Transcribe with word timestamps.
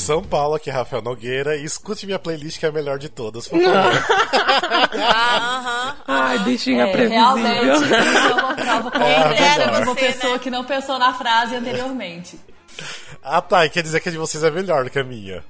de 0.00 0.06
São 0.06 0.22
Paulo, 0.24 0.54
aqui 0.54 0.70
é 0.70 0.72
Rafael 0.72 1.02
Nogueira, 1.02 1.56
e 1.56 1.64
escute 1.64 2.06
minha 2.06 2.18
playlist 2.18 2.58
que 2.58 2.64
é 2.64 2.70
a 2.70 2.72
melhor 2.72 2.98
de 2.98 3.08
todas, 3.10 3.46
por 3.46 3.60
favor. 3.62 3.92
Aham. 4.98 5.96
Ai, 6.08 6.38
bichinha 6.40 6.84
É, 6.84 6.92
previsível. 6.92 7.20
realmente, 7.22 7.92
é 7.94 8.32
uma 8.32 8.54
prova 8.56 8.88
É, 8.88 8.90
concreta 8.90 9.28
de 9.34 9.42
verdade. 9.42 9.76
uma 9.82 9.84
Você, 9.94 10.00
pessoa 10.06 10.32
né? 10.34 10.38
que 10.38 10.50
não 10.50 10.64
pensou 10.64 10.98
na 10.98 11.12
frase 11.12 11.54
anteriormente. 11.54 12.40
ah 13.22 13.42
tá, 13.42 13.66
e 13.66 13.70
quer 13.70 13.82
dizer 13.82 14.00
que 14.00 14.08
a 14.08 14.12
de 14.12 14.18
vocês 14.18 14.42
é 14.42 14.50
melhor 14.50 14.84
do 14.84 14.90
que 14.90 14.98
a 14.98 15.04
minha. 15.04 15.44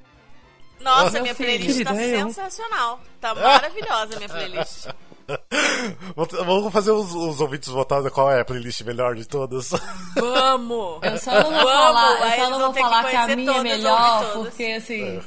Nossa, 0.80 1.10
Meu 1.12 1.22
minha 1.22 1.34
filho. 1.34 1.48
playlist 1.58 1.84
tá 1.84 1.94
eu. 1.94 2.26
sensacional. 2.26 3.00
Tá 3.20 3.34
maravilhosa 3.34 4.14
a 4.14 4.16
minha 4.16 4.28
playlist. 4.28 4.86
Vamos 6.44 6.72
fazer 6.72 6.90
os, 6.90 7.14
os 7.14 7.40
ouvintes 7.40 7.68
votarem 7.68 8.10
qual 8.10 8.30
é 8.30 8.40
a 8.40 8.44
playlist 8.44 8.82
melhor 8.82 9.14
de 9.14 9.26
todas. 9.26 9.70
Vamos! 10.16 11.00
Eu 11.02 11.18
só 11.18 11.32
não 11.32 11.50
vou 11.50 11.52
Vamos, 11.52 11.64
falar, 11.64 12.36
eu 12.36 12.44
só 12.44 12.50
não 12.50 12.58
vou 12.58 12.72
ter 12.72 12.82
que 12.82 12.88
falar 12.88 13.10
que, 13.10 13.16
a 13.16 13.36
minha 13.36 13.50
é 13.50 13.54
todas, 13.54 13.62
melhor, 13.62 14.32
porque 14.32 14.64
assim. 14.64 15.22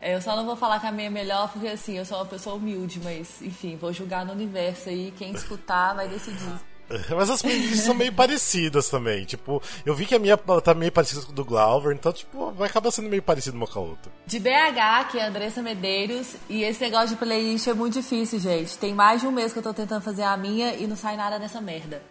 Eu 0.00 0.20
só 0.20 0.36
não 0.36 0.44
vou 0.44 0.54
falar 0.54 0.80
que 0.80 0.86
a 0.86 0.92
minha 0.92 1.06
é 1.06 1.10
melhor 1.10 1.50
porque 1.50 1.68
assim, 1.68 1.96
eu 1.96 2.04
sou 2.04 2.18
uma 2.18 2.26
pessoa 2.26 2.56
humilde, 2.56 3.00
mas 3.02 3.40
enfim, 3.40 3.76
vou 3.76 3.92
julgar 3.92 4.26
no 4.26 4.32
universo 4.32 4.90
aí, 4.90 5.12
quem 5.16 5.32
escutar 5.32 5.94
vai 5.94 6.08
decidir. 6.08 6.60
Mas 7.16 7.30
as 7.30 7.42
playlists 7.42 7.82
são 7.82 7.94
meio 7.94 8.12
parecidas 8.12 8.88
também. 8.88 9.24
Tipo, 9.24 9.62
eu 9.84 9.94
vi 9.94 10.06
que 10.06 10.14
a 10.14 10.18
minha 10.18 10.36
tá 10.36 10.74
meio 10.74 10.92
parecida 10.92 11.22
com 11.22 11.32
a 11.32 11.34
do 11.34 11.44
Glauber, 11.44 11.94
então, 11.94 12.12
tipo, 12.12 12.50
vai 12.52 12.68
acabar 12.68 12.90
sendo 12.90 13.08
meio 13.08 13.22
parecido 13.22 13.56
uma 13.56 13.66
com 13.66 13.78
a 13.78 13.82
outra. 13.82 14.12
De 14.26 14.38
BH, 14.38 15.10
que 15.10 15.18
é 15.18 15.24
a 15.24 15.28
Andressa 15.28 15.62
Medeiros, 15.62 16.36
e 16.48 16.62
esse 16.62 16.80
negócio 16.80 17.10
de 17.10 17.16
playlist 17.16 17.66
é 17.66 17.74
muito 17.74 17.94
difícil, 17.94 18.38
gente. 18.38 18.76
Tem 18.78 18.94
mais 18.94 19.20
de 19.20 19.26
um 19.26 19.32
mês 19.32 19.52
que 19.52 19.58
eu 19.58 19.62
tô 19.62 19.72
tentando 19.72 20.02
fazer 20.02 20.22
a 20.22 20.36
minha 20.36 20.74
e 20.74 20.86
não 20.86 20.96
sai 20.96 21.16
nada 21.16 21.38
dessa 21.38 21.60
merda. 21.60 22.02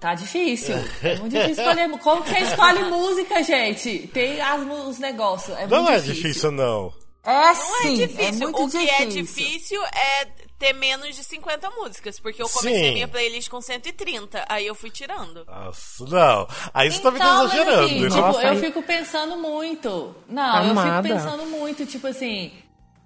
Tá 0.00 0.14
difícil. 0.14 0.74
É 1.02 1.16
muito 1.18 1.32
difícil 1.32 1.62
escolher. 1.62 1.90
Como 1.98 2.22
que 2.22 2.30
você 2.30 2.38
escolhe 2.40 2.84
música, 2.84 3.42
gente? 3.42 4.08
Tem 4.12 4.40
as, 4.40 4.62
os 4.86 4.98
negócios. 4.98 5.56
É 5.58 5.66
Não 5.66 5.82
muito 5.82 5.92
é 5.92 6.00
difícil, 6.00 6.50
não. 6.50 6.92
É 7.22 7.46
Não 7.48 7.54
sim, 7.54 8.02
é 8.02 8.06
difícil. 8.06 8.50
muito 8.50 8.64
o 8.64 8.70
que 8.70 8.90
é 8.90 9.04
difícil 9.04 9.82
é 9.84 10.49
ter 10.60 10.72
menos 10.74 11.16
de 11.16 11.24
50 11.24 11.68
músicas. 11.70 12.20
Porque 12.20 12.40
eu 12.40 12.48
comecei 12.48 12.84
Sim. 12.88 12.92
minha 12.94 13.08
playlist 13.08 13.48
com 13.48 13.60
130. 13.60 14.44
Aí 14.48 14.66
eu 14.66 14.74
fui 14.76 14.90
tirando. 14.90 15.44
Nossa, 15.46 16.04
não. 16.04 16.46
Aí 16.72 16.92
você 16.92 17.00
tá 17.00 17.10
me 17.10 17.16
Então, 17.18 17.44
exagerando. 17.46 17.84
assim, 17.86 18.00
né? 18.00 18.08
tipo, 18.08 18.20
Nossa, 18.20 18.42
eu 18.42 18.50
aí- 18.50 18.60
fico 18.60 18.82
pensando 18.82 19.36
muito. 19.36 20.14
Não, 20.28 20.64
eu 20.64 20.70
Amada. 20.70 21.08
fico 21.08 21.14
pensando 21.20 21.46
muito, 21.46 21.86
tipo 21.86 22.06
assim. 22.06 22.52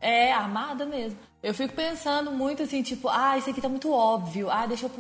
É, 0.01 0.33
amada 0.35 0.85
mesmo. 0.85 1.19
Eu 1.43 1.55
fico 1.55 1.75
pensando 1.75 2.31
muito 2.31 2.63
assim, 2.63 2.83
tipo, 2.83 3.07
ah, 3.09 3.37
isso 3.39 3.49
aqui 3.51 3.61
tá 3.61 3.69
muito 3.69 3.91
óbvio. 3.93 4.51
Ah, 4.51 4.67
deixa 4.67 4.87
eu 4.87 4.91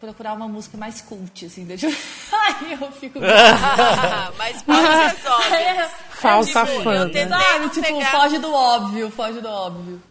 procurar 0.00 0.34
uma 0.34 0.46
música 0.48 0.76
mais 0.78 1.00
cult, 1.00 1.44
assim, 1.46 1.64
deixa 1.64 1.86
eu. 1.88 1.92
Aí 2.32 2.72
eu 2.72 2.92
fico. 2.92 3.18
Mas 4.38 4.62
pode 4.62 5.20
ser 5.20 5.28
óbvio. 5.28 5.54
É, 5.54 5.88
Falsa 6.10 6.66
tipo, 6.66 6.82
fã. 6.82 6.94
eu 6.94 7.08
né? 7.08 7.28
Sabe, 7.28 7.58
não 7.60 7.68
tipo, 7.70 7.86
pegar- 7.86 8.10
foge 8.12 8.38
do 8.38 8.52
óbvio, 8.54 9.10
foge 9.10 9.40
do 9.40 9.48
óbvio. 9.48 10.02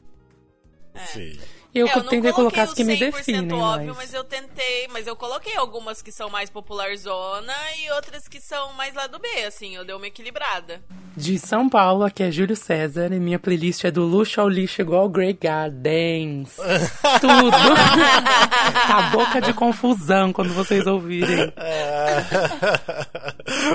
Sim. 1.07 1.39
Eu, 1.75 1.87
É, 1.87 1.91
eu 1.91 2.03
não 2.03 2.09
tentei 2.09 2.31
colocar 2.31 2.63
as 2.63 2.73
coloquei 2.73 2.85
que 2.85 3.03
o 3.03 3.05
me 3.05 3.11
100% 3.11 3.15
definem, 3.17 3.51
óbvio, 3.51 3.87
mas... 3.89 3.97
mas 3.97 4.13
eu 4.13 4.23
tentei, 4.23 4.87
mas 4.93 5.05
eu 5.07 5.15
coloquei 5.15 5.57
algumas 5.57 6.01
que 6.01 6.09
são 6.09 6.29
mais 6.29 6.49
popularzona 6.49 7.51
e 7.83 7.91
outras 7.91 8.29
que 8.29 8.39
são 8.39 8.71
mais 8.73 8.95
lá 8.95 9.07
do 9.07 9.19
B, 9.19 9.27
assim, 9.45 9.75
eu 9.75 9.83
dei 9.83 9.93
uma 9.93 10.07
equilibrada. 10.07 10.81
De 11.17 11.37
São 11.37 11.67
Paulo, 11.67 12.05
aqui 12.05 12.23
é 12.23 12.31
Júlio 12.31 12.55
César 12.55 13.11
e 13.13 13.19
minha 13.19 13.37
playlist 13.37 13.83
é 13.83 13.91
do 13.91 14.05
luxo 14.05 14.39
ao 14.39 14.47
lixo 14.47 14.81
igual 14.81 15.09
Grey 15.09 15.33
Gardens. 15.33 16.55
Tudo. 17.19 17.51
tá 18.87 19.09
boca 19.11 19.41
de 19.41 19.53
confusão 19.53 20.31
quando 20.31 20.53
vocês 20.53 20.87
ouvirem. 20.87 21.51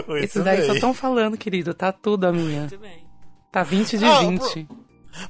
Muito 0.09 0.25
Esses 0.25 0.43
daí 0.43 0.65
só 0.67 0.75
estão 0.75 0.95
falando, 0.95 1.37
querido. 1.37 1.75
Tá 1.75 1.93
tudo 1.93 2.27
a 2.27 2.33
minha. 2.33 2.61
Muito 2.61 2.79
bem. 2.79 3.05
Tá 3.51 3.63
20 3.63 3.99
de 3.99 4.05
Ah, 4.05 4.21
20. 4.21 4.69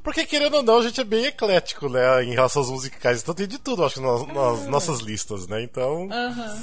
Porque, 0.03 0.27
querendo 0.27 0.55
ou 0.59 0.63
não, 0.63 0.79
a 0.79 0.83
gente 0.83 1.01
é 1.01 1.05
bem 1.05 1.27
eclético, 1.27 1.89
né? 1.89 2.23
Em 2.25 2.33
relação 2.33 2.63
aos 2.63 2.71
musicais. 2.71 3.23
Então 3.23 3.35
tem 3.35 3.47
de 3.49 3.59
tudo, 3.59 3.85
acho 3.85 3.95
que, 3.97 4.01
nas, 4.01 4.27
nas 4.27 4.67
nossas 4.67 5.01
listas, 5.01 5.47
né? 5.47 5.63
Então. 5.63 6.09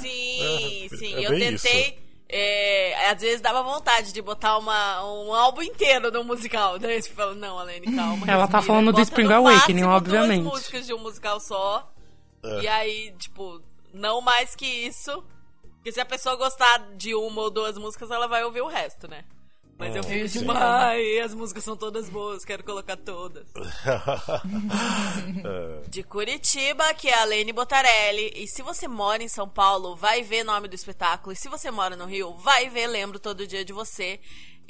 Sim, 0.00 0.86
É, 0.86 0.96
sim, 0.96 1.14
é 1.14 1.26
eu 1.26 1.30
bem 1.30 1.56
tentei. 1.56 1.98
é, 2.28 3.10
às 3.10 3.20
vezes 3.20 3.40
dava 3.40 3.62
vontade 3.62 4.12
de 4.12 4.22
botar 4.22 4.58
uma, 4.58 5.04
um 5.04 5.34
álbum 5.34 5.62
inteiro 5.62 6.10
no 6.12 6.22
musical. 6.24 6.78
Daí 6.78 7.02
você 7.02 7.10
fala, 7.10 7.34
não, 7.34 7.58
Alene, 7.58 7.94
calma. 7.94 8.26
Ela 8.26 8.46
tá 8.46 8.58
respira, 8.58 8.62
falando 8.62 8.92
do 8.92 9.00
Spring 9.00 9.32
Awakening, 9.32 9.82
obviamente. 9.84 10.42
duas 10.42 10.54
músicas 10.54 10.86
de 10.86 10.94
um 10.94 10.98
musical 10.98 11.40
só. 11.40 11.90
É. 12.42 12.60
E 12.60 12.68
aí, 12.68 13.14
tipo, 13.18 13.60
não 13.92 14.20
mais 14.20 14.54
que 14.54 14.66
isso. 14.66 15.24
Porque 15.74 15.92
se 15.92 16.00
a 16.00 16.04
pessoa 16.04 16.36
gostar 16.36 16.88
de 16.96 17.14
uma 17.14 17.42
ou 17.42 17.50
duas 17.50 17.76
músicas, 17.78 18.10
ela 18.10 18.26
vai 18.28 18.44
ouvir 18.44 18.60
o 18.62 18.66
resto, 18.68 19.08
né? 19.08 19.24
Mas 19.78 19.94
eu 19.94 20.02
fico 20.02 20.24
Isso 20.24 20.40
tipo, 20.40 20.50
ai, 20.50 21.20
as 21.20 21.32
músicas 21.32 21.62
são 21.62 21.76
todas 21.76 22.10
boas, 22.10 22.44
quero 22.44 22.64
colocar 22.64 22.96
todas. 22.96 23.46
De 25.88 26.02
Curitiba, 26.02 26.92
que 26.94 27.08
é 27.08 27.16
a 27.16 27.24
Lene 27.24 27.52
Botarelli. 27.52 28.32
E 28.34 28.48
se 28.48 28.60
você 28.60 28.88
mora 28.88 29.22
em 29.22 29.28
São 29.28 29.48
Paulo, 29.48 29.94
vai 29.94 30.22
ver 30.22 30.42
nome 30.42 30.66
do 30.66 30.74
espetáculo. 30.74 31.32
E 31.32 31.36
se 31.36 31.48
você 31.48 31.70
mora 31.70 31.94
no 31.94 32.06
Rio, 32.06 32.36
vai 32.38 32.68
ver 32.68 32.88
Lembro 32.88 33.20
Todo 33.20 33.46
Dia 33.46 33.64
de 33.64 33.72
Você. 33.72 34.18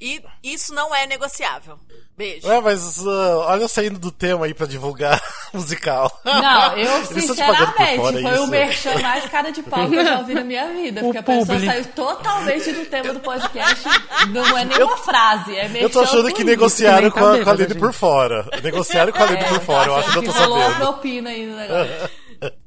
E 0.00 0.22
isso 0.42 0.72
não 0.75 0.94
é 0.94 1.06
negociável. 1.06 1.78
Beijo. 2.16 2.48
É, 2.50 2.60
mas 2.60 2.98
uh, 2.98 3.38
olha 3.47 3.62
eu 3.62 3.69
saindo 3.69 3.98
do 3.98 4.10
tema 4.10 4.47
aí 4.47 4.53
pra 4.54 4.66
divulgar 4.66 5.20
musical. 5.54 6.10
Não, 6.25 6.76
eu 6.76 7.04
sinceramente 7.06 7.97
fora, 7.97 8.12
foi 8.20 8.22
o 8.22 8.34
isso? 8.34 8.47
merchan 8.48 8.98
mais 9.00 9.25
cara 9.26 9.50
de 9.53 9.62
pau 9.62 9.88
que 9.88 9.94
eu 9.97 10.04
já 10.04 10.19
ouvi 10.19 10.34
na 10.34 10.42
minha 10.44 10.66
vida. 10.72 11.00
Porque 11.03 11.19
O 11.19 11.20
a 11.20 11.22
pessoa 11.22 11.59
saiu 11.60 11.84
totalmente 11.94 12.72
do 12.72 12.86
tema 12.86 13.12
do 13.14 13.20
podcast. 13.20 13.84
Não 14.32 14.59
é 14.59 14.64
nem 14.64 14.82
uma 14.82 14.97
frase, 14.97 15.54
é 15.56 15.69
merchan 15.69 15.78
Eu 15.86 15.91
tô 15.91 16.00
achando 16.00 16.32
que 16.32 16.42
negociaram 16.44 17.03
nem 17.03 17.10
com 17.10 17.25
a, 17.25 17.44
com 17.44 17.50
a 17.50 17.53
Lene 17.53 17.75
por 17.76 17.86
gente. 17.91 17.98
fora. 18.00 18.48
Negociaram 18.62 19.12
com 19.12 19.22
a 19.22 19.26
Lene 19.26 19.42
É, 19.44 19.48
por 19.48 19.60
fora, 19.60 19.88
eu 19.91 19.97
acho 19.97 20.10
que 20.12 20.19
eu 20.19 20.22
tô 20.25 20.30
rolou 20.32 20.59
a 20.59 20.62
sabendo. 20.62 20.78
propina 20.78 21.30
aí 21.30 21.47
no 21.47 21.56
negócio. 21.56 22.10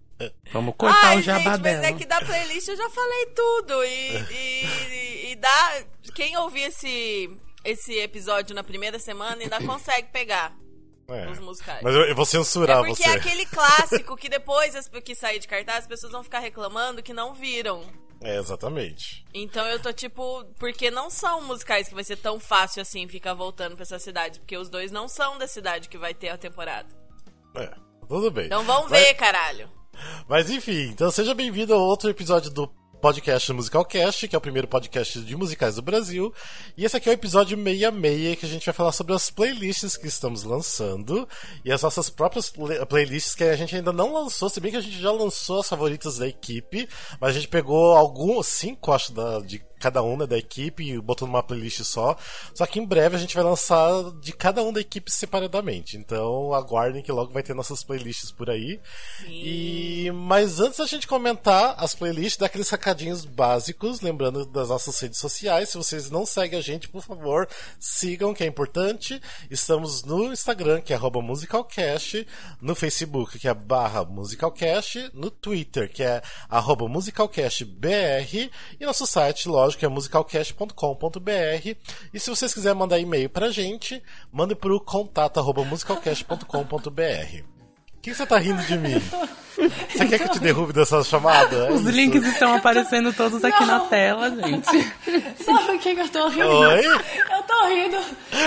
Vamos 0.53 0.75
cortar 0.77 1.07
Ai, 1.07 1.17
o 1.17 1.21
gente, 1.21 1.25
jabá 1.43 1.49
mas 1.51 1.59
dela. 1.61 1.85
é 1.87 1.93
que 1.93 2.05
da 2.05 2.19
playlist 2.21 2.67
eu 2.67 2.75
já 2.77 2.89
falei 2.89 3.25
tudo. 3.27 3.83
E, 3.83 4.17
e, 4.31 4.65
e- 4.91 5.31
e 5.31 5.35
dá. 5.37 5.73
Quem 6.21 6.37
ouvir 6.37 6.61
esse, 6.65 7.31
esse 7.65 7.97
episódio 7.97 8.53
na 8.53 8.63
primeira 8.63 8.99
semana 8.99 9.41
ainda 9.41 9.59
consegue 9.65 10.09
pegar. 10.09 10.55
É. 11.09 11.29
Os 11.29 11.39
musicais. 11.39 11.81
Mas 11.81 11.95
eu, 11.95 12.01
eu 12.03 12.15
vou 12.15 12.25
censurar 12.25 12.77
é 12.77 12.87
porque 12.87 13.03
você. 13.03 13.09
é 13.09 13.13
aquele 13.13 13.45
clássico 13.47 14.15
que 14.15 14.29
depois 14.29 14.87
que 15.03 15.15
sair 15.15 15.39
de 15.39 15.47
cartaz, 15.47 15.79
as 15.79 15.87
pessoas 15.87 16.11
vão 16.11 16.23
ficar 16.23 16.39
reclamando 16.39 17.01
que 17.01 17.11
não 17.11 17.33
viram. 17.33 17.83
É, 18.21 18.37
exatamente. 18.37 19.25
Então 19.33 19.65
eu 19.67 19.79
tô 19.81 19.91
tipo, 19.91 20.45
porque 20.59 20.91
não 20.91 21.09
são 21.09 21.41
musicais 21.41 21.89
que 21.89 21.95
vai 21.95 22.03
ser 22.03 22.17
tão 22.17 22.39
fácil 22.39 22.83
assim 22.83 23.07
ficar 23.07 23.33
voltando 23.33 23.75
pra 23.75 23.81
essas 23.81 24.03
cidades, 24.03 24.37
porque 24.37 24.55
os 24.55 24.69
dois 24.69 24.91
não 24.91 25.07
são 25.07 25.39
da 25.39 25.47
cidade 25.47 25.89
que 25.89 25.97
vai 25.97 26.13
ter 26.13 26.29
a 26.29 26.37
temporada. 26.37 26.87
É, 27.55 27.73
tudo 28.07 28.29
bem. 28.29 28.45
Então 28.45 28.63
vão 28.63 28.87
Mas- 28.87 28.91
ver, 28.91 29.15
caralho. 29.15 29.67
Mas 30.29 30.49
enfim, 30.51 30.83
então 30.91 31.09
seja 31.11 31.33
bem-vindo 31.33 31.73
a 31.73 31.77
outro 31.77 32.09
episódio 32.09 32.51
do 32.51 32.67
podcast 33.01 33.51
Musicalcast, 33.51 34.27
que 34.27 34.35
é 34.35 34.37
o 34.37 34.41
primeiro 34.41 34.67
podcast 34.67 35.19
de 35.21 35.35
musicais 35.35 35.75
do 35.75 35.81
Brasil. 35.81 36.31
E 36.77 36.85
esse 36.85 36.95
aqui 36.95 37.09
é 37.09 37.11
o 37.11 37.15
episódio 37.15 37.57
66, 37.57 38.39
que 38.39 38.45
a 38.45 38.49
gente 38.49 38.65
vai 38.65 38.73
falar 38.73 38.91
sobre 38.91 39.13
as 39.15 39.31
playlists 39.31 39.97
que 39.97 40.07
estamos 40.07 40.43
lançando 40.43 41.27
e 41.65 41.71
as 41.71 41.81
nossas 41.81 42.09
próprias 42.09 42.49
play- 42.49 42.85
playlists 42.85 43.33
que 43.33 43.43
a 43.43 43.55
gente 43.55 43.75
ainda 43.75 43.91
não 43.91 44.13
lançou, 44.13 44.49
se 44.49 44.59
bem 44.59 44.71
que 44.71 44.77
a 44.77 44.81
gente 44.81 45.01
já 45.01 45.11
lançou 45.11 45.59
as 45.61 45.67
favoritas 45.67 46.17
da 46.19 46.27
equipe, 46.27 46.87
mas 47.19 47.31
a 47.31 47.33
gente 47.33 47.47
pegou 47.47 47.97
alguns, 47.97 48.45
cinco, 48.45 48.91
acho, 48.91 49.11
da, 49.11 49.39
de 49.39 49.59
cada 49.81 50.01
uma 50.01 50.25
da 50.25 50.37
equipe 50.37 50.83
e 50.83 50.99
botou 50.99 51.27
numa 51.27 51.43
playlist 51.43 51.83
só. 51.83 52.15
Só 52.53 52.65
que 52.65 52.79
em 52.79 52.85
breve 52.85 53.15
a 53.15 53.19
gente 53.19 53.35
vai 53.35 53.43
lançar 53.43 54.11
de 54.21 54.31
cada 54.33 54.63
um 54.63 54.71
da 54.71 54.81
equipe 54.81 55.11
separadamente. 55.11 55.97
Então 55.97 56.53
aguardem 56.53 57.03
que 57.03 57.11
logo 57.11 57.33
vai 57.33 57.43
ter 57.43 57.53
nossas 57.53 57.83
playlists 57.83 58.31
por 58.31 58.49
aí. 58.49 58.79
E 59.27 60.11
mas 60.13 60.59
antes 60.59 60.79
da 60.79 60.85
gente 60.85 61.07
comentar 61.07 61.75
as 61.77 61.93
playlists, 61.93 62.37
dar 62.37 62.45
aqueles 62.45 62.69
recadinhos 62.69 63.25
básicos, 63.25 64.01
lembrando 64.01 64.45
das 64.45 64.69
nossas 64.69 64.99
redes 64.99 65.19
sociais. 65.19 65.69
Se 65.69 65.77
vocês 65.77 66.09
não 66.09 66.25
seguem 66.25 66.59
a 66.59 66.61
gente, 66.61 66.87
por 66.87 67.01
favor, 67.03 67.47
sigam, 67.79 68.33
que 68.33 68.43
é 68.43 68.47
importante. 68.47 69.21
Estamos 69.49 70.03
no 70.03 70.31
Instagram, 70.31 70.81
que 70.81 70.93
é 70.93 70.97
musicalcast, 71.21 72.27
no 72.61 72.75
Facebook, 72.75 73.39
que 73.39 73.47
é 73.47 73.53
barra 73.53 74.03
musicalcast, 74.03 75.09
no 75.13 75.31
Twitter, 75.31 75.91
que 75.91 76.03
é 76.03 76.21
arroba 76.49 76.87
musicalcastbr, 76.87 78.49
e 78.79 78.85
nosso 78.85 79.05
site, 79.07 79.47
lógico, 79.47 79.70
que 79.77 79.85
é 79.85 79.89
musicalcast.com.br. 79.89 81.75
E 82.13 82.19
se 82.19 82.29
vocês 82.29 82.53
quiserem 82.53 82.77
mandar 82.77 82.99
e-mail 82.99 83.29
pra 83.29 83.49
gente, 83.49 84.01
mande 84.31 84.55
pro 84.55 84.79
contato 84.79 85.39
arroba 85.39 85.63
musicalcast.com.br. 85.65 87.43
O 87.97 88.01
que 88.01 88.15
você 88.15 88.25
tá 88.25 88.39
rindo 88.39 88.63
de 88.63 88.77
mim? 88.79 88.99
Você 89.89 90.07
quer 90.07 90.17
que 90.17 90.23
eu 90.23 90.29
te 90.31 90.39
derrube 90.39 90.73
dessa 90.73 91.03
chamada? 91.03 91.67
É 91.67 91.71
Os 91.71 91.81
isso? 91.81 91.91
links 91.91 92.23
estão 92.25 92.55
aparecendo 92.55 93.13
todos 93.13 93.43
aqui 93.45 93.63
na 93.63 93.77
Não. 93.77 93.87
tela, 93.89 94.27
gente. 94.31 94.65
Sabe 95.43 95.75
o 95.75 95.79
que, 95.79 95.93
que 95.93 96.01
eu 96.01 96.09
tô 96.09 96.27
rindo? 96.29 96.47
Oi? 96.49 96.83
Eu 96.87 97.43
tô 97.43 97.67
rindo, 97.67 97.97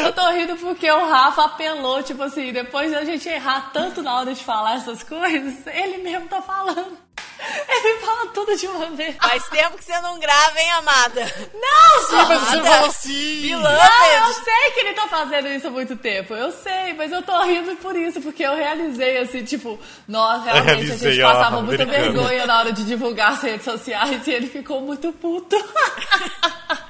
eu 0.06 0.12
tô 0.12 0.30
rindo 0.32 0.56
porque 0.56 0.90
o 0.90 1.08
Rafa 1.08 1.44
apelou, 1.44 2.02
tipo 2.02 2.20
assim, 2.24 2.52
depois 2.52 2.90
da 2.90 3.04
gente 3.04 3.28
errar 3.28 3.70
tanto 3.72 4.02
na 4.02 4.18
hora 4.18 4.34
de 4.34 4.42
falar 4.42 4.78
essas 4.78 5.04
coisas, 5.04 5.64
ele 5.68 5.98
mesmo 5.98 6.26
tá 6.26 6.42
falando. 6.42 6.98
Ele 7.68 7.98
fala 8.00 8.26
tudo 8.28 8.56
de 8.56 8.66
uma 8.66 8.86
vez. 8.90 9.16
Faz 9.16 9.46
tempo 9.48 9.76
que 9.76 9.84
você 9.84 9.98
não 10.00 10.18
grava, 10.18 10.58
hein, 10.60 10.70
amada? 10.72 11.48
Não, 11.54 12.02
Sim, 12.06 12.16
mas 12.28 12.40
você 12.40 12.54
Amada. 12.56 12.70
fala 12.70 12.86
assim. 12.88 13.40
Beloved. 13.42 13.78
Não, 13.78 14.06
eu 14.28 14.32
sei 14.34 14.70
que 14.72 14.80
ele 14.80 14.92
tá 14.94 15.08
fazendo 15.08 15.48
isso 15.48 15.66
há 15.66 15.70
muito 15.70 15.96
tempo. 15.96 16.34
Eu 16.34 16.50
sei, 16.52 16.92
mas 16.94 17.12
eu 17.12 17.22
tô 17.22 17.40
rindo 17.42 17.76
por 17.76 17.94
isso, 17.96 18.20
porque 18.20 18.42
eu 18.42 18.54
realizei 18.54 19.18
assim, 19.18 19.44
tipo, 19.44 19.78
nós 20.08 20.44
realmente 20.44 20.70
a 20.70 20.74
Realizei, 20.74 21.12
gente 21.12 21.22
ó, 21.22 21.32
passava 21.32 21.62
muita 21.62 21.82
americano. 21.82 22.12
vergonha 22.12 22.46
na 22.46 22.58
hora 22.58 22.72
de 22.72 22.84
divulgar 22.84 23.32
as 23.32 23.42
redes 23.42 23.64
sociais 23.64 24.26
e 24.26 24.30
ele 24.30 24.46
ficou 24.48 24.80
muito 24.80 25.12
puto. 25.12 25.56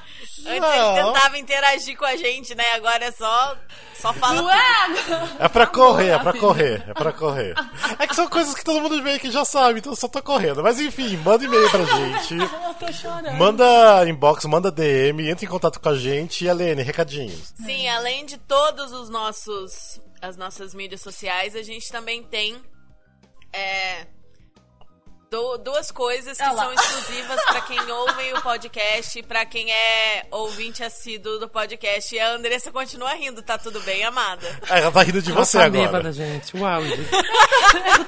Antes 0.46 0.60
Não. 0.60 0.96
ele 0.96 1.04
tentava 1.12 1.38
interagir 1.38 1.96
com 1.96 2.04
a 2.04 2.16
gente, 2.16 2.54
né? 2.54 2.64
Agora 2.74 3.04
é 3.04 3.10
só, 3.10 3.56
só 3.94 4.12
fala 4.12 4.52
é? 4.52 5.44
É 5.44 5.48
pra 5.48 5.66
correr, 5.66 6.10
é 6.10 6.18
pra 6.18 6.32
correr, 6.32 6.84
é 6.86 6.94
pra 6.94 7.12
correr. 7.12 7.54
É 7.98 8.06
que 8.06 8.14
são 8.14 8.28
coisas 8.28 8.54
que 8.54 8.64
todo 8.64 8.80
mundo 8.80 9.02
meio 9.02 9.18
que 9.18 9.30
já 9.30 9.44
sabe, 9.44 9.78
então 9.78 9.92
eu 9.92 9.96
só 9.96 10.08
tô 10.08 10.22
correndo. 10.22 10.62
Mas 10.62 10.80
enfim, 10.80 11.16
manda 11.18 11.44
e-mail 11.44 11.70
pra 11.70 11.84
gente. 11.84 12.34
Eu 12.64 12.74
tô 12.74 12.92
chorando. 12.92 13.34
Manda 13.34 14.08
inbox, 14.08 14.44
manda 14.46 14.70
DM, 14.70 15.28
entra 15.28 15.44
em 15.44 15.48
contato 15.48 15.80
com 15.80 15.88
a 15.88 15.96
gente. 15.96 16.44
E 16.44 16.48
Helene, 16.48 16.82
recadinhos. 16.82 17.52
Sim, 17.56 17.88
além 17.88 18.26
de 18.26 18.36
todos 18.38 18.92
os 18.92 19.08
nossos 19.08 20.00
as 20.20 20.36
nossas 20.36 20.74
mídias 20.74 21.02
sociais, 21.02 21.54
a 21.54 21.62
gente 21.62 21.90
também 21.92 22.22
tem 22.22 22.56
é, 23.52 24.06
du- 25.34 25.58
duas 25.58 25.90
coisas 25.90 26.36
que 26.38 26.44
Olha 26.44 26.52
lá. 26.52 26.62
são 26.64 26.72
exclusivas 26.72 27.44
pra 27.46 27.60
quem 27.62 27.90
ouve 27.90 28.32
o 28.34 28.40
podcast 28.42 29.18
e 29.18 29.22
pra 29.22 29.44
quem 29.44 29.70
é 29.72 30.26
ouvinte 30.30 30.82
assíduo 30.84 31.38
do 31.38 31.48
podcast. 31.48 32.14
E 32.14 32.20
a 32.20 32.30
Andressa 32.32 32.70
continua 32.70 33.12
rindo, 33.14 33.42
tá 33.42 33.58
tudo 33.58 33.80
bem, 33.80 34.04
amada? 34.04 34.46
Ah, 34.70 34.78
ela 34.78 34.92
tá 34.92 35.02
rindo 35.02 35.20
de 35.20 35.30
Ela 35.32 35.44
você 35.44 35.58
tá 35.58 35.64
agora. 35.64 35.82
bêbada, 35.86 36.12
gente. 36.12 36.56
O 36.56 36.64
auge. 36.64 37.08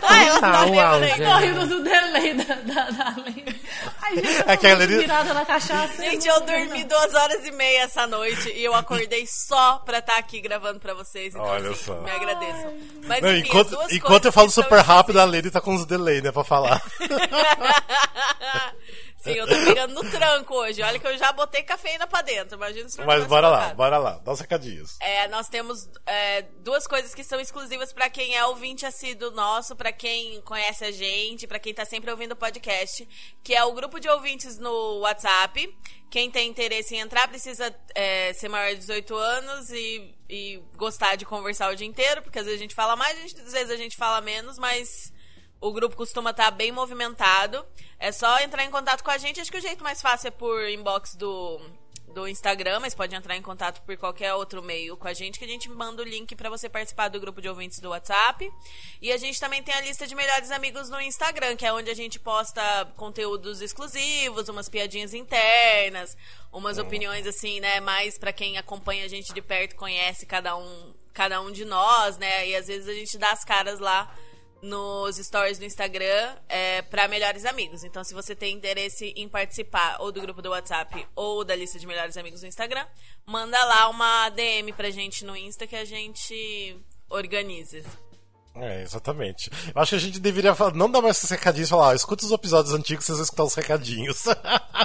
Ah, 0.02 0.25
ela 0.25 0.40
Tá, 0.40 0.52
tá 0.52 0.62
o 0.62 0.70
bêbada 0.70 0.88
auge. 0.88 1.12
ainda. 1.12 1.31
Tô 1.31 1.37
rindo 1.38 1.67
do 1.67 1.82
delay 1.82 2.34
da, 2.34 2.55
da, 2.55 2.90
da 2.90 3.14
Lene. 3.23 3.61
Ai, 4.02 4.14
gente, 4.14 4.28
eu 4.38 4.44
tô 4.44 4.50
É 4.52 4.56
que 4.56 4.87
virada 4.87 5.34
na 5.34 5.44
cachaça. 5.44 6.02
Gente, 6.02 6.28
eu 6.28 6.40
dormi 6.40 6.84
duas 6.84 7.14
horas 7.14 7.44
e 7.44 7.50
meia 7.50 7.82
essa 7.82 8.06
noite 8.06 8.50
e 8.50 8.64
eu 8.64 8.75
acordei 8.75 9.26
só 9.26 9.78
pra 9.84 9.99
estar 9.99 10.17
aqui 10.17 10.40
gravando 10.40 10.78
pra 10.78 10.94
vocês. 10.94 11.34
Então, 11.34 11.44
Olha 11.44 11.70
assim, 11.70 11.84
só. 11.84 11.94
me 12.00 12.11
agradeçam. 12.11 12.75
Mas, 13.06 13.20
Não, 13.23 13.32
enfim, 13.37 13.49
enquanto, 13.49 13.78
enquanto 13.90 14.25
eu 14.26 14.32
falo 14.32 14.50
super 14.50 14.81
rápido, 14.81 15.20
a 15.20 15.25
Lene 15.25 15.50
tá 15.50 15.61
com 15.61 15.75
uns 15.75 15.84
delay, 15.87 16.20
né, 16.23 16.31
pra 16.31 16.44
falar. 16.44 16.81
Sim, 19.26 19.32
eu 19.32 19.46
tô 19.46 19.54
pegando 19.54 19.94
no 19.94 20.08
tranco 20.08 20.54
hoje. 20.54 20.82
Olha 20.82 20.98
que 21.00 21.06
eu 21.06 21.18
já 21.18 21.32
botei 21.32 21.62
cafeína 21.64 22.06
pra 22.06 22.22
dentro. 22.22 22.56
Imagina 22.56 22.88
se 22.88 22.98
não 22.98 23.06
Mas 23.06 23.26
bora 23.26 23.48
lá, 23.48 23.74
bora 23.74 23.98
lá, 23.98 24.18
dá 24.18 24.32
os 24.32 24.40
recadinhos. 24.40 24.96
É, 25.00 25.26
nós 25.28 25.48
temos 25.48 25.88
é, 26.06 26.42
duas 26.60 26.86
coisas 26.86 27.12
que 27.12 27.24
são 27.24 27.40
exclusivas 27.40 27.92
pra 27.92 28.08
quem 28.08 28.36
é 28.36 28.44
ouvinte 28.44 28.86
assíduo 28.86 29.32
nosso, 29.32 29.74
pra 29.74 29.90
quem 29.90 30.40
conhece 30.42 30.84
a 30.84 30.92
gente, 30.92 31.46
pra 31.46 31.58
quem 31.58 31.74
tá 31.74 31.84
sempre 31.84 32.10
ouvindo 32.10 32.32
o 32.32 32.36
podcast, 32.36 33.06
que 33.42 33.52
é 33.52 33.64
o 33.64 33.72
grupo 33.72 33.98
de 33.98 34.08
ouvintes 34.08 34.58
no 34.58 35.00
WhatsApp. 35.00 35.76
Quem 36.08 36.30
tem 36.30 36.48
interesse 36.48 36.94
em 36.94 37.00
entrar 37.00 37.26
precisa 37.26 37.74
é, 37.94 38.32
ser 38.32 38.48
maior 38.48 38.70
de 38.70 38.80
18 38.80 39.16
anos 39.16 39.70
e, 39.70 40.14
e 40.30 40.62
gostar 40.76 41.16
de 41.16 41.24
conversar 41.24 41.72
o 41.72 41.74
dia 41.74 41.86
inteiro, 41.86 42.22
porque 42.22 42.38
às 42.38 42.44
vezes 42.44 42.60
a 42.60 42.62
gente 42.62 42.76
fala 42.76 42.94
mais, 42.94 43.34
às 43.34 43.52
vezes 43.52 43.70
a 43.70 43.76
gente 43.76 43.96
fala 43.96 44.20
menos, 44.20 44.56
mas 44.56 45.12
o 45.60 45.72
grupo 45.72 45.96
costuma 45.96 46.30
estar 46.30 46.50
bem 46.50 46.70
movimentado. 46.70 47.64
É 47.98 48.12
só 48.12 48.38
entrar 48.40 48.64
em 48.64 48.70
contato 48.70 49.02
com 49.02 49.10
a 49.10 49.18
gente. 49.18 49.40
Acho 49.40 49.50
que 49.50 49.58
o 49.58 49.62
jeito 49.62 49.82
mais 49.82 50.02
fácil 50.02 50.28
é 50.28 50.30
por 50.30 50.68
inbox 50.68 51.14
do, 51.14 51.60
do 52.16 52.28
Instagram, 52.28 52.80
mas 52.80 52.94
pode 52.94 53.14
entrar 53.14 53.36
em 53.36 53.42
contato 53.42 53.82
por 53.82 53.96
qualquer 53.96 54.32
outro 54.34 54.62
meio 54.62 54.96
com 54.96 55.08
a 55.08 55.12
gente, 55.12 55.38
que 55.38 55.44
a 55.44 55.48
gente 55.48 55.68
manda 55.68 56.02
o 56.02 56.04
link 56.04 56.34
para 56.34 56.48
você 56.48 56.68
participar 56.68 57.08
do 57.08 57.20
grupo 57.20 57.42
de 57.42 57.48
ouvintes 57.48 57.78
do 57.78 57.90
WhatsApp. 57.90 58.50
E 59.02 59.12
a 59.12 59.16
gente 59.16 59.38
também 59.38 59.62
tem 59.62 59.74
a 59.74 59.80
lista 59.80 60.06
de 60.06 60.14
melhores 60.14 60.50
amigos 60.50 60.88
no 60.88 61.00
Instagram, 61.00 61.56
que 61.56 61.66
é 61.66 61.72
onde 61.72 61.90
a 61.90 61.94
gente 61.94 62.18
posta 62.18 62.62
conteúdos 62.96 63.60
exclusivos, 63.60 64.48
umas 64.48 64.68
piadinhas 64.68 65.12
internas, 65.12 66.16
umas 66.52 66.78
opiniões 66.78 67.26
assim, 67.26 67.60
né, 67.60 67.80
mais 67.80 68.18
para 68.18 68.32
quem 68.32 68.56
acompanha 68.56 69.04
a 69.04 69.08
gente 69.08 69.34
de 69.34 69.42
perto, 69.42 69.74
conhece 69.74 70.24
cada 70.24 70.56
um, 70.56 70.94
cada 71.12 71.40
um 71.40 71.50
de 71.50 71.64
nós, 71.64 72.16
né? 72.18 72.48
E 72.48 72.56
às 72.56 72.66
vezes 72.66 72.88
a 72.88 72.94
gente 72.94 73.18
dá 73.18 73.30
as 73.30 73.44
caras 73.44 73.78
lá 73.78 74.10
nos 74.66 75.16
stories 75.16 75.58
do 75.58 75.64
Instagram 75.64 76.34
é, 76.48 76.82
para 76.82 77.06
melhores 77.08 77.44
amigos. 77.44 77.84
Então, 77.84 78.02
se 78.04 78.12
você 78.12 78.34
tem 78.34 78.54
interesse 78.54 79.12
em 79.16 79.28
participar 79.28 79.96
ou 80.00 80.10
do 80.12 80.20
grupo 80.20 80.42
do 80.42 80.50
WhatsApp 80.50 81.06
ou 81.14 81.44
da 81.44 81.54
lista 81.54 81.78
de 81.78 81.86
melhores 81.86 82.16
amigos 82.16 82.40
do 82.40 82.46
Instagram, 82.46 82.84
manda 83.24 83.56
lá 83.64 83.88
uma 83.88 84.28
DM 84.30 84.72
pra 84.72 84.90
gente 84.90 85.24
no 85.24 85.36
Insta 85.36 85.66
que 85.66 85.76
a 85.76 85.84
gente 85.84 86.76
organiza. 87.08 87.82
É, 88.54 88.82
exatamente. 88.82 89.50
Eu 89.74 89.82
acho 89.82 89.90
que 89.90 89.96
a 89.96 89.98
gente 90.00 90.18
deveria 90.18 90.54
falar, 90.54 90.72
não 90.74 90.90
dar 90.90 91.02
mais 91.02 91.18
esses 91.18 91.28
recadinhos 91.30 91.68
e 91.68 91.70
falar, 91.70 91.94
escuta 91.94 92.24
os 92.24 92.32
episódios 92.32 92.72
antigos, 92.74 93.04
vocês 93.04 93.18
vão 93.18 93.24
escutar 93.24 93.44
os 93.44 93.54
recadinhos. 93.54 94.24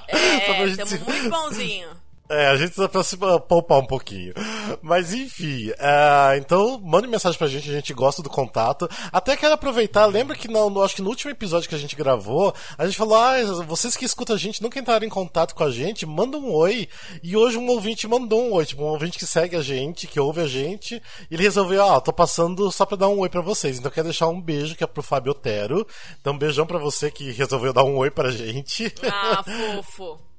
É, 0.07 0.63
estamos 0.65 0.89
se- 0.89 0.97
muito 0.99 1.29
bonzinho. 1.29 1.89
É, 2.31 2.47
a 2.47 2.55
gente 2.55 2.73
pra 2.87 3.03
se 3.03 3.17
poupar 3.17 3.79
um 3.79 3.85
pouquinho. 3.85 4.33
Mas 4.81 5.13
enfim, 5.13 5.69
é, 5.77 6.37
então 6.37 6.79
mande 6.79 7.05
mensagem 7.05 7.37
pra 7.37 7.47
gente, 7.47 7.69
a 7.69 7.73
gente 7.73 7.93
gosta 7.93 8.23
do 8.23 8.29
contato. 8.29 8.89
Até 9.11 9.35
quero 9.35 9.53
aproveitar, 9.53 10.05
lembra 10.05 10.33
que 10.33 10.47
no, 10.47 10.81
acho 10.81 10.95
que 10.95 11.01
no 11.01 11.09
último 11.09 11.29
episódio 11.29 11.67
que 11.67 11.75
a 11.75 11.77
gente 11.77 11.93
gravou, 11.93 12.55
a 12.77 12.85
gente 12.85 12.97
falou, 12.97 13.17
ah, 13.17 13.35
vocês 13.67 13.97
que 13.97 14.05
escutam 14.05 14.33
a 14.33 14.39
gente, 14.39 14.61
nunca 14.61 14.79
entraram 14.79 15.05
em 15.05 15.09
contato 15.09 15.53
com 15.53 15.63
a 15.65 15.69
gente, 15.69 16.05
manda 16.05 16.37
um 16.37 16.53
oi. 16.53 16.87
E 17.21 17.35
hoje 17.35 17.57
um 17.57 17.67
ouvinte 17.67 18.07
mandou 18.07 18.41
um 18.41 18.53
oi, 18.53 18.65
tipo, 18.65 18.81
um 18.81 18.87
ouvinte 18.87 19.19
que 19.19 19.27
segue 19.27 19.57
a 19.57 19.61
gente, 19.61 20.07
que 20.07 20.19
ouve 20.19 20.39
a 20.39 20.47
gente, 20.47 21.01
e 21.29 21.33
ele 21.33 21.43
resolveu, 21.43 21.83
ó, 21.83 21.99
tô 21.99 22.13
passando 22.13 22.71
só 22.71 22.85
pra 22.85 22.95
dar 22.95 23.09
um 23.09 23.19
oi 23.19 23.27
pra 23.27 23.41
vocês. 23.41 23.77
Então 23.77 23.91
quero 23.91 24.07
deixar 24.07 24.29
um 24.29 24.39
beijo, 24.39 24.75
que 24.75 24.85
é 24.85 24.87
pro 24.87 25.03
Fábio 25.03 25.31
Otero. 25.33 25.85
Então 26.21 26.31
um 26.31 26.37
beijão 26.37 26.65
pra 26.65 26.77
você 26.77 27.11
que 27.11 27.29
resolveu 27.31 27.73
dar 27.73 27.83
um 27.83 27.97
oi 27.97 28.09
pra 28.09 28.31
gente. 28.31 28.93
Ah, 29.03 29.43
fofo. 29.43 30.30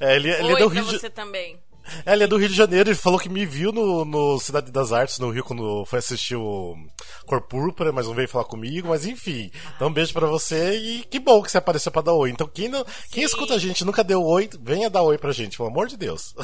É, 0.00 0.16
ele, 0.16 0.30
ele 0.30 0.52
é 0.52 0.56
do 0.56 0.68
Rio 0.68 0.84
de 0.84 0.98
você 0.98 1.10
também. 1.10 1.58
é, 2.06 2.12
ele 2.12 2.24
é 2.24 2.26
do 2.26 2.36
Rio 2.36 2.48
de 2.48 2.54
Janeiro, 2.54 2.88
ele 2.88 2.96
falou 2.96 3.18
que 3.18 3.28
me 3.28 3.44
viu 3.44 3.72
no, 3.72 4.04
no 4.04 4.38
Cidade 4.38 4.72
das 4.72 4.92
Artes, 4.92 5.18
no 5.18 5.30
Rio, 5.30 5.44
quando 5.44 5.84
foi 5.84 5.98
assistir 5.98 6.36
o 6.36 6.76
Cor 7.26 7.42
Púrpura, 7.42 7.92
mas 7.92 8.06
não 8.06 8.14
veio 8.14 8.28
falar 8.28 8.44
comigo, 8.44 8.88
mas 8.88 9.06
enfim. 9.06 9.50
Então 9.76 9.88
um 9.88 9.92
beijo 9.92 10.12
pra 10.12 10.26
você 10.26 10.76
e 10.76 11.04
que 11.04 11.18
bom 11.18 11.42
que 11.42 11.50
você 11.50 11.58
apareceu 11.58 11.92
pra 11.92 12.02
dar 12.02 12.14
oi. 12.14 12.30
Então 12.30 12.46
quem, 12.46 12.68
não, 12.68 12.84
quem 13.10 13.22
escuta 13.22 13.54
a 13.54 13.58
gente 13.58 13.80
e 13.80 13.84
nunca 13.84 14.02
deu 14.02 14.22
oi, 14.22 14.48
venha 14.60 14.90
dar 14.90 15.02
oi 15.02 15.18
pra 15.18 15.32
gente, 15.32 15.56
pelo 15.56 15.68
amor 15.68 15.86
de 15.86 15.96
Deus. 15.96 16.34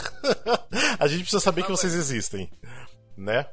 a 0.99 1.07
gente 1.07 1.23
precisa 1.23 1.41
saber 1.41 1.63
que 1.65 1.71
vocês 1.71 1.95
existem, 1.95 2.51
né? 3.17 3.47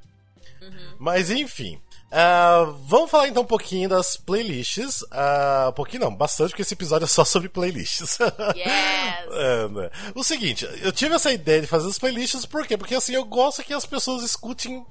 Mas 1.00 1.30
enfim. 1.30 1.80
Ah, 2.10 2.74
vamos 2.86 3.12
falar 3.12 3.28
então 3.28 3.44
um 3.44 3.48
pouquinho 3.48 3.90
das 3.90 4.16
playlists. 4.16 5.04
Ah, 5.12 5.68
um 5.70 5.74
pouquinho 5.74 6.04
não, 6.04 6.16
bastante, 6.16 6.50
porque 6.50 6.62
esse 6.62 6.74
episódio 6.74 7.06
é 7.06 7.08
só 7.08 7.26
sobre 7.26 7.50
playlists. 7.50 8.18
Yes. 8.56 8.98
Né? 9.70 9.90
O 10.16 10.24
seguinte, 10.24 10.68
eu 10.82 10.92
tive 10.92 11.16
essa 11.16 11.32
ideia 11.32 11.62
de 11.62 11.68
fazer 11.68 11.88
as 11.88 12.00
playlists, 12.00 12.46
por 12.46 12.66
quê? 12.66 12.78
Porque 12.78 12.96
assim, 12.96 13.14
eu 13.14 13.26
gosto 13.26 13.64
que 13.64 13.74
as 13.74 13.86
pessoas 13.86 14.24
escutem 14.24 14.86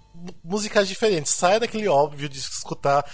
musicais 0.44 0.86
diferentes. 0.86 1.32
Saia 1.32 1.60
daquele 1.60 1.88
óbvio 1.88 2.28
de 2.28 2.38
escutar 2.38 3.04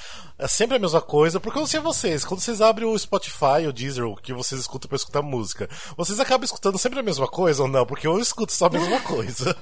é 0.42 0.48
sempre 0.48 0.76
a 0.76 0.78
mesma 0.80 1.00
coisa, 1.00 1.38
porque 1.38 1.56
eu 1.58 1.60
não 1.60 1.66
sei 1.68 1.78
vocês, 1.80 2.24
quando 2.24 2.40
vocês 2.40 2.60
abrem 2.60 2.86
o 2.88 2.98
Spotify, 2.98 3.66
o 3.68 3.72
Deezer, 3.72 4.04
o 4.04 4.16
que 4.16 4.32
vocês 4.32 4.60
escutam 4.60 4.88
pra 4.88 4.96
escutar 4.96 5.22
música, 5.22 5.68
vocês 5.96 6.18
acabam 6.18 6.44
escutando 6.44 6.78
sempre 6.78 6.98
a 6.98 7.02
mesma 7.02 7.28
coisa 7.28 7.62
ou 7.62 7.68
não? 7.68 7.86
Porque 7.86 8.06
eu 8.06 8.18
escuto 8.18 8.52
só 8.52 8.66
a 8.66 8.70
mesma 8.70 9.00
coisa. 9.06 9.56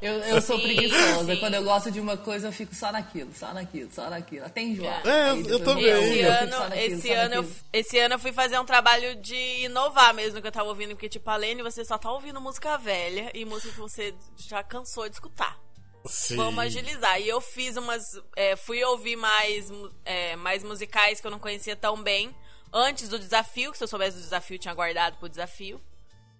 Eu, 0.00 0.14
eu 0.14 0.40
sou 0.40 0.56
Sim, 0.58 0.62
preguiçosa. 0.62 1.34
sim. 1.34 1.40
Quando 1.40 1.54
eu 1.54 1.64
gosto 1.64 1.90
de 1.90 1.98
uma 2.00 2.16
coisa, 2.16 2.48
eu 2.48 2.52
fico 2.52 2.74
só 2.74 2.92
naquilo, 2.92 3.30
só 3.34 3.52
naquilo, 3.52 3.90
só 3.92 4.08
naquilo. 4.08 4.44
Até 4.46 4.62
enjoar. 4.62 5.06
É, 5.06 5.30
Aí 5.30 5.48
eu 5.48 5.60
também. 5.64 5.84
eu 5.84 6.02
Esse 6.02 6.12
fico 6.14 6.30
ano, 6.30 6.58
naquilo, 6.68 6.94
esse, 6.98 7.12
ano 7.12 7.34
eu, 7.34 7.50
esse 7.72 7.98
ano 7.98 8.14
eu 8.14 8.18
fui 8.18 8.32
fazer 8.32 8.58
um 8.60 8.64
trabalho 8.64 9.16
de 9.16 9.64
inovar 9.64 10.14
mesmo 10.14 10.40
que 10.40 10.46
eu 10.46 10.52
tava 10.52 10.68
ouvindo, 10.68 10.90
porque 10.90 11.08
tipo, 11.08 11.28
Alene, 11.28 11.62
você 11.62 11.84
só 11.84 11.98
tá 11.98 12.10
ouvindo 12.12 12.40
música 12.40 12.78
velha 12.78 13.30
e 13.34 13.44
música 13.44 13.72
que 13.72 13.80
você 13.80 14.14
já 14.36 14.62
cansou 14.62 15.08
de 15.08 15.14
escutar. 15.16 15.65
Sim. 16.08 16.36
Vamos 16.36 16.58
agilizar. 16.64 17.20
E 17.20 17.28
eu 17.28 17.40
fiz 17.40 17.76
umas. 17.76 18.02
é, 18.34 18.56
fui 18.56 18.82
ouvir 18.84 19.16
mais, 19.16 19.70
é, 20.04 20.36
mais 20.36 20.62
musicais 20.62 21.20
que 21.20 21.26
eu 21.26 21.30
não 21.30 21.38
conhecia 21.38 21.76
tão 21.76 22.02
bem. 22.02 22.34
Antes 22.72 23.08
do 23.08 23.18
desafio, 23.18 23.70
que 23.72 23.78
se 23.78 23.84
eu 23.84 23.88
soubesse 23.88 24.16
do 24.16 24.22
desafio, 24.22 24.56
eu 24.56 24.58
tinha 24.58 24.74
guardado 24.74 25.16
pro 25.18 25.28
desafio. 25.28 25.80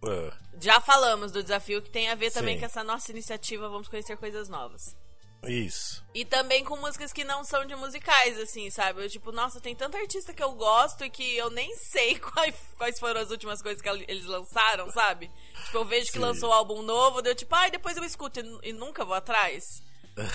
É, 0.05 0.33
Já 0.61 0.81
falamos 0.81 1.33
do 1.33 1.43
desafio, 1.43 1.81
que 1.81 1.91
tem 1.91 2.09
a 2.09 2.15
ver 2.15 2.31
também 2.31 2.55
Sim. 2.55 2.61
com 2.61 2.67
essa 2.67 2.85
nossa 2.85 3.11
iniciativa 3.11 3.69
Vamos 3.69 3.89
Conhecer 3.89 4.17
Coisas 4.17 4.49
Novas. 4.49 4.97
Isso. 5.49 6.05
E 6.15 6.25
também 6.25 6.65
com 6.65 6.77
músicas 6.77 7.13
que 7.13 7.25
não 7.25 7.45
são 7.45 7.65
de 7.65 7.75
musicais, 7.77 8.39
assim, 8.39 8.71
sabe? 8.71 9.05
Eu, 9.05 9.09
tipo, 9.11 9.31
nossa, 9.33 9.61
tem 9.61 9.75
tanta 9.75 9.99
artista 9.99 10.33
que 10.33 10.43
eu 10.43 10.53
gosto 10.53 11.05
e 11.05 11.11
que 11.11 11.37
eu 11.37 11.51
nem 11.51 11.75
sei 11.77 12.19
quais, 12.21 12.55
quais 12.77 12.99
foram 12.99 13.21
as 13.21 13.31
últimas 13.31 13.61
coisas 13.63 13.83
que 13.83 13.89
eles 13.89 14.25
lançaram, 14.25 14.91
sabe? 14.91 15.31
Tipo, 15.65 15.79
eu 15.79 15.85
vejo 15.85 16.07
que 16.07 16.19
Sim. 16.19 16.25
lançou 16.25 16.51
o 16.51 16.53
álbum 16.53 16.83
novo, 16.83 17.23
daí 17.23 17.33
eu, 17.33 17.37
tipo, 17.37 17.55
ai, 17.55 17.71
depois 17.71 17.97
eu 17.97 18.05
escuto 18.05 18.41
e, 18.41 18.71
e 18.71 18.73
nunca 18.73 19.05
vou 19.05 19.15
atrás. 19.15 19.83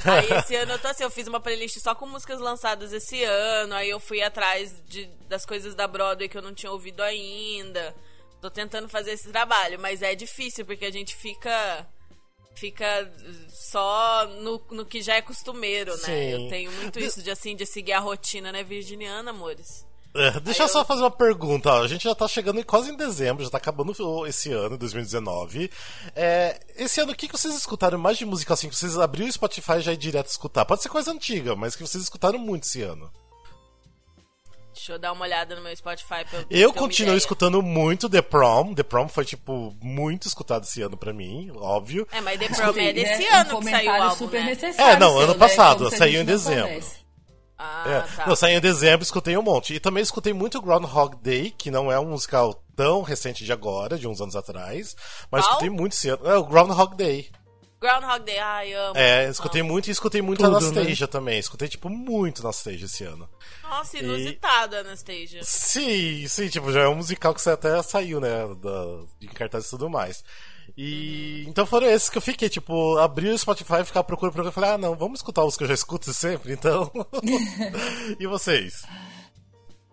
aí 0.05 0.31
esse 0.37 0.55
ano 0.55 0.73
eu 0.73 0.79
tô 0.79 0.87
assim, 0.87 1.03
eu 1.03 1.09
fiz 1.09 1.27
uma 1.27 1.39
playlist 1.39 1.79
só 1.79 1.95
com 1.95 2.05
músicas 2.05 2.39
lançadas 2.39 2.93
esse 2.93 3.23
ano, 3.23 3.73
aí 3.73 3.89
eu 3.89 3.99
fui 3.99 4.21
atrás 4.21 4.79
de, 4.85 5.07
das 5.27 5.45
coisas 5.45 5.73
da 5.73 5.87
Broadway 5.87 6.29
que 6.29 6.37
eu 6.37 6.41
não 6.41 6.53
tinha 6.53 6.71
ouvido 6.71 7.01
ainda. 7.01 7.95
Tô 8.39 8.49
tentando 8.49 8.87
fazer 8.89 9.11
esse 9.11 9.31
trabalho, 9.31 9.79
mas 9.79 10.01
é 10.01 10.15
difícil 10.15 10.65
porque 10.65 10.85
a 10.85 10.91
gente 10.91 11.15
fica 11.15 11.87
fica 12.55 13.12
só 13.50 14.27
no, 14.41 14.62
no 14.72 14.86
que 14.86 15.01
já 15.01 15.15
é 15.15 15.22
costumeiro, 15.22 15.91
né? 15.91 16.03
Sim. 16.03 16.29
Eu 16.29 16.50
tenho 16.50 16.72
muito 16.74 17.00
isso 17.00 17.22
de 17.22 17.31
assim 17.31 17.55
de 17.55 17.65
seguir 17.65 17.93
a 17.93 18.00
rotina, 18.00 18.51
né, 18.51 18.63
virginiana, 18.63 19.31
amores. 19.31 19.86
É, 20.13 20.39
deixa 20.41 20.63
eu 20.63 20.67
só 20.67 20.84
fazer 20.84 21.01
uma 21.01 21.12
pergunta. 21.12 21.72
Ó. 21.72 21.84
A 21.84 21.88
gente 21.88 22.03
já 22.03 22.13
tá 22.13 22.27
chegando 22.27 22.63
quase 22.65 22.91
em 22.91 22.96
dezembro, 22.96 23.43
já 23.43 23.50
tá 23.50 23.58
acabando 23.58 23.93
esse 24.27 24.51
ano, 24.51 24.77
2019. 24.77 25.72
É, 26.15 26.60
esse 26.75 27.00
ano, 27.00 27.13
o 27.13 27.15
que, 27.15 27.27
que 27.27 27.38
vocês 27.38 27.55
escutaram 27.55 27.98
mais 27.98 28.17
de 28.17 28.25
música 28.25 28.53
assim? 28.53 28.67
Que 28.67 28.75
vocês 28.75 28.98
abriram 28.98 29.29
o 29.29 29.34
Spotify 29.34 29.77
e 29.77 29.81
já 29.81 29.93
ir 29.93 29.98
direto 29.98 30.27
escutar? 30.27 30.65
Pode 30.65 30.84
ser 30.84 30.89
coisa 30.89 31.12
antiga, 31.12 31.55
mas 31.55 31.75
que 31.75 31.81
vocês 31.81 32.03
escutaram 32.03 32.38
muito 32.38 32.63
esse 32.63 32.81
ano. 32.81 33.10
Deixa 34.73 34.93
eu 34.93 34.99
dar 34.99 35.11
uma 35.11 35.25
olhada 35.25 35.55
no 35.55 35.61
meu 35.61 35.75
Spotify. 35.75 36.25
Pra 36.29 36.45
eu 36.49 36.73
continuo 36.73 37.15
escutando 37.15 37.61
muito 37.61 38.09
The 38.09 38.21
Prom. 38.21 38.73
The 38.73 38.83
Prom 38.83 39.07
foi, 39.07 39.25
tipo, 39.25 39.75
muito 39.81 40.27
escutado 40.27 40.63
esse 40.63 40.81
ano 40.81 40.97
pra 40.97 41.13
mim, 41.13 41.51
óbvio. 41.55 42.07
É, 42.11 42.21
mas 42.21 42.39
The 42.39 42.49
Prom 42.49 42.79
é 42.79 42.93
desse 42.93 43.23
é, 43.25 43.35
ano 43.35 43.57
um 43.57 43.59
que 43.59 43.69
saiu 43.69 43.91
o 43.91 43.95
álbum, 43.95 44.15
super 44.15 44.43
né? 44.43 44.57
É, 44.77 44.97
não, 44.97 45.17
ano 45.19 45.33
né? 45.33 45.39
passado, 45.39 45.89
saiu 45.95 46.21
em 46.21 46.25
dezembro. 46.25 46.81
Ah, 47.57 47.83
é. 47.85 48.15
tá. 48.15 48.25
Não, 48.25 48.35
saiu 48.35 48.57
em 48.57 48.61
dezembro, 48.61 49.03
escutei 49.03 49.37
um 49.37 49.43
monte. 49.43 49.75
E 49.75 49.79
também 49.79 50.01
escutei 50.01 50.33
muito 50.33 50.61
Groundhog 50.61 51.15
Day, 51.21 51.51
que 51.51 51.69
não 51.69 51.91
é 51.91 51.99
um 51.99 52.09
musical 52.09 52.63
tão 52.75 53.03
recente 53.03 53.45
de 53.45 53.53
agora, 53.53 53.99
de 53.99 54.07
uns 54.07 54.19
anos 54.19 54.35
atrás. 54.35 54.95
Mas 55.29 55.43
Qual? 55.43 55.51
escutei 55.51 55.69
muito 55.69 55.93
esse 55.93 56.09
ano. 56.09 56.25
É 56.27 56.35
o 56.35 56.43
Groundhog 56.43 56.95
Day. 56.95 57.29
Groundhog 57.81 58.23
Day, 58.23 58.38
ai, 58.38 58.73
amo. 58.73 58.95
É, 58.95 59.27
escutei 59.27 59.63
muito 59.63 59.88
e 59.88 59.91
escutei 59.91 60.21
muito 60.21 60.43
Tudo, 60.43 60.55
Anastasia 60.55 61.07
também. 61.07 61.39
Escutei, 61.39 61.67
tipo, 61.67 61.89
muito 61.89 62.41
Anastasia 62.43 62.85
esse 62.85 63.03
ano. 63.03 63.27
Nossa, 63.63 63.97
inusitado, 63.97 64.75
Anastasia. 64.75 65.41
Sim, 65.43 66.27
sim, 66.27 66.47
tipo, 66.47 66.71
já 66.71 66.81
é 66.81 66.88
um 66.88 66.93
musical 66.93 67.33
que 67.33 67.50
até 67.50 67.81
saiu, 67.81 68.21
né, 68.21 68.29
da, 68.61 69.03
de 69.19 69.27
cartaz 69.29 69.65
e 69.65 69.69
tudo 69.71 69.89
mais. 69.89 70.23
E 70.77 71.43
então 71.47 71.65
foram 71.65 71.88
esses 71.88 72.07
que 72.07 72.19
eu 72.19 72.21
fiquei, 72.21 72.50
tipo, 72.50 72.97
abri 73.00 73.29
o 73.29 73.38
Spotify, 73.38 73.83
ficar 73.83 74.03
procurando, 74.03 74.33
procurando, 74.33 74.53
falei, 74.53 74.69
ah, 74.69 74.77
não, 74.77 74.95
vamos 74.95 75.19
escutar 75.19 75.43
os 75.43 75.57
que 75.57 75.63
eu 75.63 75.67
já 75.67 75.73
escuto 75.73 76.13
sempre, 76.13 76.53
então. 76.53 76.91
e 78.19 78.27
vocês? 78.27 78.83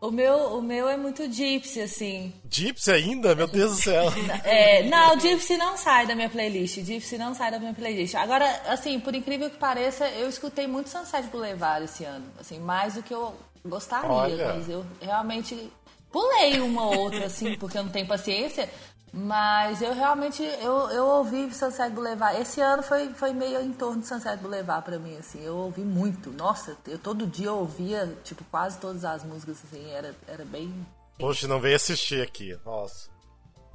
O 0.00 0.12
meu, 0.12 0.56
o 0.56 0.62
meu 0.62 0.88
é 0.88 0.96
muito 0.96 1.28
gypsy, 1.30 1.80
assim. 1.80 2.32
Gypsy 2.48 2.92
ainda? 2.92 3.34
Meu 3.34 3.48
Deus 3.48 3.76
do 3.76 3.82
céu. 3.82 4.04
É, 4.44 4.84
não, 4.84 5.18
Gypsy 5.18 5.56
não 5.56 5.76
sai 5.76 6.06
da 6.06 6.14
minha 6.14 6.30
playlist. 6.30 6.78
Gypsy 6.78 7.18
não 7.18 7.34
sai 7.34 7.50
da 7.50 7.58
minha 7.58 7.74
playlist. 7.74 8.14
Agora, 8.14 8.46
assim, 8.68 9.00
por 9.00 9.14
incrível 9.14 9.50
que 9.50 9.56
pareça, 9.56 10.08
eu 10.10 10.28
escutei 10.28 10.66
muito 10.66 10.88
Sunset 10.88 11.28
Boulevard 11.28 11.84
esse 11.84 12.04
ano. 12.04 12.26
Assim, 12.38 12.60
mais 12.60 12.94
do 12.94 13.02
que 13.02 13.12
eu 13.12 13.34
gostaria. 13.64 14.08
Olha. 14.08 14.54
Mas 14.54 14.68
eu 14.68 14.86
realmente 15.00 15.70
pulei 16.12 16.60
uma 16.60 16.86
ou 16.86 16.98
outra, 16.98 17.26
assim, 17.26 17.56
porque 17.56 17.76
eu 17.76 17.82
não 17.82 17.90
tenho 17.90 18.06
paciência. 18.06 18.68
Mas 19.12 19.80
eu 19.80 19.94
realmente, 19.94 20.42
eu, 20.42 20.90
eu 20.90 21.06
ouvi 21.06 21.52
Sunset 21.52 21.90
Boulevard. 21.90 22.40
Esse 22.40 22.60
ano 22.60 22.82
foi, 22.82 23.08
foi 23.14 23.32
meio 23.32 23.60
em 23.60 23.72
torno 23.72 24.02
de 24.02 24.06
Sunset 24.08 24.36
Boulevard 24.38 24.84
pra 24.84 24.98
mim, 24.98 25.16
assim. 25.16 25.42
Eu 25.42 25.56
ouvi 25.56 25.80
muito. 25.80 26.30
Nossa, 26.30 26.76
eu 26.86 26.98
todo 26.98 27.26
dia 27.26 27.46
eu 27.46 27.56
ouvia, 27.56 28.16
tipo, 28.24 28.44
quase 28.44 28.78
todas 28.78 29.04
as 29.04 29.24
músicas, 29.24 29.58
assim. 29.64 29.90
Era, 29.90 30.14
era 30.26 30.44
bem... 30.44 30.86
Poxa, 31.18 31.48
não 31.48 31.60
veio 31.60 31.74
assistir 31.76 32.22
aqui. 32.22 32.56
Nossa. 32.64 33.08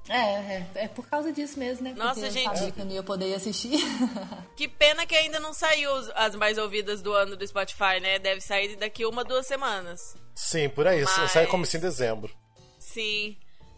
É, 0.09 0.15
é, 0.15 0.67
é 0.75 0.87
por 0.87 1.07
causa 1.07 1.31
disso 1.31 1.57
mesmo, 1.57 1.83
né? 1.85 1.93
Nossa, 1.95 2.15
Porque 2.21 2.31
gente. 2.31 2.47
Eu 2.47 2.55
sabia 2.55 2.71
que 2.71 2.81
eu 2.81 2.85
não 2.85 2.91
ia 2.91 3.03
poder 3.03 3.33
assistir. 3.33 3.79
Que 4.55 4.67
pena 4.67 5.05
que 5.05 5.15
ainda 5.15 5.39
não 5.39 5.51
saiu 5.53 5.91
as 6.15 6.35
mais 6.35 6.57
ouvidas 6.57 7.01
do 7.01 7.11
ano 7.11 7.35
do 7.35 7.47
Spotify, 7.47 7.99
né? 7.99 8.19
Deve 8.19 8.39
sair 8.39 8.75
daqui 8.75 9.05
uma, 9.05 9.23
duas 9.23 9.47
semanas. 9.47 10.15
Sim, 10.35 10.69
por 10.69 10.87
aí. 10.87 11.03
Mas- 11.03 11.31
Sai 11.31 11.47
como 11.47 11.65
em 11.65 11.79
dezembro. 11.79 12.33
Sim. 12.77 13.35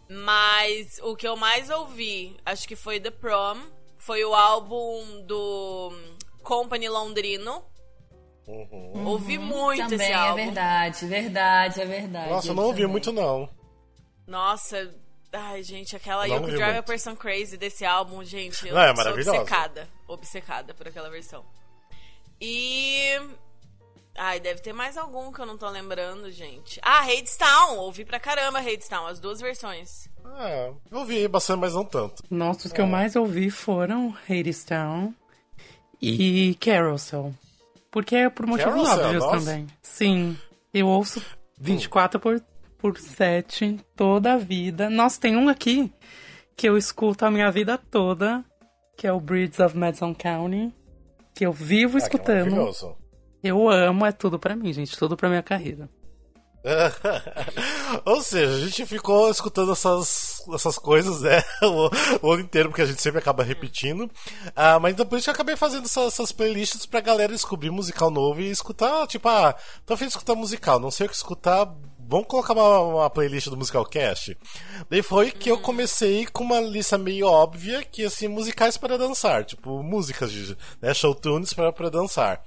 Mas 0.08 1.00
o 1.02 1.16
que 1.16 1.26
eu 1.26 1.36
mais 1.36 1.68
ouvi, 1.70 2.36
acho 2.44 2.66
que 2.68 2.76
foi 2.76 3.00
The 3.00 3.10
Prom. 3.10 3.58
Foi 3.98 4.24
o 4.24 4.34
álbum 4.34 5.22
do 5.26 5.92
Company 6.42 6.88
Londrino. 6.88 7.64
Ouvi 9.04 9.36
muito 9.38 9.82
Também 9.88 9.96
esse 10.06 10.12
é 10.12 10.14
álbum. 10.14 10.36
verdade, 10.44 11.06
verdade, 11.06 11.80
é 11.80 11.84
verdade. 11.84 12.30
Nossa, 12.30 12.48
eu 12.48 12.54
não 12.54 12.64
ouvi 12.64 12.76
também. 12.82 12.92
muito, 12.92 13.10
não. 13.10 13.48
Nossa, 14.24 14.94
ai, 15.32 15.62
gente, 15.64 15.96
aquela 15.96 16.26
Não 16.28 16.36
You 16.36 16.40
Could 16.42 16.56
Drive 16.56 16.70
a 16.70 16.74
muito. 16.74 16.86
Person 16.86 17.16
Crazy 17.16 17.56
desse 17.56 17.84
álbum, 17.84 18.22
gente. 18.22 18.68
Eu 18.68 18.74
Não, 18.74 18.82
é 18.82 18.86
sou 18.88 18.96
maravilhosa. 18.96 19.40
obcecada. 19.40 19.88
Obcecada 20.06 20.74
por 20.74 20.86
aquela 20.86 21.10
versão. 21.10 21.44
E. 22.40 23.18
Ai, 24.18 24.40
deve 24.40 24.60
ter 24.60 24.72
mais 24.72 24.96
algum 24.96 25.32
que 25.32 25.40
eu 25.40 25.46
não 25.46 25.56
tô 25.58 25.68
lembrando, 25.68 26.30
gente. 26.30 26.80
Ah, 26.82 27.00
Hadestown! 27.00 27.78
Ouvi 27.78 28.04
pra 28.04 28.18
caramba 28.18 28.58
Hadestown, 28.58 29.06
as 29.06 29.20
duas 29.20 29.40
versões. 29.40 30.08
É, 30.38 30.72
eu 30.90 30.98
ouvi 30.98 31.26
bastante, 31.28 31.60
mas 31.60 31.74
não 31.74 31.84
tanto. 31.84 32.22
Nossa, 32.30 32.66
os 32.66 32.72
que 32.72 32.80
eu 32.80 32.86
mais 32.86 33.14
ouvi 33.16 33.50
foram 33.50 34.16
Hadestown 34.28 35.14
e 36.00 36.56
Carousel. 36.60 37.32
Porque 37.90 38.16
é 38.16 38.28
por 38.28 38.46
motivos 38.46 38.72
Carousel, 38.88 39.04
óbvios 39.06 39.24
nossa. 39.24 39.38
também. 39.38 39.66
Sim, 39.82 40.36
eu 40.72 40.86
ouço 40.86 41.22
24 41.58 42.20
por, 42.20 42.42
por 42.78 42.98
7 42.98 43.78
toda 43.94 44.34
a 44.34 44.36
vida. 44.36 44.90
Nossa, 44.90 45.20
tem 45.20 45.36
um 45.36 45.48
aqui 45.48 45.92
que 46.56 46.68
eu 46.68 46.76
escuto 46.76 47.24
a 47.24 47.30
minha 47.30 47.50
vida 47.50 47.78
toda, 47.78 48.44
que 48.96 49.06
é 49.06 49.12
o 49.12 49.20
Breeds 49.20 49.60
of 49.60 49.76
Madison 49.76 50.14
County, 50.14 50.74
que 51.34 51.46
eu 51.46 51.52
vivo 51.52 51.96
Ah, 51.96 52.00
que 52.00 52.04
é 52.04 52.08
escutando. 52.08 52.96
Eu 53.46 53.68
amo, 53.68 54.06
é 54.06 54.12
tudo 54.12 54.38
pra 54.38 54.56
mim, 54.56 54.72
gente, 54.72 54.96
tudo 54.96 55.16
pra 55.16 55.28
minha 55.28 55.42
carreira. 55.42 55.88
Ou 58.04 58.20
seja, 58.20 58.54
a 58.54 58.58
gente 58.58 58.84
ficou 58.86 59.30
escutando 59.30 59.72
essas, 59.72 60.42
essas 60.52 60.78
coisas, 60.78 61.20
né? 61.20 61.42
O, 61.62 62.26
o 62.26 62.32
ano 62.32 62.42
inteiro, 62.42 62.68
porque 62.68 62.82
a 62.82 62.86
gente 62.86 63.00
sempre 63.00 63.18
acaba 63.18 63.42
repetindo. 63.42 64.10
Ah, 64.54 64.78
mas 64.78 64.94
depois 64.94 65.26
eu 65.26 65.32
acabei 65.32 65.56
fazendo 65.56 65.84
essas, 65.84 66.14
essas 66.14 66.32
playlists 66.32 66.86
pra 66.86 67.00
galera 67.00 67.32
descobrir 67.32 67.70
musical 67.70 68.10
novo 68.10 68.40
e 68.40 68.50
escutar, 68.50 69.06
tipo, 69.06 69.28
ah, 69.28 69.54
tô 69.84 69.94
afim 69.94 70.04
de 70.04 70.10
escutar 70.10 70.34
musical, 70.34 70.80
não 70.80 70.90
sei 70.90 71.06
o 71.06 71.08
que 71.08 71.14
escutar. 71.14 71.72
Vamos 72.08 72.28
colocar 72.28 72.52
uma, 72.52 72.80
uma 72.80 73.10
playlist 73.10 73.48
do 73.48 73.56
Musical 73.56 73.84
Cast? 73.84 74.38
Daí 74.88 75.02
foi 75.02 75.32
que 75.32 75.50
eu 75.50 75.58
comecei 75.58 76.24
com 76.26 76.44
uma 76.44 76.60
lista 76.60 76.96
meio 76.96 77.26
óbvia, 77.26 77.82
que 77.82 78.04
assim, 78.04 78.28
musicais 78.28 78.76
para 78.76 78.96
dançar, 78.96 79.44
tipo, 79.44 79.82
músicas 79.82 80.30
de 80.30 80.56
né, 80.80 80.94
show 80.94 81.12
tunes 81.16 81.52
para, 81.52 81.72
para 81.72 81.90
dançar. 81.90 82.40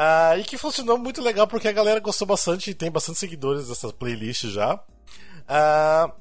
Ah, 0.00 0.38
e 0.38 0.44
que 0.44 0.56
funcionou 0.56 0.96
muito 0.96 1.20
legal 1.20 1.48
porque 1.48 1.66
a 1.66 1.72
galera 1.72 1.98
gostou 1.98 2.24
bastante 2.24 2.70
e 2.70 2.74
tem 2.74 2.88
bastante 2.88 3.18
seguidores 3.18 3.66
dessa 3.66 3.92
playlist 3.92 4.44
já. 4.44 4.80
Ah, 5.48 6.14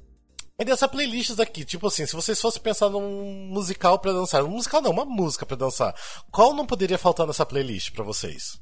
e 0.57 0.65
dessa 0.65 0.87
playlist 0.87 1.35
daqui, 1.35 1.63
tipo 1.63 1.85
assim, 1.85 2.03
se 2.07 2.15
vocês 2.15 2.41
fossem 2.41 2.59
pensar 2.59 2.89
num 2.89 3.47
musical 3.51 3.99
pra 3.99 4.11
dançar, 4.11 4.43
um 4.43 4.49
musical 4.49 4.81
não, 4.81 4.89
uma 4.89 5.05
música 5.05 5.45
pra 5.45 5.55
dançar, 5.55 5.93
qual 6.31 6.55
não 6.55 6.65
poderia 6.65 6.97
faltar 6.97 7.27
nessa 7.27 7.45
playlist 7.45 7.91
pra 7.91 8.03
vocês? 8.03 8.59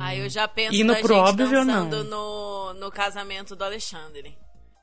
Aí 0.00 0.20
eu 0.20 0.30
já 0.30 0.48
penso 0.48 0.74
Indo 0.74 0.94
na 0.94 1.00
pro 1.00 1.14
gente 1.14 1.28
óbvio, 1.28 1.50
dançando 1.50 2.04
não. 2.04 2.72
no, 2.72 2.80
no 2.80 2.90
casamento 2.90 3.54
do 3.54 3.62
Alexandre. 3.62 4.34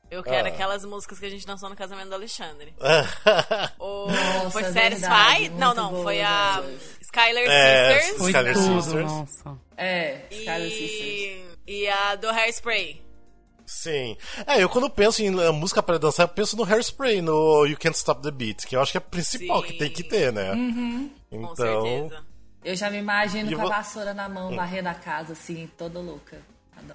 Eu 0.10 0.24
quero 0.24 0.48
Ah. 0.48 0.52
aquelas 0.52 0.86
músicas 0.86 1.20
que 1.20 1.26
a 1.26 1.30
gente 1.30 1.46
dançou 1.48 1.70
no 1.70 1.76
casamento 1.76 2.10
do 2.10 2.16
Alexandre. 2.16 2.74
O... 3.80 4.08
foi 4.52 4.64
é 4.64 4.72
Satisfy? 4.72 5.50
Não, 5.58 5.74
não, 5.74 5.92
boa 5.92 6.04
foi 6.04 6.22
a. 6.22 6.64
Skylar 7.02 7.44
É, 7.46 7.94
Sisters 8.00 8.18
Foi 8.18 8.32
Skylar 8.32 8.54
tudo, 8.54 8.82
Sisters. 8.82 9.06
nossa. 9.12 9.58
É, 9.78 10.22
Skylar 10.32 10.62
Sisters. 10.70 10.90
e, 11.02 11.46
e 11.68 11.90
a 11.90 12.16
do 12.16 12.30
Hairspray. 12.30 13.02
Sim. 13.66 14.16
É, 14.46 14.62
eu 14.62 14.70
quando 14.70 14.90
penso 14.90 15.24
em 15.24 15.28
eh, 15.42 15.50
música 15.52 15.82
pra 15.82 15.98
dançar, 15.98 16.26
eu 16.26 16.28
penso 16.30 16.56
no 16.56 16.64
Hairspray, 16.64 17.22
no 17.22 17.66
You 17.66 17.78
Can't 17.80 17.98
Stop 17.98 18.22
the 18.22 18.30
Beat, 18.32 18.66
que 18.66 18.76
eu 18.76 18.82
acho 18.82 18.92
que 18.92 18.98
é 18.98 19.00
a 19.00 19.02
principal 19.02 19.62
Sim. 19.62 19.68
que 19.68 19.74
tem 19.80 19.90
que 19.90 20.04
ter, 20.04 20.32
né? 20.32 20.52
Com 20.52 21.10
Então, 21.32 21.56
certeza. 21.56 22.24
Eu 22.64 22.76
já 22.76 22.90
me 22.92 22.98
imagino 22.98 23.52
E 23.52 23.56
com 23.56 23.62
a 23.62 23.64
vo- 23.66 23.70
vassoura 23.70 24.14
na 24.14 24.30
mão, 24.30 24.56
varrendo 24.56 24.90
a 24.90 24.94
casa, 24.94 25.34
assim, 25.34 25.68
toda 25.78 26.00
louca. 26.00 26.40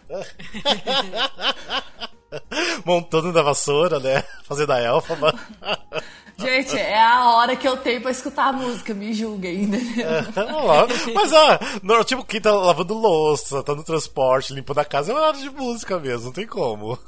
Montando 2.85 3.33
da 3.33 3.43
vassoura, 3.43 3.99
né? 3.99 4.23
Fazendo 4.45 4.73
a 4.73 4.81
elfa. 4.81 5.17
mas- 5.17 5.35
Gente, 6.39 6.75
é 6.79 6.99
a 6.99 7.33
hora 7.35 7.55
que 7.55 7.69
eu 7.69 7.77
tenho 7.77 8.01
pra 8.01 8.11
escutar 8.11 8.47
a 8.47 8.53
música, 8.53 8.95
me 8.95 9.13
julguem, 9.13 9.65
entendeu? 9.65 10.07
Ó, 10.55 10.87
Mas, 11.15 11.33
ah, 11.35 11.61
no- 11.83 12.03
tipo, 12.03 12.25
quem 12.25 12.41
tá 12.41 12.51
lavando 12.51 12.95
louça, 12.95 13.63
tá 13.63 13.75
no 13.75 13.85
transporte, 13.85 14.55
limpando 14.55 14.79
a 14.79 14.85
casa, 14.87 15.13
é 15.13 15.15
uma 15.15 15.21
hora 15.27 15.37
de 15.37 15.51
música 15.51 15.99
mesmo, 15.99 16.27
não 16.27 16.33
tem 16.33 16.47
como. 16.47 16.99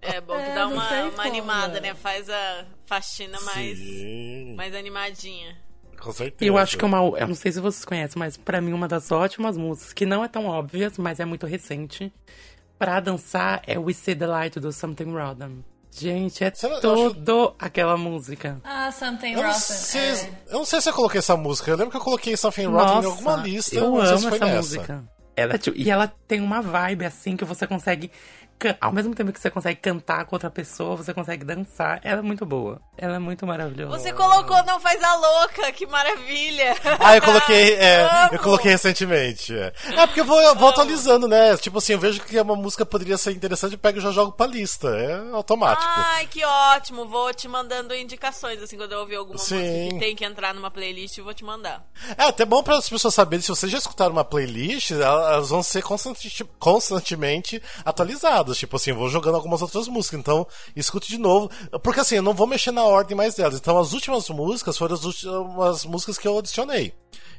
É 0.00 0.20
bom 0.20 0.34
que 0.34 0.40
É, 0.50 0.54
dá 0.54 0.64
não 0.64 0.72
uma, 0.72 0.90
uma 0.90 1.10
como, 1.10 1.20
animada, 1.28 1.74
né? 1.80 1.90
né? 1.90 1.94
Faz 1.94 2.28
a 2.28 2.64
faxina 2.84 3.40
mais, 3.42 3.78
Sim, 3.78 4.54
mais 4.56 4.74
animadinha. 4.74 5.56
Com 6.02 6.12
certeza. 6.12 6.48
Eu 6.50 6.58
acho 6.58 6.76
que 6.76 6.84
uma. 6.84 6.98
Eu 7.18 7.28
não 7.28 7.34
sei 7.34 7.52
se 7.52 7.60
vocês 7.60 7.84
conhecem, 7.84 8.18
mas 8.18 8.36
pra 8.36 8.60
mim 8.60 8.72
uma 8.72 8.88
das 8.88 9.10
ótimas 9.12 9.56
músicas, 9.56 9.92
que 9.92 10.04
não 10.06 10.24
é 10.24 10.28
tão 10.28 10.46
óbvias, 10.46 10.98
mas 10.98 11.20
é 11.20 11.24
muito 11.24 11.46
recente, 11.46 12.12
pra 12.78 13.00
dançar 13.00 13.62
é 13.66 13.78
We 13.78 13.92
See 13.92 14.14
the 14.14 14.26
Light 14.26 14.58
do 14.60 14.72
Something 14.72 15.12
Rotten. 15.12 15.64
Gente, 15.94 16.42
é 16.42 16.50
eu 16.82 17.10
acho- 17.10 17.54
aquela 17.58 17.96
música. 17.98 18.58
Ah, 18.64 18.90
Something 18.90 19.34
Rotten. 19.34 19.98
é. 20.00 20.30
eu 20.48 20.58
não 20.58 20.64
sei 20.64 20.80
se 20.80 20.88
eu 20.88 20.94
coloquei 20.94 21.18
essa 21.18 21.36
música. 21.36 21.70
Eu 21.70 21.76
lembro 21.76 21.90
que 21.90 21.96
eu 21.98 22.00
coloquei 22.00 22.34
Something 22.36 22.66
Rotten 22.66 23.02
em 23.02 23.04
alguma 23.04 23.36
lista. 23.36 23.76
eu 23.76 23.96
amo 23.96 24.02
essa 24.02 24.30
nessa. 24.30 24.46
música. 24.56 25.04
Ela, 25.36 25.54
é 25.54 25.58
tipo- 25.58 25.76
e 25.78 25.90
ela 25.90 26.12
tem 26.28 26.40
uma 26.40 26.60
vibe 26.60 27.04
assim 27.06 27.36
que 27.36 27.44
você 27.44 27.66
consegue 27.66 28.10
ao 28.80 28.92
mesmo 28.92 29.14
tempo 29.14 29.32
que 29.32 29.40
você 29.40 29.50
consegue 29.50 29.80
cantar 29.80 30.24
com 30.24 30.34
outra 30.34 30.50
pessoa, 30.50 30.96
você 30.96 31.12
consegue 31.12 31.44
dançar. 31.44 32.00
Ela 32.02 32.20
é 32.20 32.22
muito 32.22 32.44
boa. 32.44 32.80
Ela 32.96 33.16
é 33.16 33.18
muito 33.18 33.46
maravilhosa. 33.46 33.98
Você 33.98 34.12
colocou 34.12 34.62
Não 34.64 34.80
Faz 34.80 35.02
a 35.02 35.14
Louca, 35.16 35.72
que 35.72 35.86
maravilha! 35.86 36.74
Ah, 36.98 37.16
eu 37.16 37.22
coloquei, 37.22 37.74
é, 37.74 38.28
eu 38.32 38.38
coloquei 38.38 38.70
recentemente. 38.70 39.56
É, 39.56 39.72
É, 39.96 40.06
porque 40.06 40.20
eu 40.20 40.24
vou, 40.24 40.40
eu 40.40 40.54
vou 40.54 40.68
atualizando, 40.68 41.28
né? 41.28 41.56
Tipo 41.56 41.78
assim, 41.78 41.92
eu 41.92 41.98
vejo 41.98 42.20
que 42.20 42.38
uma 42.40 42.56
música 42.56 42.84
poderia 42.84 43.16
ser 43.16 43.32
interessante, 43.32 43.72
eu 43.72 43.78
pego 43.78 43.98
e 43.98 44.00
já 44.00 44.10
jogo 44.10 44.32
pra 44.32 44.46
lista. 44.46 44.88
É 44.88 45.34
automático. 45.34 45.88
Ai, 45.88 46.26
que 46.26 46.44
ótimo! 46.44 47.06
Vou 47.06 47.32
te 47.32 47.48
mandando 47.48 47.94
indicações, 47.94 48.62
assim, 48.62 48.76
quando 48.76 48.92
eu 48.92 49.00
ouvir 49.00 49.16
alguma 49.16 49.38
Sim. 49.38 49.56
música 49.56 49.94
que 49.94 49.98
tem 50.00 50.16
que 50.16 50.24
entrar 50.24 50.54
numa 50.54 50.70
playlist, 50.70 51.18
eu 51.18 51.24
vou 51.24 51.34
te 51.34 51.44
mandar. 51.44 51.84
É 52.16 52.24
até 52.24 52.44
bom 52.44 52.62
para 52.62 52.76
as 52.76 52.88
pessoas 52.88 53.14
saberem, 53.14 53.42
se 53.42 53.48
vocês 53.48 53.70
já 53.70 53.78
escutaram 53.78 54.12
uma 54.12 54.24
playlist, 54.24 54.90
elas 54.90 55.50
vão 55.50 55.62
ser 55.62 55.82
constantemente 56.58 57.62
atualizadas. 57.84 58.51
Tipo 58.58 58.76
assim, 58.76 58.90
eu 58.90 58.96
vou 58.96 59.08
jogando 59.08 59.34
algumas 59.34 59.62
outras 59.62 59.88
músicas, 59.88 60.20
então 60.20 60.46
escute 60.74 61.08
de 61.08 61.18
novo. 61.18 61.50
Porque 61.82 62.00
assim, 62.00 62.16
eu 62.16 62.22
não 62.22 62.34
vou 62.34 62.46
mexer 62.46 62.70
na 62.70 62.84
ordem 62.84 63.16
mais 63.16 63.34
delas. 63.34 63.58
Então 63.58 63.78
as 63.78 63.92
últimas 63.92 64.28
músicas 64.28 64.76
foram 64.76 64.94
as 64.94 65.04
últimas 65.04 65.84
músicas 65.84 66.18
que 66.18 66.26
eu 66.26 66.38
adicionei. 66.38 66.94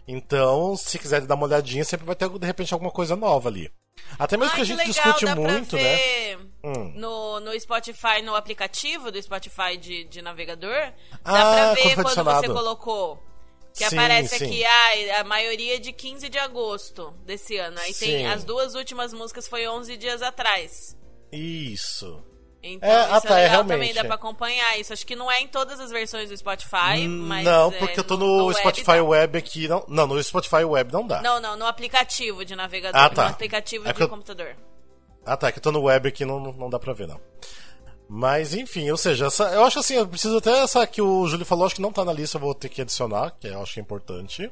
Então, 0.08 0.76
se 0.76 1.00
quiser 1.00 1.22
dar 1.22 1.36
uma 1.36 1.46
olhadinha, 1.46 1.84
sempre 1.84 2.06
vai 2.06 2.16
ter 2.16 2.28
de 2.30 2.46
repente 2.46 2.74
alguma 2.74 2.92
coisa 2.92 3.16
nova 3.16 3.50
ali. 3.50 3.72
Até 4.18 4.38
mesmo 4.38 4.52
Ai, 4.52 4.56
que 4.56 4.62
a 4.62 4.66
gente 4.66 4.78
legal, 4.78 4.94
discute 4.94 5.36
muito, 5.36 5.76
né? 5.76 6.36
Hum. 6.64 6.94
no, 6.96 7.40
no 7.40 7.60
Spotify, 7.60 8.22
no 8.24 8.36
aplicativo 8.36 9.12
do 9.12 9.22
Spotify 9.22 9.78
de, 9.78 10.06
de 10.06 10.22
navegador. 10.22 10.94
Ah, 11.24 11.32
dá 11.32 11.44
pra 11.44 11.74
ver 11.74 11.96
quando, 11.96 12.24
você 12.24 12.48
colocou. 12.48 13.22
Que 13.74 13.90
Sim, 13.90 13.98
aparece 13.98 14.38
sim. 14.38 14.46
aqui, 14.46 14.64
ah, 14.64 15.22
a 15.22 15.24
maioria 15.24 15.80
de 15.80 15.92
15 15.92 16.30
de 16.30 16.38
agosto 16.38 17.12
desse 17.26 17.58
ano. 17.58 17.80
Aí 17.80 17.94
tem 17.94 18.20
Sim. 18.20 18.26
as 18.28 18.44
duas 18.44 18.76
últimas 18.76 19.14
músicas 19.14 19.48
foi 19.48 19.68
11 19.68 19.98
dias 19.98 20.22
atrás. 20.22 20.96
Isso. 21.36 22.24
Então 22.66 22.90
É, 22.90 23.02
isso 23.04 23.12
ah, 23.14 23.18
é 23.18 23.22
tá, 23.22 23.28
é 23.40 23.44
legal 23.44 23.50
realmente, 23.52 23.68
também, 23.74 23.94
dá 23.94 24.02
é. 24.02 24.04
pra 24.06 24.16
acompanhar 24.16 24.80
isso. 24.80 24.94
Acho 24.94 25.06
que 25.06 25.16
não 25.18 25.30
é 25.30 25.42
em 25.42 25.48
todas 25.50 25.82
as 25.82 25.92
versões 25.92 26.30
do 26.30 26.38
Spotify, 26.38 27.06
mas. 27.10 27.44
não, 27.44 27.70
é, 27.72 27.78
porque 27.78 28.00
eu 28.00 28.04
tô 28.06 28.16
no, 28.16 28.46
web 28.46 28.58
Spotify 28.60 28.86
dá. 28.98 29.04
Web 29.04 29.38
aqui. 29.38 29.68
Não, 29.68 29.84
não, 29.90 30.08
no 30.08 30.24
Spotify 30.24 30.64
Web 30.64 30.94
não 30.94 31.06
dá. 31.06 31.22
Não, 31.22 31.42
não, 31.42 31.58
no 31.58 31.66
aplicativo 31.66 32.46
de 32.46 32.56
navegador. 32.56 33.00
Ah, 33.02 33.10
tá. 33.10 33.24
No 33.26 33.30
aplicativo 33.32 33.86
É 33.88 33.92
de 33.92 34.00
eu- 34.02 34.08
computador. 34.08 34.56
Ah, 35.26 35.36
tá, 35.36 35.52
que 35.52 35.58
eu 35.60 35.64
tô 35.64 35.72
no 35.74 35.82
web 35.82 36.08
aqui, 36.08 36.24
não, 36.26 36.40
não, 36.40 36.54
não 36.54 36.70
dá 36.70 36.80
pra 36.80 36.94
ver, 36.94 37.08
não. 37.08 37.20
Mas, 38.10 38.54
enfim, 38.54 38.90
ou 38.92 38.98
seja, 38.98 39.28
essa- 39.28 39.50
eu 39.54 39.64
acho 39.64 39.80
assim, 39.80 39.96
eu 39.96 40.08
preciso 40.08 40.38
até 40.38 40.60
essa 40.64 40.86
que 40.86 41.02
o 41.02 41.26
Júlio 41.28 41.46
falou, 41.46 41.66
acho 41.66 41.76
que 41.76 41.82
não 41.82 41.92
tá 41.92 42.04
na 42.06 42.14
lista, 42.14 42.38
eu 42.38 42.42
vou 42.42 42.54
ter 42.54 42.70
que 42.70 42.82
adicionar, 42.82 43.32
que 43.40 43.48
eu 43.48 43.62
acho 43.62 43.74
que 43.74 43.80
é 43.80 43.84
importante. 43.84 44.52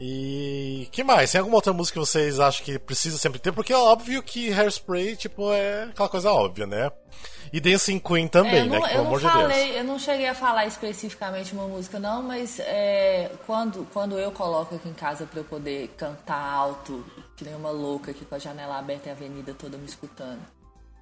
E. 0.00 0.88
que 0.90 1.04
mais? 1.04 1.30
Tem 1.30 1.38
alguma 1.38 1.56
outra 1.58 1.72
música 1.74 2.00
que 2.00 2.06
vocês 2.06 2.40
acham 2.40 2.64
que 2.64 2.78
precisa 2.78 3.18
sempre 3.18 3.38
ter? 3.38 3.52
Porque 3.52 3.72
é 3.72 3.76
óbvio 3.76 4.22
que 4.22 4.50
Hairspray, 4.50 5.14
tipo, 5.14 5.52
é 5.52 5.84
aquela 5.84 6.08
coisa 6.08 6.32
óbvia, 6.32 6.66
né? 6.66 6.90
E 7.52 7.60
Dancing 7.60 7.98
Queen 7.98 8.26
também, 8.28 8.60
É, 8.60 8.64
né? 8.64 8.78
não, 8.78 8.80
Que, 8.80 8.86
eu 8.86 8.90
pelo 8.92 9.06
amor 9.06 9.18
de 9.20 9.26
Deus. 9.26 9.36
falei, 9.36 9.78
eu 9.78 9.84
não 9.84 9.98
cheguei 9.98 10.26
a 10.28 10.34
falar 10.34 10.66
especificamente 10.66 11.52
uma 11.52 11.66
música 11.66 11.98
não, 11.98 12.22
mas 12.22 12.58
é, 12.60 13.30
quando, 13.46 13.86
quando 13.92 14.18
eu 14.18 14.30
coloco 14.32 14.74
aqui 14.74 14.88
em 14.88 14.94
casa 14.94 15.26
pra 15.26 15.40
eu 15.40 15.44
poder 15.44 15.88
cantar 15.98 16.40
alto, 16.40 17.04
que 17.36 17.44
nem 17.44 17.54
uma 17.54 17.70
louca 17.70 18.12
aqui 18.12 18.24
com 18.24 18.34
a 18.34 18.38
janela 18.38 18.78
aberta 18.78 19.08
e 19.08 19.10
a 19.10 19.14
avenida 19.14 19.52
toda 19.52 19.76
me 19.76 19.84
escutando, 19.84 20.40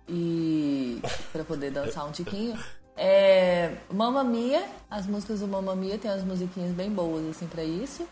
e 0.09 1.01
pra 1.33 1.45
poder 1.45 1.71
dançar 1.71 2.05
um 2.09 2.13
tiquinho, 2.13 2.59
é, 2.97 3.75
Mamma 3.93 4.25
Mia, 4.25 4.65
as 4.91 5.07
músicas 5.07 5.41
do 5.41 5.47
Mamma 5.47 5.77
Mia 5.77 5.99
tem 5.99 6.11
umas 6.11 6.25
musiquinhas 6.25 6.73
bem 6.73 6.91
boas 6.91 7.25
assim 7.29 7.47
pra 7.47 7.63
isso. 7.63 8.09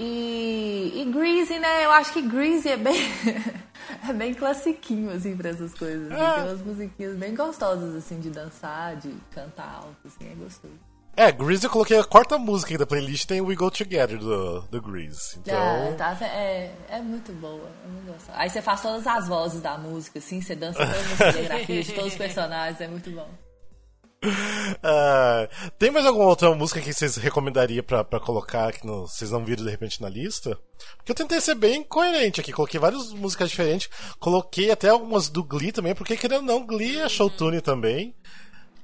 E, 0.00 0.92
e 0.94 1.04
Greasy, 1.12 1.58
né? 1.58 1.84
Eu 1.84 1.90
acho 1.90 2.12
que 2.12 2.22
Greasy 2.22 2.68
é 2.68 2.76
bem, 2.76 2.94
é 4.08 4.12
bem 4.12 4.32
classiquinho, 4.32 5.10
assim, 5.10 5.36
pra 5.36 5.50
essas 5.50 5.74
coisas. 5.74 6.12
assim. 6.12 6.34
Tem 6.34 6.44
umas 6.44 6.62
musiquinhas 6.62 7.16
bem 7.16 7.34
gostosas, 7.34 7.96
assim, 7.96 8.20
de 8.20 8.30
dançar, 8.30 8.94
de 8.94 9.12
cantar 9.32 9.80
alto, 9.82 9.96
assim, 10.06 10.30
é 10.30 10.34
gostoso. 10.36 10.78
É, 11.16 11.32
Grease 11.32 11.64
eu 11.64 11.70
coloquei 11.70 11.98
a 11.98 12.04
quarta 12.04 12.38
música 12.38 12.70
aqui 12.70 12.78
da 12.78 12.86
playlist, 12.86 13.26
tem 13.26 13.40
We 13.40 13.56
Go 13.56 13.72
Together 13.72 14.18
do, 14.20 14.60
do 14.70 14.80
Grease. 14.80 15.36
Então. 15.38 15.58
Ah, 15.58 16.14
tá, 16.14 16.24
é, 16.24 16.72
é 16.88 17.00
muito 17.00 17.32
boa, 17.32 17.68
é 17.84 17.88
muito 17.88 18.06
gostosa. 18.06 18.38
Aí 18.38 18.48
você 18.48 18.62
faz 18.62 18.80
todas 18.80 19.04
as 19.04 19.26
vozes 19.26 19.60
da 19.60 19.76
música, 19.76 20.20
assim, 20.20 20.40
você 20.40 20.54
dança 20.54 20.78
todas 20.78 21.12
as 21.12 21.34
coreografias 21.34 21.86
de 21.86 21.92
todos 21.92 22.12
os 22.12 22.14
personagens, 22.18 22.80
é 22.80 22.86
muito 22.86 23.10
bom. 23.10 23.28
Ah, 24.82 25.48
tem 25.78 25.90
mais 25.90 26.04
alguma 26.06 26.26
outra 26.26 26.54
música 26.54 26.80
que 26.80 26.92
vocês 26.92 27.16
recomendariam 27.16 27.82
pra, 27.82 28.04
pra 28.04 28.20
colocar 28.20 28.72
que 28.72 28.86
não- 28.86 29.06
vocês 29.06 29.30
não 29.30 29.44
viram 29.44 29.64
de 29.64 29.70
repente 29.70 30.00
na 30.02 30.08
lista? 30.08 30.58
Porque 30.96 31.12
eu 31.12 31.16
tentei 31.16 31.40
ser 31.40 31.54
bem 31.54 31.82
coerente 31.82 32.40
aqui, 32.40 32.52
coloquei 32.52 32.78
várias 32.78 33.12
músicas 33.12 33.48
diferentes, 33.50 33.88
coloquei 34.18 34.70
até 34.70 34.88
algumas 34.88 35.28
do 35.28 35.42
Glee 35.42 35.72
também, 35.72 35.94
porque 35.94 36.16
querendo 36.16 36.40
ou 36.40 36.46
não, 36.46 36.66
Glee 36.66 37.00
é 37.00 37.08
showtune 37.08 37.60
também. 37.60 38.14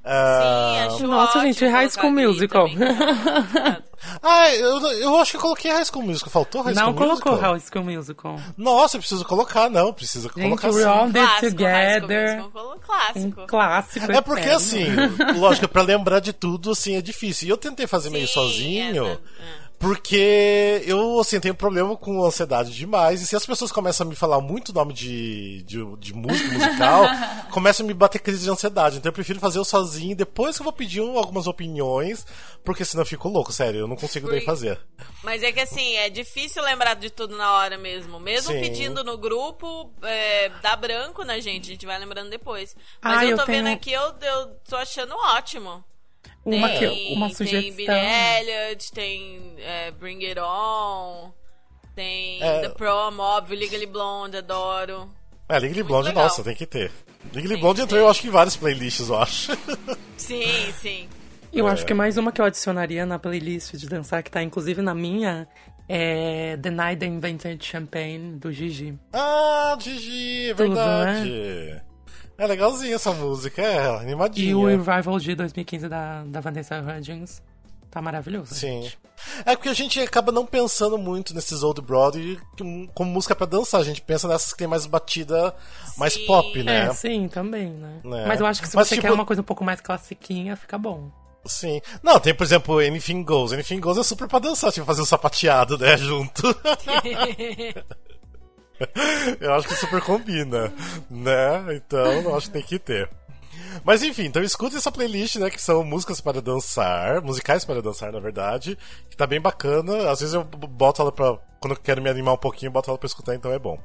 Ah, 0.05 0.87
Sim, 0.91 0.95
acho 0.97 1.07
Nossa, 1.07 1.39
ótimo 1.39 1.53
gente, 1.53 1.67
High 1.67 1.91
School 1.91 2.11
Musical. 2.13 2.67
ah, 4.25 4.55
eu, 4.55 4.81
eu 4.93 5.17
acho 5.19 5.33
que 5.33 5.37
eu 5.37 5.41
coloquei 5.41 5.71
High 5.71 5.85
School 5.85 6.03
Musical, 6.05 6.31
faltou 6.31 6.63
High 6.63 6.75
School 6.75 6.87
Não 6.87 6.95
colocou 6.95 7.33
Musical? 7.33 7.53
High 7.53 7.61
School 7.61 7.85
Musical. 7.85 8.41
Nossa, 8.57 8.97
eu 8.97 9.01
preciso 9.01 9.25
colocar, 9.25 9.69
não, 9.71 9.93
preciso 9.93 10.29
Gente, 10.35 10.43
colocar 10.45 10.69
We're 10.69 10.83
sim. 10.83 10.89
All 10.89 11.07
This 11.07 11.13
Clássico, 11.23 11.51
Together. 11.51 12.37
Musical, 12.39 12.75
Um 12.75 12.79
clássico. 12.79 13.47
clássico. 13.47 14.13
É 14.13 14.21
porque 14.21 14.41
eterno. 14.49 14.57
assim, 14.57 14.85
lógico, 15.39 15.69
pra 15.69 15.83
lembrar 15.83 16.21
de 16.21 16.33
tudo, 16.33 16.71
assim, 16.73 16.97
é 16.97 17.03
difícil. 17.03 17.49
E 17.49 17.51
eu 17.51 17.57
tentei 17.57 17.87
fazer 17.87 18.11
meio 18.11 18.27
Sim, 18.27 18.33
sozinho, 18.33 19.07
é, 19.07 19.13
é. 19.13 19.19
Porque 19.79 20.83
eu, 20.87 21.19
assim, 21.21 21.39
tenho 21.39 21.55
problema 21.55 21.97
com 21.97 22.25
ansiedade 22.25 22.73
demais. 22.73 23.21
E 23.21 23.27
se 23.27 23.37
as 23.37 23.45
pessoas 23.45 23.71
começam 23.71 24.07
a 24.07 24.09
me 24.11 24.17
falar 24.17 24.41
muito 24.41 24.73
nome 24.73 24.93
de, 24.95 25.63
de, 25.65 25.85
de 25.97 26.15
música 26.15 26.53
musical, 26.53 27.05
começa 27.53 27.83
a 27.83 27.87
me 27.87 27.93
bater 27.93 28.19
crise 28.19 28.45
de 28.45 28.51
ansiedade. 28.51 28.97
Então 28.99 29.11
eu 29.11 29.13
prefiro 29.15 29.39
fazer 29.41 29.59
eu 29.59 29.65
sozinho, 29.65 30.17
depois 30.17 30.57
que 30.57 30.63
eu 30.63 30.65
vou 30.65 30.73
pedir 30.73 31.01
um- 31.01 31.19
algumas 31.19 31.47
opiniões, 31.47 32.27
porque 32.65 32.85
senão 32.85 33.03
eu 33.03 33.07
fico 33.07 33.29
louco, 33.29 33.53
sério, 33.53 33.81
eu 33.81 33.87
não 33.89 33.97
consigo 33.97 34.27
Porque- 34.29 34.45
fazer. 34.45 34.81
Mas 35.23 35.43
é 35.43 35.53
que 35.53 35.61
assim, 35.61 35.97
é 35.97 36.09
difícil 36.09 36.63
lembrar 36.63 36.95
de 36.95 37.11
tudo 37.11 37.37
na 37.37 37.53
hora 37.53 37.77
mesmo. 37.77 38.19
Mesmo 38.21 38.53
Sim. 38.53 38.61
pedindo 38.61 39.05
no 39.05 39.19
grupo, 39.19 39.91
é, 40.03 40.49
dá 40.63 40.77
branco 40.77 41.25
na 41.25 41.39
gente, 41.41 41.65
a 41.69 41.73
gente 41.73 41.87
vai 41.87 41.99
lembrando 41.99 42.31
depois. 42.31 42.75
Mas 43.03 43.19
Ah, 43.19 43.25
eu 43.25 43.31
eu 43.33 43.37
tô 43.37 43.45
vendo 43.47 43.65
tenho- 43.65 43.77
aqui, 43.77 43.93
eu, 43.93 44.03
eu 44.23 44.47
tô 44.69 44.77
achando 44.77 45.15
ótimo. 45.35 45.85
Uma, 46.45 46.69
que, 46.71 46.79
Tem, 46.81 47.17
uma 47.17 47.27
tem 47.29 47.35
sugestão. 47.37 47.75
Billy 47.77 47.91
Elliot, 47.91 48.93
tem 48.93 49.55
é, 49.59 49.91
Bring 49.93 50.25
It 50.27 50.39
On, 50.41 51.33
tem 51.95 52.43
É. 52.43 52.61
The 52.61 52.69
Prom, 52.71 53.19
óbvio, 53.19 53.59
Legally 53.59 53.87
Blonde, 53.87 54.37
adoro. 54.37 55.11
É, 55.49 55.55
Legally 55.55 55.75
Muito 55.83 55.87
Blonde, 55.89 56.09
legal. 56.09 56.25
nossa, 56.25 56.43
tem 56.45 56.55
que 56.55 56.67
ter. 56.67 56.91
Legally 57.33 57.55
Tem 57.55 57.61
Blonde 57.63 57.81
entrou, 57.83 58.01
eu 58.01 58.09
acho 58.09 58.21
que 58.21 58.29
em 58.29 58.31
várias 58.31 58.57
playlists, 58.57 59.09
eu 59.09 59.17
acho. 59.17 59.53
Sim, 60.19 60.73
sim. 60.81 61.09
Eu 61.53 61.69
É. 61.69 61.71
acho 61.73 61.87
que 61.87 61.95
mais 61.95 62.17
uma 62.19 62.31
que 62.33 62.41
eu 62.41 62.45
adicionaria 62.45 63.07
na 63.07 63.19
playlist 63.19 63.75
de 63.75 63.89
dançar, 63.89 64.23
que 64.23 64.31
tá 64.31 64.43
inclusive 64.43 64.83
na 64.83 64.95
minha, 64.95 65.47
é 65.89 66.57
The 66.61 66.71
Night 66.71 66.99
They 67.01 67.09
Invented 67.09 67.65
Champagne, 67.65 68.37
do 68.39 68.53
Gigi. 68.53 68.99
ah, 69.13 69.77
Gigi, 69.81 70.51
é 70.51 70.55
Tudo, 70.55 70.75
verdade. 70.75 71.83
É 72.37 72.47
legalzinha 72.47 72.95
essa 72.97 73.13
música, 73.13 73.63
é 73.63 73.89
animadinha. 74.01 74.51
E 74.51 74.55
o 74.55 74.67
Revival 74.67 75.19
de 75.21 75.35
2015 75.35 75.89
da, 75.89 76.25
da 76.25 76.41
Vanessa 76.41 76.81
Hudgens. 76.81 77.43
Tá 77.91 78.03
maravilhoso. 78.03 78.53
Sim. 78.53 78.91
É 79.47 79.55
porque 79.55 79.69
a 79.69 79.73
gente 79.73 80.01
acaba 80.01 80.33
não 80.33 80.45
pensando 80.45 80.99
muito 80.99 81.33
nesses 81.33 81.63
old 81.63 81.81
Broadway 81.81 82.37
como- 82.93 83.11
música 83.13 83.37
pra 83.37 83.47
dançar. 83.47 83.81
A 83.81 83.85
gente 83.85 84.03
pensa 84.03 84.27
nessas 84.27 84.51
que 84.53 84.59
tem 84.59 84.67
mais 84.67 84.85
batida, 84.85 85.55
mais 85.97 86.15
Sim. 86.15 86.27
pop, 86.27 86.61
né? 86.65 86.87
É, 86.87 86.93
sim, 86.93 87.29
também, 87.29 87.71
né? 87.71 88.01
Né? 88.03 88.25
Mas 88.27 88.41
eu 88.41 88.47
acho 88.47 88.61
que 88.61 88.69
se 88.69 88.75
Mas, 88.75 88.89
você 88.89 88.97
tipo- 88.97 89.07
quer 89.07 89.13
uma 89.13 89.25
coisa 89.25 89.43
um 89.43 89.45
pouco 89.45 89.63
mais 89.65 89.81
classiquinha, 89.81 90.57
fica 90.57 90.77
bom. 90.77 91.09
Sim. 91.47 91.81
Não, 92.03 92.19
tem, 92.19 92.35
por 92.35 92.43
exemplo, 92.43 92.79
Anything 92.81 93.23
Goes. 93.23 93.53
Anything 93.53 93.79
Goes 93.79 93.99
é 93.99 94.03
super 94.03 94.27
pra 94.27 94.41
dançar, 94.41 94.73
tipo, 94.73 94.85
fazer 94.87 95.03
um 95.03 95.05
sapateado, 95.07 95.79
né, 95.79 95.97
junto. 95.97 96.43
eu 99.41 99.55
acho 99.55 99.69
que 99.69 99.75
super 99.75 100.01
combina, 100.01 100.73
né? 101.11 101.75
Então, 101.77 102.13
eu 102.23 102.37
acho 102.37 102.47
que 102.47 102.53
tem 102.53 102.63
que 102.63 102.79
ter. 102.79 103.09
Mas 103.85 104.03
enfim, 104.03 104.25
então 104.25 104.43
escuta 104.43 104.77
essa 104.77 104.93
playlist, 104.93 105.37
né? 105.37 105.51
Que 105.51 105.61
são 105.61 105.83
músicas 105.83 106.21
para 106.21 106.41
dançar, 106.43 107.21
musicais 107.23 107.65
para 107.65 107.81
dançar, 107.83 108.13
na 108.13 108.21
verdade. 108.21 108.79
Que 109.11 109.17
tá 109.17 109.27
bem 109.27 109.41
bacana. 109.41 110.11
Às 110.11 110.21
vezes 110.21 110.35
eu 110.35 110.45
boto 110.45 111.01
ela 111.03 111.11
pra. 111.13 111.37
Quando 111.61 111.73
eu 111.77 111.81
quero 111.81 112.03
me 112.03 112.11
animar 112.11 112.35
um 112.35 112.39
pouquinho, 112.39 112.69
eu 112.69 112.73
boto 112.73 112.91
ela 112.91 112.99
pra 112.99 113.07
escutar, 113.07 113.35
então 113.35 113.51
é 113.51 113.59
bom. 113.59 113.79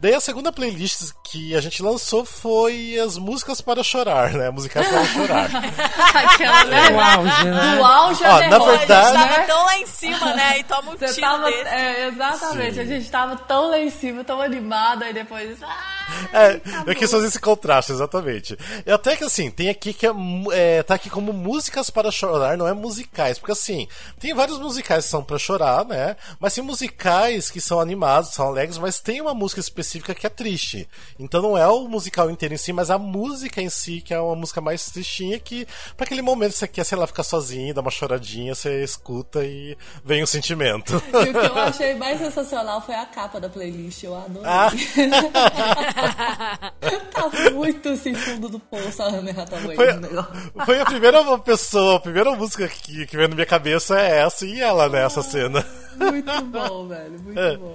Daí 0.00 0.14
a 0.14 0.20
segunda 0.20 0.50
playlist 0.50 1.10
que 1.30 1.54
a 1.54 1.60
gente 1.60 1.82
lançou 1.82 2.24
foi 2.24 2.98
as 2.98 3.18
músicas 3.18 3.60
para 3.60 3.82
chorar, 3.82 4.32
né? 4.32 4.48
Musicais 4.48 4.88
para 4.88 5.04
chorar. 5.04 5.50
Aquela, 6.16 6.64
né? 6.64 6.90
O 6.90 7.00
auge, 7.00 7.44
né? 7.44 7.76
Do 7.76 7.84
auge 7.84 8.24
Ó, 8.24 8.48
na 8.48 8.58
Pô, 8.58 8.64
a 8.64 8.76
verdade- 8.78 9.06
gente 9.08 9.18
tava 9.26 9.38
né? 9.38 9.46
tão 9.46 9.64
lá 9.66 9.78
em 9.78 9.86
cima, 9.86 10.34
né? 10.34 10.58
E 10.58 10.64
toma 10.64 10.90
um 10.92 10.96
Você 10.96 11.06
tiro 11.08 11.20
tava, 11.20 11.44
desse. 11.50 11.68
é, 11.68 12.06
exatamente, 12.08 12.74
Sim. 12.74 12.80
a 12.80 12.84
gente 12.86 13.10
tava 13.10 13.36
tão 13.36 13.68
lá 13.68 13.78
em 13.78 13.90
cima, 13.90 14.24
tão 14.24 14.40
animado, 14.40 15.02
aí 15.04 15.12
depois. 15.12 15.58
Ah, 15.62 15.98
É, 16.32 16.60
eu 16.86 16.94
quis 16.94 17.10
fazer 17.10 17.26
esse 17.26 17.38
contraste, 17.40 17.92
exatamente. 17.92 18.56
E 18.86 18.90
até 18.90 19.11
que 19.16 19.24
assim, 19.24 19.50
tem 19.50 19.68
aqui 19.68 19.92
que 19.92 20.06
é, 20.06 20.10
é, 20.52 20.82
tá 20.82 20.94
aqui 20.94 21.10
como 21.10 21.32
músicas 21.32 21.90
para 21.90 22.10
chorar, 22.10 22.56
não 22.56 22.66
é 22.66 22.72
musicais. 22.72 23.38
Porque 23.38 23.52
assim, 23.52 23.88
tem 24.18 24.34
vários 24.34 24.58
musicais 24.58 25.04
que 25.04 25.10
são 25.10 25.24
pra 25.24 25.38
chorar, 25.38 25.84
né? 25.84 26.16
Mas 26.38 26.54
tem 26.54 26.62
musicais 26.62 26.82
musicais 26.82 27.50
que 27.50 27.60
são 27.60 27.80
animados, 27.80 28.30
são 28.30 28.48
alegres, 28.48 28.78
mas 28.78 29.00
tem 29.00 29.20
uma 29.20 29.34
música 29.34 29.60
específica 29.60 30.14
que 30.14 30.26
é 30.26 30.30
triste. 30.30 30.88
Então 31.18 31.42
não 31.42 31.56
é 31.56 31.66
o 31.66 31.88
musical 31.88 32.30
inteiro 32.30 32.54
em 32.54 32.58
si, 32.58 32.72
mas 32.72 32.90
a 32.90 32.98
música 32.98 33.60
em 33.60 33.68
si, 33.68 34.00
que 34.00 34.14
é 34.14 34.20
uma 34.20 34.36
música 34.36 34.60
mais 34.60 34.86
tristinha, 34.86 35.38
que 35.38 35.66
para 35.96 36.04
aquele 36.04 36.22
momento 36.22 36.52
você 36.52 36.68
quer, 36.68 36.84
sei 36.84 36.98
lá, 36.98 37.06
ficar 37.06 37.22
sozinho, 37.22 37.74
dar 37.74 37.80
uma 37.80 37.90
choradinha, 37.90 38.54
você 38.54 38.82
escuta 38.82 39.44
e 39.44 39.76
vem 40.04 40.22
o 40.22 40.26
sentimento. 40.26 41.02
E 41.12 41.30
o 41.30 41.32
que 41.32 41.46
eu 41.46 41.58
achei 41.58 41.94
mais 41.94 42.18
sensacional 42.18 42.80
foi 42.80 42.94
a 42.94 43.06
capa 43.06 43.40
da 43.40 43.48
playlist, 43.48 44.04
eu 44.04 44.16
adorei. 44.16 44.42
Ah. 44.44 44.70
tá 47.12 47.30
muito 47.52 47.88
assim, 47.88 48.14
fundo 48.14 48.48
do 48.48 48.58
poço 48.58 49.01
a 49.02 49.08
Anne 49.08 49.30
Hathaway 49.30 49.76
Foi, 49.76 50.64
foi 50.66 50.80
a 50.80 50.84
primeira 50.84 51.38
pessoa, 51.38 51.96
a 51.96 52.00
primeira 52.00 52.30
música 52.32 52.66
que, 52.68 53.06
que 53.06 53.16
veio 53.16 53.28
na 53.28 53.34
minha 53.34 53.46
cabeça 53.46 54.00
é 54.00 54.18
essa 54.20 54.46
e 54.46 54.60
ela 54.60 54.88
nessa 54.88 55.22
cena. 55.22 55.64
Muito 55.96 56.42
bom, 56.46 56.88
velho, 56.88 57.20
muito 57.22 57.58
bom. 57.58 57.74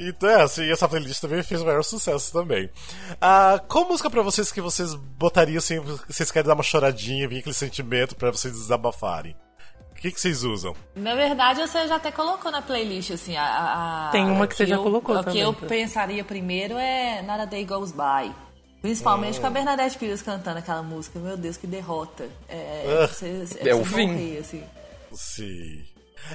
então 0.00 0.28
é 0.28 0.42
assim, 0.42 0.70
essa 0.70 0.88
playlist 0.88 1.20
também 1.20 1.42
fez 1.42 1.60
o 1.60 1.66
maior 1.66 1.82
sucesso 1.84 2.32
também. 2.32 2.70
Ah, 3.20 3.60
qual 3.68 3.86
música 3.86 4.08
pra 4.08 4.22
vocês 4.22 4.50
que 4.50 4.60
vocês 4.60 4.94
botariam 4.94 5.58
assim, 5.58 5.78
vocês 6.08 6.30
querem 6.30 6.48
dar 6.48 6.54
uma 6.54 6.62
choradinha, 6.62 7.28
vir 7.28 7.40
aquele 7.40 7.54
sentimento 7.54 8.16
pra 8.16 8.30
vocês 8.30 8.54
desabafarem? 8.54 9.36
O 9.92 9.94
que, 9.98 10.10
que 10.12 10.20
vocês 10.20 10.44
usam? 10.44 10.74
Na 10.94 11.14
verdade, 11.14 11.60
você 11.60 11.88
já 11.88 11.96
até 11.96 12.12
colocou 12.12 12.50
na 12.52 12.60
playlist, 12.60 13.10
assim, 13.12 13.34
a... 13.36 14.08
a- 14.08 14.10
Tem 14.12 14.24
uma 14.30 14.46
que 14.46 14.54
você 14.54 14.66
já 14.66 14.76
eu- 14.76 14.82
colocou 14.82 15.14
O 15.14 15.18
que 15.20 15.24
também, 15.24 15.40
eu 15.42 15.54
tá? 15.54 15.66
pensaria 15.66 16.22
primeiro 16.22 16.74
é 16.76 17.22
Not 17.22 17.40
a 17.40 17.44
Day 17.46 17.64
Goes 17.64 17.92
By. 17.92 18.34
Principalmente 18.82 19.40
com 19.40 19.46
a 19.46 19.50
Bernadette 19.50 19.98
Pires 19.98 20.22
cantando 20.22 20.58
aquela 20.58 20.82
música. 20.82 21.18
Meu 21.18 21.36
Deus, 21.36 21.56
que 21.56 21.66
derrota. 21.66 22.28
É, 22.48 23.06
você, 23.08 23.46
É 23.60 23.74
o 23.74 23.78
você 23.84 23.94
fim. 23.94 24.06
morrer, 24.08 24.38
assim. 24.38 24.62
Sim. 25.12 25.84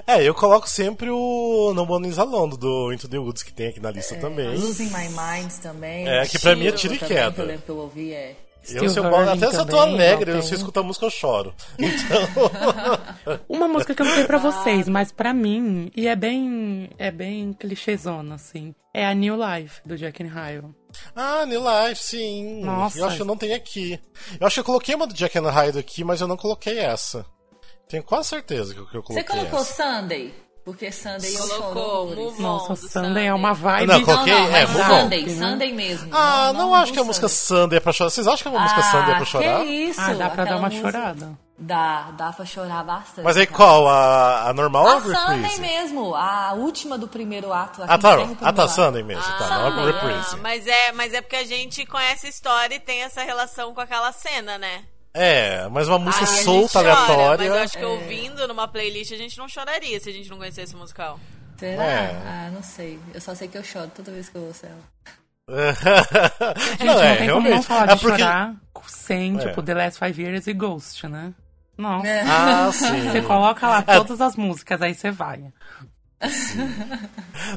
É, 0.07 0.23
eu 0.23 0.33
coloco 0.33 0.69
sempre 0.69 1.09
o 1.09 1.73
No 1.73 1.81
Alone 1.81 2.57
do 2.57 2.93
Into 2.93 3.09
the 3.09 3.17
Woods 3.17 3.43
que 3.43 3.53
tem 3.53 3.67
aqui 3.67 3.79
na 3.79 3.91
lista 3.91 4.15
também. 4.15 4.47
Losing 4.55 4.85
My 4.85 5.09
Mind 5.09 5.51
também. 5.61 6.07
É, 6.07 6.25
que 6.25 6.39
pra 6.39 6.55
mim 6.55 6.67
é 6.67 6.71
Tiro 6.71 6.93
e 6.93 6.97
também, 6.97 7.17
queda. 7.17 7.31
Que 7.31 7.41
eu 7.41 7.45
lembro 7.45 7.61
que 7.63 7.69
eu 7.71 7.77
ouvi, 7.77 8.13
é. 8.13 8.35
Eu, 8.69 8.87
se 8.89 8.99
eu, 8.99 9.03
Hurting 9.03 9.43
até 9.43 9.49
se 9.49 9.57
eu 9.57 9.65
tô 9.65 9.77
também, 9.77 9.95
alegre, 9.95 10.31
eu 10.31 10.43
se 10.43 10.53
eu 10.53 10.57
escuto 10.57 10.79
a 10.79 10.83
música 10.83 11.05
eu 11.05 11.09
choro. 11.09 11.53
Então. 11.79 13.39
Uma 13.49 13.67
música 13.67 13.95
que 13.95 14.01
eu 14.01 14.05
não 14.05 14.13
sei 14.13 14.25
pra 14.25 14.37
vocês, 14.37 14.87
mas 14.87 15.11
pra 15.11 15.33
mim, 15.33 15.91
e 15.95 16.07
é 16.07 16.15
bem, 16.15 16.89
é 16.99 17.09
bem 17.09 17.53
clichêzona, 17.53 18.35
assim, 18.35 18.75
é 18.93 19.05
a 19.05 19.15
New 19.15 19.35
Life, 19.35 19.81
do 19.83 19.97
Jack 19.97 20.23
and 20.23 20.27
Hyde. 20.27 20.67
Ah, 21.15 21.45
New 21.45 21.61
Life, 21.61 22.01
sim. 22.03 22.61
Nossa. 22.63 22.97
Eu 22.97 23.05
acho 23.05 23.15
que 23.17 23.21
eu 23.21 23.25
não 23.25 23.37
tenho 23.37 23.55
aqui. 23.55 23.99
Eu 24.39 24.47
acho 24.47 24.55
que 24.55 24.59
eu 24.59 24.63
coloquei 24.65 24.95
uma 24.95 25.07
do 25.07 25.13
Jack 25.13 25.37
and 25.37 25.49
Hyde 25.49 25.79
aqui, 25.79 26.03
mas 26.03 26.21
eu 26.21 26.27
não 26.27 26.37
coloquei 26.37 26.79
essa. 26.79 27.25
Tenho 27.89 28.03
quase 28.03 28.29
certeza 28.29 28.73
que 28.73 28.79
eu, 28.79 28.85
que 28.87 28.95
eu 28.97 29.01
Você 29.01 29.23
coloquei 29.23 29.35
colocou 29.35 29.59
essa. 29.59 29.73
Porque 29.73 30.41
Porque 30.63 30.91
Sunday 30.91 31.35
eu 31.35 31.47
Colocou. 31.47 32.15
Move 32.15 32.41
Nossa, 32.41 32.73
do 32.75 32.89
Sunday 32.91 33.25
é 33.25 33.33
uma 33.33 33.51
vibe. 33.53 33.87
Não, 33.87 33.97
Não, 33.97 34.05
coloquei- 34.05 34.33
não, 34.33 34.47
é, 34.55 34.65
mas 34.67 34.69
Move 34.69 34.81
On. 34.91 35.01
Sunday, 35.01 35.29
Sunday 35.35 35.73
mesmo. 35.73 36.09
Ah, 36.13 36.53
não, 36.53 36.75
acho 36.75 36.91
do 36.91 36.93
que 36.93 36.99
a 36.99 37.03
música 37.03 37.27
Sunday. 37.27 37.61
Sunday 37.63 37.77
é 37.77 37.79
pra 37.79 37.91
chorar. 37.91 38.09
Vocês 38.11 38.27
acham 38.27 38.51
que 38.51 38.57
a 38.57 38.61
música 38.61 38.81
Sunday 38.83 39.11
é 39.11 39.15
pra 39.15 39.25
chorar? 39.25 39.59
Que 39.61 39.65
isso? 39.65 39.99
Ah, 39.99 40.13
dá 40.13 40.29
pra 40.29 40.45
dar 40.45 40.57
uma 40.57 40.69
música- 40.69 40.81
chorada. 40.91 41.39
Dá, 41.63 42.09
dá 42.17 42.33
pra 42.33 42.43
chorar 42.43 42.83
bastante. 42.83 43.23
Mas 43.23 43.37
aí 43.37 43.45
cara. 43.45 43.55
qual? 43.57 43.87
A, 43.87 44.49
a 44.49 44.53
normal 44.53 44.83
ou 44.83 44.89
A 44.89 44.95
a 44.97 45.01
Sunday 45.01 45.37
reprise? 45.41 45.61
mesmo, 45.61 46.15
a 46.15 46.53
última 46.53 46.97
do 46.97 47.07
primeiro 47.07 47.53
ato. 47.53 47.83
a 47.83 47.85
Ah, 47.85 47.97
tá. 47.99 48.17
Ah, 48.41 48.51
tá. 48.51 48.67
Sunday 48.67 49.03
mesmo. 49.03 49.21
tá, 49.23 49.47
não 49.47 49.67
é 49.67 49.69
Sunday, 49.69 49.83
a 49.83 49.85
reprise. 49.85 50.35
Ah, 50.35 50.37
mas 50.41 50.65
é, 50.65 50.91
mas 50.93 51.13
é 51.13 51.21
porque 51.21 51.35
a 51.35 51.45
gente 51.45 51.85
conhece 51.85 52.25
a 52.25 52.29
história 52.31 52.73
e 52.73 52.79
tem 52.79 53.03
essa 53.03 53.21
relação 53.21 53.75
com 53.75 53.81
aquela 53.81 54.11
cena, 54.11 54.57
né? 54.57 54.85
É, 55.13 55.67
mas 55.69 55.87
uma 55.87 55.99
música 55.99 56.23
a 56.23 56.27
gente 56.27 56.43
solta, 56.43 56.79
chora, 56.79 56.93
aleatória. 56.93 57.49
Mas 57.49 57.57
eu 57.57 57.63
acho 57.63 57.77
que 57.77 57.85
ouvindo 57.85 58.47
numa 58.47 58.67
playlist 58.67 59.11
a 59.11 59.17
gente 59.17 59.37
não 59.37 59.47
choraria 59.47 59.99
se 59.99 60.09
a 60.09 60.13
gente 60.13 60.29
não 60.31 60.37
conhecesse 60.39 60.73
o 60.73 60.79
musical. 60.79 61.19
Será? 61.59 61.83
É. 61.83 62.21
Ah, 62.25 62.49
não 62.51 62.63
sei. 62.63 62.99
Eu 63.13 63.21
só 63.21 63.35
sei 63.35 63.47
que 63.47 63.57
eu 63.57 63.63
choro 63.63 63.91
toda 63.95 64.11
vez 64.11 64.29
que 64.29 64.35
eu 64.35 64.41
ouço 64.45 64.65
ela. 64.65 64.81
Gente, 66.57 66.85
não, 66.85 66.93
não, 66.95 67.01
é, 67.03 67.15
tem 67.17 67.27
como 67.29 67.41
não 67.41 67.41
realmente. 67.41 67.67
falar 67.67 67.89
é 67.91 67.95
de 67.95 68.01
porque... 68.01 68.17
chorar 68.19 68.55
sem, 68.87 69.35
É. 69.37 69.39
tipo, 69.47 69.61
The 69.61 69.73
Last 69.75 69.99
Five 69.99 70.21
Years 70.23 70.47
e 70.47 70.53
Ghost, 70.53 71.07
né? 71.07 71.33
Nossa. 71.81 72.07
É. 72.07 72.21
Ah, 72.21 72.69
sim. 72.73 73.09
Você 73.09 73.21
coloca 73.23 73.67
lá 73.67 73.83
É. 73.87 73.95
todas 73.97 74.21
as 74.21 74.35
músicas, 74.35 74.81
aí 74.81 74.93
você 74.93 75.09
vai. 75.11 75.43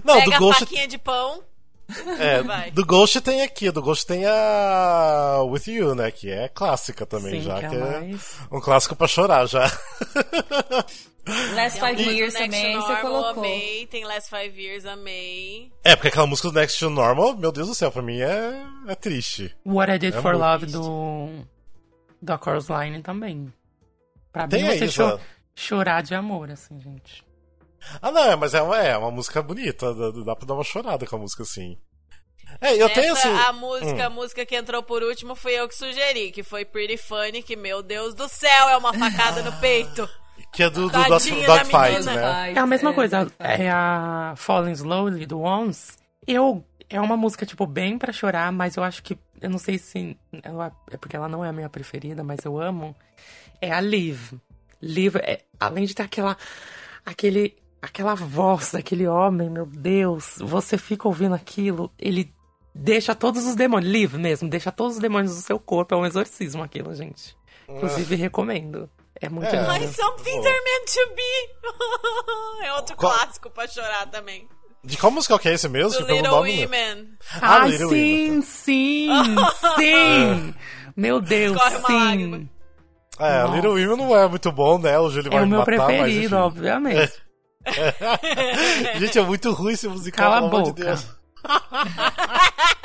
Não, 0.02 0.14
Pega 0.14 0.30
do 0.30 0.34
a 0.34 0.38
Ghost, 0.38 0.60
faquinha 0.60 0.88
de 0.88 0.96
pão. 0.98 1.42
é, 2.18 2.40
vai. 2.42 2.70
do 2.70 2.84
Ghost 2.86 3.20
tem 3.20 3.42
aqui, 3.42 3.70
do 3.70 3.82
Ghost 3.82 4.06
tem 4.06 4.24
a 4.26 5.42
With 5.46 5.64
You, 5.66 5.94
né, 5.94 6.10
que 6.10 6.30
é 6.30 6.48
clássica 6.48 7.04
também 7.04 7.40
Sim, 7.40 7.42
já, 7.42 7.58
que 7.60 7.66
é 7.66 7.68
que 7.68 7.76
é 7.76 7.80
mais- 7.80 8.36
um 8.50 8.60
clássico 8.60 8.96
pra 8.96 9.06
chorar 9.06 9.46
já. 9.46 9.64
Last 11.54 11.80
Five 11.80 12.02
Years 12.02 12.34
também, 12.34 12.76
você 12.76 12.96
colocou. 12.96 13.44
amei. 13.44 13.86
Tem 13.86 14.04
Last 14.04 14.28
Five 14.28 14.60
Years, 14.62 14.84
amei. 14.84 15.70
é, 15.82 15.94
porque 15.96 16.08
aquela 16.08 16.26
música 16.26 16.48
do 16.50 16.54
Next 16.54 16.78
to 16.78 16.90
Normal, 16.90 17.34
meu 17.36 17.50
Deus 17.52 17.68
do 17.68 17.74
céu, 17.74 17.90
pra 17.90 18.02
mim 18.02 18.20
é, 18.20 18.62
é 18.88 18.94
triste. 18.94 19.54
What 19.64 19.90
I 19.92 19.98
Did 19.98 20.14
É 20.14 20.20
for 20.22 20.34
Love 20.36 20.66
triste. 20.66 20.78
do. 20.78 21.46
Da 22.20 22.38
Chorus 22.42 22.68
Line 22.68 23.02
também. 23.02 23.52
Pra 24.34 24.48
Tem 24.48 24.64
mim, 24.64 24.76
você 24.76 24.88
cho- 24.88 25.20
chorar 25.54 26.02
de 26.02 26.12
amor, 26.14 26.50
assim, 26.50 26.80
gente. 26.80 27.24
Ah, 28.02 28.10
não, 28.10 28.24
é, 28.32 28.34
mas 28.34 28.52
é 28.52 28.60
uma, 28.60 28.76
é 28.78 28.96
uma 28.98 29.12
música 29.12 29.40
bonita, 29.40 29.94
dá, 29.94 30.10
dá 30.10 30.34
pra 30.36 30.44
dar 30.46 30.54
uma 30.54 30.64
chorada 30.64 31.06
com 31.06 31.14
a 31.14 31.18
música 31.20 31.44
assim. 31.44 31.78
É, 32.60 32.74
eu 32.74 32.88
tenho 32.90 33.12
Essa, 33.16 33.28
assim. 33.28 33.48
a 33.48 33.52
música, 33.52 34.06
a 34.06 34.10
música 34.10 34.44
que 34.44 34.56
entrou 34.56 34.82
por 34.82 35.02
último 35.04 35.36
fui 35.36 35.52
eu 35.52 35.68
que 35.68 35.74
sugeri, 35.76 36.32
que 36.32 36.42
foi 36.42 36.64
Pretty 36.64 36.96
Funny, 36.96 37.42
que, 37.44 37.54
meu 37.54 37.80
Deus 37.80 38.12
do 38.14 38.28
céu, 38.28 38.68
é 38.70 38.76
uma 38.76 38.92
facada 38.92 39.40
no 39.42 39.52
peito. 39.60 40.08
Que 40.52 40.64
é 40.64 40.70
do, 40.70 40.88
do 40.88 40.90
Tadinha 40.90 41.46
Dog, 41.46 41.58
Dogfight, 41.60 42.04
né? 42.06 42.52
É 42.54 42.58
a 42.58 42.66
mesma 42.66 42.92
coisa. 42.92 43.30
É 43.38 43.70
a 43.70 44.34
Falling 44.36 44.72
Slowly 44.72 45.26
do 45.26 45.40
Once. 45.40 45.92
Eu. 46.26 46.64
É 46.90 47.00
uma 47.00 47.16
música, 47.16 47.46
tipo, 47.46 47.66
bem 47.66 47.96
pra 47.98 48.12
chorar, 48.12 48.50
mas 48.52 48.76
eu 48.76 48.82
acho 48.82 49.00
que. 49.02 49.16
Eu 49.40 49.50
não 49.50 49.58
sei 49.58 49.78
se. 49.78 50.16
ela- 50.42 50.72
é 50.90 50.96
porque 50.96 51.16
ela 51.16 51.28
não 51.28 51.44
é 51.44 51.48
a 51.48 51.52
minha 51.52 51.68
preferida, 51.68 52.22
mas 52.24 52.44
eu 52.44 52.60
amo. 52.60 52.94
É 53.64 53.72
a 53.72 53.80
Live. 53.80 54.38
Live, 54.82 55.18
é, 55.18 55.44
além 55.58 55.84
de 55.86 55.94
ter 55.94 56.02
aquela. 56.02 56.36
Aquele. 57.04 57.56
Aquela 57.80 58.14
voz 58.14 58.72
daquele 58.72 59.06
homem, 59.06 59.50
meu 59.50 59.66
Deus. 59.66 60.36
Você 60.38 60.78
fica 60.78 61.06
ouvindo 61.06 61.34
aquilo, 61.34 61.92
ele 61.98 62.32
deixa 62.74 63.14
todos 63.14 63.44
os 63.46 63.54
demônios. 63.54 63.92
Live 63.92 64.16
mesmo, 64.18 64.48
deixa 64.48 64.72
todos 64.72 64.94
os 64.96 65.00
demônios 65.02 65.34
do 65.36 65.42
seu 65.42 65.58
corpo. 65.58 65.94
É 65.94 65.98
um 65.98 66.06
exorcismo 66.06 66.62
aquilo, 66.62 66.94
gente. 66.94 67.36
Inclusive, 67.68 68.14
recomendo. 68.16 68.88
É 69.20 69.28
muito 69.28 69.46
É. 69.48 69.52
lindo. 69.56 69.66
Mas 69.68 69.94
some 69.96 70.16
things 70.22 70.46
are 70.46 70.60
meant 70.64 70.92
to 70.94 71.14
be. 71.14 72.64
é 72.66 72.72
outro 72.74 72.96
Qual- 72.96 73.12
clássico 73.12 73.50
pra 73.50 73.66
chorar 73.68 74.06
também. 74.10 74.48
De 74.82 74.96
qual 74.98 75.10
musical 75.12 75.38
que 75.38 75.48
é 75.48 75.54
esse 75.54 75.68
mesmo? 75.68 75.98
Do 76.00 76.06
Que 76.06 76.12
Little 76.12 76.30
nome? 76.30 76.64
Women. 76.64 77.08
Ah, 77.40 77.62
Ai, 77.62 77.70
Little 77.70 77.88
sim, 77.90 78.24
Women. 78.28 78.42
sim, 78.42 79.08
sim. 79.78 80.54
Meu 80.96 81.20
Deus, 81.20 81.56
Escorre 81.56 81.76
uma 81.76 82.04
lágrima. 82.04 82.36
sim. 82.38 82.50
É, 83.18 83.42
Nossa. 83.42 83.54
Little 83.54 83.72
Women 83.72 83.96
não 83.96 84.16
é 84.16 84.28
muito 84.28 84.50
bom, 84.52 84.78
né? 84.78 84.98
O 84.98 85.08
Júlio 85.10 85.28
É 85.28 85.30
vai 85.34 85.42
o 85.42 85.44
me 85.44 85.50
meu 85.50 85.58
matar, 85.60 85.78
mas 85.78 85.86
preferido, 85.86 86.36
obviamente. 86.36 87.12
Gente, 88.98 89.18
é 89.18 89.22
muito 89.22 89.52
ruim 89.52 89.72
esse 89.72 89.88
musical, 89.88 90.30
Cala 90.30 90.46
a 90.46 90.50
pelo 90.50 90.56
amor 90.62 90.72
de 90.72 90.82
boca. 90.82 90.84
Deus. 90.84 91.06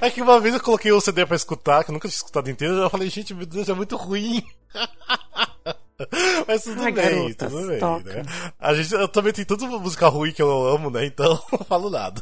É 0.00 0.10
que 0.10 0.20
uma 0.20 0.40
vez 0.40 0.52
eu 0.52 0.60
coloquei 0.60 0.90
o 0.90 1.00
CD 1.00 1.24
pra 1.24 1.36
escutar, 1.36 1.84
que 1.84 1.90
eu 1.90 1.92
nunca 1.92 2.08
tinha 2.08 2.16
escutado 2.16 2.50
inteiro, 2.50 2.74
eu 2.74 2.90
falei, 2.90 3.08
gente, 3.08 3.32
meu 3.32 3.46
Deus, 3.46 3.68
é 3.68 3.72
muito 3.72 3.96
ruim. 3.96 4.44
Mas 6.46 6.64
tudo 6.64 6.82
Ai, 6.82 6.90
bem, 6.90 7.04
garotas, 7.04 7.52
tudo 7.52 7.66
bem, 7.68 7.78
toca. 7.78 8.12
né? 8.14 8.22
A 8.58 8.74
gente, 8.74 8.92
eu 8.92 9.06
também 9.06 9.32
tenho 9.32 9.46
tanta 9.46 9.64
música 9.66 10.08
ruim 10.08 10.32
que 10.32 10.42
eu 10.42 10.66
amo, 10.66 10.90
né? 10.90 11.06
Então, 11.06 11.40
não 11.52 11.64
falo 11.64 11.88
nada. 11.88 12.20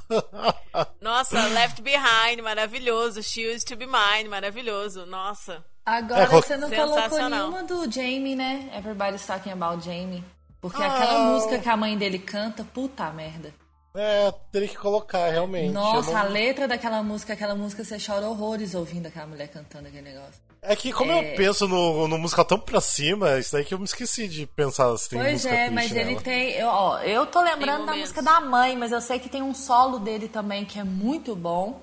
Nossa, 1.00 1.42
Left 1.48 1.80
Behind, 1.80 2.42
maravilhoso. 2.42 3.22
She 3.22 3.48
Used 3.50 3.66
to 3.66 3.76
Be 3.76 3.87
Mine, 3.87 4.28
maravilhoso. 4.28 5.06
Nossa. 5.06 5.64
Agora 5.84 6.22
É, 6.22 6.26
colo- 6.26 6.42
você 6.42 6.56
não 6.56 6.70
colocou 6.70 7.28
nenhuma 7.28 7.62
do 7.64 7.90
Jamie, 7.90 8.36
né? 8.36 8.70
Everybody's 8.76 9.26
talking 9.26 9.50
about 9.52 9.84
Jamie. 9.84 10.22
Porque 10.60 10.80
Ah. 10.82 10.86
aquela 10.86 11.18
música 11.32 11.58
que 11.58 11.68
a 11.68 11.76
mãe 11.76 11.98
dele 11.98 12.18
canta, 12.20 12.62
puta 12.64 13.10
merda. 13.10 13.52
É, 13.94 14.32
teria 14.50 14.68
que 14.68 14.76
colocar, 14.78 15.28
realmente. 15.28 15.70
Nossa, 15.72 16.12
não- 16.12 16.18
a 16.20 16.22
letra 16.22 16.66
daquela 16.66 17.02
música, 17.02 17.32
aquela 17.34 17.54
música, 17.54 17.84
você 17.84 17.98
chora 17.98 18.26
horrores 18.28 18.74
ouvindo 18.74 19.06
aquela 19.06 19.26
mulher 19.26 19.48
cantando 19.48 19.88
aquele 19.88 20.02
negócio. 20.12 20.40
É 20.62 20.76
que 20.76 20.92
como 20.92 21.10
É. 21.12 21.32
eu 21.32 21.36
penso 21.36 21.66
no, 21.68 22.06
no 22.06 22.16
musical 22.16 22.44
tão 22.44 22.58
pra 22.58 22.80
cima, 22.80 23.36
isso 23.38 23.52
daí 23.52 23.64
que 23.64 23.74
eu 23.74 23.78
me 23.78 23.84
esqueci 23.84 24.28
de 24.28 24.46
pensar 24.46 24.96
se 24.96 25.10
tem 25.10 25.18
pois 25.18 25.32
música 25.32 25.52
é, 25.54 25.68
mas 25.68 25.90
ele 25.90 26.04
nela. 26.12 26.20
tem. 26.22 26.52
Eu, 26.52 26.68
ó, 26.68 26.98
eu 27.00 27.26
tô 27.26 27.40
lembrando 27.42 27.84
da 27.84 27.94
música 27.96 28.22
da 28.22 28.40
mãe, 28.40 28.76
mas 28.76 28.92
eu 28.92 29.00
sei 29.00 29.18
que 29.18 29.28
tem 29.28 29.42
um 29.42 29.52
solo 29.52 29.98
dele 29.98 30.28
também 30.28 30.64
que 30.64 30.78
é 30.78 30.84
muito 30.84 31.34
bom. 31.34 31.80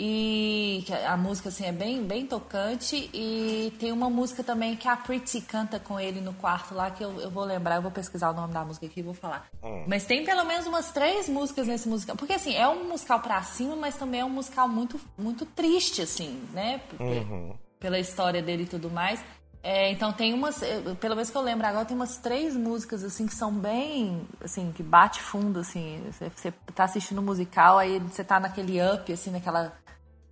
E 0.00 0.84
a 1.04 1.16
música 1.16 1.48
assim 1.48 1.64
é 1.64 1.72
bem, 1.72 2.04
bem 2.04 2.24
tocante. 2.24 3.10
E 3.12 3.74
tem 3.80 3.90
uma 3.90 4.08
música 4.08 4.44
também 4.44 4.76
que 4.76 4.86
a 4.86 4.96
Pretty 4.96 5.40
canta 5.40 5.80
com 5.80 5.98
ele 5.98 6.20
no 6.20 6.32
quarto 6.34 6.72
lá, 6.72 6.88
que 6.88 7.02
eu, 7.02 7.20
eu 7.20 7.28
vou 7.28 7.44
lembrar, 7.44 7.74
eu 7.76 7.82
vou 7.82 7.90
pesquisar 7.90 8.30
o 8.30 8.32
nome 8.32 8.54
da 8.54 8.64
música 8.64 8.86
aqui 8.86 9.00
e 9.00 9.02
vou 9.02 9.12
falar. 9.12 9.48
Hum. 9.60 9.84
Mas 9.88 10.06
tem 10.06 10.24
pelo 10.24 10.44
menos 10.44 10.66
umas 10.66 10.92
três 10.92 11.28
músicas 11.28 11.66
nesse 11.66 11.88
musical. 11.88 12.14
Porque 12.14 12.34
assim, 12.34 12.54
é 12.54 12.68
um 12.68 12.88
musical 12.88 13.18
pra 13.18 13.42
cima, 13.42 13.74
mas 13.74 13.96
também 13.96 14.20
é 14.20 14.24
um 14.24 14.30
musical 14.30 14.68
muito, 14.68 15.00
muito 15.18 15.44
triste, 15.44 16.00
assim, 16.00 16.40
né? 16.52 16.80
Uhum. 17.00 17.54
Pela 17.80 17.98
história 17.98 18.40
dele 18.40 18.62
e 18.62 18.66
tudo 18.66 18.88
mais. 18.88 19.20
É, 19.60 19.90
então 19.90 20.12
tem 20.12 20.32
umas, 20.32 20.60
pelo 21.00 21.16
menos 21.16 21.28
que 21.28 21.36
eu 21.36 21.42
lembro 21.42 21.66
agora, 21.66 21.84
tem 21.84 21.96
umas 21.96 22.18
três 22.18 22.54
músicas 22.54 23.02
assim 23.02 23.26
que 23.26 23.34
são 23.34 23.52
bem, 23.52 24.22
assim, 24.40 24.70
que 24.70 24.82
bate 24.82 25.20
fundo, 25.20 25.58
assim. 25.58 26.00
Você, 26.06 26.30
você 26.30 26.52
tá 26.72 26.84
assistindo 26.84 27.20
um 27.20 27.24
musical, 27.24 27.78
aí 27.78 27.98
você 27.98 28.22
tá 28.22 28.38
naquele 28.38 28.78
up, 28.80 29.12
assim, 29.12 29.30
naquela, 29.30 29.76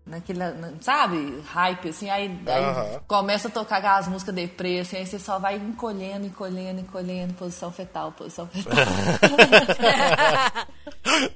naquele, 0.07 0.41
sabe, 0.81 1.43
hype, 1.47 1.89
assim, 1.89 2.09
aí, 2.09 2.29
aí 2.47 3.01
começa 3.09 3.49
a 3.49 3.51
tocar 3.51 3.79
aquelas 3.79 4.07
músicas 4.07 4.35
deprê, 4.35 4.79
assim, 4.79 4.99
aí 4.99 5.07
você 5.07 5.19
só 5.19 5.39
vai 5.39 5.57
encolhendo, 5.57 6.27
encolhendo, 6.27 6.81
encolhendo, 6.81 7.35
posição 7.35 7.73
fetal, 7.73 8.13
posição 8.13 8.47
fetal. 8.47 8.73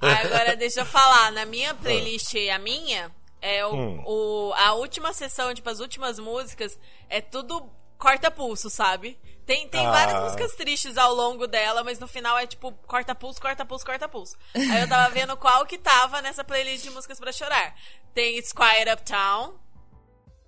Agora 0.00 0.56
deixa 0.56 0.80
eu 0.80 0.86
falar, 0.86 1.32
na 1.32 1.44
minha 1.46 1.74
playlist 1.74 2.34
e 2.34 2.50
a 2.50 2.58
minha, 2.58 3.10
é 3.42 3.64
o, 3.66 3.74
Hum. 3.74 4.02
o- 4.06 4.52
a 4.54 4.72
última 4.74 5.12
sessão, 5.12 5.52
tipo, 5.54 5.68
as 5.68 5.80
últimas 5.80 6.18
músicas, 6.18 6.78
é 7.08 7.20
tudo 7.20 7.68
corta-pulso, 7.98 8.70
sabe? 8.70 9.18
Tem, 9.46 9.66
tem 9.68 9.84
Ah. 9.86 9.90
várias 9.90 10.22
músicas 10.22 10.52
tristes 10.54 10.96
ao 10.96 11.12
longo 11.14 11.46
dela, 11.46 11.82
mas 11.82 11.98
no 11.98 12.06
final 12.06 12.38
é 12.38 12.46
tipo 12.46 12.72
corta-pulso, 12.86 13.40
corta-pulso, 13.40 13.84
corta-pulso. 13.84 14.36
Aí 14.54 14.80
eu 14.82 14.88
tava 14.88 15.10
vendo 15.12 15.36
qual 15.36 15.66
que 15.66 15.76
tava 15.78 16.22
nessa 16.22 16.44
playlist 16.44 16.84
de 16.84 16.90
músicas 16.90 17.18
pra 17.18 17.32
chorar. 17.32 17.74
Tem 18.14 18.38
It's 18.38 18.52
Quiet 18.52 18.90
Uptown, 18.92 19.54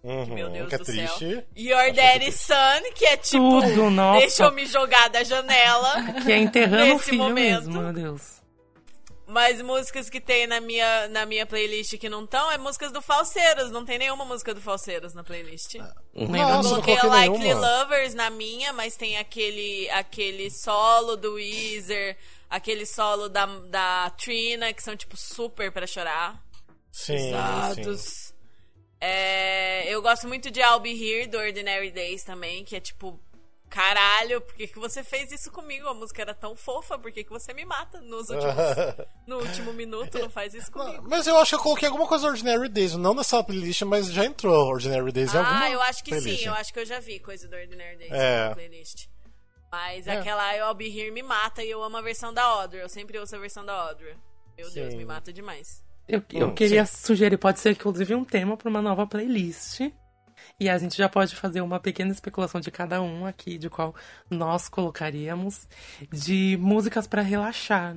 Uhum, 0.05 0.27
meu 0.35 0.51
Deus 0.51 0.69
que 0.69 0.75
é 0.75 0.79
do 0.79 0.85
triste. 0.85 1.19
céu. 1.19 1.45
Your 1.57 1.93
Daddy's 1.93 2.41
Son, 2.41 2.83
que 2.93 3.05
é 3.07 3.17
tipo, 3.17 3.61
Tudo, 3.61 3.89
nossa. 3.89 4.19
deixa 4.19 4.43
eu 4.45 4.51
me 4.53 4.67
jogar 4.67 5.09
da 5.09 5.23
janela. 5.23 5.95
Que 6.25 6.33
é 6.33 6.39
enterrando 6.39 6.83
o 6.83 6.95
Nesse 6.95 7.05
filho 7.11 7.19
momento. 7.23 7.67
mesmo, 7.69 7.81
meu 7.83 7.93
Deus. 7.93 8.42
Mas 9.33 9.63
músicas 9.63 10.11
que 10.11 10.21
tem 10.21 10.47
na 10.47 10.61
minha, 10.61 11.09
na 11.09 11.25
minha 11.25 11.47
playlist 11.47 11.97
que 11.97 12.07
não 12.07 12.25
estão 12.25 12.53
é 12.53 12.59
músicas 12.59 12.93
do 12.93 13.01
Falseiros. 13.01 13.71
Não 13.71 13.83
tem 13.83 13.99
nenhuma 13.99 14.27
música 14.27 14.53
do 14.53 14.61
Falseiros 14.61 15.15
na 15.15 15.25
playlist. 15.25 15.79
Da 15.79 15.95
não 16.15 16.63
Coloquei 16.63 16.99
coloquei 16.99 17.09
Likely 17.09 17.39
nenhuma. 17.39 17.79
Lovers 17.79 18.13
na 18.13 18.29
minha, 18.29 18.75
mas 18.75 18.95
tem 18.95 19.17
aquele, 19.17 19.89
aquele 19.89 20.51
solo 20.51 21.17
do 21.17 21.37
Weezer, 21.37 22.19
aquele 22.51 22.85
solo 22.85 23.31
da, 23.31 23.47
da 23.47 24.11
Trina, 24.11 24.71
que 24.71 24.83
são, 24.83 24.95
tipo, 24.95 25.17
super 25.17 25.73
pra 25.73 25.87
chorar. 25.87 26.39
Sim, 26.91 27.17
sim. 27.17 27.25
Pesados. 27.25 28.35
É, 29.01 29.89
eu 29.89 30.03
gosto 30.03 30.29
muito 30.29 30.51
de 30.51 30.61
I'll 30.61 30.79
Be 30.79 30.91
Here, 30.91 31.27
do 31.27 31.39
Ordinary 31.39 31.91
Days 31.91 32.23
também, 32.23 32.65
que 32.65 32.77
é 32.77 32.81
tipo, 32.81 33.19
caralho, 33.73 34.41
por 34.43 34.55
que, 34.55 34.67
que 34.67 34.79
você 34.79 35.03
fez 35.03 35.33
isso 35.33 35.51
comigo? 35.51 35.89
A 35.89 35.95
música 35.95 36.21
era 36.23 36.35
tão 36.35 36.55
fofa, 36.55 36.99
por 36.99 37.11
que, 37.11 37.25
que 37.25 37.31
você 37.31 37.53
me 37.55 37.65
mata 37.65 38.01
nos 38.01 38.29
últimos, 38.29 38.55
no 39.27 39.39
último 39.39 39.73
minuto? 39.73 40.19
Não 40.19 40.29
faz 40.31 40.53
isso 40.55 40.71
comigo. 40.71 41.05
Mas 41.09 41.27
eu 41.27 41.37
acho 41.39 41.51
que 41.51 41.55
eu 41.57 41.61
coloquei 41.63 41.89
alguma 41.89 42.07
coisa 42.07 42.27
do 42.27 42.31
Ordinary 42.31 42.69
Days, 42.69 42.95
não 42.97 43.15
nessa 43.15 43.43
playlist, 43.43 43.83
mas 43.83 44.13
já 44.13 44.25
entrou 44.25 44.67
Ordinary 44.69 45.11
Days 45.11 45.35
em 45.35 45.39
alguma 45.39 45.65
Ah, 45.65 45.71
eu 45.71 45.81
acho 45.83 46.05
que 46.05 46.11
playlist. 46.11 46.41
sim, 46.41 46.47
eu 46.47 46.55
acho 46.55 46.73
que 46.73 46.81
eu 46.81 46.87
já 46.87 47.01
vi 47.01 47.19
coisa 47.19 47.49
do 47.49 47.57
Ordinary 47.57 47.97
Days 47.97 48.13
É. 48.13 48.49
na 48.49 48.55
playlist. 48.55 49.07
Mas 49.71 50.07
É. 50.07 50.19
aquela 50.19 50.55
I'll 50.57 50.75
Be 50.75 50.87
Here 50.87 51.11
me 51.11 51.23
mata 51.23 51.65
e 51.65 51.71
eu 51.71 51.83
amo 51.83 51.97
a 51.97 52.03
versão 52.03 52.33
da 52.33 52.43
Audrey. 52.43 52.83
Eu 52.83 52.89
sempre 52.91 53.19
ouço 53.19 53.35
a 53.35 53.39
versão 53.39 53.65
da 53.65 53.73
Audrey. 53.73 54.15
Meu 54.59 54.71
Deus, 54.71 54.91
Sim. 54.93 54.99
me 54.99 55.05
mata 55.07 55.33
demais. 55.33 55.83
Eu, 56.07 56.23
eu 56.33 56.49
Hum, 56.49 56.55
queria 56.55 56.85
sugerir, 56.85 57.39
pode 57.39 57.59
ser 57.59 57.71
inclusive 57.71 58.15
um 58.15 58.25
tema 58.25 58.55
para 58.57 58.69
uma 58.69 58.83
nova 58.83 59.07
playlist. 59.07 59.81
E 60.63 60.69
a 60.71 60.79
gente 60.79 60.97
já 60.97 61.09
pode 61.09 61.35
fazer 61.35 61.61
uma 61.61 61.81
pequena 61.81 62.13
especulação 62.13 62.61
de 62.61 62.71
cada 62.71 63.03
um 63.03 63.27
aqui, 63.27 63.59
de 63.59 63.69
qual 63.69 63.95
nós 64.31 64.69
colocaríamos, 64.69 65.67
de 66.13 66.57
músicas 66.61 67.07
para 67.07 67.21
relaxar. 67.23 67.97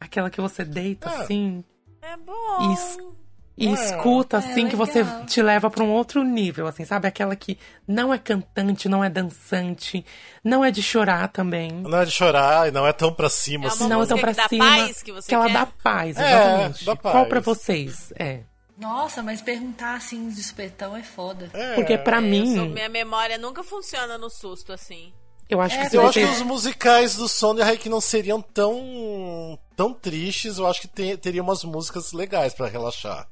Aquela 0.00 0.28
que 0.30 0.40
você 0.40 0.64
deita 0.64 1.08
Ah. 1.08 1.20
assim 1.22 1.62
É 2.02 2.16
bom. 2.16 2.72
Isso. 2.72 3.16
e 3.56 3.68
É. 3.68 3.72
escuta 3.74 4.38
assim, 4.38 4.66
que 4.68 4.74
você 4.74 5.04
te 5.26 5.42
leva 5.42 5.68
para 5.70 5.84
um 5.84 5.90
outro 5.90 6.24
nível, 6.24 6.66
assim, 6.66 6.84
sabe? 6.86 7.06
Aquela 7.06 7.36
que 7.36 7.58
não 7.86 8.12
é 8.12 8.16
cantante, 8.18 8.88
não 8.88 9.04
é 9.04 9.10
dançante, 9.10 10.02
não 10.42 10.64
é 10.64 10.70
de 10.70 10.82
chorar 10.82 11.28
também. 11.28 11.70
Não 11.70 11.98
é 12.00 12.06
de 12.06 12.10
chorar 12.10 12.68
e 12.68 12.70
não 12.72 12.86
é 12.86 12.92
tão 12.92 13.12
pra 13.12 13.28
cima 13.28 13.66
É 13.66 13.68
uma 13.68 13.74
assim. 13.74 13.88
não 13.88 14.02
é 14.02 14.06
tão 14.06 14.18
pra 14.18 14.30
que 14.32 14.36
dá 14.40 14.48
cima. 14.48 14.64
paz 14.64 15.02
que 15.02 15.12
você 15.12 15.34
ela 15.34 15.46
quer? 15.46 15.52
dá 15.52 15.66
paz, 15.66 16.16
É, 16.16 16.22
exatamente. 16.32 16.84
dá 16.86 16.96
Qual 16.96 17.12
paz. 17.14 17.28
pra 17.28 17.40
vocês? 17.40 18.12
É. 18.18 18.40
Nossa, 18.80 19.22
mas 19.22 19.40
perguntar 19.42 19.94
assim 19.96 20.28
de 20.30 20.42
supetão 20.42 20.96
é 20.96 21.02
foda. 21.02 21.50
É. 21.52 21.74
Porque 21.74 21.98
pra 21.98 22.16
Eu 22.18 22.22
mim, 22.22 22.54
sou- 22.56 22.66
minha 22.66 22.88
memória 22.88 23.36
nunca 23.38 23.62
funciona 23.62 24.16
no 24.16 24.30
susto 24.30 24.72
assim. 24.72 25.12
eu 25.48 25.60
acho 25.60 25.76
É, 25.76 25.82
que 25.84 25.90
se 25.90 25.96
Eu 25.96 26.02
acho 26.06 26.12
que 26.20 26.24
os 26.24 26.42
musicais 26.42 27.14
do 27.16 27.28
Sony 27.28 27.60
High 27.62 27.76
não 27.90 28.00
seriam 28.00 28.40
tão 28.40 29.58
tão 29.76 29.92
tristes. 29.92 30.58
Eu 30.58 30.66
acho 30.66 30.80
que 30.80 30.88
tem, 30.88 31.16
teria 31.16 31.42
umas 31.42 31.62
músicas 31.64 32.12
legais 32.12 32.54
pra 32.54 32.66
relaxar. 32.68 33.28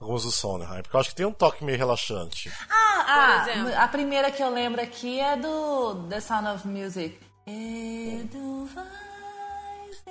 Alguns 0.00 0.22
do 0.24 0.30
High, 0.64 0.82
porque 0.82 0.96
eu 0.96 1.00
acho 1.00 1.10
que 1.10 1.14
tem 1.16 1.26
um 1.26 1.32
toque 1.32 1.62
meio 1.62 1.76
relaxante. 1.76 2.50
Ah, 2.70 3.42
Por 3.44 3.50
exemplo? 3.52 3.74
a 3.76 3.88
primeira 3.88 4.30
que 4.30 4.42
eu 4.42 4.48
lembro 4.48 4.80
aqui 4.80 5.20
é 5.20 5.36
do 5.36 6.06
The 6.08 6.20
Sound 6.20 6.48
of 6.48 6.66
Music. 6.66 7.18
Edelweiss. 7.46 8.70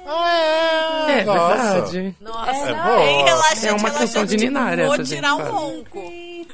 Ah, 0.08 1.06
é! 1.10 1.20
É 1.20 1.24
Nossa. 1.26 1.56
verdade. 1.74 2.16
Nossa, 2.22 2.52
É 2.52 2.54
é, 2.72 3.24
relaxante. 3.24 3.68
É 3.68 3.74
uma 3.74 3.92
canção 3.92 4.26
de 4.26 4.36
tipo, 4.38 4.44
Ninária 4.44 4.86
Vou 4.88 5.04
tirar 5.04 5.36
um 5.36 5.44
ronco. 5.52 6.00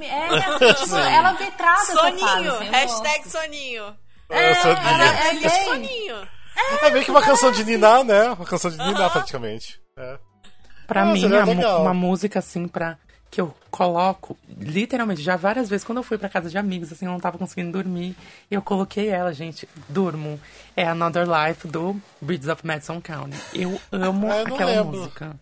É, 0.01 0.27
assim, 0.27 0.73
tipo, 0.83 0.95
ela 0.97 1.33
fase, 1.35 1.91
Soninho, 1.93 2.53
assim, 2.55 2.65
hashtag 2.69 3.29
soninho. 3.29 3.95
É, 4.29 4.53
sabia. 4.55 4.81
Mas 4.83 5.01
é, 5.01 5.29
é 5.29 5.33
bem- 5.49 5.65
soninho. 5.65 6.27
É 6.81 6.89
meio 6.89 7.05
que 7.05 7.11
uma 7.11 7.21
canção 7.21 7.51
de 7.51 7.63
Niná, 7.63 8.03
né? 8.03 8.29
Uma 8.31 8.45
canção 8.45 8.71
de 8.71 8.77
Niná, 8.77 9.09
praticamente. 9.09 9.79
É. 9.97 10.17
Pra 10.87 11.01
Ah, 11.01 11.05
mim, 11.05 11.21
seria 11.21 11.43
a 11.43 11.45
mu- 11.45 11.53
legal. 11.53 11.81
uma 11.81 11.93
música 11.93 12.39
assim 12.39 12.67
pra. 12.67 12.97
Que 13.35 13.41
eu 13.41 13.53
coloco, 13.69 14.37
literalmente, 14.57 15.21
já 15.21 15.35
várias 15.35 15.67
vezes, 15.67 15.85
quando 15.85 15.97
eu 15.97 16.03
fui 16.03 16.17
pra 16.17 16.29
casa 16.29 16.49
de 16.49 16.57
amigos, 16.57 16.89
assim, 16.93 17.05
eu 17.05 17.11
não 17.11 17.19
tava 17.19 17.37
conseguindo 17.37 17.69
dormir, 17.73 18.15
eu 18.49 18.61
coloquei 18.61 19.09
ela, 19.09 19.33
gente, 19.33 19.67
durmo. 19.89 20.39
É 20.73 20.87
Another 20.87 21.25
Life 21.27 21.67
do 21.67 21.99
Bridges 22.21 22.47
of 22.47 22.65
Madison 22.65 23.01
County. 23.01 23.35
Eu 23.53 23.77
amo 23.91 24.31
Ah, 24.31 24.37
eu 24.47 24.53
aquela 24.55 24.71
lembro. 24.71 24.97
música. 24.99 25.35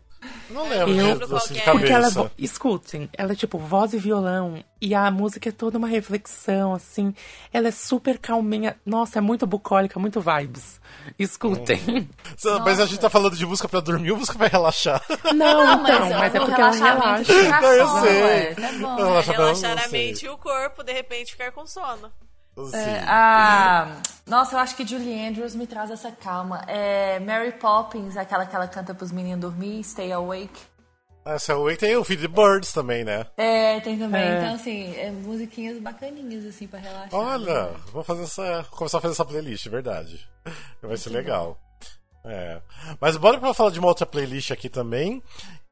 Não 0.49 0.67
lembro 0.69 0.91
Eu- 1.21 1.27
qual 1.27 1.37
assim, 1.37 1.53
de 1.55 1.61
que 1.61 1.69
é. 1.69 1.71
Porque 1.71 1.91
ela 1.91 2.11
cabeça. 2.11 2.31
Escutem, 2.37 3.09
ela 3.17 3.31
é 3.31 3.35
tipo 3.35 3.57
voz 3.57 3.93
e 3.93 3.97
violão. 3.97 4.63
E 4.81 4.93
a 4.93 5.09
música 5.09 5.47
é 5.49 5.51
toda 5.51 5.77
uma 5.77 5.87
reflexão, 5.87 6.73
assim. 6.73 7.13
Ela 7.53 7.69
é 7.69 7.71
super 7.71 8.17
calminha. 8.17 8.75
Nossa, 8.85 9.19
é 9.19 9.21
muito 9.21 9.47
bucólica, 9.47 9.97
muito 9.99 10.19
vibes. 10.19 10.79
Escutem. 11.17 12.09
Mas 12.65 12.79
a 12.79 12.85
gente 12.85 12.99
tá 12.99 13.09
falando 13.09 13.35
de 13.35 13.45
música 13.45 13.67
pra 13.69 13.79
dormir 13.79 14.11
ou 14.11 14.17
música 14.17 14.37
pra 14.37 14.47
relaxar? 14.47 15.01
Não, 15.33 15.81
então, 15.81 16.11
ó, 16.11 16.19
mas 16.19 16.35
é 16.35 16.39
porque 16.39 16.61
ela 16.61 16.71
relaxa. 16.71 17.33
Não, 17.61 17.71
eu 17.73 17.87
sei. 18.01 18.55
tá 18.55 18.71
bom. 18.73 18.79
Não, 18.79 19.21
Relaxar 19.21 19.75
não 19.75 19.83
a 19.83 19.87
sei. 19.87 20.07
mente 20.07 20.25
e 20.25 20.29
o 20.29 20.37
corpo, 20.37 20.83
de 20.83 20.91
repente 20.93 21.31
ficar 21.31 21.51
com 21.51 21.65
sono. 21.65 22.11
É, 22.73 22.99
a... 23.07 23.97
Nossa, 24.27 24.55
eu 24.55 24.59
acho 24.59 24.75
que 24.75 24.85
Julie 24.85 25.27
Andrews 25.27 25.55
me 25.55 25.67
traz 25.67 25.91
essa 25.91 26.11
calma. 26.11 26.63
É 26.67 27.19
Mary 27.19 27.51
Poppins, 27.53 28.15
aquela 28.15 28.45
que 28.45 28.55
ela 28.55 28.67
canta 28.67 28.93
pros 28.93 29.11
meninos 29.11 29.41
dormir, 29.41 29.83
Stay 29.83 30.11
Awake. 30.11 30.73
Essa 31.25 31.55
Wake 31.55 31.77
tem 31.77 31.95
o 31.95 32.03
Feed 32.03 32.21
the 32.21 32.27
Birds 32.27 32.73
também, 32.73 33.05
né? 33.05 33.25
É, 33.37 33.79
tem 33.79 33.97
também. 33.97 34.21
É. 34.21 34.37
Então, 34.39 34.55
assim, 34.55 34.93
é 34.97 35.09
musiquinhas 35.09 35.79
bacaninhas, 35.79 36.45
assim, 36.45 36.67
pra 36.67 36.79
relaxar. 36.79 37.13
Olha, 37.13 37.71
vou 37.93 38.03
fazer 38.03 38.23
essa. 38.23 38.65
começar 38.71 38.97
a 38.97 39.01
fazer 39.01 39.13
essa 39.13 39.25
playlist, 39.25 39.67
verdade. 39.69 40.27
Vai 40.81 40.97
ser 40.97 41.11
legal. 41.11 41.57
É. 42.25 42.61
Mas 42.99 43.15
bora 43.15 43.37
pra 43.37 43.53
falar 43.53 43.71
de 43.71 43.79
uma 43.79 43.87
outra 43.87 44.05
playlist 44.05 44.51
aqui 44.51 44.69
também. 44.69 45.23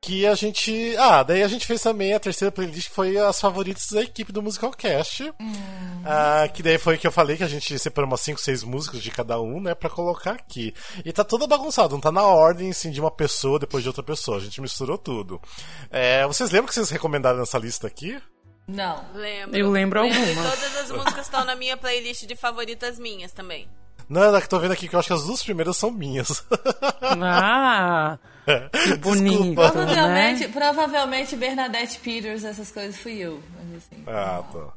Que 0.03 0.25
a 0.25 0.33
gente. 0.33 0.97
Ah, 0.97 1.21
daí 1.21 1.43
a 1.43 1.47
gente 1.47 1.67
fez 1.67 1.79
também 1.79 2.11
a 2.11 2.19
terceira 2.19 2.51
playlist 2.51 2.89
que 2.89 2.95
foi 2.95 3.15
as 3.19 3.39
favoritas 3.39 3.87
da 3.91 4.01
equipe 4.01 4.31
do 4.31 4.41
Musical 4.41 4.71
Cast. 4.71 5.31
Ah, 6.03 6.47
que 6.51 6.63
daí 6.63 6.79
foi 6.79 6.97
que 6.97 7.05
eu 7.05 7.11
falei 7.11 7.37
que 7.37 7.43
a 7.43 7.47
gente 7.47 7.77
separou 7.77 8.09
umas 8.09 8.21
5, 8.21 8.41
6 8.41 8.63
músicas 8.63 9.03
de 9.03 9.11
cada 9.11 9.39
um, 9.39 9.61
né, 9.61 9.75
pra 9.75 9.91
colocar 9.91 10.31
aqui. 10.31 10.73
E 11.05 11.13
tá 11.13 11.23
toda 11.23 11.45
bagunçada, 11.45 11.89
não 11.93 12.01
tá 12.01 12.11
na 12.11 12.23
ordem 12.23 12.71
assim 12.71 12.89
de 12.89 12.99
uma 12.99 13.11
pessoa 13.11 13.59
depois 13.59 13.83
de 13.83 13.89
outra 13.89 14.01
pessoa. 14.01 14.37
A 14.37 14.41
gente 14.41 14.59
misturou 14.59 14.97
tudo. 14.97 15.39
É, 15.91 16.25
vocês 16.25 16.49
lembram 16.49 16.69
que 16.69 16.73
vocês 16.73 16.89
recomendaram 16.89 17.37
nessa 17.37 17.59
lista 17.59 17.85
aqui? 17.85 18.19
Não. 18.67 19.05
Lembro. 19.13 19.55
Eu 19.55 19.69
lembro 19.69 20.03
E 20.03 20.09
algumas. 20.09 20.49
todas 20.51 20.77
as 20.77 20.89
músicas 20.91 21.25
estão 21.27 21.45
na 21.45 21.55
minha 21.55 21.77
playlist 21.77 22.25
de 22.25 22.35
favoritas 22.35 22.97
minhas 22.97 23.31
também. 23.33 23.67
Não, 24.09 24.35
é 24.35 24.41
que 24.41 24.49
tô 24.49 24.57
vendo 24.57 24.71
aqui 24.71 24.87
que 24.87 24.95
eu 24.95 24.99
acho 24.99 25.07
que 25.09 25.13
as 25.13 25.25
duas 25.25 25.43
primeiras 25.43 25.77
são 25.77 25.91
minhas. 25.91 26.43
Ah, 27.23 28.17
que 28.45 28.95
bonito, 29.01 29.37
Desculpa. 29.37 29.71
Provavelmente, 29.71 30.47
né? 30.47 30.53
provavelmente 30.53 31.35
Bernadette 31.35 31.99
Peters, 31.99 32.43
essas 32.43 32.71
coisas 32.71 32.97
fui 32.97 33.17
eu. 33.19 33.41
Mas 33.57 33.77
assim. 33.77 34.03
Ah, 34.07 34.43
tá. 34.51 34.73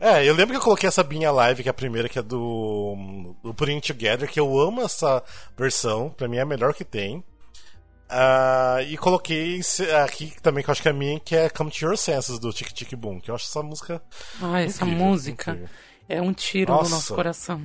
É, 0.00 0.28
eu 0.28 0.34
lembro 0.34 0.52
que 0.54 0.58
eu 0.58 0.64
coloquei 0.64 0.88
essa 0.88 1.04
Binha 1.04 1.30
Live, 1.30 1.62
que 1.62 1.68
é 1.68 1.70
a 1.70 1.74
primeira, 1.74 2.08
que 2.08 2.18
é 2.18 2.22
do, 2.22 3.36
do 3.42 3.54
Putting 3.54 3.78
Together, 3.80 4.28
que 4.28 4.40
eu 4.40 4.58
amo 4.58 4.82
essa 4.82 5.22
versão, 5.56 6.10
pra 6.10 6.26
mim 6.26 6.38
é 6.38 6.40
a 6.40 6.46
melhor 6.46 6.74
que 6.74 6.84
tem. 6.84 7.22
Ah, 8.08 8.78
e 8.86 8.96
coloquei 8.98 9.60
aqui 10.04 10.34
também, 10.42 10.62
que 10.64 10.68
eu 10.68 10.72
acho 10.72 10.82
que 10.82 10.88
é 10.88 10.90
a 10.90 10.94
minha, 10.94 11.20
que 11.20 11.36
é 11.36 11.48
Come 11.48 11.70
to 11.70 11.84
Your 11.86 11.96
Senses, 11.96 12.38
do 12.40 12.52
Tic 12.52 12.72
Tic 12.72 12.92
Boom, 12.96 13.20
que 13.20 13.30
eu 13.30 13.34
acho 13.34 13.46
essa 13.46 13.62
música 13.62 14.02
Ah, 14.42 14.60
essa 14.60 14.84
música 14.84 15.52
incrível. 15.52 15.68
é 16.08 16.20
um 16.20 16.32
tiro 16.32 16.72
no 16.72 16.78
Nossa. 16.80 16.90
nosso 16.90 17.14
coração. 17.14 17.62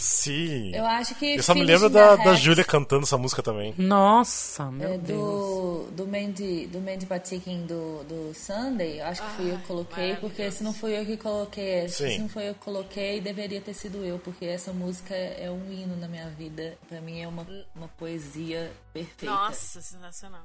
Sim. 0.00 0.74
Eu 0.74 0.84
acho 0.84 1.14
que. 1.14 1.36
Eu 1.36 1.42
só 1.42 1.54
me 1.54 1.64
lembro 1.64 1.88
da, 1.88 2.16
da 2.16 2.34
Júlia 2.34 2.64
cantando 2.64 3.04
essa 3.04 3.16
música 3.18 3.42
também. 3.42 3.74
Nossa, 3.76 4.70
meu 4.70 4.94
é, 4.94 4.98
Deus. 4.98 5.18
do, 5.18 5.88
do 5.92 6.06
Mandy, 6.06 6.66
do 6.66 6.80
Mandy 6.80 7.06
Patinkin 7.06 7.66
do, 7.66 8.04
do 8.04 8.34
Sunday, 8.34 9.00
eu 9.00 9.06
acho 9.06 9.22
que 9.22 9.30
fui 9.30 9.52
eu 9.52 9.58
que 9.58 9.66
coloquei, 9.66 10.16
porque 10.16 10.50
se 10.50 10.62
não 10.62 10.72
fui 10.72 10.98
eu 10.98 11.04
que 11.04 11.16
coloquei, 11.16 11.88
Sim. 11.88 12.10
se 12.10 12.18
não 12.18 12.28
foi 12.28 12.48
eu 12.48 12.54
que 12.54 12.60
coloquei, 12.60 13.20
deveria 13.20 13.60
ter 13.60 13.74
sido 13.74 14.04
eu, 14.04 14.18
porque 14.18 14.44
essa 14.44 14.72
música 14.72 15.14
é 15.14 15.50
um 15.50 15.72
hino 15.72 15.96
na 15.96 16.08
minha 16.08 16.28
vida. 16.30 16.76
Pra 16.88 17.00
mim 17.00 17.20
é 17.20 17.28
uma, 17.28 17.46
uma 17.74 17.88
poesia 17.88 18.72
perfeita. 18.92 19.26
Nossa, 19.26 19.80
sensacional. 19.80 20.44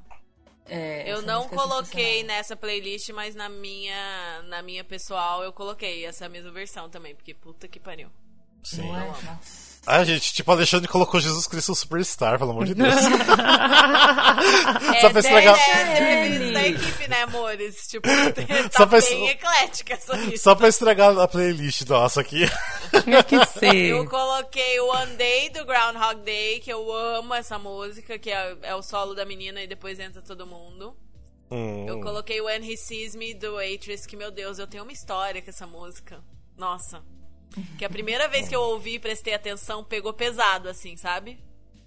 É, 0.66 1.12
Eu 1.12 1.22
não 1.24 1.46
é 1.46 1.48
coloquei 1.50 2.24
nessa 2.24 2.56
playlist, 2.56 3.10
mas 3.10 3.36
na 3.36 3.50
minha, 3.50 4.42
na 4.44 4.62
minha 4.62 4.84
pessoal 4.84 5.44
eu 5.44 5.52
coloquei 5.52 6.06
essa 6.06 6.30
mesma 6.30 6.52
versão 6.52 6.90
também, 6.90 7.16
porque 7.16 7.34
puta 7.34 7.68
que 7.68 7.80
pariu. 7.80 8.10
Sim. 8.64 8.88
Não 8.88 8.98
é? 9.00 9.08
Nossa. 9.08 9.40
Ah, 9.88 10.04
gente, 10.04 10.32
tipo, 10.32 10.52
Alexandre 10.52 10.88
colocou 10.88 11.20
Jesus 11.20 11.48
Cristo 11.48 11.74
Superstar, 11.74 12.38
pelo 12.38 12.52
amor 12.52 12.66
de 12.66 12.76
Deus. 12.76 12.94
É, 14.96 15.02
Só 15.02 15.10
pra 15.10 15.20
estragar- 15.20 15.58
É, 15.58 16.28
é, 16.28 16.52
da 16.52 16.68
equipe, 16.68 17.08
né, 17.08 17.24
amores? 17.24 17.88
Tipo, 17.88 18.08
tá 18.70 18.70
Só 18.78 18.86
pra- 18.86 19.00
bem 19.02 19.30
eclética 19.30 19.94
essa 19.94 20.16
lista. 20.16 20.38
Só 20.38 20.56
pra 20.56 20.68
estragar 20.68 21.18
a 21.18 21.28
playlist 21.28 21.82
nossa 21.88 22.22
aqui. 22.22 22.46
Que. 23.60 23.66
Eu 23.90 24.08
coloquei 24.08 24.80
o 24.80 24.88
One 24.90 25.16
Day 25.16 25.50
do 25.50 25.66
Groundhog 25.66 26.22
Day, 26.24 26.60
que 26.60 26.72
eu 26.72 26.92
amo 26.94 27.34
essa 27.34 27.58
música, 27.58 28.18
que 28.20 28.30
é, 28.30 28.58
é 28.64 28.76
o 28.76 28.82
solo 28.82 29.14
da 29.14 29.26
menina 29.26 29.62
e 29.62 29.68
depois 29.68 30.00
entra 30.00 30.22
todo 30.22 30.46
mundo. 30.46 30.96
Hum. 31.50 31.86
Eu 31.88 32.00
coloquei 32.02 32.40
o 32.42 32.46
When 32.46 32.64
He 32.72 32.78
Sees 32.78 33.16
Me 33.16 33.34
do 33.34 33.56
Waitress, 33.56 34.08
que, 34.08 34.16
meu 34.16 34.32
Deus, 34.32 34.58
eu 34.60 34.68
tenho 34.68 34.84
uma 34.84 34.92
história 34.94 35.42
com 35.42 35.50
essa 35.50 35.68
música. 35.68 36.20
Nossa. 36.58 37.02
Que 37.78 37.84
a 37.86 37.90
primeira 37.90 38.28
vez 38.30 38.48
que 38.48 38.56
eu 38.56 38.62
ouvi 38.62 38.96
e 38.96 39.00
prestei 39.00 39.34
atenção, 39.34 39.84
pegou 39.84 40.14
pesado, 40.14 40.70
assim, 40.70 40.96
sabe? 40.96 41.38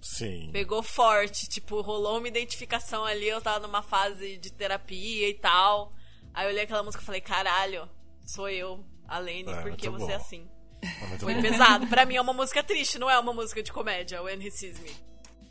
Sim. 0.01 0.49
Pegou 0.53 0.83
forte, 0.83 1.49
tipo, 1.49 1.81
rolou 1.81 2.19
uma 2.19 2.27
identificação 2.27 3.03
ali, 3.05 3.27
eu 3.27 3.41
tava 3.41 3.65
numa 3.65 3.81
fase 3.81 4.37
de 4.37 4.51
terapia 4.51 5.27
e 5.27 5.33
tal. 5.33 5.91
Aí 6.33 6.45
eu 6.45 6.51
olhei 6.51 6.63
aquela 6.63 6.83
música 6.83 7.01
e 7.01 7.05
falei, 7.05 7.21
caralho, 7.21 7.89
sou 8.25 8.47
eu, 8.47 8.85
a 9.07 9.17
Lene, 9.17 9.51
É, 9.51 9.61
porque 9.63 9.89
muito 9.89 10.05
você 10.05 10.11
é 10.13 10.17
bom. 10.17 10.23
assim. 10.23 10.47
Ah, 10.83 11.07
muito 11.07 11.21
Foi 11.25 11.33
bom. 11.33 11.41
pesado. 11.41 11.87
Pra 11.87 12.05
mim 12.05 12.15
é 12.15 12.21
uma 12.21 12.33
música 12.33 12.61
triste, 12.61 12.99
não 12.99 13.09
é 13.09 13.17
uma 13.17 13.33
música 13.33 13.63
de 13.63 13.71
comédia, 13.73 14.21
When 14.21 14.45
He 14.45 14.51
Sees 14.51 14.79
Me. 14.79 14.91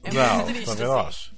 É 0.04 0.12
Não, 0.12 0.34
muito 0.36 0.46
triste, 0.52 0.66
também 0.66 0.84
assim. 0.86 1.08
acho. 1.08 1.34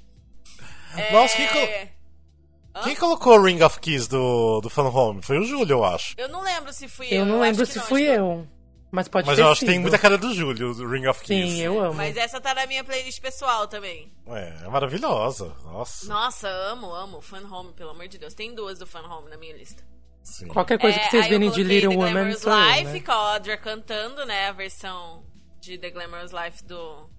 É... 0.99 1.13
Nossa, 1.13 1.37
quem, 1.37 1.49
colo- 1.49 2.83
quem 2.85 2.97
colocou 2.97 3.39
o 3.39 3.43
Ring 3.43 3.63
of 3.63 3.81
Keys 3.81 4.07
do, 4.09 4.61
do 4.61 4.69
Fan 4.69 4.89
Home? 4.91 5.23
Foi 5.23 5.39
o 5.39 5.45
Júlio, 5.45 5.75
eu 5.77 5.85
acho. 5.85 6.15
Eu 6.19 6.29
não 6.29 6.43
lembro 6.43 6.73
se 6.73 6.87
fui 6.89 7.07
eu. 7.11 7.19
Eu 7.21 7.27
não 7.27 7.41
lembro 7.41 7.65
que 7.67 7.73
se 7.73 7.79
não, 7.79 7.87
fui 7.87 8.03
que- 8.03 8.09
eu. 8.09 8.47
Mas 8.91 9.09
pode 9.09 9.27
Mas 9.27 9.37
ter 9.37 9.43
eu 9.43 9.49
acho 9.49 9.61
que 9.61 9.67
tem 9.67 9.79
muita 9.81 9.99
cara 9.99 10.17
do 10.17 10.33
Júlio, 10.33 10.71
o 10.71 10.89
Ring 10.89 11.07
of 11.09 11.23
Keys. 11.23 11.51
Sim, 11.55 11.61
eu 11.63 11.81
amo. 11.83 11.95
Mas 11.95 12.17
essa 12.17 12.41
tá 12.41 12.55
na 12.55 12.67
minha 12.67 12.85
playlist 12.85 13.21
pessoal 13.21 13.67
também. 13.67 14.13
É, 14.29 14.65
é 14.65 14.69
maravilhosa. 14.69 15.55
Nossa. 15.65 16.07
Nossa, 16.07 16.49
amo, 16.49 16.93
amo. 16.95 17.21
Fan 17.21 17.43
Home, 17.51 17.73
pelo 17.73 17.91
amor 17.91 18.07
de 18.09 18.17
Deus. 18.17 18.33
Tem 18.33 18.55
duas 18.55 18.79
do 18.79 18.87
Fan 18.87 19.03
Home 19.03 19.29
na 19.29 19.37
minha 19.37 19.57
lista. 19.57 19.83
Sim. 20.23 20.49
Qualquer 20.49 20.79
coisa 20.79 20.99
que 20.99 21.11
vocês 21.11 21.25
É, 21.25 21.27
aí 21.29 21.33
eu 21.35 21.39
virem 21.39 21.51
de 21.53 21.63
Little 21.63 21.91
The 21.91 21.97
Women 21.97 22.13
Glamorous 22.13 22.41
sou 22.41 22.53
eu, 22.53 22.71
Life, 22.73 22.93
né? 22.93 23.01
com 23.01 23.13
a 23.13 23.33
Audra 23.35 23.57
cantando, 23.57 24.25
né? 24.25 24.49
A 24.49 24.53
versão 24.53 25.25
de 25.61 25.79
The 25.79 25.91
Glamorous 25.91 26.33
Life 26.33 26.65
do... 26.65 27.11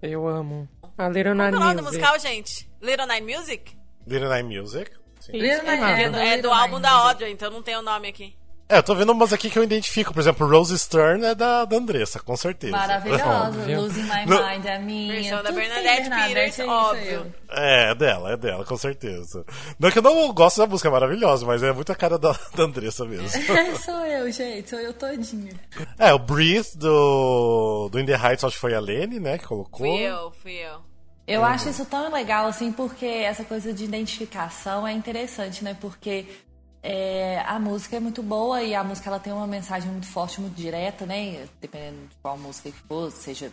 Eu 0.00 0.26
amo. 0.28 0.68
A 0.96 1.08
Little 1.08 1.34
Qual 1.34 1.36
que 1.36 1.42
é 1.42 1.50
Nine 1.50 1.56
o 1.56 1.60
nome 1.60 1.74
do 1.74 1.82
Music. 1.82 2.00
musical, 2.00 2.18
gente? 2.20 2.70
Little 2.80 3.06
Nine 3.06 3.36
Music? 3.36 3.76
Little 4.06 4.28
Nine 4.28 4.60
Music. 4.60 4.90
Sim. 5.20 5.32
Little 5.32 5.62
Nine- 5.64 5.82
é 5.82 6.02
É, 6.04 6.08
do 6.10 6.16
é 6.18 6.38
do 6.38 6.50
álbum 6.52 6.76
Nine 6.76 6.82
da 6.82 6.90
Music. 6.90 7.08
Audra, 7.08 7.28
então 7.30 7.50
não 7.50 7.60
tem 7.62 7.76
o 7.76 7.82
nome 7.82 8.08
aqui. 8.08 8.37
É, 8.70 8.76
eu 8.76 8.82
tô 8.82 8.94
vendo 8.94 9.12
umas 9.12 9.32
aqui 9.32 9.48
que 9.48 9.58
eu 9.58 9.64
identifico. 9.64 10.12
Por 10.12 10.20
exemplo, 10.20 10.46
Rose 10.46 10.78
Stern 10.78 11.24
é 11.24 11.34
da, 11.34 11.64
da 11.64 11.76
Andressa, 11.76 12.20
com 12.20 12.36
certeza. 12.36 12.76
Maravilhosa. 12.76 13.48
Óbvio. 13.48 13.80
Losing 13.80 14.02
My. 14.02 14.26
Mind 14.26 14.66
é 14.66 14.78
minha. 14.78 15.12
Versão 15.14 15.42
da 15.42 15.52
Bernadette 15.52 16.10
Peters, 16.10 16.58
é 16.58 16.66
óbvio. 16.66 17.10
eu. 17.10 17.32
É, 17.50 17.90
é 17.90 17.94
dela, 17.94 18.32
é 18.32 18.36
dela, 18.36 18.64
com 18.66 18.76
certeza. 18.76 19.42
Não 19.78 19.90
que 19.90 19.98
eu 19.98 20.02
não 20.02 20.34
gosto 20.34 20.58
da 20.58 20.66
música, 20.66 20.88
é 20.88 20.92
maravilhosa, 20.92 21.46
mas 21.46 21.62
é 21.62 21.72
muito 21.72 21.90
a 21.90 21.94
cara 21.94 22.18
da, 22.18 22.32
da 22.54 22.62
Andressa 22.64 23.06
mesmo. 23.06 23.26
sou 23.82 24.04
eu, 24.04 24.30
gente. 24.30 24.68
Sou 24.68 24.78
eu 24.78 24.92
todinha. 24.92 25.54
é, 25.98 26.12
o 26.12 26.18
Breathe 26.18 26.76
do, 26.76 27.88
do 27.90 27.98
In 27.98 28.04
The 28.04 28.16
Heights, 28.16 28.44
acho 28.44 28.56
que 28.56 28.60
foi 28.60 28.74
a 28.74 28.80
Lene, 28.80 29.18
né, 29.18 29.38
que 29.38 29.46
colocou. 29.46 29.78
Fui 29.78 30.00
eu, 30.00 30.30
fui 30.42 30.52
eu. 30.52 30.88
Eu 31.26 31.44
acho 31.44 31.68
isso 31.68 31.84
tão 31.84 32.10
legal, 32.10 32.46
assim, 32.46 32.72
porque 32.72 33.04
essa 33.04 33.44
coisa 33.44 33.70
de 33.70 33.84
identificação 33.84 34.86
é 34.88 34.94
interessante, 34.94 35.62
né? 35.62 35.76
Porque 35.78 36.26
é, 36.90 37.42
a 37.46 37.58
música 37.58 37.96
é 37.96 38.00
muito 38.00 38.22
boa 38.22 38.62
e 38.62 38.74
a 38.74 38.82
música 38.82 39.10
ela 39.10 39.20
tem 39.20 39.30
uma 39.30 39.46
mensagem 39.46 39.90
muito 39.90 40.06
forte, 40.06 40.40
muito 40.40 40.54
direta, 40.54 41.04
né? 41.04 41.46
Dependendo 41.60 41.98
de 42.08 42.16
qual 42.22 42.38
música 42.38 42.70
que 42.70 42.78
for, 42.88 43.10
seja 43.10 43.52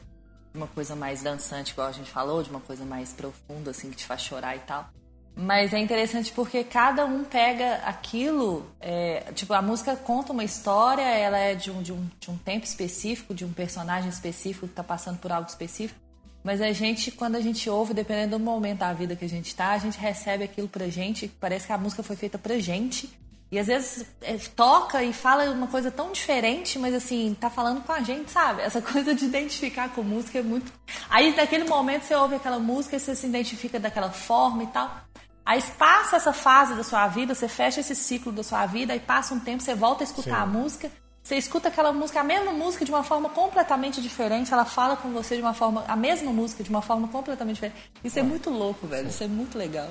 uma 0.54 0.68
coisa 0.68 0.96
mais 0.96 1.22
dançante, 1.22 1.74
igual 1.74 1.90
a 1.90 1.92
gente 1.92 2.10
falou, 2.10 2.42
de 2.42 2.50
uma 2.50 2.62
coisa 2.62 2.86
mais 2.86 3.12
profunda, 3.12 3.72
assim, 3.72 3.90
que 3.90 3.98
te 3.98 4.06
faz 4.06 4.22
chorar 4.22 4.56
e 4.56 4.60
tal. 4.60 4.88
Mas 5.36 5.74
é 5.74 5.80
interessante 5.80 6.32
porque 6.32 6.64
cada 6.64 7.06
um 7.06 7.26
pega 7.26 7.76
aquilo, 7.84 8.66
é, 8.80 9.26
tipo, 9.34 9.54
a 9.54 9.62
música 9.62 9.98
conta 9.98 10.32
uma 10.32 10.46
história, 10.46 11.02
ela 11.02 11.38
é 11.38 11.56
de 11.56 11.70
um, 11.70 11.82
de, 11.82 11.92
um, 11.92 12.10
de 12.18 12.32
um 12.32 12.38
tempo 12.38 12.66
específico, 12.66 13.34
de 13.34 13.44
um 13.44 13.52
personagem 13.52 14.10
específico 14.10 14.66
que 14.66 14.74
tá 14.74 14.84
passando 14.84 15.18
por 15.18 15.34
algo 15.34 15.50
específico. 15.50 16.00
Mas 16.42 16.62
a 16.62 16.72
gente, 16.72 17.12
quando 17.12 17.36
a 17.36 17.42
gente 17.42 17.70
ouve, 17.70 17.94
dependendo 17.94 18.38
do 18.38 18.40
momento 18.42 18.80
da 18.80 18.94
vida 18.94 19.14
que 19.14 19.26
a 19.26 19.30
gente 19.30 19.54
tá, 19.54 19.72
a 19.72 19.78
gente 19.78 19.98
recebe 19.98 20.46
aquilo 20.46 20.70
pra 20.70 20.88
gente, 20.88 21.28
parece 21.28 21.68
que 21.68 21.74
a 21.74 21.78
música 21.78 22.02
foi 22.02 22.16
feita 22.16 22.38
pra 22.38 22.58
gente. 22.60 23.25
E 23.52 23.60
às 23.60 23.68
vezes 23.68 24.06
é, 24.22 24.38
toca 24.56 25.04
e 25.04 25.14
fala 25.14 25.50
uma 25.52 25.68
coisa 25.68 25.92
tão 25.92 26.12
diferente, 26.12 26.80
mas 26.80 26.94
assim, 26.94 27.36
tá 27.40 27.50
falando 27.50 27.82
com 27.82 27.92
a 27.92 28.02
gente, 28.02 28.32
sabe? 28.32 28.62
Essa 28.62 28.82
coisa 28.84 29.14
de 29.14 29.26
identificar 29.26 29.90
com 29.90 30.02
música 30.02 30.40
é 30.40 30.42
muito. 30.42 30.74
Aí 31.10 31.36
naquele 31.36 31.64
momento 31.66 32.04
você 32.04 32.16
ouve 32.16 32.36
aquela 32.36 32.60
música 32.60 32.96
e 32.96 33.00
você 33.00 33.16
se 33.16 33.28
identifica 33.28 33.80
daquela 33.80 34.10
forma 34.10 34.64
e 34.64 34.68
tal. 34.68 35.06
Aí 35.46 35.62
passa 35.78 36.16
essa 36.16 36.34
fase 36.34 36.74
da 36.74 36.84
sua 36.84 37.08
vida, 37.08 37.36
você 37.36 37.48
fecha 37.48 37.80
esse 37.80 37.96
ciclo 37.96 38.32
da 38.32 38.42
sua 38.42 38.66
vida, 38.66 38.94
aí 38.94 39.00
passa 39.00 39.34
um 39.34 39.40
tempo, 39.40 39.62
você 39.62 39.76
volta 39.76 40.04
a 40.04 40.06
escutar 40.06 40.38
Sim. 40.38 40.44
a 40.44 40.46
música, 40.48 40.92
você 41.22 41.38
escuta 41.38 41.70
aquela 41.70 41.94
música, 41.94 42.20
a 42.22 42.24
mesma 42.24 42.52
música 42.52 42.84
de 42.84 42.92
uma 42.92 43.04
forma 43.04 43.30
completamente 43.30 44.02
diferente, 44.02 44.52
ela 44.52 44.66
fala 44.66 44.96
com 44.96 45.12
você 45.12 45.36
de 45.36 45.44
uma 45.44 45.54
forma, 45.54 45.86
a 45.88 45.96
mesma 45.96 46.32
música 46.32 46.64
de 46.64 46.70
uma 46.72 46.82
forma 46.82 47.08
completamente 47.08 47.56
diferente. 47.56 47.78
Isso 48.04 48.18
é 48.18 48.24
muito 48.24 48.50
louco, 48.50 48.88
velho. 48.88 49.08
Isso 49.08 49.24
é 49.24 49.28
muito 49.28 49.56
legal. 49.56 49.90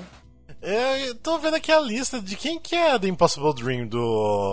É, 0.61 1.09
eu 1.09 1.15
tô 1.15 1.37
vendo 1.37 1.55
aqui 1.55 1.71
a 1.71 1.79
lista 1.79 2.19
de 2.19 2.35
quem 2.35 2.59
que 2.59 2.75
é 2.75 2.97
The 2.97 3.07
Impossible 3.07 3.53
Dream 3.53 3.87
do 3.87 4.01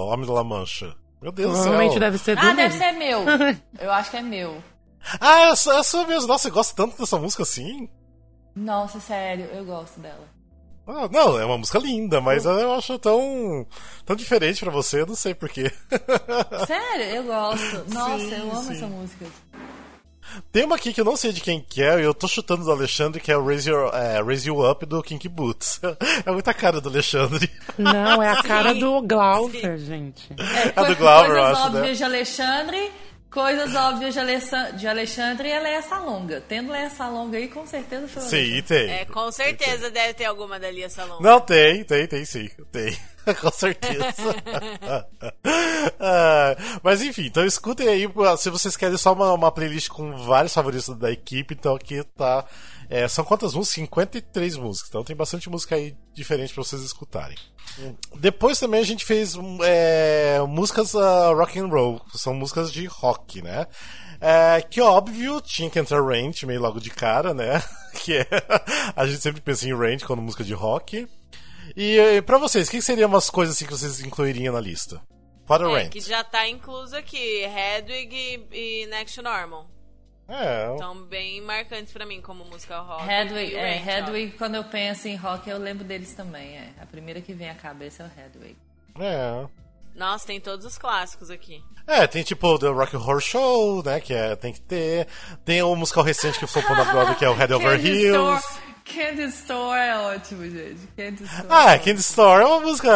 Homem 0.09 0.27
da 0.27 0.33
La 0.33 0.45
Mancha. 0.45 0.95
Meu 1.21 1.33
Deus 1.33 1.51
do 1.51 1.55
céu. 1.57 1.65
Provavelmente 1.65 2.01
deve 2.01 2.19
ser 2.19 2.37
do 2.37 2.47
Ah, 2.47 2.53
deve 2.53 2.77
ser 2.77 2.93
meu. 2.93 3.21
Eu 3.79 3.93
acho 3.93 4.11
que 4.11 4.17
é 4.17 4.23
meu. 4.23 4.63
Ah, 5.21 5.51
é 5.51 5.57
sua, 5.57 5.79
é 5.79 5.83
sua 5.83 6.07
mesmo. 6.07 6.29
Nossa, 6.29 6.45
você 6.45 6.51
gosta 6.51 6.75
tanto 6.77 6.99
dessa 6.99 7.19
música 7.19 7.43
assim? 7.43 7.89
Nossa, 8.55 9.01
sério, 9.01 9.47
eu 9.47 9.65
gosto 9.65 9.99
dela. 9.99 10.29
Ah, 10.87 11.09
não, 11.11 11.41
é 11.41 11.45
uma 11.45 11.57
música 11.59 11.79
linda, 11.79 12.21
mas 12.21 12.45
eu 12.45 12.75
acho 12.75 12.99
tão, 12.99 13.67
tão 14.05 14.15
diferente 14.15 14.61
pra 14.61 14.71
você, 14.71 15.01
eu 15.01 15.07
não 15.07 15.15
sei 15.15 15.33
porquê. 15.35 15.73
Sério, 16.67 17.05
eu 17.17 17.23
gosto. 17.25 17.95
Nossa, 17.95 18.19
Sim, 18.19 18.35
eu 18.35 18.51
amo 18.51 18.63
sim. 18.63 18.73
essa 18.73 18.87
música. 18.87 19.27
Tem 20.51 20.65
uma 20.65 20.77
aqui 20.77 20.93
que 20.93 21.01
eu 21.01 21.05
não 21.05 21.17
sei 21.17 21.33
de 21.33 21.41
quem 21.41 21.61
que 21.61 21.83
é, 21.83 22.01
e 22.01 22.03
eu 22.03 22.15
tô 22.15 22.29
chutando 22.29 22.65
do 22.65 22.71
Alexandre, 22.71 23.21
que 23.21 23.31
é 23.31 23.37
o 23.37 23.45
Raise, 23.45 23.69
Your, 23.69 23.95
é, 23.95 24.23
Raise 24.23 24.49
You 24.49 24.69
Up 24.69 24.85
do 24.87 25.03
Kinky 25.03 25.29
Boots. 25.29 25.81
É 26.25 26.31
muita 26.31 26.55
cara 26.55 26.81
do 26.81 26.89
Alexandre. 26.89 27.51
Não, 27.79 28.23
é 28.23 28.29
a 28.29 28.43
cara 28.43 28.73
Sim. 28.73 28.81
do 28.81 29.03
Glauber, 29.03 29.79
gente. 29.79 30.29
É 30.77 30.85
do 30.87 30.97
Glauber, 30.97 31.31
eu 31.31 31.35
Coisas 31.35 31.59
acho, 31.59 31.67
óbvias 31.67 31.87
né? 31.87 31.93
de 31.95 32.05
Alexandre. 32.05 32.93
Coisas 33.33 33.75
óbvias 33.75 34.15
de, 34.15 34.21
de 34.77 34.87
Alexandre 34.87 35.49
e 35.49 35.59
Leia 35.59 35.81
Salonga. 35.81 36.43
Tendo 36.47 36.71
Leia 36.71 36.91
Salonga 36.91 37.39
aí, 37.39 37.49
com 37.49 37.67
certeza 37.67 38.07
foi. 38.07 38.23
Sim, 38.25 38.63
tem. 38.63 38.91
É, 38.91 39.05
com 39.07 39.33
certeza 39.33 39.91
deve 39.91 40.13
ter 40.13 40.27
alguma 40.27 40.61
da 40.61 40.71
Lia 40.71 40.91
Salom. 40.91 41.19
Não, 41.19 41.41
tem, 41.41 41.83
tem, 41.83 42.07
tem 42.07 42.27
sim. 42.27 42.51
Tem. 42.71 42.95
Com 43.41 43.51
certeza. 43.53 44.05
Ah, 46.01 46.57
mas 46.83 47.03
enfim, 47.03 47.27
então 47.27 47.47
escutem 47.47 47.87
aí 47.87 48.09
se 48.37 48.51
vocês 48.51 48.77
querem 48.77 48.97
só 48.97 49.13
uma, 49.13 49.33
uma 49.33 49.53
playlist 49.53 49.89
com 49.89 50.17
vários 50.17 50.53
favoritos 50.53 50.89
da 50.99 51.11
equipe. 51.11 51.55
Então 51.55 51.75
aqui 51.75 52.03
tá. 52.17 52.45
É, 52.93 53.09
são 53.09 53.25
quantas 53.25 53.55
músicas? 53.55 53.75
53 53.77 54.59
músicas. 54.59 54.91
Então 54.91 55.03
tem 55.03 55.17
bastante 55.17 55.49
música 55.49 55.77
aí 55.77 55.97
diferente 56.13 56.53
pra 56.53 56.63
vocês 56.63 56.83
escutarem. 56.83 57.39
Depois 58.17 58.59
também 58.59 58.81
a 58.81 58.85
gente 58.85 59.03
fez 59.03 59.35
hum, 59.35 59.57
é, 59.63 60.39
músicas 60.47 60.93
uh, 60.93 61.33
rock 61.35 61.59
and 61.59 61.69
roll, 61.69 62.01
que 62.01 62.19
são 62.19 62.35
músicas 62.35 62.71
de 62.71 62.85
rock, 62.85 63.41
né? 63.41 63.67
É, 64.21 64.61
que 64.61 64.79
óbvio 64.83 65.41
tinha 65.41 65.71
que 65.71 65.79
entrar 65.79 66.03
Range 66.03 66.45
meio 66.45 66.61
logo 66.61 66.79
de 66.79 66.91
cara, 66.91 67.33
né? 67.33 67.63
Que 68.05 68.19
é, 68.19 68.27
a 68.95 69.07
gente 69.07 69.23
sempre 69.23 69.41
pensa 69.41 69.67
em 69.67 69.75
Range 69.75 70.05
quando 70.05 70.21
música 70.21 70.45
de 70.45 70.53
rock. 70.53 71.09
E, 71.75 71.99
e 71.99 72.21
pra 72.21 72.37
vocês, 72.37 72.69
o 72.69 72.71
que 72.71 72.83
seriam 72.83 73.09
umas 73.09 73.31
coisas 73.31 73.57
assim 73.57 73.65
que 73.65 73.73
vocês 73.73 74.01
incluiriam 74.01 74.53
na 74.53 74.61
lista? 74.61 75.01
Fora 75.47 75.67
É, 75.67 75.73
Range. 75.73 75.91
que 75.91 76.01
já 76.01 76.23
tá 76.23 76.47
incluso 76.47 76.95
aqui, 76.95 77.43
Hedwig 77.45 78.15
e, 78.53 78.83
e 78.83 78.87
Next 78.87 79.17
to 79.17 79.23
Normal. 79.23 79.67
É, 80.35 80.73
Então, 80.75 81.03
bem 81.05 81.41
marcantes 81.43 81.93
pra 81.93 82.07
mim 82.07 82.21
como 82.23 82.45
música 82.45 82.79
rock. 82.81 83.09
Hedwig, 83.09 83.53
e 83.53 83.57
é, 83.57 83.77
Range, 83.77 83.91
Hedwig, 83.91 84.33
quando 84.39 84.55
eu 84.55 84.65
penso 84.65 85.07
em 85.09 85.17
rock, 85.17 85.49
eu 85.51 85.59
lembro 85.59 85.85
deles 85.85 86.15
também. 86.15 86.57
É. 86.57 86.71
A 86.81 86.87
primeira 86.87 87.21
que 87.21 87.33
vem 87.35 87.51
à 87.51 87.55
cabeça 87.55 88.03
é 88.03 88.07
o 88.07 88.27
Hedwig. 88.27 88.57
é. 88.99 89.47
Nossa, 89.95 90.27
tem 90.27 90.41
todos 90.41 90.65
os 90.65 90.79
clássicos 90.79 91.29
aqui. 91.29 91.63
É, 91.87 92.07
tem 92.07 92.23
tipo 92.23 92.59
The 92.59 92.69
Rock 92.69 92.97
Horror 92.97 93.21
Show, 93.21 93.83
né? 93.85 94.01
Que 94.01 94.15
é, 94.15 94.35
tem 94.35 94.51
que 94.51 94.61
ter. 94.63 95.07
Tem 95.45 95.61
o 95.63 95.77
musical 95.77 96.03
recente 96.03 96.39
que 96.39 96.47
flopou 96.47 96.75
na 96.75 96.85
Broadway, 96.85 97.15
que 97.15 97.25
é 97.27 97.29
o 97.29 97.35
Head 97.35 97.53
Over 97.53 97.79
Heels. 97.85 98.43
Candy 98.85 99.23
Store 99.29 99.79
é 99.81 99.97
ótimo, 99.97 100.43
gente. 100.49 100.87
Candy 100.97 101.25
Store. 101.25 101.47
Ah, 101.49 101.79
Candy 101.79 102.01
Store 102.01 102.43
é 102.43 102.47
uma 102.47 102.61
música. 102.61 102.89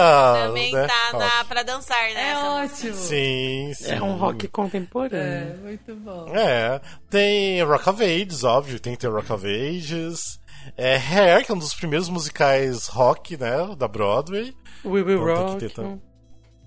Também 0.46 0.72
né, 0.72 0.86
tá 0.86 1.18
na, 1.18 1.28
rock. 1.28 1.44
pra 1.48 1.62
dançar, 1.62 2.00
né? 2.02 2.14
É 2.14 2.28
essa 2.30 2.42
música. 2.60 2.74
ótimo. 2.88 2.94
Sim, 2.94 3.72
sim. 3.74 3.92
É 3.92 4.02
um 4.02 4.16
rock 4.16 4.46
É, 4.46 4.48
contemporâneo. 4.48 5.58
muito 5.62 5.94
bom. 5.96 6.26
É, 6.34 6.80
tem 7.08 7.62
Rock 7.62 7.88
of 7.88 8.02
Ages, 8.02 8.44
óbvio, 8.44 8.80
tem 8.80 8.92
que 8.94 8.98
ter 9.00 9.08
Rock 9.08 9.32
of 9.32 9.46
Ages. 9.46 10.38
É 10.76 10.96
Hair, 10.96 11.44
que 11.46 11.52
é 11.52 11.54
um 11.54 11.58
dos 11.58 11.74
primeiros 11.74 12.08
musicais 12.08 12.88
rock, 12.88 13.36
né, 13.36 13.74
da 13.78 13.86
Broadway. 13.86 14.52
We 14.84 15.02
Will 15.02 15.22
Então 15.22 15.36
tem 15.36 15.36
que 15.36 15.50
Rock. 15.52 15.58
ter 15.60 15.70
também. 15.70 16.02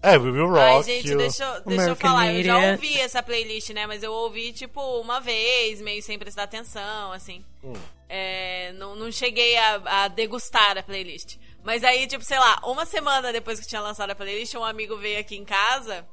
É, 0.02 0.18
We 0.18 0.32
Will 0.32 0.56
Ai, 0.56 0.74
Rock. 0.74 0.86
gente, 0.86 1.14
o- 1.14 1.18
deixa, 1.18 1.43
eu- 1.43 1.62
deixa 1.66 1.89
eu 1.89 1.95
falar. 1.95 2.34
Eu 2.34 2.43
já 2.43 2.58
ouvi 2.72 3.00
essa 3.02 3.22
playlist, 3.22 3.70
né? 3.72 3.86
Mas 3.86 4.02
eu 4.02 4.14
ouvi, 4.14 4.54
tipo, 4.54 4.82
uma 5.02 5.20
vez, 5.20 5.82
meio 5.82 6.02
sem 6.02 6.18
prestar 6.18 6.43
atenção, 6.43 7.12
assim. 7.12 7.43
Hum. 7.64 7.74
É, 8.08 8.72
não, 8.74 8.95
não 8.95 9.12
cheguei 9.12 9.58
a, 9.58 10.04
a 10.04 10.08
degustar 10.08 10.78
a 10.78 10.84
playlist. 10.84 11.36
Mas 11.64 11.84
aí, 11.84 12.08
tipo, 12.08 12.24
sei 12.24 12.39
lá, 12.39 12.60
uma 12.64 12.86
semana 12.86 13.34
depois 13.34 13.60
que 13.60 13.68
tinha 13.68 13.82
lançado 13.82 14.10
a 14.12 14.16
playlist, 14.16 14.56
um 14.56 14.64
amigo 14.64 14.95
veio 14.97 15.20
aqui 15.20 15.36
em 15.36 15.43
casa 15.45 16.08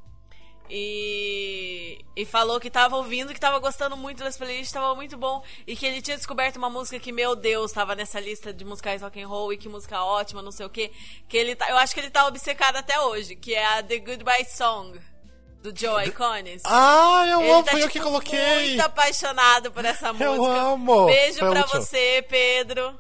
e, 0.71 1.99
e 2.15 2.25
falou 2.25 2.59
que 2.61 2.71
tava 2.71 2.97
ouvindo, 2.97 3.33
que 3.35 3.41
tava 3.41 3.59
gostando 3.59 3.97
muito 3.97 4.23
das 4.23 4.37
playlists, 4.37 4.73
tava 4.73 4.95
muito 4.95 5.17
bom. 5.17 5.43
E 5.67 5.77
que 5.77 5.87
ele 5.87 6.01
tinha 6.03 6.17
descoberto 6.17 6.57
uma 6.57 6.71
música 6.71 6.99
que, 6.99 7.13
meu 7.13 7.35
Deus, 7.37 7.73
tava 7.73 7.95
nessa 7.95 8.19
lista 8.21 8.53
de 8.53 8.65
musicais 8.65 9.03
rock 9.03 9.21
and 9.21 9.29
roll 9.29 9.53
e 9.53 9.57
que 9.57 9.69
música 9.69 10.03
ótima, 10.03 10.43
não 10.43 10.51
sei 10.53 10.67
o 10.67 10.71
quê. 10.71 10.91
Que 11.29 11.37
ele 11.37 11.55
tá, 11.55 11.69
eu 11.71 11.77
acho 11.77 11.95
que 11.95 12.01
ele 12.01 12.11
tá 12.11 12.27
obcecado 12.27 12.77
até 12.77 13.01
hoje, 13.01 13.37
que 13.37 13.55
é 13.55 13.65
a 13.65 13.83
The 13.83 13.99
Goodbye 13.99 14.45
Song, 14.47 15.01
do 15.63 15.73
Joe 15.79 16.07
Iconis. 16.09 16.63
Ah, 16.65 17.25
eu 17.29 17.41
Ele 17.41 17.51
amo, 17.51 17.63
tá, 17.65 17.71
foi 17.73 17.81
eu 17.83 17.89
tipo, 17.89 17.93
que 17.93 18.01
coloquei. 18.01 18.69
muito 18.69 18.81
apaixonado 18.83 19.71
por 19.73 19.85
essa 19.85 20.13
música. 20.13 20.25
Eu 20.25 20.45
amo. 20.45 21.07
Beijo 21.07 21.39
Foi 21.39 21.51
pra 21.51 21.61
última. 21.63 21.81
você, 21.81 22.25
Pedro. 22.29 22.99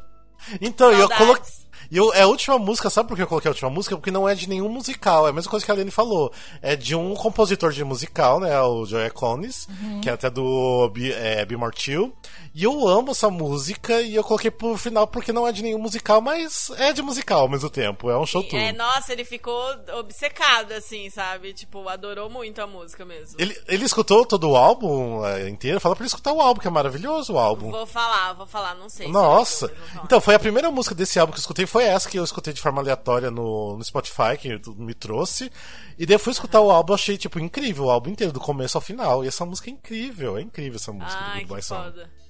Então, 0.61 0.91
eu 0.93 0.99
Saudades. 1.09 1.19
coloquei. 1.27 1.66
E 1.91 1.97
eu- 1.97 2.13
é 2.15 2.23
a 2.23 2.27
última 2.27 2.59
música, 2.59 2.91
sabe 2.91 3.09
por 3.09 3.17
que 3.17 3.23
eu 3.23 3.27
coloquei 3.27 3.49
a 3.49 3.53
última 3.53 3.71
música? 3.71 3.97
Porque 3.97 4.11
não 4.11 4.29
é 4.29 4.35
de 4.35 4.49
nenhum 4.49 4.69
musical, 4.69 5.27
é 5.27 5.31
a 5.31 5.33
mesma 5.33 5.51
coisa 5.51 5.65
que 5.65 5.71
a 5.71 5.75
Lene 5.75 5.91
falou. 5.91 6.33
É 6.63 6.75
de 6.77 6.95
um 6.97 7.15
compositor 7.15 7.73
de 7.73 7.85
musical, 7.85 8.41
né? 8.41 8.61
O 8.61 8.85
Joey 8.85 9.11
Conis, 9.11 9.69
Uhum. 9.83 10.01
que 10.01 10.09
é 10.09 10.13
até 10.13 10.29
do 10.31 10.89
B, 10.93 11.13
é, 11.13 11.45
B. 11.45 11.57
Martil. 11.57 12.13
E 12.57 12.65
eu 12.65 12.89
amo 12.89 13.11
essa 13.11 13.29
música 13.29 14.01
e 14.01 14.15
eu 14.15 14.25
coloquei 14.25 14.51
pro 14.51 14.79
final 14.79 15.07
porque 15.07 15.31
não 15.31 15.47
é 15.47 15.53
de 15.53 15.63
nenhum 15.63 15.79
musical, 15.79 16.23
mas 16.23 16.71
é 16.79 16.91
de 16.91 17.03
musical 17.03 17.41
ao 17.41 17.51
mesmo 17.51 17.69
tempo. 17.69 18.09
É 18.09 18.19
um 18.19 18.25
show 18.25 18.43
tudo. 18.43 18.57
É, 18.57 18.73
nossa, 18.73 19.13
ele 19.13 19.27
ficou 19.27 19.63
obcecado, 19.99 20.73
assim, 20.73 21.11
sabe? 21.11 21.53
Tipo, 21.53 21.87
adorou 21.87 22.31
muito 22.31 22.59
a 22.63 22.67
música 22.67 23.05
mesmo. 23.05 23.37
Ele, 23.39 23.55
ele 23.69 23.85
escutou 23.85 24.25
todo 24.25 24.49
o 24.49 24.57
álbum 24.57 25.23
é, 25.27 25.51
inteiro? 25.51 25.79
Fala 25.79 25.95
pra 25.95 26.05
ele 26.05 26.09
escutar 26.09 26.33
o 26.33 26.41
álbum, 26.41 26.59
que 26.59 26.67
é 26.67 26.71
maravilhoso 26.71 27.35
o 27.35 27.39
álbum. 27.39 27.71
Vou 27.71 27.85
falar, 27.85 28.33
vou 28.33 28.47
falar, 28.47 28.75
não 28.75 28.89
sei. 28.89 29.09
se 29.09 29.13
Nossa! 29.13 29.69
falar. 29.69 30.05
Então, 30.07 30.19
foi 30.19 30.35
a 30.35 30.39
primeira 30.39 30.71
música 30.71 30.95
desse 30.95 31.19
álbum 31.19 31.35
que 31.35 31.39
eu 31.39 31.43
escutei, 31.43 31.67
foi 31.67 31.85
essa 31.85 32.09
que 32.09 32.19
eu 32.19 32.25
escutei 32.25 32.55
de 32.55 32.63
forma 32.63 32.81
aleatória 32.81 33.31
no, 33.31 33.77
no 33.77 33.85
Spotify, 33.85 34.39
que 34.41 34.59
me 34.79 34.95
trouxe. 34.95 35.53
E 35.99 36.07
daí 36.07 36.15
eu 36.15 36.19
fui 36.19 36.33
escutar 36.33 36.63
o 36.63 36.71
álbum, 36.71 36.95
achei, 36.95 37.19
tipo, 37.19 37.39
incrível, 37.39 37.85
o 37.85 37.91
álbum 37.91 38.09
inteiro, 38.09 38.33
do 38.33 38.41
começo 38.41 38.79
ao 38.79 38.83
final. 38.83 39.23
E 39.23 39.29
essa 39.29 39.45
música 39.45 39.69
é 39.69 39.75
incrível, 39.75 40.39
é 40.39 40.41
incrível 40.41 40.77
essa 40.77 40.91
música 40.91 41.23
do 41.23 41.31
Ai, 41.33 41.41
Goodbye 41.41 41.61
que 41.61 41.67
Song. 41.67 41.85
foda. 41.85 42.26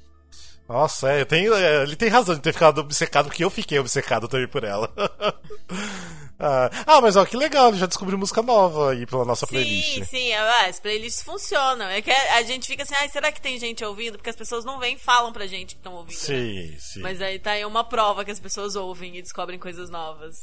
Nossa, 0.68 1.08
é, 1.10 1.24
tenho, 1.24 1.54
é, 1.54 1.84
ele 1.84 1.94
tem 1.94 2.08
razão 2.08 2.34
de 2.34 2.40
ter 2.40 2.52
ficado 2.52 2.80
obcecado, 2.80 3.26
porque 3.26 3.44
eu 3.44 3.50
fiquei 3.50 3.78
obcecado 3.78 4.26
também 4.26 4.48
por 4.48 4.64
ela. 4.64 4.92
ah, 6.40 6.70
ah, 6.84 7.00
mas 7.00 7.14
ó, 7.14 7.24
que 7.24 7.36
legal, 7.36 7.68
ele 7.68 7.78
já 7.78 7.86
descobriu 7.86 8.18
música 8.18 8.42
nova 8.42 8.90
aí 8.90 9.06
pela 9.06 9.24
nossa 9.24 9.46
playlist. 9.46 9.94
Sim, 9.94 10.04
sim, 10.04 10.32
ah, 10.32 10.66
as 10.66 10.80
playlists 10.80 11.22
funcionam. 11.22 11.86
É 11.86 12.02
que 12.02 12.10
a, 12.10 12.42
gente 12.42 12.66
fica 12.66 12.82
assim, 12.82 12.94
ai, 12.98 13.08
será 13.08 13.30
que 13.30 13.40
tem 13.40 13.58
gente 13.60 13.84
ouvindo? 13.84 14.18
Porque 14.18 14.30
as 14.30 14.36
pessoas 14.36 14.64
não 14.64 14.80
vêm 14.80 14.96
e 14.96 14.98
falam 14.98 15.32
pra 15.32 15.46
gente 15.46 15.76
que 15.76 15.80
estão 15.80 15.94
ouvindo. 15.94 16.18
né? 16.18 16.20
Sim, 16.20 16.76
sim. 16.80 17.00
Mas 17.00 17.22
aí 17.22 17.38
tá 17.38 17.52
aí 17.52 17.64
uma 17.64 17.84
prova 17.84 18.24
que 18.24 18.32
as 18.32 18.40
pessoas 18.40 18.74
ouvem 18.74 19.16
e 19.16 19.22
descobrem 19.22 19.60
coisas 19.60 19.88
novas. 19.88 20.34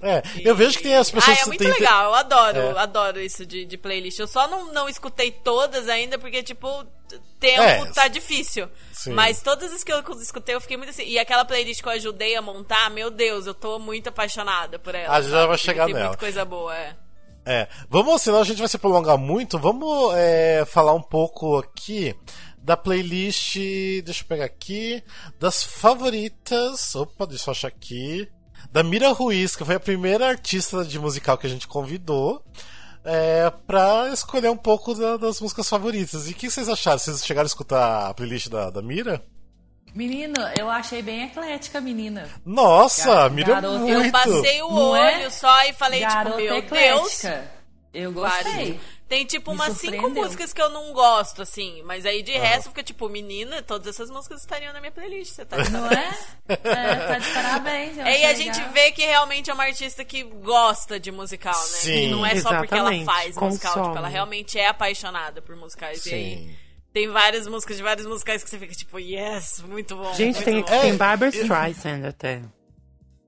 É, 0.00 0.22
eu 0.44 0.54
vejo 0.54 0.76
que 0.76 0.84
tem 0.84 0.94
as 0.94 1.10
pessoas 1.10 1.38
Ah, 1.38 1.42
é 1.42 1.46
muito 1.46 1.58
tem- 1.58 1.72
legal, 1.72 2.04
eu 2.04 2.14
adoro, 2.14 2.58
É. 2.58 2.78
adoro 2.78 3.20
isso 3.20 3.44
de, 3.44 3.64
de 3.64 3.76
playlist. 3.76 4.18
Eu 4.20 4.28
só 4.28 4.46
não, 4.46 4.72
não 4.72 4.88
escutei 4.88 5.32
todas 5.32 5.88
ainda, 5.88 6.18
porque, 6.18 6.40
tipo, 6.42 6.84
tempo 7.40 7.62
É. 7.62 7.84
tá 7.92 8.06
difícil. 8.06 8.68
Sim. 8.92 9.10
Mas 9.12 9.42
todas 9.42 9.72
as 9.72 9.82
que 9.82 9.92
eu 9.92 10.00
escutei, 10.20 10.54
eu 10.54 10.60
fiquei 10.60 10.76
muito 10.76 10.90
assim. 10.90 11.04
E 11.04 11.18
aquela 11.18 11.44
playlist 11.44 11.82
que 11.82 11.88
eu 11.88 11.92
ajudei 11.92 12.36
a 12.36 12.42
montar, 12.42 12.88
meu 12.90 13.10
Deus, 13.10 13.46
eu 13.46 13.54
tô 13.54 13.78
muito 13.80 14.08
apaixonada 14.08 14.78
por 14.78 14.94
ela. 14.94 15.16
Ah, 15.16 15.20
já 15.20 15.46
vai 15.46 15.58
chegar 15.58 15.86
tem 15.86 15.94
nela. 15.94 16.06
muita 16.08 16.20
coisa 16.20 16.44
boa, 16.44 16.76
é. 16.76 16.94
É, 17.44 17.66
vamos, 17.88 18.20
senão 18.22 18.40
a 18.40 18.44
gente 18.44 18.58
vai 18.58 18.68
se 18.68 18.76
prolongar 18.78 19.16
muito. 19.18 19.58
Vamos 19.58 20.14
é, 20.14 20.64
falar 20.66 20.92
um 20.92 21.02
pouco 21.02 21.56
aqui 21.58 22.14
da 22.58 22.76
playlist. 22.76 23.56
Deixa 24.04 24.22
eu 24.22 24.28
pegar 24.28 24.44
aqui. 24.44 25.02
Das 25.40 25.64
favoritas. 25.64 26.94
Opa, 26.94 27.26
deixa 27.26 27.48
eu 27.48 27.52
achar 27.52 27.68
aqui. 27.68 28.28
Da 28.72 28.82
Mira 28.82 29.10
Ruiz, 29.12 29.56
que 29.56 29.64
foi 29.64 29.74
a 29.76 29.80
primeira 29.80 30.28
artista 30.28 30.84
de 30.84 30.98
musical 30.98 31.38
que 31.38 31.46
a 31.46 31.50
gente 31.50 31.66
convidou. 31.68 32.42
É, 33.04 33.50
pra 33.66 34.10
escolher 34.12 34.50
um 34.50 34.56
pouco 34.56 34.92
da- 34.94 35.16
das 35.16 35.40
músicas 35.40 35.68
favoritas. 35.68 36.28
E 36.28 36.32
o 36.32 36.34
que 36.34 36.50
vocês 36.50 36.68
acharam? 36.68 36.98
Vocês 36.98 37.24
chegaram 37.24 37.46
a 37.46 37.48
escutar 37.48 38.08
a 38.08 38.12
playlist 38.14 38.48
da, 38.48 38.68
da 38.70 38.82
Mira? 38.82 39.22
Menino, 39.94 40.34
eu 40.58 40.68
achei 40.68 41.00
bem 41.00 41.24
eclética, 41.24 41.80
menina. 41.80 42.28
Nossa, 42.44 43.06
Gar- 43.06 43.26
a 43.26 43.30
Mira 43.30 43.52
é 43.52 43.54
garoto. 43.54 43.78
muito. 43.78 44.04
Eu 44.06 44.12
passei 44.12 44.62
o 44.62 44.68
Não 44.68 44.90
olho 44.90 45.00
é? 45.26 45.30
só 45.30 45.58
e 45.64 45.72
falei, 45.72 46.00
Garota 46.00 46.24
tipo, 46.36 46.36
meu 46.36 46.56
eclética. 46.56 47.28
Deus. 47.30 47.57
Eu 47.92 48.12
Vários. 48.12 48.44
gostei. 48.44 48.80
Tem 49.08 49.24
tipo 49.24 49.52
Me 49.52 49.56
umas 49.56 49.78
cinco 49.78 50.10
músicas 50.10 50.52
que 50.52 50.60
eu 50.60 50.68
não 50.68 50.92
gosto, 50.92 51.40
assim. 51.40 51.82
Mas 51.84 52.04
aí 52.04 52.22
de 52.22 52.32
resto 52.32 52.68
fica 52.68 52.82
tipo, 52.82 53.08
menina, 53.08 53.62
todas 53.62 53.86
essas 53.86 54.10
músicas 54.10 54.42
estariam 54.42 54.72
na 54.72 54.80
minha 54.80 54.92
playlist. 54.92 55.32
Você 55.32 55.44
tá 55.46 55.56
de 55.62 55.70
Não 55.70 55.88
parabéns. 55.88 56.16
é? 56.48 56.52
é 56.52 56.96
tá 57.06 57.18
de 57.18 57.30
parabéns. 57.32 57.98
É, 57.98 58.20
e 58.20 58.24
a 58.26 58.34
gente 58.34 58.60
vê 58.74 58.92
que 58.92 59.02
realmente 59.02 59.50
é 59.50 59.54
uma 59.54 59.64
artista 59.64 60.04
que 60.04 60.22
gosta 60.22 61.00
de 61.00 61.10
musical, 61.10 61.54
né? 61.54 61.58
Sim. 61.60 62.06
E 62.06 62.10
não 62.10 62.26
é 62.26 62.36
só 62.38 62.58
porque 62.58 62.74
ela 62.74 62.92
faz 63.04 63.36
musical, 63.36 63.84
tipo, 63.84 63.96
ela 63.96 64.08
realmente 64.08 64.58
é 64.58 64.66
apaixonada 64.68 65.40
por 65.40 65.56
musicais. 65.56 66.04
E 66.04 66.14
aí 66.14 66.36
Sim. 66.36 66.56
tem 66.92 67.08
várias 67.08 67.46
músicas 67.46 67.78
de 67.78 67.82
vários 67.82 68.06
musicais 68.06 68.44
que 68.44 68.50
você 68.50 68.58
fica 68.58 68.74
tipo, 68.74 68.98
yes, 68.98 69.62
muito 69.66 69.96
bom. 69.96 70.12
Gente, 70.12 70.34
muito 70.36 70.44
tem, 70.44 70.60
bom. 70.62 70.68
É, 70.70 70.80
tem 70.82 70.96
Barbara 70.96 71.30
Streisand 71.30 72.06
até. 72.06 72.42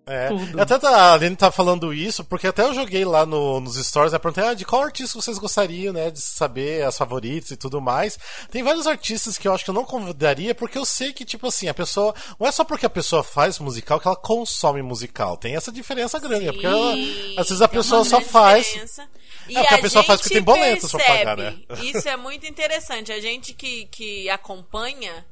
É. 0.07 0.27
Tudo. 0.29 0.61
Até 0.61 0.77
tá, 0.79 0.91
a 0.91 1.13
Aline 1.15 1.37
tá 1.37 1.53
falando 1.53 1.95
isso, 1.95 2.25
porque 2.25 2.47
até 2.49 2.63
eu 2.65 2.75
joguei 2.75 3.05
lá 3.05 3.25
no- 3.25 3.61
nos 3.61 3.77
stories, 3.77 4.13
né? 4.13 4.19
Perguntei 4.19 4.45
ah, 4.45 4.55
de 4.55 4.65
qual 4.65 4.83
artista 4.83 5.21
vocês 5.21 5.39
gostariam, 5.39 5.93
né? 5.93 6.11
De 6.11 6.21
saber 6.21 6.85
as 6.85 6.99
favoritas 6.99 7.51
e 7.53 7.57
tudo 7.57 7.81
mais. 7.81 8.19
Tem 8.51 8.63
vários 8.63 8.89
artistas 8.89 9.39
que 9.39 9.47
eu 9.47 9.55
acho 9.55 9.63
que 9.65 9.71
eu 9.71 9.75
não 9.75 9.85
convidaria, 9.85 10.53
porque 10.55 10.77
eu 10.79 10.85
sei 10.85 11.13
que, 11.13 11.25
tipo 11.25 11.47
assim, 11.47 11.69
a 11.69 11.75
pessoa. 11.75 12.13
Não 12.41 12.47
é 12.49 12.51
só 12.51 12.65
porque 12.65 12.87
a 12.87 12.91
pessoa 12.91 13.23
faz 13.23 13.59
musical 13.61 14.01
que 14.01 14.09
ela 14.09 14.17
consome 14.17 14.83
musical. 14.83 15.37
Tem 15.37 15.55
essa 15.55 15.71
diferença 15.71 16.19
grande, 16.19 16.47
né? 16.47 16.53
Porque 16.53 16.67
ela- 16.67 16.93
Sim, 16.95 17.35
às 17.37 17.49
vezes 17.49 17.61
a 17.61 17.65
uma 17.65 17.69
pessoa 17.69 18.05
só 18.05 18.21
faz. 18.21 18.67
diferença. 18.67 19.09
E 19.49 19.57
É, 19.57 19.61
porque 19.61 19.75
a 19.75 19.79
pessoa 19.79 20.05
faz 20.05 20.21
porque 20.21 20.35
tem 20.35 20.43
boletos 20.43 20.91
pra 20.91 21.05
pagar, 21.05 21.37
percebe, 21.37 21.67
né? 21.69 21.77
Isso 21.85 22.09
é 22.09 22.17
muito 22.17 22.47
interessante. 22.47 23.13
A 23.13 23.21
gente 23.21 23.53
que, 23.55 23.85
que 23.87 24.29
acompanha, 24.31 25.25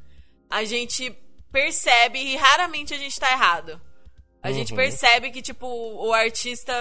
a 0.48 0.62
gente 0.64 1.12
percebe 1.50 2.18
e 2.20 2.36
raramente 2.36 2.94
a 2.94 2.98
gente 2.98 3.18
tá 3.18 3.30
errado. 3.32 3.80
A 4.42 4.48
Uhum. 4.48 4.54
gente 4.54 4.74
percebe 4.74 5.30
que, 5.30 5.42
tipo, 5.42 5.66
o 5.66 6.12
artista 6.12 6.72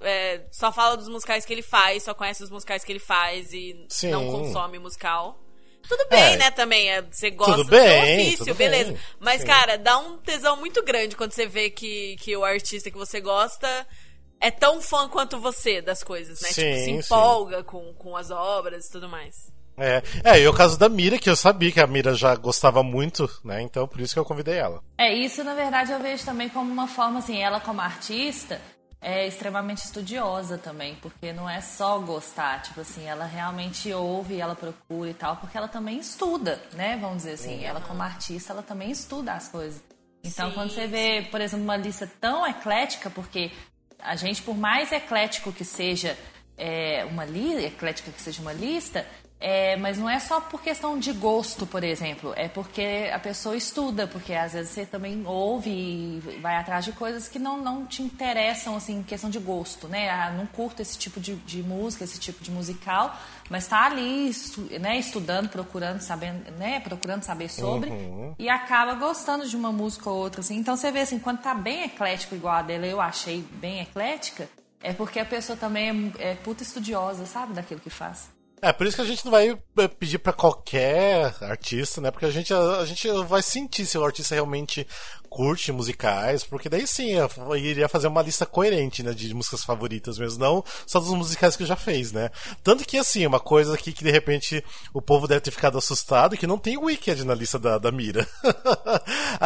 é, 0.00 0.42
só 0.50 0.72
fala 0.72 0.96
dos 0.96 1.08
musicais 1.08 1.44
que 1.44 1.52
ele 1.52 1.62
faz, 1.62 2.02
só 2.04 2.14
conhece 2.14 2.42
os 2.42 2.50
musicais 2.50 2.82
que 2.84 2.90
ele 2.90 2.98
faz 2.98 3.52
e 3.52 3.84
Sim. 3.88 4.10
não 4.10 4.30
consome 4.30 4.78
musical. 4.78 5.38
Tudo 5.86 6.06
bem, 6.08 6.34
É. 6.34 6.36
né, 6.36 6.50
também. 6.50 6.90
é, 6.90 7.02
Você 7.02 7.30
gosta 7.30 7.54
Tudo 7.56 7.64
do 7.64 7.70
bem, 7.70 8.16
seu 8.16 8.34
ofício, 8.36 8.54
beleza. 8.54 8.92
bem. 8.92 9.00
Mas, 9.20 9.40
Sim. 9.42 9.46
cara, 9.48 9.76
dá 9.76 9.98
um 9.98 10.16
tesão 10.18 10.56
muito 10.56 10.82
grande 10.82 11.14
quando 11.16 11.32
você 11.32 11.44
vê 11.46 11.68
que, 11.70 12.16
que 12.16 12.34
o 12.36 12.44
artista 12.44 12.90
que 12.90 12.96
você 12.96 13.20
gosta 13.20 13.86
é 14.40 14.50
tão 14.50 14.80
fã 14.80 15.08
quanto 15.08 15.38
você 15.38 15.82
das 15.82 16.02
coisas, 16.02 16.40
né? 16.40 16.48
tipo, 16.48 16.60
Sim, 16.60 16.74
se 16.76 16.84
sim. 16.84 16.90
empolga 16.98 17.62
com, 17.62 17.92
com 17.94 18.16
as 18.16 18.30
obras 18.30 18.86
e 18.86 18.90
tudo 18.90 19.08
mais. 19.08 19.51
É, 19.76 20.02
é, 20.24 20.40
e 20.40 20.48
o 20.48 20.52
caso 20.52 20.78
da 20.78 20.88
Mira, 20.88 21.18
que 21.18 21.30
eu 21.30 21.36
sabia 21.36 21.72
que 21.72 21.80
a 21.80 21.86
Mira 21.86 22.14
já 22.14 22.34
gostava 22.34 22.82
muito, 22.82 23.28
né? 23.44 23.62
Então 23.62 23.86
por 23.88 24.00
isso 24.00 24.14
que 24.14 24.20
eu 24.20 24.24
convidei 24.24 24.58
ela. 24.58 24.82
É, 24.98 25.12
isso 25.12 25.42
na 25.42 25.54
verdade 25.54 25.92
eu 25.92 26.00
vejo 26.00 26.24
também 26.24 26.48
como 26.48 26.70
uma 26.70 26.86
forma, 26.86 27.18
assim, 27.18 27.38
ela 27.40 27.60
como 27.60 27.80
artista 27.80 28.60
é 29.02 29.26
extremamente 29.26 29.84
estudiosa 29.84 30.56
também, 30.56 30.94
porque 31.02 31.32
não 31.32 31.50
é 31.50 31.60
só 31.60 31.98
gostar, 31.98 32.62
tipo 32.62 32.80
assim, 32.80 33.04
ela 33.04 33.24
realmente 33.24 33.92
ouve, 33.92 34.38
ela 34.38 34.54
procura 34.54 35.10
e 35.10 35.14
tal, 35.14 35.36
porque 35.36 35.58
ela 35.58 35.66
também 35.66 35.98
estuda, 35.98 36.62
né? 36.74 36.96
Vamos 37.00 37.18
dizer 37.18 37.32
assim, 37.32 37.64
ela 37.64 37.80
como 37.80 38.00
artista, 38.00 38.52
ela 38.52 38.62
também 38.62 38.92
estuda 38.92 39.32
as 39.32 39.48
coisas. 39.48 39.82
Então, 40.22 40.50
Sim, 40.50 40.54
quando 40.54 40.70
você 40.70 40.86
vê, 40.86 41.26
por 41.30 41.40
exemplo, 41.40 41.64
uma 41.64 41.76
lista 41.76 42.08
tão 42.20 42.46
eclética, 42.46 43.10
porque 43.10 43.50
a 43.98 44.14
gente, 44.14 44.40
por 44.40 44.56
mais 44.56 44.92
eclético 44.92 45.52
que 45.52 45.64
seja 45.64 46.16
é, 46.56 47.04
uma 47.04 47.24
lista, 47.24 47.62
eclética 47.62 48.12
que 48.12 48.22
seja 48.22 48.40
uma 48.40 48.52
lista, 48.52 49.04
É, 49.44 49.74
mas 49.76 49.98
não 49.98 50.08
é 50.08 50.20
só 50.20 50.40
por 50.40 50.62
questão 50.62 50.96
de 50.96 51.12
gosto, 51.12 51.66
por 51.66 51.82
exemplo. 51.82 52.32
É 52.36 52.46
porque 52.46 53.10
a 53.12 53.18
pessoa 53.18 53.56
estuda, 53.56 54.06
porque 54.06 54.32
às 54.34 54.52
vezes 54.52 54.70
você 54.70 54.86
também 54.86 55.26
ouve 55.26 55.68
e 55.68 56.38
vai 56.40 56.54
atrás 56.54 56.84
de 56.84 56.92
coisas 56.92 57.26
que 57.26 57.40
não, 57.40 57.60
não 57.60 57.84
te 57.84 58.04
interessam, 58.04 58.76
assim, 58.76 59.00
em 59.00 59.02
questão 59.02 59.28
de 59.28 59.40
gosto, 59.40 59.88
né? 59.88 60.08
Ah, 60.10 60.30
não 60.30 60.46
curto 60.46 60.80
esse 60.80 60.96
tipo 60.96 61.18
de, 61.18 61.34
de 61.34 61.60
música, 61.60 62.04
esse 62.04 62.20
tipo 62.20 62.40
de 62.40 62.52
musical, 62.52 63.18
mas 63.50 63.64
está 63.64 63.86
ali 63.86 64.28
estu, 64.28 64.60
né, 64.78 64.96
estudando, 64.96 65.48
procurando, 65.48 65.98
sabendo, 65.98 66.48
né, 66.52 66.78
procurando 66.78 67.24
saber 67.24 67.48
sobre 67.48 67.90
uhum. 67.90 68.36
e 68.38 68.48
acaba 68.48 68.94
gostando 68.94 69.48
de 69.48 69.56
uma 69.56 69.72
música 69.72 70.08
ou 70.08 70.18
outra, 70.18 70.40
assim. 70.40 70.56
Então 70.56 70.76
você 70.76 70.92
vê 70.92 71.00
assim, 71.00 71.18
quando 71.18 71.40
tá 71.40 71.52
bem 71.52 71.82
eclético 71.82 72.36
igual 72.36 72.54
a 72.54 72.62
dela, 72.62 72.86
eu 72.86 73.00
achei 73.00 73.44
bem 73.54 73.80
eclética, 73.80 74.48
é 74.80 74.92
porque 74.92 75.18
a 75.18 75.24
pessoa 75.24 75.56
também 75.56 76.12
é, 76.20 76.30
é 76.30 76.34
puta 76.36 76.62
estudiosa, 76.62 77.26
sabe, 77.26 77.54
daquilo 77.54 77.80
que 77.80 77.90
faz. 77.90 78.30
É, 78.64 78.72
por 78.72 78.86
isso 78.86 78.94
que 78.94 79.02
a 79.02 79.04
gente 79.04 79.24
não 79.24 79.32
vai 79.32 79.50
eh, 79.50 79.88
pedir 79.88 80.18
para 80.18 80.32
qualquer 80.32 81.34
artista, 81.40 82.00
né? 82.00 82.12
Porque 82.12 82.26
a 82.26 82.30
gente, 82.30 82.54
a, 82.54 82.78
a, 82.78 82.86
gente 82.86 83.08
vai 83.26 83.42
sentir 83.42 83.84
se 83.84 83.98
o 83.98 84.04
artista 84.04 84.36
realmente 84.36 84.86
curte 85.32 85.72
musicais, 85.72 86.44
porque 86.44 86.68
daí 86.68 86.86
sim 86.86 87.12
eu 87.12 87.56
iria 87.56 87.88
fazer 87.88 88.06
uma 88.06 88.20
lista 88.20 88.44
coerente, 88.44 89.02
né, 89.02 89.14
de 89.14 89.32
músicas 89.32 89.64
favoritas 89.64 90.18
mesmo, 90.18 90.38
não 90.38 90.62
só 90.86 91.00
dos 91.00 91.08
musicais 91.14 91.56
que 91.56 91.64
já 91.64 91.74
fez, 91.74 92.12
né? 92.12 92.30
Tanto 92.62 92.84
que 92.84 92.98
assim, 92.98 93.26
uma 93.26 93.40
coisa 93.40 93.74
aqui 93.74 93.92
que 93.92 94.04
de 94.04 94.10
repente 94.10 94.62
o 94.92 95.00
povo 95.00 95.26
deve 95.26 95.40
ter 95.40 95.50
ficado 95.50 95.78
assustado 95.78 96.36
que 96.36 96.46
não 96.46 96.58
tem 96.58 96.76
Wicked 96.76 97.24
na 97.24 97.34
lista 97.34 97.58
da, 97.58 97.78
da 97.78 97.90
Mira. 97.90 98.28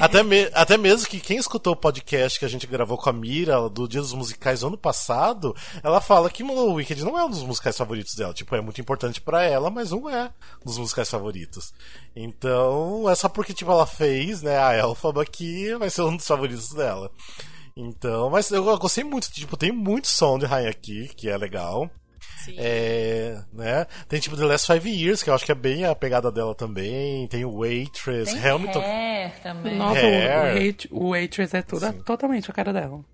até, 0.00 0.22
me, 0.22 0.50
até 0.54 0.78
mesmo 0.78 1.06
que 1.06 1.20
quem 1.20 1.36
escutou 1.36 1.74
o 1.74 1.76
podcast 1.76 2.38
que 2.38 2.46
a 2.46 2.48
gente 2.48 2.66
gravou 2.66 2.96
com 2.96 3.10
a 3.10 3.12
Mira 3.12 3.68
do 3.68 3.86
Dia 3.86 4.00
dos 4.00 4.14
Musicais 4.14 4.64
ano 4.64 4.78
passado, 4.78 5.54
ela 5.82 6.00
fala 6.00 6.30
que 6.30 6.42
o 6.42 6.72
Wicked 6.72 7.04
não 7.04 7.18
é 7.18 7.24
um 7.24 7.30
dos 7.30 7.42
musicais 7.42 7.76
favoritos 7.76 8.14
dela, 8.14 8.32
tipo, 8.32 8.56
é 8.56 8.60
muito 8.62 8.80
importante 8.80 9.20
para 9.20 9.42
ela, 9.42 9.68
mas 9.68 9.90
não 9.90 10.08
é 10.08 10.32
um 10.62 10.64
dos 10.64 10.78
musicais 10.78 11.10
favoritos. 11.10 11.74
Então, 12.14 13.08
é 13.10 13.14
só 13.14 13.28
porque 13.28 13.52
tipo 13.52 13.70
ela 13.70 13.86
fez, 13.86 14.40
né, 14.40 14.58
a 14.58 14.74
Elfaba 14.74 15.25
que 15.30 15.74
vai 15.76 15.90
ser 15.90 16.02
um 16.02 16.16
dos 16.16 16.26
favoritos 16.26 16.70
dela. 16.70 17.10
Então, 17.76 18.30
mas 18.30 18.50
eu 18.50 18.64
gostei 18.78 19.04
muito, 19.04 19.30
tipo, 19.30 19.56
tem 19.56 19.70
muito 19.70 20.08
som 20.08 20.38
de 20.38 20.46
Rainha 20.46 20.70
aqui, 20.70 21.08
que 21.14 21.28
é 21.28 21.36
legal. 21.36 21.90
Sim. 22.46 22.54
É, 22.58 23.42
né? 23.52 23.86
Tem 24.08 24.20
tipo 24.20 24.36
The 24.36 24.44
Last 24.44 24.72
Five 24.72 24.88
Years, 24.88 25.22
que 25.22 25.28
eu 25.28 25.34
acho 25.34 25.44
que 25.44 25.52
é 25.52 25.54
bem 25.54 25.84
a 25.84 25.94
pegada 25.94 26.30
dela 26.30 26.54
também. 26.54 27.26
Tem 27.26 27.44
o 27.44 27.58
Waitress, 27.58 28.32
tem 28.32 28.50
Hamilton. 28.50 28.80
Hair 28.80 29.42
também. 29.42 29.76
Nossa, 29.76 30.00
Hair. 30.00 30.76
O, 30.90 31.10
Waitress 31.10 31.56
é 31.56 31.62
tudo, 31.62 31.92
totalmente 32.04 32.50
a 32.50 32.54
cara 32.54 32.72
dela. 32.72 33.04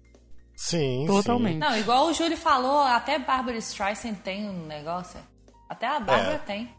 Sim, 0.54 1.06
Totalmente. 1.06 1.54
Sim. 1.54 1.58
Não, 1.58 1.78
igual 1.78 2.06
o 2.06 2.12
Júlio 2.12 2.36
falou, 2.36 2.82
até 2.82 3.18
Barbara 3.18 3.56
Streisand 3.56 4.14
tem 4.16 4.48
um 4.48 4.66
negócio. 4.66 5.18
Até 5.68 5.86
a 5.86 5.98
Bárbara 5.98 6.34
é. 6.34 6.38
tem. 6.38 6.70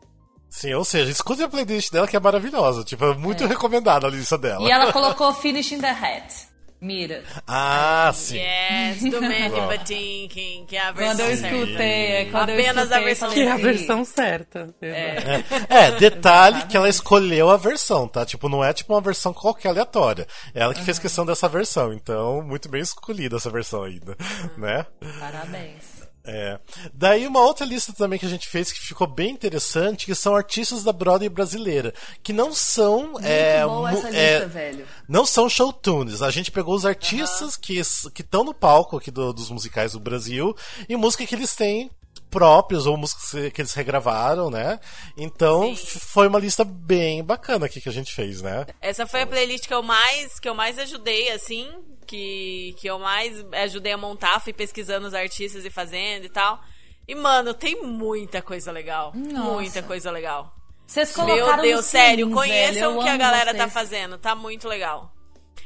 Sim, 0.54 0.76
ou 0.76 0.86
seja, 0.86 1.10
escute 1.10 1.42
a 1.42 1.50
playlist 1.50 1.92
dela 1.92 2.08
que 2.08 2.16
é 2.16 2.20
maravilhosa. 2.20 2.84
Tipo, 2.84 3.06
é 3.06 3.16
muito 3.16 3.44
é. 3.44 3.48
recomendada 3.48 4.06
a 4.06 4.10
lista 4.10 4.38
dela. 4.38 4.64
E 4.64 4.72
ela 4.72 4.94
colocou 4.94 5.34
Finishing 5.34 5.80
the 5.80 5.90
Hat. 5.90 6.32
Mira. 6.80 7.24
Ah, 7.48 8.12
sim. 8.14 8.38
Yes, 8.38 9.02
do 9.10 9.20
Mandy 9.20 9.62
Patinkin, 9.68 10.66
que 10.68 10.76
é 10.76 10.82
a 10.82 10.92
versão 10.92 11.16
Quando 11.16 11.20
eu 11.22 11.34
escutei, 11.34 12.12
é 12.12 12.26
quando 12.26 12.50
Apenas 12.52 12.92
eu 12.92 12.98
escutei, 12.98 12.98
a 12.98 13.02
versão 13.02 13.30
Que 13.32 13.40
é 13.42 13.52
a 13.52 13.58
versão 13.58 14.06
certa. 14.06 14.76
É, 14.80 14.90
é, 14.90 15.44
é 15.70 15.92
detalhe 15.92 16.62
que 16.68 16.78
ela 16.78 16.90
escolheu 16.90 17.50
a 17.50 17.58
versão, 17.58 18.08
tá? 18.08 18.24
Tipo, 18.24 18.48
não 18.48 18.64
é 18.64 18.74
tipo 18.74 18.94
uma 18.94 19.02
versão 19.02 19.34
qualquer 19.34 19.70
aleatória. 19.70 20.28
É 20.54 20.62
ela 20.62 20.74
que 20.74 20.82
uhum. 20.82 20.86
fez 20.86 21.00
questão 21.00 21.26
dessa 21.26 21.50
versão, 21.50 21.94
então, 21.94 22.44
muito 22.44 22.70
bem 22.70 22.82
escolhida 22.82 23.38
essa 23.38 23.50
versão 23.50 23.84
ainda, 23.84 24.16
uhum. 24.20 24.50
né? 24.62 24.86
Parabéns. 25.20 25.93
É. 26.26 26.58
Daí 26.94 27.28
uma 27.28 27.42
outra 27.42 27.66
lista 27.66 27.92
também 27.92 28.18
que 28.18 28.26
a 28.26 28.30
gente 28.30 28.48
fez 28.48 28.72
que 28.72 28.80
ficou 28.80 29.06
bem 29.06 29.32
interessante, 29.32 30.06
que 30.06 30.16
são 30.16 30.36
artistas 30.36 30.82
da 30.82 30.94
Broadway 30.94 31.28
brasileira, 31.28 31.94
que 32.22 32.32
não 32.32 32.54
são 32.54 33.12
Muito 33.12 33.26
é, 33.26 33.66
boa 33.66 33.92
essa 33.92 34.08
é, 34.10 34.34
lista, 34.34 34.48
velho. 34.48 34.88
não 35.08 35.26
são 35.26 35.50
show 35.50 35.74
tunes. 35.74 36.22
A 36.22 36.32
gente 36.32 36.50
pegou 36.50 36.76
os 36.76 36.86
artistas 36.86 37.56
uhum. 37.56 37.62
que 37.62 37.82
que 38.14 38.22
estão 38.22 38.44
no 38.44 38.54
palco 38.54 38.98
aqui 38.98 39.12
do, 39.12 39.34
dos 39.34 39.50
musicais 39.50 39.92
do 39.92 40.00
Brasil 40.00 40.56
e 40.88 40.96
música 40.96 41.26
que 41.26 41.36
eles 41.36 41.56
têm 41.56 41.92
próprios 42.34 42.88
ou 42.88 42.98
músicas 42.98 43.52
que 43.54 43.62
eles 43.62 43.74
regravaram, 43.74 44.50
né? 44.50 44.80
Então 45.16 45.76
Sim. 45.76 46.00
foi 46.00 46.28
uma 46.28 46.40
lista 46.40 46.64
bem 46.64 47.24
bacana 47.24 47.68
aqui 47.68 47.80
que 47.80 47.88
a 47.88 47.92
gente 47.94 48.12
fez, 48.14 48.42
né? 48.42 48.66
Essa 48.82 49.06
foi 49.06 49.22
a 49.22 49.28
playlist 49.28 49.68
que 49.68 49.74
eu 49.74 49.84
mais 49.84 50.40
que 50.40 50.50
eu 50.50 50.56
mais 50.56 50.80
ajudei 50.80 51.32
assim, 51.32 51.70
que 52.08 52.76
que 52.80 52.88
eu 52.88 52.98
mais 52.98 53.46
ajudei 53.54 53.94
a 53.94 53.98
montar, 53.98 54.40
fui 54.40 54.52
pesquisando 54.52 55.06
os 55.06 55.14
artistas 55.14 55.64
e 55.64 55.70
fazendo 55.70 56.26
e 56.26 56.30
tal. 56.30 56.60
E 57.08 57.14
mano, 57.14 57.54
tem 57.54 57.84
muita 57.84 58.42
coisa 58.42 58.72
legal, 58.72 59.12
Nossa. 59.14 59.52
muita 59.52 59.84
coisa 59.84 60.10
legal. 60.10 60.52
Vocês 60.88 61.14
colocaram 61.14 61.64
Meu 61.64 61.76
Deus, 61.76 61.86
sério, 61.86 62.30
conheçam 62.32 62.98
o 62.98 63.04
que 63.04 63.10
a 63.10 63.18
galera 63.18 63.52
vocês. 63.52 63.64
tá 63.64 63.70
fazendo, 63.70 64.18
tá 64.18 64.36
muito 64.36 64.68
legal. 64.68 65.13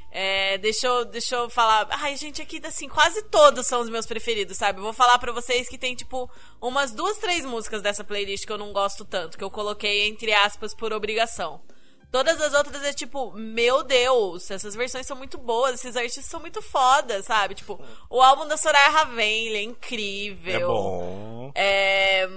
É, 0.10 0.58
deixa, 0.58 0.88
eu, 0.88 1.06
deixa 1.06 1.36
eu 1.36 1.50
falar. 1.50 1.88
Ai, 1.92 2.16
gente, 2.16 2.42
aqui, 2.42 2.62
assim, 2.66 2.88
quase 2.88 3.22
todos 3.24 3.68
são 3.68 3.82
os 3.82 3.90
meus 3.90 4.06
preferidos, 4.06 4.58
sabe? 4.58 4.80
Eu 4.80 4.84
vou 4.84 4.94
falar 4.94 5.20
pra 5.20 5.32
vocês 5.32 5.68
que 5.68 5.78
tem, 5.78 5.96
tipo, 5.96 6.30
umas 6.62 6.92
duas, 6.92 7.18
três 7.18 7.46
músicas 7.46 7.82
dessa 7.82 8.04
playlist 8.04 8.46
que 8.46 8.52
eu 8.52 8.58
não 8.58 8.72
gosto 8.74 9.04
tanto, 9.06 9.38
que 9.38 9.44
eu 9.44 9.52
coloquei, 9.52 10.08
entre 10.08 10.34
aspas, 10.34 10.74
por 10.74 10.94
obrigação. 10.94 11.62
Todas 12.10 12.40
as 12.42 12.54
outras 12.54 12.82
é 12.84 12.94
tipo, 12.94 13.34
meu 13.34 13.84
Deus, 13.84 14.50
essas 14.50 14.74
versões 14.74 15.06
são 15.06 15.18
muito 15.18 15.38
boas, 15.38 15.76
esses 15.76 15.96
artistas 15.96 16.26
são 16.26 16.40
muito 16.40 16.62
fodas, 16.62 17.26
sabe? 17.26 17.54
Tipo, 17.54 17.80
o 18.10 18.22
álbum 18.22 18.48
da 18.48 18.56
Soraya 18.56 18.90
Raven, 18.90 19.48
ele 19.48 19.58
é 19.58 19.64
incrível. 19.64 20.56
É 20.56 20.66
bom. 20.66 21.52
É, 21.54 22.30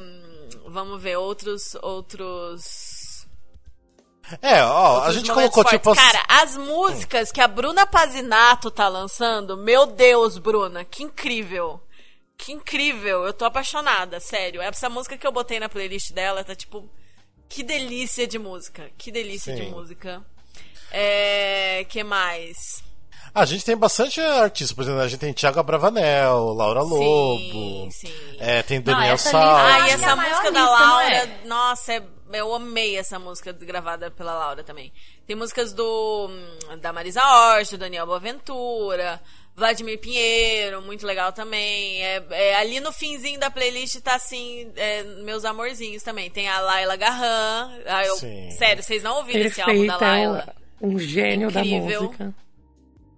vamos 0.66 1.00
ver, 1.00 1.16
outros. 1.16 1.76
outros 1.82 2.89
é, 4.42 4.62
ó, 4.62 5.02
a 5.04 5.12
gente 5.12 5.30
colocou 5.30 5.62
fortes. 5.64 5.72
tipo. 5.72 5.94
Cara, 5.94 6.22
as 6.28 6.56
músicas 6.56 7.32
que 7.32 7.40
a 7.40 7.48
Bruna 7.48 7.86
Pazinato 7.86 8.70
tá 8.70 8.88
lançando, 8.88 9.56
meu 9.56 9.86
Deus, 9.86 10.38
Bruna, 10.38 10.84
que 10.84 11.02
incrível. 11.02 11.80
Que 12.36 12.52
incrível, 12.52 13.24
eu 13.26 13.32
tô 13.34 13.44
apaixonada, 13.44 14.18
sério. 14.20 14.62
Essa 14.62 14.88
música 14.88 15.18
que 15.18 15.26
eu 15.26 15.32
botei 15.32 15.60
na 15.60 15.68
playlist 15.68 16.12
dela 16.12 16.42
tá 16.44 16.54
tipo. 16.54 16.88
Que 17.48 17.62
delícia 17.62 18.26
de 18.26 18.38
música. 18.38 18.88
Que 18.96 19.10
delícia 19.10 19.54
Sim. 19.56 19.64
de 19.64 19.70
música. 19.70 20.22
É. 20.92 21.84
que 21.88 22.02
mais? 22.02 22.82
A 23.32 23.44
gente 23.44 23.64
tem 23.64 23.76
bastante 23.76 24.20
artistas, 24.20 24.74
por 24.74 24.82
exemplo, 24.82 25.00
a 25.00 25.06
gente 25.08 25.20
tem 25.20 25.32
Thiago 25.32 25.62
Bravanel, 25.62 26.52
Laura 26.52 26.82
Lobo. 26.82 27.88
sim. 27.92 28.12
É, 28.40 28.60
tem 28.62 28.80
Daniel 28.80 29.14
essa 29.14 29.30
Sal. 29.30 29.56
Ah, 29.56 29.86
e 29.86 29.90
é 29.90 29.92
essa 29.94 30.16
maior 30.16 30.30
música 30.30 30.50
da 30.50 30.60
lista, 30.60 30.78
não 30.78 30.88
Laura, 30.88 31.14
é? 31.14 31.40
nossa, 31.46 31.92
é- 31.92 32.02
eu 32.32 32.54
amei 32.54 32.96
essa 32.96 33.18
música 33.18 33.52
gravada 33.52 34.10
pela 34.10 34.34
Laura 34.34 34.62
também. 34.64 34.92
Tem 35.26 35.34
músicas 35.36 35.72
do 35.72 36.28
hum, 36.28 36.78
da 36.78 36.92
Marisa 36.92 37.20
Hort, 37.24 37.70
do 37.72 37.78
Daniel 37.78 38.06
Boaventura, 38.06 39.20
Vladimir 39.56 39.98
Pinheiro, 39.98 40.80
muito 40.82 41.06
legal 41.06 41.32
também. 41.32 42.02
É, 42.04 42.22
é, 42.30 42.54
ali 42.56 42.80
no 42.80 42.92
finzinho 42.92 43.38
da 43.38 43.50
playlist 43.50 44.00
tá 44.00 44.14
assim, 44.14 44.72
é, 44.76 45.02
meus 45.02 45.44
amorzinhos 45.44 46.02
também. 46.02 46.30
Tem 46.30 46.48
a 46.48 46.60
Laila 46.60 46.96
Garran. 46.96 47.70
Ah, 47.86 48.04
eu- 48.04 48.16
sério, 48.16 48.82
vocês 48.82 49.02
não 49.02 49.16
ouviram 49.18 49.46
esse 49.46 49.60
álbum 49.60 49.86
da 49.86 49.98
Perfeita, 49.98 50.06
Laila? 50.06 50.54
um, 50.80 50.98
gênio 50.98 51.50
da 51.50 51.60
Incrível. 51.60 52.02
música. 52.04 52.34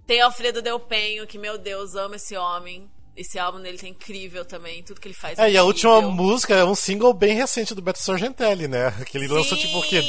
Tem 0.07 0.21
Alfredo 0.21 0.61
Del 0.61 0.81
Penho, 0.81 1.27
que, 1.27 1.39
meu 1.39 1.57
Deus, 1.57 1.95
amo 1.95 2.17
esse 2.17 2.37
homem. 2.37 2.91
Esse 3.15 3.39
álbum 3.39 3.61
dele 3.61 3.77
tá 3.77 3.87
incrível 3.87 4.43
também, 4.45 4.83
tudo 4.83 4.99
que 5.01 5.07
ele 5.07 5.15
faz. 5.15 5.39
É, 5.39 5.51
e 5.51 5.57
a 5.59 5.63
última 5.65 6.01
música 6.01 6.55
é 6.55 6.65
um 6.65 6.75
single 6.75 7.13
bem 7.13 7.35
recente 7.35 7.75
do 7.75 7.83
Beto 7.83 7.99
Sargentelli, 7.99 8.67
né? 8.69 8.91
Que 9.11 9.19
ele 9.19 9.29
lançou 9.29 9.57
Sim, 9.59 9.67
tipo 9.67 9.79
o 9.81 9.83
quê? 9.83 10.03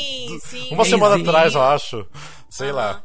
sim. 0.48 0.70
Uma 0.72 0.86
semana 0.86 1.16
Sim. 1.18 1.22
atrás, 1.24 1.54
eu 1.54 1.62
acho. 1.62 2.08
Sei 2.50 2.72
lá. 2.72 3.04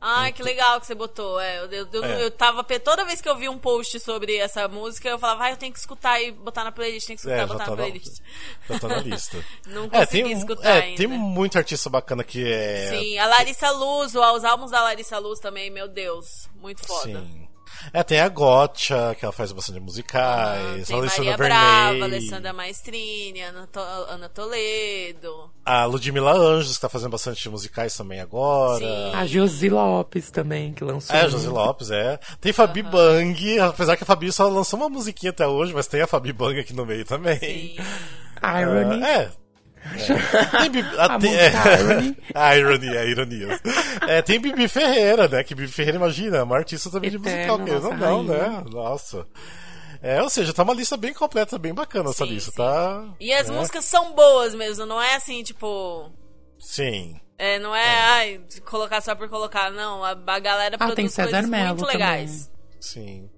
Ai, 0.00 0.32
que 0.32 0.42
legal 0.44 0.78
que 0.80 0.86
você 0.86 0.94
botou. 0.94 1.40
É, 1.40 1.58
eu, 1.72 1.88
eu, 1.92 2.04
É. 2.04 2.22
eu 2.24 2.30
tava. 2.30 2.62
Toda 2.62 3.04
vez 3.04 3.20
que 3.20 3.28
eu 3.28 3.34
vi 3.36 3.48
um 3.48 3.58
post 3.58 3.98
sobre 3.98 4.36
essa 4.36 4.68
música, 4.68 5.08
eu 5.08 5.18
falava, 5.18 5.44
ah, 5.44 5.50
eu 5.50 5.56
tenho 5.56 5.72
que 5.72 5.78
escutar 5.80 6.20
e 6.22 6.30
botar 6.30 6.62
na 6.62 6.70
playlist, 6.70 7.06
tem 7.08 7.16
que 7.16 7.20
escutar 7.22 7.34
É, 7.34 7.38
e 7.38 7.40
já 7.40 7.46
botar 7.46 7.64
tá 7.64 7.70
na 7.70 7.76
na- 7.76 7.82
playlist. 7.82 8.20
Já 8.68 8.78
tá 8.78 8.88
na 8.88 8.96
lista. 8.98 9.44
Não 9.66 9.84
É, 9.86 9.88
consegui 9.88 10.22
tem, 10.22 10.32
escutar 10.32 10.68
é, 10.68 10.82
ainda. 10.82 10.96
tem 10.98 11.06
muito 11.08 11.58
artista 11.58 11.90
bacana 11.90 12.22
que 12.22 12.46
é. 12.46 12.90
Sim, 12.90 13.18
a 13.18 13.26
Larissa 13.26 13.70
Luz, 13.72 14.14
os 14.14 14.44
álbuns 14.44 14.70
da 14.70 14.82
Larissa 14.82 15.18
Luz 15.18 15.40
também, 15.40 15.68
meu 15.70 15.88
Deus, 15.88 16.48
muito 16.60 16.86
foda. 16.86 17.20
Sim. 17.20 17.47
É, 17.92 18.02
tem 18.02 18.20
a 18.20 18.28
Gotcha, 18.28 19.14
que 19.18 19.24
ela 19.24 19.32
faz 19.32 19.52
bastante 19.52 19.80
musicais. 19.80 20.86
Tem 20.86 20.96
a 20.96 20.98
Alessandra 20.98 21.24
Maria 21.32 21.36
Brava, 21.36 21.90
Vernei. 21.92 22.02
Alessandra 22.02 22.52
Maestrini, 22.52 23.40
Ana, 23.42 23.66
To- 23.66 23.80
Ana 23.80 24.28
Toledo. 24.28 25.50
A 25.64 25.84
Ludmilla 25.84 26.32
Anjos, 26.32 26.76
que 26.76 26.80
tá 26.80 26.88
fazendo 26.88 27.10
bastante 27.10 27.48
musicais 27.48 27.96
também 27.96 28.20
agora. 28.20 28.78
Sim. 28.84 29.14
A 29.14 29.26
Josi 29.26 29.68
Lopes 29.68 30.30
também, 30.30 30.72
que 30.72 30.82
lançou. 30.84 31.14
É, 31.14 31.26
um- 31.26 31.30
Josi 31.30 31.48
Lopes, 31.48 31.90
é. 31.90 32.18
Tem 32.40 32.52
Fabi 32.52 32.82
Bang, 32.82 33.60
apesar 33.60 33.96
que 33.96 34.02
a 34.02 34.06
Fabi 34.06 34.32
só 34.32 34.48
lançou 34.48 34.78
uma 34.78 34.88
musiquinha 34.88 35.30
até 35.30 35.46
hoje, 35.46 35.72
mas 35.74 35.86
tem 35.86 36.00
a 36.00 36.06
Fabi 36.06 36.32
Bang 36.32 36.58
aqui 36.58 36.72
no 36.72 36.86
meio 36.86 37.04
também. 37.04 37.38
Sim. 37.38 37.76
Irony. 38.42 39.02
Ah, 39.04 39.08
é. 39.10 39.30
É. 39.84 40.58
Tem 40.58 40.70
Bibi, 40.70 40.88
A 40.98 41.18
tem- 41.18 41.30
música 41.32 41.80
Irony. 41.80 42.16
a 42.34 42.56
irony, 42.56 42.96
a 42.98 43.04
ironia. 43.04 43.60
É, 44.06 44.22
tem 44.22 44.40
Bibi 44.40 44.68
Ferreira, 44.68 45.28
né? 45.28 45.42
Que 45.44 45.54
Bibi 45.54 45.70
Ferreira, 45.72 45.96
imagina, 45.98 46.38
é 46.38 46.42
uma 46.42 46.56
artista 46.56 46.90
também 46.90 47.10
de 47.10 47.16
Eterna, 47.16 47.58
musical, 47.58 47.88
não, 47.96 48.22
não, 48.22 48.24
né? 48.24 48.64
Nossa. 48.70 49.26
É, 50.02 50.22
ou 50.22 50.30
seja, 50.30 50.52
tá 50.52 50.62
uma 50.62 50.74
lista 50.74 50.96
bem 50.96 51.12
completa, 51.12 51.58
bem 51.58 51.74
bacana 51.74 52.10
essa 52.10 52.24
Sim, 52.24 52.30
lista, 52.32 52.50
sim. 52.52 52.56
tá? 52.56 53.04
E 53.18 53.32
as 53.32 53.48
É. 53.48 53.52
músicas 53.52 53.84
são 53.84 54.12
boas 54.14 54.54
mesmo, 54.54 54.86
não 54.86 55.00
é 55.00 55.16
assim, 55.16 55.42
tipo. 55.42 56.12
Sim. 56.58 57.18
É, 57.36 57.58
não 57.58 57.74
é, 57.74 58.00
ai, 58.00 58.40
de 58.48 58.60
colocar 58.60 59.00
só 59.00 59.14
por 59.14 59.28
colocar, 59.28 59.70
não. 59.70 60.04
A, 60.04 60.10
a 60.10 60.38
galera 60.38 60.76
Ah, 60.78 60.86
tem 60.86 60.94
produz 60.94 61.14
César 61.14 61.30
coisas 61.30 61.50
Mello 61.50 61.68
muito 61.68 61.80
também. 61.80 61.96
legais. 61.96 62.50
Sim, 62.80 63.24
é. 63.24 63.37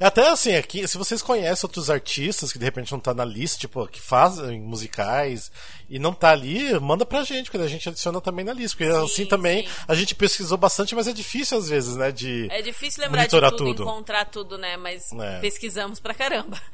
Até 0.00 0.28
assim, 0.28 0.54
aqui, 0.54 0.86
se 0.86 0.98
vocês 0.98 1.22
conhecem 1.22 1.66
outros 1.66 1.88
artistas 1.90 2.52
que 2.52 2.58
de 2.58 2.64
repente 2.64 2.92
não 2.92 3.00
tá 3.00 3.14
na 3.14 3.24
lista, 3.24 3.58
tipo, 3.58 3.86
que 3.88 4.00
fazem 4.00 4.60
musicais 4.60 5.50
e 5.88 5.98
não 5.98 6.12
tá 6.12 6.30
ali, 6.30 6.78
manda 6.80 7.06
pra 7.06 7.24
gente, 7.24 7.50
porque 7.50 7.64
a 7.64 7.68
gente 7.68 7.88
adiciona 7.88 8.20
também 8.20 8.44
na 8.44 8.52
lista. 8.52 8.76
Porque 8.76 8.92
assim 8.92 9.24
também 9.26 9.66
sim. 9.66 9.72
a 9.88 9.94
gente 9.94 10.14
pesquisou 10.14 10.58
bastante, 10.58 10.94
mas 10.94 11.06
é 11.08 11.12
difícil 11.12 11.56
às 11.58 11.68
vezes, 11.68 11.96
né? 11.96 12.12
De. 12.12 12.46
É 12.50 12.60
difícil 12.62 13.02
lembrar 13.02 13.24
de 13.26 13.30
tudo, 13.30 13.56
tudo. 13.56 13.82
encontrar 13.82 14.24
tudo, 14.26 14.58
né? 14.58 14.76
Mas 14.76 15.10
É. 15.12 15.40
pesquisamos 15.40 15.98
pra 16.00 16.14
caramba. 16.14 16.60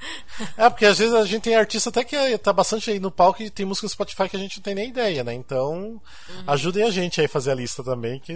É, 0.56 0.68
porque 0.68 0.84
às 0.86 0.98
vezes 0.98 1.14
a 1.14 1.24
gente 1.24 1.42
tem 1.42 1.54
artista 1.54 1.88
até 1.90 2.02
que 2.04 2.38
tá 2.38 2.52
bastante 2.52 2.90
aí 2.90 2.98
no 2.98 3.10
palco 3.10 3.42
e 3.42 3.50
tem 3.50 3.64
música 3.64 3.84
no 3.86 3.90
Spotify 3.90 4.28
que 4.28 4.36
a 4.36 4.40
gente 4.40 4.56
não 4.58 4.62
tem 4.62 4.74
nem 4.74 4.88
ideia, 4.88 5.22
né? 5.22 5.32
Então, 5.32 5.74
Uhum. 6.28 6.44
ajudem 6.46 6.82
a 6.84 6.90
gente 6.90 7.20
aí 7.20 7.26
a 7.26 7.28
fazer 7.28 7.52
a 7.52 7.54
lista 7.54 7.82
também, 7.84 8.18
que 8.18 8.34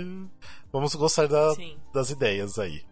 vamos 0.72 0.94
gostar 0.94 1.26
da- 1.26 1.54
Sim. 1.54 1.76
das 1.92 2.10
ideias 2.10 2.58
aí. 2.58 2.82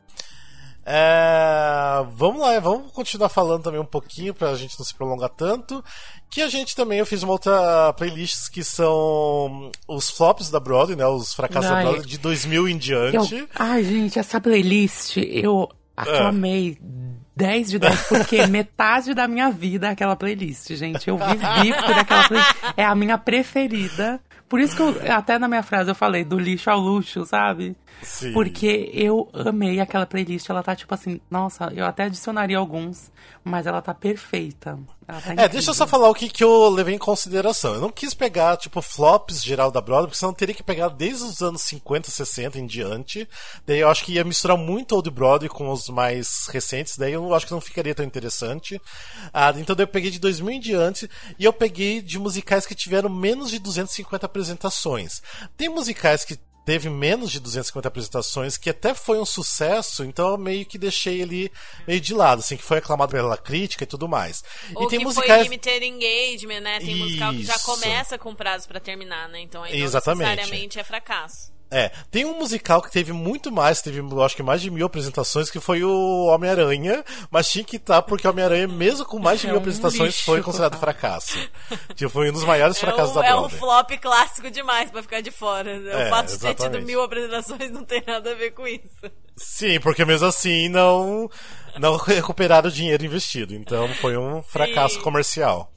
É, 0.88 2.06
vamos 2.12 2.40
lá, 2.40 2.60
vamos 2.60 2.92
continuar 2.92 3.28
falando 3.28 3.64
também 3.64 3.80
um 3.80 3.84
pouquinho 3.84 4.32
pra 4.32 4.54
gente 4.54 4.78
não 4.78 4.86
se 4.86 4.94
prolongar 4.94 5.30
tanto. 5.30 5.82
Que 6.30 6.40
a 6.40 6.48
gente 6.48 6.76
também, 6.76 7.00
eu 7.00 7.06
fiz 7.06 7.24
uma 7.24 7.32
outra 7.32 7.92
playlist 7.94 8.50
que 8.52 8.62
são 8.62 9.72
os 9.88 10.08
flops 10.08 10.48
da 10.48 10.60
Broadway, 10.60 10.96
né? 10.96 11.04
Os 11.04 11.34
fracassos 11.34 11.68
da 11.68 11.76
Ai. 11.78 11.82
Broadway 11.82 12.06
de 12.06 12.18
2000 12.18 12.68
em 12.68 12.78
diante. 12.78 13.34
Eu, 13.34 13.48
ai, 13.56 13.82
gente, 13.82 14.16
essa 14.16 14.40
playlist 14.40 15.16
eu 15.16 15.68
aclamei 15.96 16.78
10 17.34 17.70
de 17.70 17.78
10, 17.80 18.02
porque 18.08 18.46
metade 18.48 19.12
da 19.12 19.26
minha 19.26 19.50
vida 19.50 19.88
é 19.88 19.90
aquela 19.90 20.14
playlist, 20.14 20.70
gente. 20.72 21.08
Eu 21.08 21.18
vivi 21.18 21.72
por 21.72 21.98
aquela 21.98 22.28
playlist. 22.28 22.54
É 22.76 22.84
a 22.84 22.94
minha 22.94 23.18
preferida. 23.18 24.20
Por 24.48 24.60
isso 24.60 24.76
que 24.76 24.82
eu, 24.82 24.94
até 25.12 25.36
na 25.36 25.48
minha 25.48 25.64
frase 25.64 25.90
eu 25.90 25.94
falei 25.96 26.24
do 26.24 26.38
lixo 26.38 26.70
ao 26.70 26.78
luxo, 26.78 27.26
sabe? 27.26 27.76
Sim. 28.02 28.32
Porque 28.32 28.90
eu 28.92 29.28
amei 29.32 29.80
aquela 29.80 30.06
playlist. 30.06 30.48
Ela 30.48 30.62
tá 30.62 30.76
tipo 30.76 30.92
assim, 30.94 31.20
nossa, 31.30 31.72
eu 31.74 31.84
até 31.84 32.04
adicionaria 32.04 32.58
alguns, 32.58 33.10
mas 33.42 33.66
ela 33.66 33.80
tá 33.80 33.94
perfeita. 33.94 34.78
Ela 35.08 35.20
tá 35.20 35.34
É, 35.36 35.48
deixa 35.48 35.70
eu 35.70 35.74
só 35.74 35.86
falar 35.86 36.08
o 36.08 36.14
que, 36.14 36.28
que 36.28 36.42
eu 36.42 36.68
levei 36.68 36.94
em 36.94 36.98
consideração. 36.98 37.74
Eu 37.74 37.80
não 37.80 37.90
quis 37.90 38.12
pegar, 38.12 38.56
tipo, 38.56 38.82
flops 38.82 39.42
geral 39.42 39.70
da 39.70 39.80
Broadway, 39.80 40.08
porque 40.08 40.18
senão 40.18 40.32
eu 40.32 40.36
teria 40.36 40.54
que 40.54 40.62
pegar 40.62 40.88
desde 40.88 41.24
os 41.24 41.40
anos 41.42 41.62
50, 41.62 42.10
60 42.10 42.58
em 42.58 42.66
diante. 42.66 43.28
Daí 43.66 43.80
eu 43.80 43.88
acho 43.88 44.04
que 44.04 44.12
ia 44.12 44.24
misturar 44.24 44.56
muito 44.56 44.94
Old 44.94 45.10
Broadway 45.10 45.48
com 45.48 45.70
os 45.70 45.88
mais 45.88 46.48
recentes, 46.48 46.96
daí 46.96 47.12
eu 47.12 47.34
acho 47.34 47.46
que 47.46 47.52
não 47.52 47.60
ficaria 47.60 47.94
tão 47.94 48.04
interessante. 48.04 48.80
Ah, 49.32 49.52
então 49.56 49.76
daí 49.76 49.84
eu 49.84 49.88
peguei 49.88 50.10
de 50.10 50.18
2000 50.18 50.56
em 50.56 50.60
diante, 50.60 51.08
e 51.38 51.44
eu 51.44 51.52
peguei 51.52 52.02
de 52.02 52.18
musicais 52.18 52.66
que 52.66 52.74
tiveram 52.74 53.08
menos 53.08 53.50
de 53.50 53.58
250 53.58 54.26
apresentações. 54.26 55.22
Tem 55.56 55.68
musicais 55.68 56.24
que 56.24 56.38
teve 56.66 56.90
menos 56.90 57.30
de 57.30 57.38
250 57.38 57.86
apresentações, 57.86 58.56
que 58.56 58.68
até 58.68 58.92
foi 58.92 59.20
um 59.20 59.24
sucesso, 59.24 60.02
então 60.04 60.30
eu 60.30 60.36
meio 60.36 60.66
que 60.66 60.76
deixei 60.76 61.22
ele 61.22 61.50
meio 61.86 62.00
de 62.00 62.12
lado, 62.12 62.40
assim, 62.40 62.56
que 62.56 62.62
foi 62.64 62.78
aclamado 62.78 63.12
pela 63.12 63.38
crítica 63.38 63.84
e 63.84 63.86
tudo 63.86 64.08
mais. 64.08 64.42
Ou 64.74 64.84
e 64.84 64.88
tem 64.88 64.98
que 64.98 65.04
musicais... 65.04 65.30
foi 65.30 65.42
limited 65.44 65.86
engagement, 65.86 66.60
né? 66.60 66.80
Tem 66.80 66.96
musical 66.96 67.32
que 67.32 67.44
já 67.44 67.54
Isso. 67.54 67.64
começa 67.64 68.18
com 68.18 68.34
prazo 68.34 68.66
pra 68.66 68.80
terminar, 68.80 69.28
né? 69.28 69.40
Então 69.40 69.62
aí 69.62 69.80
Exatamente. 69.80 70.28
necessariamente 70.28 70.78
é 70.80 70.82
fracasso. 70.84 71.55
É, 71.68 71.90
tem 72.12 72.24
um 72.24 72.38
musical 72.38 72.80
que 72.80 72.92
teve 72.92 73.12
muito 73.12 73.50
mais, 73.50 73.82
teve 73.82 74.00
acho 74.24 74.36
que 74.36 74.42
mais 74.42 74.60
de 74.62 74.70
mil 74.70 74.86
apresentações, 74.86 75.50
que 75.50 75.58
foi 75.58 75.82
o 75.82 76.26
Homem-Aranha, 76.26 77.04
mas 77.28 77.48
tinha 77.50 77.64
que 77.64 77.74
estar 77.76 78.02
porque 78.02 78.26
o 78.26 78.30
Homem-Aranha, 78.30 78.68
mesmo 78.68 79.04
com 79.04 79.18
mais 79.18 79.40
de 79.40 79.46
É 79.46 79.50
mil 79.50 79.58
um 79.58 79.60
apresentações, 79.62 80.06
lixo 80.14 80.24
foi 80.24 80.42
considerado 80.42 80.72
total. 80.78 80.80
fracasso. 80.94 81.36
tipo, 81.96 82.08
foi 82.10 82.30
um 82.30 82.32
dos 82.32 82.44
maiores 82.44 82.76
É 82.76 82.80
fracassos 82.80 83.10
um, 83.16 83.20
da 83.20 83.26
é 83.26 83.34
um 83.34 83.38
Broadway. 83.48 83.58
flop 83.58 83.90
clássico 84.00 84.48
demais 84.50 84.90
pra 84.92 85.02
ficar 85.02 85.20
de 85.20 85.32
fora. 85.32 85.70
É, 85.72 86.06
o 86.06 86.10
fato 86.10 86.26
de 86.28 86.38
ter 86.38 86.48
tido 86.54 86.60
exatamente. 86.60 86.86
mil 86.86 87.02
apresentações 87.02 87.70
não 87.72 87.84
tem 87.84 88.02
nada 88.06 88.30
a 88.30 88.34
ver 88.34 88.52
com 88.52 88.66
isso. 88.66 89.10
Sim, 89.36 89.80
porque 89.80 90.04
mesmo 90.04 90.26
assim 90.28 90.68
não, 90.68 91.28
não 91.78 91.96
recuperaram 91.96 92.68
o 92.68 92.72
dinheiro 92.72 93.04
investido. 93.04 93.54
Então 93.54 93.88
foi 94.00 94.16
um 94.16 94.40
fracasso 94.42 94.94
Sim. 94.94 95.00
comercial. 95.02 95.72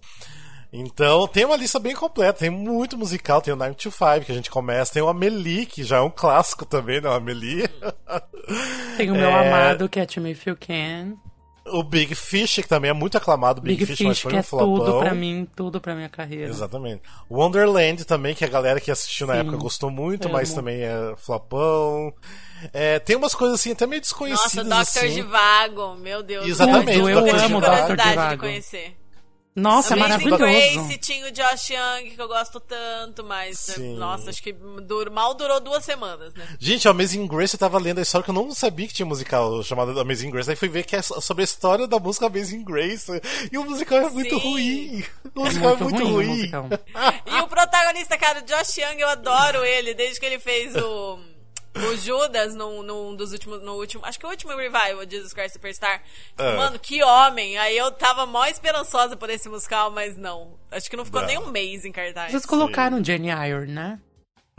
Então 0.71 1.27
tem 1.27 1.45
uma 1.45 1.55
lista 1.55 1.79
bem 1.79 1.95
completa, 1.95 2.39
tem 2.39 2.49
muito 2.49 2.95
musical, 2.97 3.41
tem 3.41 3.53
o 3.53 3.57
9 3.57 3.73
to 3.75 3.89
5 3.91 4.21
que 4.25 4.31
a 4.31 4.35
gente 4.35 4.51
começa, 4.51 4.93
tem 4.93 5.01
o 5.01 5.09
Amelie, 5.09 5.65
que 5.65 5.83
já 5.83 5.97
é 5.97 6.01
um 6.01 6.11
clássico 6.11 6.63
também, 6.65 7.01
né? 7.01 7.09
O 7.09 7.13
Amelie. 7.13 7.67
Tem 8.97 9.11
o 9.11 9.15
meu 9.15 9.29
É. 9.29 9.47
amado, 9.47 9.87
que 9.87 9.99
é 9.99 10.07
Me 10.17 10.31
If 10.31 10.47
You 10.47 10.57
Can. 10.59 11.13
O 11.71 11.83
Big 11.83 12.15
Fish, 12.15 12.55
que 12.55 12.67
também 12.67 12.89
é 12.89 12.93
muito 12.93 13.15
aclamado, 13.15 13.59
o 13.59 13.61
Big, 13.63 13.77
Big 13.77 13.85
Fish, 13.85 14.01
mas 14.05 14.17
Fish, 14.17 14.21
foi 14.23 14.31
que 14.31 14.37
um 14.37 14.39
é 14.39 14.43
flopão. 14.43 14.75
tudo 14.85 14.99
pra 14.99 15.13
mim, 15.13 15.47
tudo 15.55 15.79
pra 15.79 15.93
minha 15.93 16.09
carreira. 16.09 16.49
Exatamente. 16.49 17.03
Wonderland 17.29 18.05
também, 18.05 18.33
que 18.33 18.43
a 18.43 18.47
galera 18.47 18.79
que 18.79 18.89
assistiu 18.89 19.27
na 19.27 19.33
Sim, 19.35 19.39
época 19.41 19.57
gostou 19.57 19.91
muito, 19.91 20.25
amo. 20.25 20.33
mas 20.33 20.51
também 20.51 20.81
é 20.81 21.13
flopão. 21.17 22.11
É, 22.73 22.97
tem 22.97 23.15
umas 23.15 23.35
coisas 23.35 23.59
assim, 23.59 23.71
até 23.71 23.85
meio 23.85 23.99
Nossa, 24.01 24.09
desconhecidas. 24.09 24.65
Dr. 24.67 24.73
assim. 24.73 25.13
Divago, 25.13 25.95
meu 25.95 26.23
Deus. 26.23 26.47
Exatamente, 26.47 26.97
Tudo, 26.99 27.09
eu 27.09 27.21
Dr. 27.21 27.29
amo 27.35 27.37
Divago. 27.37 27.59
Dr. 27.59 27.65
curiosidade 27.67 28.03
de 28.03 28.09
Divago. 28.09 28.41
conhecer. 28.41 28.97
Nossa, 29.59 29.93
é 29.93 29.97
maravilhoso. 29.97 30.37
Grace 30.37 30.97
tinha 30.97 31.27
o 31.27 31.31
Josh 31.31 31.69
Young, 31.69 32.11
que 32.15 32.21
eu 32.21 32.27
gosto 32.27 32.59
tanto, 32.59 33.23
mas, 33.23 33.59
Sim. 33.59 33.95
nossa, 33.97 34.29
acho 34.29 34.41
que 34.41 34.53
dur- 34.53 35.11
mal 35.11 35.33
durou 35.33 35.59
duas 35.59 35.83
semanas, 35.83 36.33
né? 36.33 36.45
Gente, 36.59 36.87
o 36.87 36.91
Amazing 36.91 37.27
Grace, 37.27 37.53
eu 37.55 37.59
tava 37.59 37.77
lendo 37.79 37.99
a 37.99 38.01
história 38.01 38.23
que 38.23 38.29
eu 38.31 38.35
não 38.35 38.51
sabia 38.53 38.87
que 38.87 38.93
tinha 38.93 39.05
um 39.05 39.09
musical 39.09 39.61
chamado 39.63 39.99
Amazing 39.99 40.31
Grace. 40.31 40.49
Aí 40.49 40.55
fui 40.55 40.69
ver 40.69 40.83
que 40.85 40.95
é 40.95 41.01
sobre 41.01 41.41
a 41.41 41.45
história 41.45 41.87
da 41.87 41.99
música 41.99 42.27
Amazing 42.27 42.63
Grace. 42.63 43.11
E 43.51 43.57
o 43.57 43.63
musical 43.65 43.97
é 43.99 44.09
muito 44.09 44.35
Sim. 44.39 44.41
ruim. 44.49 45.05
O 45.35 45.43
musical 45.45 45.73
é 45.73 45.77
muito, 45.77 46.03
o 46.03 46.07
ruim. 46.13 46.27
musical. 46.27 46.67
E 47.25 47.41
o 47.41 47.47
protagonista, 47.47 48.17
cara, 48.17 48.39
o 48.39 48.43
Josh 48.43 48.77
Young, 48.77 48.99
eu 48.99 49.07
adoro 49.09 49.63
ele, 49.63 49.93
desde 49.93 50.19
que 50.19 50.25
ele 50.25 50.39
fez 50.39 50.75
o, 50.75 51.19
o 51.75 51.95
Judas 51.97 52.55
num, 52.55 52.81
num 52.83 53.15
dos 53.15 53.31
últimos, 53.31 53.61
no 53.61 53.73
último, 53.75 54.03
acho 54.05 54.19
que 54.19 54.25
o 54.25 54.29
último 54.29 54.55
revival, 54.55 55.05
Jesus 55.09 55.33
Christ 55.33 55.53
Superstar. 55.53 56.01
É. 56.37 56.55
Mano, 56.57 56.79
que 56.79 57.03
homem! 57.03 57.57
Aí 57.57 57.77
eu 57.77 57.91
tava 57.91 58.25
mó 58.25 58.45
esperançosa 58.45 59.15
por 59.15 59.29
esse 59.29 59.47
musical, 59.49 59.91
mas 59.91 60.17
não. 60.17 60.57
Acho 60.71 60.89
que 60.89 60.97
não 60.97 61.05
ficou 61.05 61.21
Não. 61.21 61.27
nem 61.27 61.37
um 61.37 61.47
mês 61.47 61.85
em 61.85 61.91
cartaz. 61.91 62.31
Vocês 62.31 62.45
colocaram 62.45 63.03
Jenny 63.03 63.29
Iron, 63.29 63.65
né? 63.71 63.99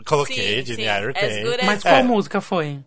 Coloquei, 0.05 0.35
Sim, 0.63 0.73
Jenny 0.73 0.83
sim. 0.87 0.97
Iron 0.97 1.09
As 1.15 1.19
tem. 1.19 1.43
good 1.43 1.59
as- 1.61 1.65
Mas 1.65 1.85
É. 1.85 1.89
qual 1.89 2.03
música 2.03 2.41
foi? 2.41 2.79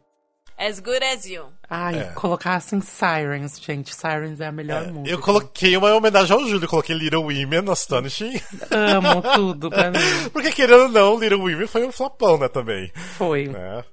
As 0.56 0.78
good 0.78 1.04
as 1.04 1.24
you. 1.26 1.46
Ai, 1.68 1.98
É. 1.98 2.04
colocassem 2.14 2.80
Sirens, 2.80 3.60
gente. 3.60 3.92
Sirens 3.94 4.40
é 4.40 4.46
a 4.46 4.52
melhor 4.52 4.86
música. 4.86 5.10
Eu 5.10 5.20
coloquei 5.20 5.76
uma 5.76 5.92
homenagem 5.94 6.32
ao 6.36 6.44
Júlio, 6.46 6.68
coloquei 6.68 6.94
Little 6.96 7.22
Women, 7.24 7.70
Astonishing. 7.72 8.40
Amo 8.70 9.20
tudo 9.34 9.68
pra 9.68 9.90
mim. 9.92 9.98
Porque 10.32 10.52
querendo 10.52 10.82
ou 10.84 10.88
não, 10.88 11.18
Little 11.18 11.40
Women 11.40 11.66
foi 11.66 11.84
um 11.84 11.90
flopão, 11.90 12.38
né, 12.38 12.48
também. 12.48 12.90
Foi. 13.18 13.48
Né? 13.48 13.84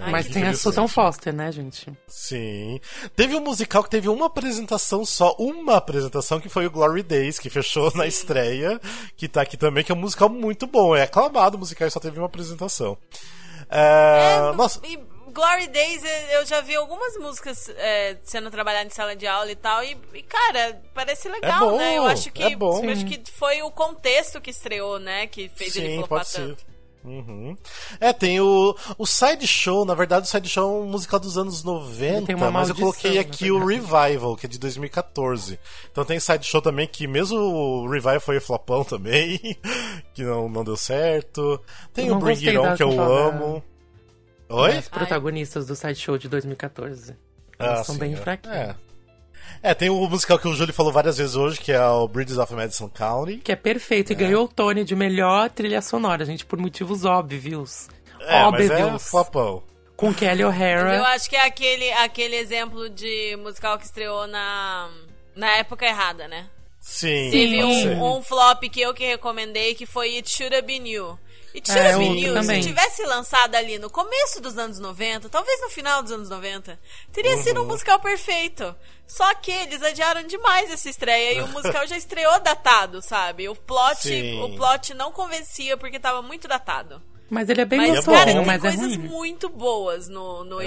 Ai, 0.00 0.10
Mas 0.10 0.28
tem 0.28 0.44
a. 0.44 0.54
Susan 0.54 0.88
Foster, 0.88 1.34
né, 1.34 1.50
gente? 1.52 1.92
Sim. 2.06 2.80
Teve 3.14 3.36
um 3.36 3.40
musical 3.40 3.82
que 3.82 3.90
teve 3.90 4.08
uma 4.08 4.26
apresentação 4.26 5.04
só, 5.04 5.34
uma 5.38 5.76
apresentação, 5.76 6.40
que 6.40 6.48
foi 6.48 6.66
o 6.66 6.70
Glory 6.70 7.02
Days, 7.02 7.38
que 7.38 7.50
fechou 7.50 7.92
na 7.94 8.06
estreia, 8.06 8.80
que 9.16 9.28
tá 9.28 9.42
aqui 9.42 9.56
também, 9.56 9.84
que 9.84 9.92
é 9.92 9.94
um 9.94 9.98
musical 9.98 10.28
muito 10.28 10.66
bom. 10.66 10.94
É 10.94 11.02
aclamado 11.02 11.56
o 11.56 11.60
musical 11.60 11.86
e 11.86 11.90
só 11.90 12.00
teve 12.00 12.18
uma 12.18 12.26
apresentação. 12.26 12.96
É, 13.68 14.52
nossa, 14.54 14.80
E 14.84 14.96
Glory 15.36 15.66
Days, 15.66 16.02
eu 16.32 16.46
já 16.46 16.62
vi 16.62 16.74
algumas 16.74 17.14
músicas 17.18 17.68
é, 17.76 18.16
sendo 18.22 18.50
trabalhadas 18.50 18.90
em 18.90 18.94
sala 18.94 19.14
de 19.14 19.26
aula 19.26 19.50
e 19.50 19.56
tal, 19.56 19.84
e, 19.84 19.96
e, 20.14 20.22
cara, 20.22 20.80
parece 20.94 21.28
legal, 21.28 21.70
bom, 21.70 21.76
né? 21.76 21.98
Eu 21.98 22.04
acho 22.04 22.32
que, 22.32 22.42
é 22.42 22.56
bom. 22.56 22.82
eu 22.82 22.90
acho 22.90 23.04
que 23.04 23.20
foi 23.32 23.60
o 23.60 23.70
contexto 23.70 24.40
que 24.40 24.50
estreou, 24.50 24.98
né? 24.98 25.26
Que 25.26 25.50
fez 25.50 25.76
ele 25.76 25.88
sim, 25.88 25.96
flopar 25.98 26.20
pode 26.20 26.28
ser. 26.30 26.56
Uhum. 27.06 27.56
É, 28.00 28.12
tem 28.12 28.40
o, 28.40 28.74
o 28.98 29.06
Side 29.06 29.46
Show, 29.46 29.84
na 29.84 29.94
verdade 29.94 30.26
o 30.26 30.28
Side 30.28 30.48
Show 30.48 30.64
é 30.64 30.84
um 30.84 30.86
musical 30.90 31.20
dos 31.20 31.38
anos 31.38 31.62
90, 31.62 32.26
Tem 32.26 32.34
uma 32.34 32.50
mas 32.50 32.68
eu 32.68 32.74
maldição, 32.74 32.76
coloquei 32.80 33.14
na 33.14 33.20
aqui 33.20 33.50
o 33.52 33.64
Revival, 33.64 34.36
que 34.36 34.46
é 34.46 34.48
de 34.48 34.58
2014. 34.58 35.58
Então 35.92 36.04
tem 36.04 36.18
Side 36.18 36.44
Show 36.44 36.60
também, 36.60 36.86
que 36.88 37.06
mesmo 37.06 37.38
o 37.38 37.88
Revival 37.88 38.20
foi 38.20 38.40
flopão 38.40 38.82
também, 38.84 39.38
que 40.12 40.24
não, 40.24 40.48
não 40.48 40.64
deu 40.64 40.76
certo. 40.76 41.60
Tem 41.94 42.08
Eu 42.08 42.16
o 42.16 42.18
Bring 42.18 42.32
It 42.34 42.58
On, 42.58 42.74
que 42.76 42.82
eu 42.82 43.00
amo. 43.00 43.62
Oi? 44.48 44.78
Os 44.78 44.88
protagonistas 44.88 45.66
do 45.66 45.74
Sideshow 45.74 46.18
de 46.18 46.28
2014. 46.28 47.10
Eles 47.10 47.18
Ah, 47.58 47.82
são 47.84 47.94
sim, 47.94 48.00
bem 48.00 48.12
é. 48.12 48.16
fraquinhos. 48.16 48.56
É. 48.56 48.76
É, 49.62 49.74
tem 49.74 49.90
o 49.90 50.08
musical 50.08 50.38
que 50.38 50.46
o 50.48 50.54
Júlio 50.54 50.72
falou 50.72 50.92
várias 50.92 51.16
vezes 51.18 51.34
hoje, 51.36 51.58
que 51.60 51.72
é 51.72 51.84
o 51.86 52.06
Bridges 52.06 52.38
of 52.38 52.52
Madison 52.54 52.88
County. 52.88 53.38
Que 53.38 53.52
é 53.52 53.56
perfeito. 53.56 54.12
E 54.12 54.14
ganhou 54.14 54.44
o 54.44 54.48
Tony 54.48 54.84
de 54.84 54.94
melhor 54.94 55.50
trilha 55.50 55.82
sonora, 55.82 56.24
gente, 56.24 56.44
por 56.44 56.58
motivos 56.58 57.04
óbvios. 57.04 57.88
É, 58.20 58.48
mas 58.50 58.70
é 58.70 58.84
óbvios. 58.84 59.08
flopão. 59.08 59.62
Com 59.96 60.12
Kelly 60.12 60.42
Eu 60.42 60.48
O'Hara. 60.48 61.02
acho 61.08 61.28
que 61.30 61.36
é 61.36 61.46
aquele, 61.46 61.90
aquele 61.92 62.36
exemplo 62.36 62.90
de 62.90 63.34
musical 63.36 63.78
que 63.78 63.84
estreou 63.86 64.26
na, 64.26 64.90
na 65.34 65.56
época 65.56 65.86
errada, 65.86 66.28
né? 66.28 66.46
Sim. 66.80 67.30
Teve 67.30 67.64
um, 67.64 68.16
um 68.18 68.22
flop 68.22 68.62
que 68.70 68.80
eu 68.80 68.94
que 68.94 69.04
recomendei, 69.04 69.74
que 69.74 69.86
foi 69.86 70.16
It 70.16 70.30
Should 70.30 70.54
Have 70.54 70.66
Been 70.66 70.86
You. 70.86 71.18
It 71.56 71.66
Should 71.72 71.80
É, 72.38 72.42
se 72.42 72.60
tivesse 72.60 73.02
lançado 73.04 73.54
ali 73.54 73.78
no 73.78 73.88
começo 73.88 74.40
dos 74.42 74.58
anos 74.58 74.78
90, 74.78 75.28
talvez 75.30 75.60
no 75.62 75.70
final 75.70 76.02
dos 76.02 76.12
anos 76.12 76.28
90, 76.28 76.78
teria 77.12 77.36
sido 77.38 77.60
um 77.60 77.62
Uhum. 77.62 77.68
musical 77.70 77.98
perfeito. 77.98 78.74
Só 79.06 79.34
que 79.34 79.50
eles 79.50 79.82
adiaram 79.82 80.22
demais 80.26 80.70
essa 80.70 80.90
estreia 80.90 81.32
e 81.38 81.40
o 81.40 81.48
musical 81.48 81.86
já 81.86 81.96
estreou 81.96 82.38
datado, 82.40 83.00
sabe? 83.00 83.48
O 83.48 83.54
plot, 83.56 84.02
Sim. 84.02 84.42
o 84.42 84.54
plot 84.56 84.92
não 84.94 85.10
convencia 85.12 85.76
porque 85.76 85.98
tava 85.98 86.20
muito 86.22 86.46
datado. 86.46 87.00
Mas 87.28 87.48
ele 87.48 87.60
é 87.60 87.64
bem 87.64 87.78
Mas, 87.78 87.90
é 87.90 87.94
gostosinho, 87.96 88.18
cara, 88.18 88.32
bom. 88.32 88.38
tem 88.38 88.46
mas 88.46 88.56
é 88.64 88.68
coisas 88.76 88.96
ruim. 88.96 89.08
muito 89.08 89.48
boas 89.48 90.08
no, 90.08 90.44
no 90.44 90.60
É 90.62 90.66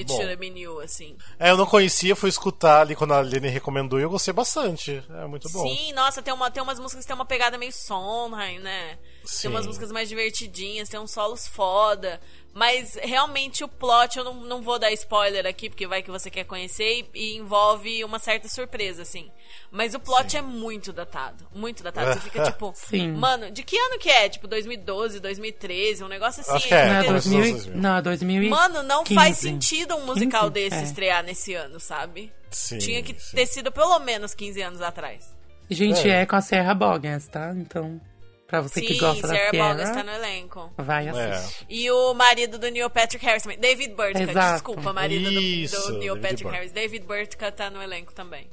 You, 0.57 0.81
assim. 0.81 1.15
É, 1.39 1.51
eu 1.51 1.57
não 1.57 1.65
conhecia, 1.65 2.15
fui 2.17 2.27
escutar 2.29 2.81
ali 2.81 2.95
quando 2.97 3.13
a 3.13 3.21
Lene 3.21 3.47
recomendou 3.47 3.97
e 3.97 4.03
eu 4.03 4.09
gostei 4.09 4.33
bastante. 4.33 5.01
É 5.09 5.25
muito 5.25 5.49
bom. 5.51 5.61
Sim, 5.61 5.93
nossa, 5.93 6.21
tem, 6.21 6.33
uma, 6.33 6.51
tem 6.51 6.61
umas 6.61 6.77
músicas 6.77 7.05
que 7.05 7.07
tem 7.07 7.15
uma 7.15 7.25
pegada 7.25 7.57
meio 7.57 7.71
Sondheim, 7.71 8.59
né? 8.59 8.97
Sim. 9.23 9.41
Tem 9.43 9.51
umas 9.51 9.67
músicas 9.67 9.91
mais 9.91 10.09
divertidinhas, 10.09 10.89
tem 10.89 10.99
uns 10.99 11.11
solos 11.11 11.47
foda. 11.47 12.19
Mas 12.51 12.95
realmente 12.95 13.63
o 13.63 13.67
plot, 13.67 14.17
eu 14.17 14.23
não, 14.23 14.33
não 14.43 14.61
vou 14.61 14.79
dar 14.79 14.91
spoiler 14.91 15.45
aqui, 15.45 15.69
porque 15.69 15.85
vai 15.85 16.01
que 16.01 16.09
você 16.09 16.31
quer 16.31 16.45
conhecer 16.45 17.07
e, 17.13 17.33
e 17.33 17.37
envolve 17.37 18.03
uma 18.03 18.17
certa 18.17 18.49
surpresa, 18.49 19.03
assim. 19.03 19.31
Mas 19.71 19.93
o 19.93 19.99
plot 19.99 20.35
é 20.35 20.41
muito 20.41 20.91
datado. 20.91 21.47
Muito 21.53 21.83
datado. 21.83 22.13
Você 22.13 22.21
fica 22.21 22.41
tipo, 22.51 22.73
Sim. 22.75 23.11
mano, 23.11 23.51
de 23.51 23.61
que 23.61 23.77
ano 23.77 23.99
que 23.99 24.09
é? 24.09 24.27
Tipo, 24.29 24.47
2012, 24.47 25.19
2013, 25.19 26.03
um 26.03 26.07
negócio 26.07 26.41
assim. 26.41 26.51
Acho 26.53 26.67
que 26.67 26.73
é, 26.73 26.85
Não, 26.85 26.85
é 26.85 26.97
entendeu? 26.99 27.07
começou 27.09 27.31
2000, 27.33 27.53
nos 27.53 27.65
2000. 27.65 27.81
não, 27.81 27.95
é 27.97 28.01
2015. 28.01 28.49
Mano, 28.49 28.83
não 28.83 29.05
faz 29.05 29.37
sentido 29.37 29.95
um 29.95 30.05
musical 30.07 30.51
15, 30.51 30.53
desse 30.53 30.75
é. 30.75 30.83
estrear 30.83 31.23
nesse 31.23 31.53
ano, 31.53 31.79
sabe? 31.79 32.33
Sim, 32.49 32.79
Tinha 32.79 33.03
que 33.03 33.13
sim. 33.13 33.35
ter 33.35 33.45
sido 33.45 33.71
pelo 33.71 33.99
menos 33.99 34.33
15 34.33 34.59
anos 34.63 34.81
atrás. 34.81 35.37
Gente, 35.69 36.09
É. 36.09 36.21
é 36.23 36.25
com 36.25 36.35
a 36.35 36.41
Serra 36.41 36.73
Boggins, 36.73 37.27
tá? 37.27 37.53
Então, 37.55 38.01
pra 38.49 38.61
você 38.61 38.81
que 38.81 38.93
Sim, 38.95 38.99
gosta 38.99 39.27
da 39.27 39.35
Sarah 39.35 39.49
Sierra, 39.51 39.73
Boggins 39.75 39.89
tá 39.91 40.03
no 40.03 40.11
elenco. 40.11 40.73
vai 40.77 41.07
É. 41.07 41.09
assistir. 41.11 41.65
E 41.69 41.91
o 41.91 42.13
marido 42.13 42.57
do 42.57 42.69
Neil 42.69 42.89
Patrick 42.89 43.23
Harris 43.25 43.43
também. 43.43 43.59
David 43.59 43.93
Burtka, 43.93 44.21
Exato. 44.23 44.53
desculpa, 44.53 44.91
marido 44.93 45.31
do- 45.31 45.39
Isso, 45.39 45.91
do, 45.91 45.97
Neil 45.99 46.15
David 46.15 46.29
Patrick. 46.43 46.49
Harris. 46.55 46.71
David 46.71 47.05
Burtka 47.05 47.51
tá 47.51 47.69
no 47.69 47.81
elenco 47.81 48.13
também. 48.13 48.49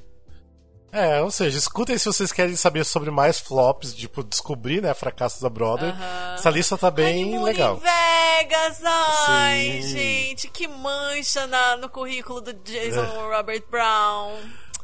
É, 0.92 1.20
ou 1.20 1.30
seja, 1.30 1.58
escutem 1.58 1.98
se 1.98 2.06
vocês 2.06 2.32
querem 2.32 2.56
saber 2.56 2.84
sobre 2.84 3.10
mais 3.10 3.38
flops, 3.38 3.94
tipo, 3.94 4.22
descobrir, 4.24 4.80
né, 4.80 4.94
fracassos 4.94 5.42
da 5.42 5.50
Broadway. 5.50 5.92
Essa 6.34 6.48
lista 6.48 6.78
tá 6.78 6.90
bem 6.90 7.24
Honeymoon 7.24 7.44
legal. 7.44 7.76
em 7.76 7.80
Vegas! 7.80 8.80
Ai, 9.28 9.80
Sim. 9.82 9.88
gente, 9.88 10.48
que 10.48 10.66
mancha 10.68 11.46
na- 11.48 11.76
no 11.76 11.88
currículo 11.90 12.40
do 12.40 12.54
Jason 12.54 13.02
É. 13.02 13.36
Robert 13.36 13.64
Brown. 13.70 14.36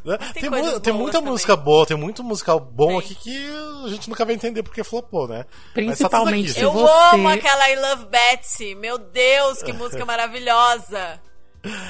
Né? 0.05 0.19
tem 0.19 0.51
Tem, 0.51 0.51
tem 0.81 0.93
muita 0.93 1.19
também. 1.19 1.31
música 1.31 1.55
boa, 1.57 1.87
tem 1.87 1.97
muito 1.97 2.25
musical 2.25 2.59
bom 2.59 2.89
Tem. 2.89 2.99
aqui 2.99 3.15
que 3.15 3.47
a 3.85 3.89
gente 3.89 4.09
nunca 4.09 4.25
vai 4.25 4.35
entender 4.35 4.63
porque 4.63 4.83
flopou, 4.83 5.29
né? 5.29 5.45
Tá 5.45 5.49
Principalmente 5.75 6.51
aqui, 6.51 6.59
se 6.59 6.65
Eu 6.65 6.73
você- 6.73 7.15
amo 7.15 7.29
aquela 7.29 7.71
I 7.71 7.77
Love 7.77 8.07
Betsy. 8.07 8.75
Meu 8.75 8.99
Deus, 8.99 9.63
que 9.63 9.73
música 9.73 10.05
maravilhosa. 10.05 11.21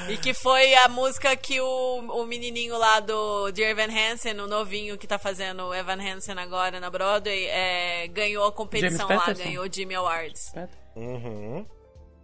E 0.07 0.17
que 0.17 0.35
foi 0.35 0.75
a 0.75 0.87
música 0.87 1.35
que 1.35 1.59
o, 1.59 1.65
o 2.21 2.25
menininho 2.27 2.77
lá 2.77 2.99
do 2.99 3.49
de 3.49 3.63
Evan 3.63 3.87
Hansen, 3.91 4.39
o 4.39 4.45
novinho 4.45 4.99
que 4.99 5.07
tá 5.07 5.17
fazendo 5.17 5.63
o 5.63 5.73
Evan 5.73 5.97
Hansen 5.99 6.37
agora 6.37 6.79
na 6.79 6.91
Broadway, 6.91 7.45
é, 7.47 8.07
ganhou 8.09 8.45
a 8.45 8.51
competição 8.51 9.07
James 9.07 9.09
lá, 9.09 9.17
Patterson? 9.25 9.43
ganhou 9.43 9.65
o 9.65 9.73
Jimmy 9.73 9.95
Awards. 9.95 10.53
Uhum. 10.95 11.65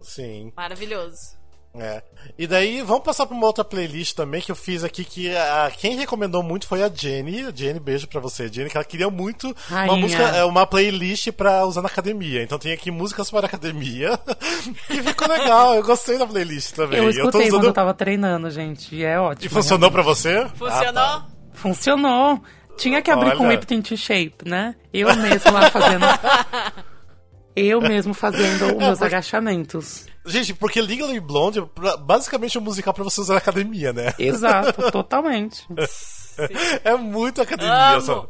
Sim. 0.00 0.52
Maravilhoso. 0.56 1.39
É. 1.72 2.02
E 2.36 2.46
daí, 2.48 2.82
vamos 2.82 3.04
passar 3.04 3.26
pra 3.26 3.36
uma 3.36 3.46
outra 3.46 3.64
playlist 3.64 4.16
também 4.16 4.40
que 4.40 4.50
eu 4.50 4.56
fiz 4.56 4.82
aqui, 4.82 5.04
que 5.04 5.34
a, 5.36 5.70
quem 5.76 5.96
recomendou 5.96 6.42
muito 6.42 6.66
foi 6.66 6.82
a 6.82 6.90
Jenny. 6.92 7.46
A 7.46 7.52
Jenny, 7.54 7.78
beijo 7.78 8.08
pra 8.08 8.20
você, 8.20 8.48
Jenny, 8.48 8.68
que 8.68 8.76
ela 8.76 8.84
queria 8.84 9.08
muito 9.08 9.46
uma 9.68 9.78
Rainha. 9.78 9.96
música, 9.96 10.22
é, 10.22 10.44
uma 10.44 10.66
playlist 10.66 11.30
pra 11.30 11.64
usar 11.64 11.80
na 11.80 11.88
academia. 11.88 12.42
Então 12.42 12.58
tem 12.58 12.72
aqui 12.72 12.90
músicas 12.90 13.30
para 13.30 13.46
academia. 13.46 14.18
e 14.90 15.02
ficou 15.02 15.28
legal, 15.28 15.74
eu 15.76 15.82
gostei 15.84 16.18
da 16.18 16.26
playlist 16.26 16.72
também. 16.74 16.98
Eu 16.98 17.04
tô 17.04 17.10
escutei 17.10 17.40
usando- 17.42 17.52
quando 17.60 17.64
eu 17.66 17.72
tava 17.72 17.94
treinando, 17.94 18.50
gente, 18.50 18.94
e 18.94 19.04
é 19.04 19.18
ótimo. 19.20 19.46
E 19.46 19.48
funcionou 19.48 19.90
pra 19.92 20.02
você? 20.02 20.46
Funcionou? 20.56 20.88
Ah, 20.88 20.92
tá. 21.20 21.26
Funcionou. 21.54 22.42
Tinha 22.76 23.00
que 23.02 23.10
abrir 23.10 23.36
com 23.36 23.44
Olha. 23.44 23.58
Whipped 23.58 23.96
Shape, 23.96 24.36
né? 24.44 24.74
Eu 24.92 25.14
mesmo 25.16 25.52
lá 25.52 25.70
fazendo. 25.70 26.04
eu 27.54 27.80
mesmo 27.80 28.14
fazendo 28.14 28.66
os 28.66 28.74
meus 28.78 29.02
agachamentos. 29.02 30.06
Gente, 30.26 30.54
porque 30.54 30.80
Legally 30.80 31.18
Blonde 31.20 31.60
é 31.60 31.96
basicamente 31.98 32.58
um 32.58 32.62
musical 32.62 32.92
pra 32.92 33.04
você 33.04 33.20
usar 33.20 33.34
na 33.34 33.38
academia, 33.38 33.92
né? 33.92 34.12
Exato, 34.18 34.82
totalmente. 34.92 35.66
É 36.84 36.94
muito 36.96 37.40
academia, 37.42 37.92
Amo. 37.92 38.00
sabe? 38.00 38.28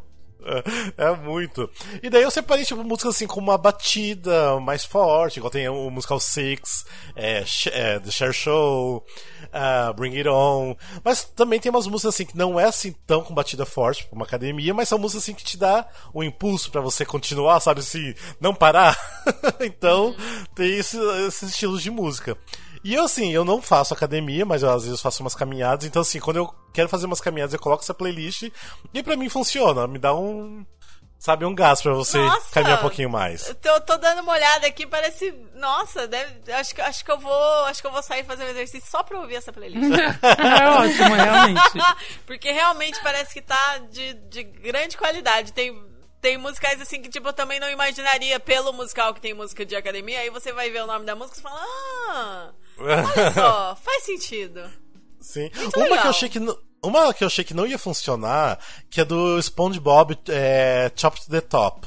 É, 0.97 1.05
é 1.07 1.17
muito. 1.17 1.69
E 2.03 2.09
daí 2.11 2.23
eu 2.23 2.31
separei, 2.31 2.65
tipo, 2.65 2.83
músicas 2.83 3.15
assim 3.17 3.27
com 3.27 3.41
uma 3.41 3.59
batida 3.59 4.59
mais 4.61 4.85
forte, 4.85 5.37
igual 5.39 5.51
tem 5.51 5.69
o 5.69 5.91
musical 5.91 6.19
Six, 6.21 6.85
é, 7.15 7.45
é, 7.73 7.99
The 7.99 8.11
Share 8.11 8.33
Show, 8.33 9.05
ah, 9.53 9.93
Bring 9.93 10.17
It 10.17 10.29
On. 10.29 10.75
Mas 11.05 11.25
também 11.25 11.61
tem 11.61 11.71
umas 11.71 11.87
músicas 11.87 12.15
assim 12.15 12.25
que 12.25 12.37
não 12.37 12.59
é 12.59 12.65
assim 12.65 12.95
tão 13.07 13.23
com 13.23 13.35
batida 13.35 13.67
forte, 13.67 14.05
como 14.09 14.21
uma 14.21 14.27
academia, 14.27 14.73
mas 14.75 14.89
são 14.89 14.99
músicas 14.99 15.23
assim 15.25 15.35
que 15.35 15.45
te 15.45 15.57
dá 15.57 15.87
um 16.15 16.23
impulso 16.23 16.71
pra 16.71 16.81
você 16.81 17.05
continuar, 17.05 17.61
sabe 17.61 17.81
assim, 17.81 18.15
não 18.41 18.55
parar. 18.55 18.97
então, 19.61 20.15
tem 20.55 20.79
esse- 20.79 20.99
esses 21.27 21.51
estilos 21.51 21.83
de 21.83 21.91
música. 21.91 22.37
E 22.83 22.95
eu, 22.95 23.05
assim, 23.05 23.31
eu 23.33 23.45
não 23.45 23.61
faço 23.61 23.93
academia, 23.93 24.45
mas 24.47 24.63
eu 24.63 24.71
às 24.71 24.85
vezes 24.85 25.01
faço 25.03 25.23
umas 25.23 25.35
caminhadas. 25.35 25.85
Então, 25.87 26.01
assim, 26.03 26.19
quando 26.19 26.39
eu 26.39 26.55
quero 26.73 26.89
fazer 26.89 27.07
umas 27.07 27.21
caminhadas, 27.21 27.53
eu 27.53 27.61
coloco 27.61 27.83
essa 27.83 27.93
playlist 27.95 28.51
e 28.95 29.03
pra 29.03 29.17
mim 29.17 29.29
funciona. 29.29 29.87
Me 29.87 29.99
dá 29.99 30.15
um. 30.15 30.65
Sabe, 31.19 31.45
um 31.45 31.55
gás 31.55 31.83
pra 31.83 31.93
você 31.93 32.17
Nossa! 32.17 32.51
caminhar 32.51 32.79
um 32.79 32.81
pouquinho 32.81 33.11
mais. 33.11 33.47
Eu 33.47 33.55
tô, 33.57 33.79
tô 33.83 33.99
dando 33.99 34.23
uma 34.23 34.33
olhada 34.33 34.67
aqui, 34.67 34.87
parece. 34.87 35.31
Nossa, 35.55 36.09
deve, 36.09 36.51
acho, 36.51 36.75
que- 36.75 36.81
acho 36.81 37.05
que 37.05 37.11
eu 37.13 37.19
vou. 37.19 37.65
Acho 37.67 37.83
que 37.83 37.87
eu 37.87 37.93
vou 37.93 38.03
sair 38.03 38.25
fazer 38.25 38.45
um 38.45 38.49
exercício 38.49 38.91
só 38.91 39.03
pra 39.03 39.21
ouvir 39.21 39.35
essa 39.35 39.53
playlist. 39.53 39.85
é 39.93 40.69
ótimo, 40.71 41.15
realmente. 41.15 41.61
Porque 42.25 42.51
realmente 42.51 42.99
parece 43.03 43.35
que 43.35 43.43
tá 43.43 43.79
de, 43.91 44.15
de 44.15 44.43
grande 44.45 44.97
qualidade. 44.97 45.53
Tem, 45.53 45.79
tem 46.23 46.39
musicais 46.39 46.81
assim 46.81 47.03
que, 47.03 47.11
tipo, 47.11 47.29
eu 47.29 47.35
também 47.35 47.61
não 47.61 47.69
imaginaria 47.69 48.41
pelo 48.41 48.73
musical 48.73 49.13
que 49.13 49.21
tem 49.21 49.35
música 49.35 49.67
de 49.67 49.77
academia. 49.77 50.21
Aí 50.21 50.31
você 50.31 50.55
vai 50.55 50.71
ver 50.71 50.85
o 50.85 50.87
nome 50.87 51.05
da 51.05 51.15
música 51.15 51.39
e 51.39 51.43
fala, 51.43 51.61
ah, 51.63 52.51
olha 52.81 53.33
só, 53.33 53.77
faz 53.77 54.05
sentido. 54.05 54.63
Sim. 55.21 55.51
Muito 55.55 55.77
Uma 55.77 55.85
legal. 55.85 56.01
que 56.01 56.07
eu 56.07 56.11
achei 56.11 56.29
que. 56.29 56.41
não- 56.41 56.59
Uma 56.83 57.13
que 57.15 57.23
eu 57.25 57.27
achei 57.27 57.45
que 57.45 57.53
não 57.55 57.67
ia 57.67 57.79
funcionar, 57.79 58.59
que 58.89 59.01
é 59.01 59.05
do 59.05 59.39
SpongeBob 59.43 60.19
é, 60.29 60.91
Chop 60.97 61.21
to 61.21 61.31
the 61.31 61.41
Top. 61.43 61.87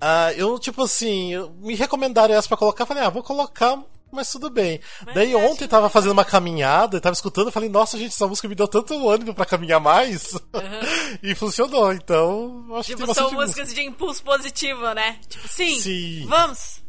Ah, 0.00 0.32
eu, 0.34 0.58
tipo 0.58 0.82
assim, 0.82 1.32
me 1.60 1.74
recomendaram 1.76 2.34
essa 2.34 2.48
pra 2.48 2.56
colocar, 2.56 2.84
falei, 2.84 3.02
ah, 3.04 3.08
vou 3.10 3.22
colocar, 3.22 3.78
mas 4.12 4.30
tudo 4.30 4.50
bem. 4.50 4.80
Daí 5.14 5.30
eu 5.32 5.38
ontem 5.38 5.66
tava 5.68 5.88
fazendo 5.88 6.10
uma 6.12 6.24
caminhada, 6.24 7.00
tava 7.00 7.14
escutando, 7.14 7.50
falei, 7.52 7.68
nossa, 7.70 7.96
gente, 7.96 8.12
essa 8.12 8.26
música 8.26 8.46
me 8.48 8.54
deu 8.56 8.66
tanto 8.68 9.08
ânimo 9.08 9.32
pra 9.34 9.46
caminhar 9.46 9.80
mais. 9.80 10.34
e 11.22 11.34
funcionou, 11.34 11.92
então 11.92 12.66
acho 12.74 12.88
que 12.90 12.96
tem 12.96 13.06
Tipo, 13.06 13.14
são 13.14 13.24
bastante 13.24 13.34
música. 13.36 13.60
músicas 13.62 13.74
de 13.74 13.82
impulso 13.88 14.22
positivo, 14.22 14.92
né? 14.94 15.18
Tipo, 15.28 15.48
sim, 15.48 15.80
Sim. 15.80 16.26
vamos. 16.28 16.82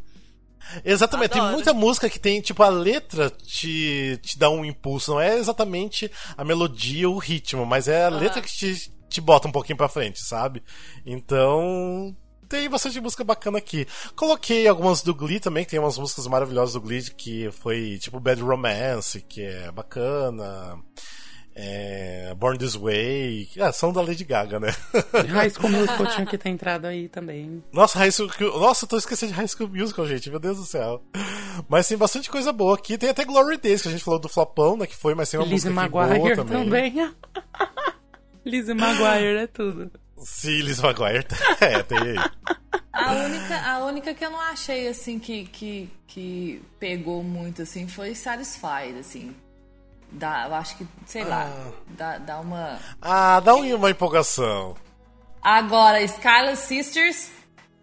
Exatamente, 0.84 1.32
tem 1.32 1.40
Adoro. 1.40 1.54
muita 1.54 1.72
música 1.72 2.08
que 2.08 2.18
tem, 2.18 2.40
tipo, 2.40 2.62
a 2.62 2.68
letra 2.68 3.30
te, 3.30 4.18
te 4.22 4.38
dá 4.38 4.50
um 4.50 4.64
impulso, 4.64 5.12
não 5.12 5.20
é 5.20 5.36
exatamente 5.36 6.10
a 6.36 6.44
melodia 6.44 7.08
ou 7.08 7.16
o 7.16 7.18
ritmo, 7.18 7.64
mas 7.64 7.88
é 7.88 8.04
a 8.04 8.08
letra 8.08 8.42
que 8.42 8.52
te, 8.52 8.92
te 9.08 9.20
bota 9.20 9.48
um 9.48 9.52
pouquinho 9.52 9.76
pra 9.76 9.88
frente, 9.88 10.20
sabe? 10.22 10.62
Então. 11.04 12.14
Tem 12.48 12.70
bastante 12.70 13.00
música 13.00 13.24
bacana 13.24 13.58
aqui. 13.58 13.88
Coloquei 14.14 14.68
algumas 14.68 15.02
do 15.02 15.12
Glee 15.12 15.40
também, 15.40 15.64
que 15.64 15.70
tem 15.72 15.80
umas 15.80 15.98
músicas 15.98 16.28
maravilhosas 16.28 16.74
do 16.74 16.80
Glee, 16.80 17.10
que 17.10 17.50
foi 17.50 17.98
tipo 17.98 18.20
Bad 18.20 18.40
Romance, 18.40 19.20
que 19.20 19.42
é 19.42 19.72
bacana. 19.72 20.78
É, 21.58 22.34
Born 22.36 22.58
This 22.58 22.74
Way. 22.76 23.48
Ah, 23.60 23.72
são 23.72 23.90
da 23.90 24.02
Lady 24.02 24.24
Gaga, 24.24 24.60
né? 24.60 24.68
High 25.26 25.48
School 25.48 25.70
Musical 25.72 26.06
tinha 26.08 26.26
que 26.26 26.36
ter 26.36 26.50
entrado 26.50 26.84
aí 26.86 27.08
também. 27.08 27.64
Nossa, 27.72 27.98
High 27.98 28.10
School, 28.12 28.28
Nossa, 28.60 28.84
eu 28.84 28.88
tô 28.90 28.98
esquecendo 28.98 29.32
de 29.32 29.38
High 29.38 29.48
School 29.48 29.70
Musical, 29.70 30.06
gente. 30.06 30.28
Meu 30.28 30.38
Deus 30.38 30.58
do 30.58 30.64
céu. 30.66 31.02
Mas 31.66 31.88
tem 31.88 31.96
bastante 31.96 32.28
coisa 32.30 32.52
boa 32.52 32.74
aqui. 32.74 32.98
Tem 32.98 33.08
até 33.08 33.24
Glory 33.24 33.56
Days, 33.56 33.80
que 33.80 33.88
a 33.88 33.90
gente 33.90 34.04
falou 34.04 34.20
do 34.20 34.28
Flopão, 34.28 34.76
né? 34.76 34.86
Que 34.86 34.94
foi, 34.94 35.14
mas 35.14 35.30
tem 35.30 35.40
uma 35.40 35.46
Lizzie 35.46 35.70
música 35.70 35.88
Maguire 35.88 36.18
boa 36.20 36.36
também. 36.44 36.64
também. 36.64 37.14
Lizzie 38.44 38.74
Maguire 38.74 39.38
é 39.38 39.46
tudo. 39.46 39.90
Sim, 40.18 40.60
Liz 40.60 40.80
Maguire. 40.80 41.26
É, 41.60 41.82
tem 41.82 41.98
aí. 41.98 42.16
A 42.92 43.12
única, 43.12 43.60
a 43.70 43.84
única 43.84 44.14
que 44.14 44.24
eu 44.24 44.30
não 44.30 44.40
achei, 44.40 44.88
assim, 44.88 45.18
que, 45.18 45.44
que, 45.46 45.90
que 46.06 46.62
pegou 46.78 47.22
muito, 47.22 47.62
assim, 47.62 47.86
foi 47.88 48.14
Satisfied, 48.14 48.98
assim. 48.98 49.34
Dá, 50.10 50.46
eu 50.48 50.54
acho 50.54 50.76
que, 50.76 50.86
sei 51.04 51.24
lá, 51.24 51.50
dá, 51.88 52.18
dá 52.18 52.40
uma... 52.40 52.78
Ah, 53.02 53.40
dá 53.40 53.54
um- 53.54 53.74
uma 53.74 53.90
empolgação. 53.90 54.74
Agora, 55.42 56.06
Scarlet 56.06 56.56
Sisters... 56.56 57.30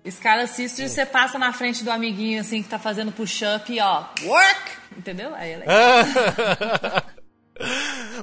Scarlet 0.09 0.49
Sisters, 0.51 0.91
você 0.91 1.05
passa 1.05 1.39
na 1.39 1.53
frente 1.53 1.81
do 1.81 1.89
amiguinho, 1.89 2.41
assim, 2.41 2.61
que 2.61 2.67
tá 2.67 2.77
fazendo 2.77 3.09
push-up 3.11 3.71
e, 3.71 3.79
ó, 3.79 4.03
work! 4.23 4.71
Entendeu? 4.97 5.33
Aí 5.33 5.51
é 5.51 5.57
legal. 5.57 7.03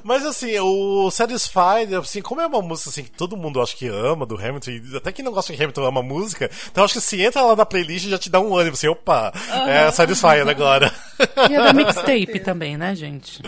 Mas 0.03 0.25
assim, 0.25 0.59
o 0.59 1.09
Satisfied, 1.09 1.95
assim, 1.95 2.21
como 2.21 2.41
é 2.41 2.45
uma 2.45 2.61
música 2.61 2.89
assim, 2.89 3.03
que 3.03 3.11
todo 3.11 3.37
mundo 3.37 3.61
acho 3.61 3.75
que 3.77 3.87
ama 3.87 4.25
do 4.25 4.35
Hamilton, 4.35 4.71
e 4.71 4.97
até 4.97 5.11
quem 5.11 5.23
não 5.23 5.31
gosta 5.31 5.53
de 5.55 5.61
Hamilton 5.63 5.85
ama 5.85 6.01
a 6.01 6.03
música, 6.03 6.51
então 6.69 6.83
acho 6.83 6.95
que 6.95 7.01
se 7.01 7.21
entra 7.21 7.41
lá 7.41 7.55
na 7.55 7.65
playlist 7.65 8.07
já 8.07 8.19
te 8.19 8.29
dá 8.29 8.39
um 8.41 8.55
ânimo, 8.55 8.73
assim, 8.73 8.87
opa, 8.89 9.31
é 9.67 9.89
Satisfied 9.91 10.47
agora. 10.49 10.93
E 11.49 11.55
é 11.55 11.63
da 11.63 11.71
mixtape 11.73 12.39
também, 12.41 12.77
né, 12.77 12.93
gente? 12.93 13.41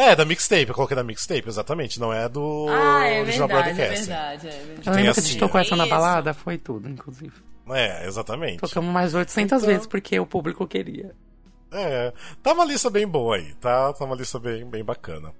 É, 0.00 0.16
da 0.16 0.24
mixtape, 0.24 0.68
eu 0.68 0.74
coloquei 0.74 0.96
da 0.96 1.04
mixtape, 1.04 1.46
exatamente, 1.48 2.00
não 2.00 2.12
é 2.12 2.28
do 2.28 2.66
Ah, 2.70 3.04
é 3.06 3.20
original 3.20 3.48
verdade, 3.48 3.70
é 3.70 3.74
broadcast. 3.74 4.06
verdade, 4.06 4.48
é 4.48 4.50
verdade. 4.50 4.70
Eu 4.88 4.92
lembro 4.92 5.02
que 5.02 5.08
a 5.08 5.10
assim, 5.10 5.20
gente 5.22 5.38
tocou 5.38 5.60
essa 5.60 5.76
na 5.76 5.86
balada, 5.86 6.32
foi 6.34 6.56
tudo, 6.58 6.88
inclusive. 6.88 7.32
É, 7.68 8.06
exatamente. 8.06 8.58
Tocamos 8.58 8.90
mais 8.92 9.14
800 9.14 9.58
Então- 9.58 9.66
vezes 9.68 9.86
porque 9.86 10.18
o 10.18 10.26
público 10.26 10.66
queria. 10.66 11.12
É, 11.72 12.12
tá 12.42 12.52
uma 12.52 12.64
lista 12.64 12.90
bem 12.90 13.06
boa 13.06 13.36
aí, 13.36 13.54
tá? 13.54 13.92
Tá 13.92 14.04
uma 14.04 14.16
lista 14.16 14.38
bem, 14.38 14.68
bem 14.68 14.84
bacana. 14.84 15.32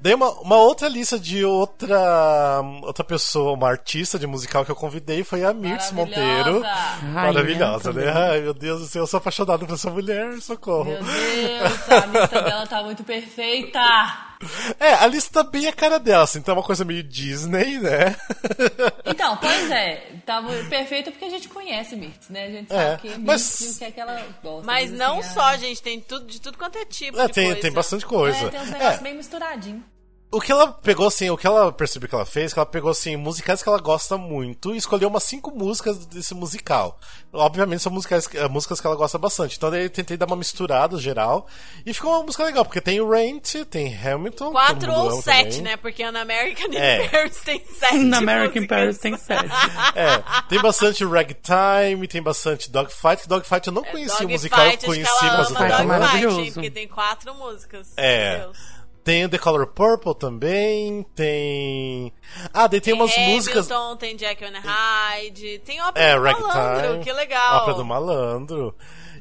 Daí 0.00 0.14
uma, 0.14 0.30
uma 0.40 0.56
outra 0.56 0.88
lista 0.88 1.18
de 1.18 1.44
outra 1.44 2.60
outra 2.82 3.04
pessoa, 3.04 3.52
uma 3.52 3.68
artista 3.68 4.18
de 4.18 4.26
musical 4.26 4.64
que 4.64 4.70
eu 4.70 4.76
convidei 4.76 5.22
foi 5.22 5.44
a 5.44 5.52
Mirtz 5.52 5.92
Monteiro. 5.92 6.62
Maravilhosa, 7.02 7.92
né? 7.92 8.10
Ai, 8.10 8.40
meu 8.40 8.54
Deus 8.54 8.80
do 8.80 8.86
céu, 8.86 9.02
eu 9.02 9.06
sou 9.06 9.18
apaixonado 9.18 9.66
por 9.66 9.74
essa 9.74 9.90
mulher, 9.90 10.40
socorro. 10.40 10.84
Meu 10.84 11.02
Deus, 11.02 11.90
a 11.90 12.06
lista 12.06 12.42
dela 12.42 12.66
tá 12.66 12.82
muito 12.82 13.04
perfeita. 13.04 14.27
É, 14.78 14.94
a 14.94 15.06
lista 15.06 15.42
tá 15.42 15.48
bem 15.50 15.66
a 15.66 15.72
cara 15.72 15.98
dela, 15.98 16.22
assim, 16.24 16.40
tá 16.40 16.52
uma 16.52 16.62
coisa 16.62 16.84
meio 16.84 17.02
Disney, 17.02 17.78
né? 17.78 18.14
Então, 19.04 19.36
pois 19.38 19.70
é, 19.70 20.12
tá 20.24 20.40
muito 20.40 20.68
perfeita 20.68 21.10
porque 21.10 21.24
a 21.24 21.30
gente 21.30 21.48
conhece 21.48 21.96
Mirtz, 21.96 22.28
né? 22.28 22.44
A 22.44 22.50
gente 22.50 22.72
É, 22.72 22.76
sabe 22.90 23.02
que 23.02 23.08
é 23.08 23.18
mas- 23.18 23.60
Mirtz 23.60 23.60
e 23.60 23.74
o 23.74 23.78
que 23.78 23.84
é 23.84 23.90
que 23.90 24.00
ela 24.00 24.22
gosta. 24.42 24.66
Mas 24.66 24.90
assim, 24.90 24.98
não 24.98 25.18
ah, 25.18 25.22
só, 25.22 25.56
gente, 25.56 25.82
tem 25.82 26.00
tudo, 26.00 26.26
de 26.26 26.40
tudo 26.40 26.56
quanto 26.56 26.78
é 26.78 26.84
tipo 26.84 27.18
É, 27.18 27.26
de 27.26 27.32
tem, 27.32 27.46
coisa. 27.46 27.60
tem 27.60 27.72
bastante 27.72 28.06
coisa. 28.06 28.38
É, 28.38 28.48
tem 28.48 28.60
uns 28.60 28.70
negócios 28.70 29.00
É, 29.00 29.02
bem 29.02 29.14
misturadinhos. 29.16 29.82
O 30.30 30.42
que 30.42 30.52
ela 30.52 30.70
pegou, 30.70 31.06
assim, 31.06 31.30
o 31.30 31.38
que 31.38 31.46
ela 31.46 31.72
percebeu 31.72 32.06
que 32.06 32.14
ela 32.14 32.26
fez, 32.26 32.52
que 32.52 32.58
ela 32.58 32.66
pegou, 32.66 32.90
assim, 32.90 33.16
musicais 33.16 33.62
que 33.62 33.68
ela 33.68 33.78
gosta 33.78 34.18
muito 34.18 34.74
e 34.74 34.76
escolheu 34.76 35.08
umas 35.08 35.22
cinco 35.24 35.50
músicas 35.50 36.04
desse 36.04 36.34
musical. 36.34 37.00
Obviamente 37.32 37.82
são 37.82 37.90
musicais, 37.90 38.28
eh, 38.34 38.46
músicas 38.46 38.78
que 38.78 38.86
ela 38.86 38.94
gosta 38.94 39.16
bastante. 39.16 39.56
Então 39.56 39.70
daí 39.70 39.84
eu 39.84 39.90
tentei 39.90 40.18
dar 40.18 40.26
uma 40.26 40.36
misturada 40.36 40.98
geral 40.98 41.46
e 41.86 41.94
ficou 41.94 42.10
uma 42.12 42.24
música 42.24 42.44
legal, 42.44 42.62
porque 42.62 42.78
tem 42.80 43.00
o 43.00 43.08
Rent, 43.10 43.54
tem 43.70 43.96
Hamilton. 43.96 44.52
Quatro 44.52 44.92
ou 44.92 45.22
sete, 45.22 45.56
também. 45.58 45.62
né? 45.62 45.76
Porque 45.78 46.10
na 46.10 46.20
American 46.20 46.68
É. 46.74 47.08
Paris 47.08 47.40
tem 47.40 47.64
sete. 47.64 47.94
Na 48.04 48.18
American 48.18 48.54
músicas. 48.62 48.68
Paris 48.68 48.98
tem 48.98 49.16
sete. 49.16 49.48
É, 49.94 50.22
tem 50.50 50.60
bastante 50.60 51.04
Ragtime, 51.06 52.06
tem 52.06 52.22
bastante 52.22 52.70
Dogfight. 52.70 53.26
Dogfight 53.26 53.66
eu 53.68 53.72
não 53.72 53.82
conhecia 53.82 54.26
o 54.26 54.28
musical, 54.30 54.60
eu 54.66 54.72
É, 54.72 54.76
conheci, 54.76 55.24
mas 55.24 55.48
Dogfight 55.48 55.72
é 55.72 55.84
maravilhoso. 55.84 56.52
porque 56.52 56.70
tem 56.70 56.86
quatro 56.86 57.34
músicas. 57.34 57.88
É. 57.96 58.38
Meu 58.38 58.46
Deus. 58.52 58.77
Tem 59.08 59.24
o 59.24 59.28
The 59.30 59.38
Color 59.38 59.68
Purple 59.68 60.14
também, 60.14 61.02
tem... 61.14 62.12
Ah, 62.52 62.66
daí 62.66 62.78
tem, 62.78 62.92
umas 62.92 63.10
Hamilton, 63.16 63.32
músicas... 63.32 63.68
tem 63.98 64.14
Jack 64.16 64.44
and 64.44 64.60
Hyde, 64.62 65.62
tem 65.64 65.80
Ópera 65.80 66.04
É, 66.04 66.14
do 66.14 66.22
Malandro, 66.42 67.00
que 67.00 67.12
legal. 67.14 67.56
Ópera 67.56 67.76
do 67.78 67.84
Malandro. 67.86 68.74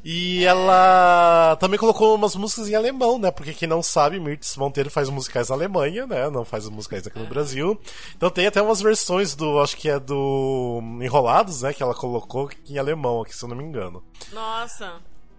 E 0.03 0.43
ela 0.43 1.55
também 1.61 1.79
colocou 1.79 2.13
umas 2.15 2.35
músicas 2.35 2.67
em 2.67 2.75
alemão, 2.75 3.17
né? 3.17 3.31
Porque 3.31 3.53
quem 3.53 3.65
não 3.65 3.81
sabe, 3.81 4.19
Mirtz 4.19 4.57
Monteiro 4.57 4.89
faz 4.91 5.07
musicais 5.07 5.47
na 5.47 5.55
Alemanha, 5.55 6.05
né? 6.05 6.29
Não 6.29 6.43
faz 6.43 6.67
musicais 6.67 7.07
aqui 7.07 7.17
no 7.17 7.25
Brasil. 7.25 7.79
Então 8.13 8.29
tem 8.29 8.45
até 8.45 8.61
umas 8.61 8.81
versões 8.81 9.35
do, 9.35 9.57
acho 9.61 9.77
que 9.77 9.87
é 9.89 9.97
do 9.97 10.81
Enrolados, 11.01 11.61
né? 11.61 11.71
Que 11.71 11.81
ela 11.81 11.95
colocou 11.95 12.49
em 12.69 12.77
alemão 12.77 13.21
aqui, 13.21 13.33
se 13.33 13.41
eu 13.41 13.47
não 13.47 13.55
me 13.55 13.63
engano. 13.63 14.03
Nossa. 14.33 14.95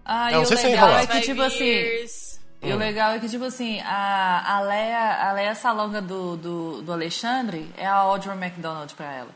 Ah, 0.07 0.29
Eu 0.33 0.37
e 0.37 0.37
não 0.37 0.43
o 0.45 0.47
sei 0.47 0.57
se 0.57 0.65
é 0.65 0.69
legal 0.71 0.89
é 0.89 0.91
enrolado. 1.03 1.13
que, 1.13 1.21
tipo 1.21 1.43
assim, 1.43 1.65
E 2.61 2.73
o 2.73 2.77
legal 2.77 3.13
é 3.13 3.19
que, 3.21 3.29
tipo 3.29 3.45
assim, 3.45 3.81
a, 3.81 4.57
a, 4.57 4.61
Leia, 4.61 5.29
a 5.29 5.33
Leia 5.33 5.55
Salonga 5.55 6.03
do, 6.03 6.37
do, 6.37 6.83
do 6.83 6.93
Alexandre 6.93 7.73
é 7.77 7.87
a 7.87 7.95
Audrey 7.95 8.37
McDonald 8.37 8.93
pra 8.95 9.13
ela. 9.13 9.31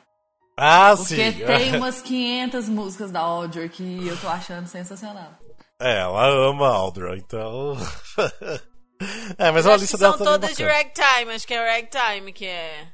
Ah, 0.56 0.94
Porque 0.96 1.32
sim. 1.32 1.44
tem 1.46 1.76
umas 1.78 2.02
500 2.02 2.68
músicas 2.68 3.10
da 3.10 3.20
Audrey 3.20 3.68
que 3.68 4.06
eu 4.06 4.16
tô 4.18 4.28
achando 4.28 4.66
sensacional. 4.66 5.32
É, 5.80 6.00
ela 6.00 6.26
ama 6.48 6.68
a 6.68 6.74
Aldra, 6.74 7.16
então. 7.16 7.76
é, 9.38 9.50
mas 9.50 9.66
é 9.66 9.68
uma 9.68 9.74
Acho 9.74 9.82
lista 9.82 9.96
que 9.96 10.02
dela 10.02 10.16
são 10.16 10.24
também 10.26 10.40
todas 10.40 10.56
de 10.56 10.64
ragtime, 10.64 11.32
acho 11.34 11.46
que 11.46 11.54
é 11.54 11.74
ragtime 11.74 12.32
que 12.32 12.46
é. 12.46 12.86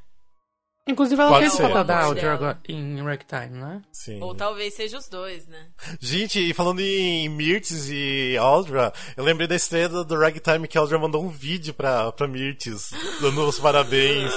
Inclusive, 0.89 1.21
ela 1.21 1.31
Pode 1.31 1.43
fez 1.43 1.53
o 1.53 1.57
ser. 1.59 1.63
papel 1.65 1.85
da 1.85 2.01
Audrey 2.01 2.27
agora 2.27 2.59
em 2.67 3.03
Ragtime, 3.03 3.59
né? 3.61 3.83
Sim. 3.93 4.23
Ou 4.23 4.35
talvez 4.35 4.73
seja 4.73 4.97
os 4.97 5.07
dois, 5.07 5.47
né? 5.47 5.67
Gente, 6.01 6.41
e 6.41 6.55
falando 6.55 6.81
em 6.81 7.29
Mirtz 7.29 7.91
e 7.91 8.39
Aldra, 8.39 8.91
eu 9.15 9.23
lembrei 9.23 9.47
da 9.47 9.55
estreia 9.55 9.87
do, 9.87 10.03
do 10.03 10.19
Ragtime 10.19 10.67
que 10.67 10.79
a 10.79 10.81
Aldra 10.81 10.99
mandou 10.99 11.23
um 11.23 11.29
vídeo 11.29 11.75
pra, 11.75 12.11
pra 12.13 12.27
Mirtz, 12.27 12.91
dando 13.21 13.47
os 13.47 13.59
parabéns. 13.59 14.33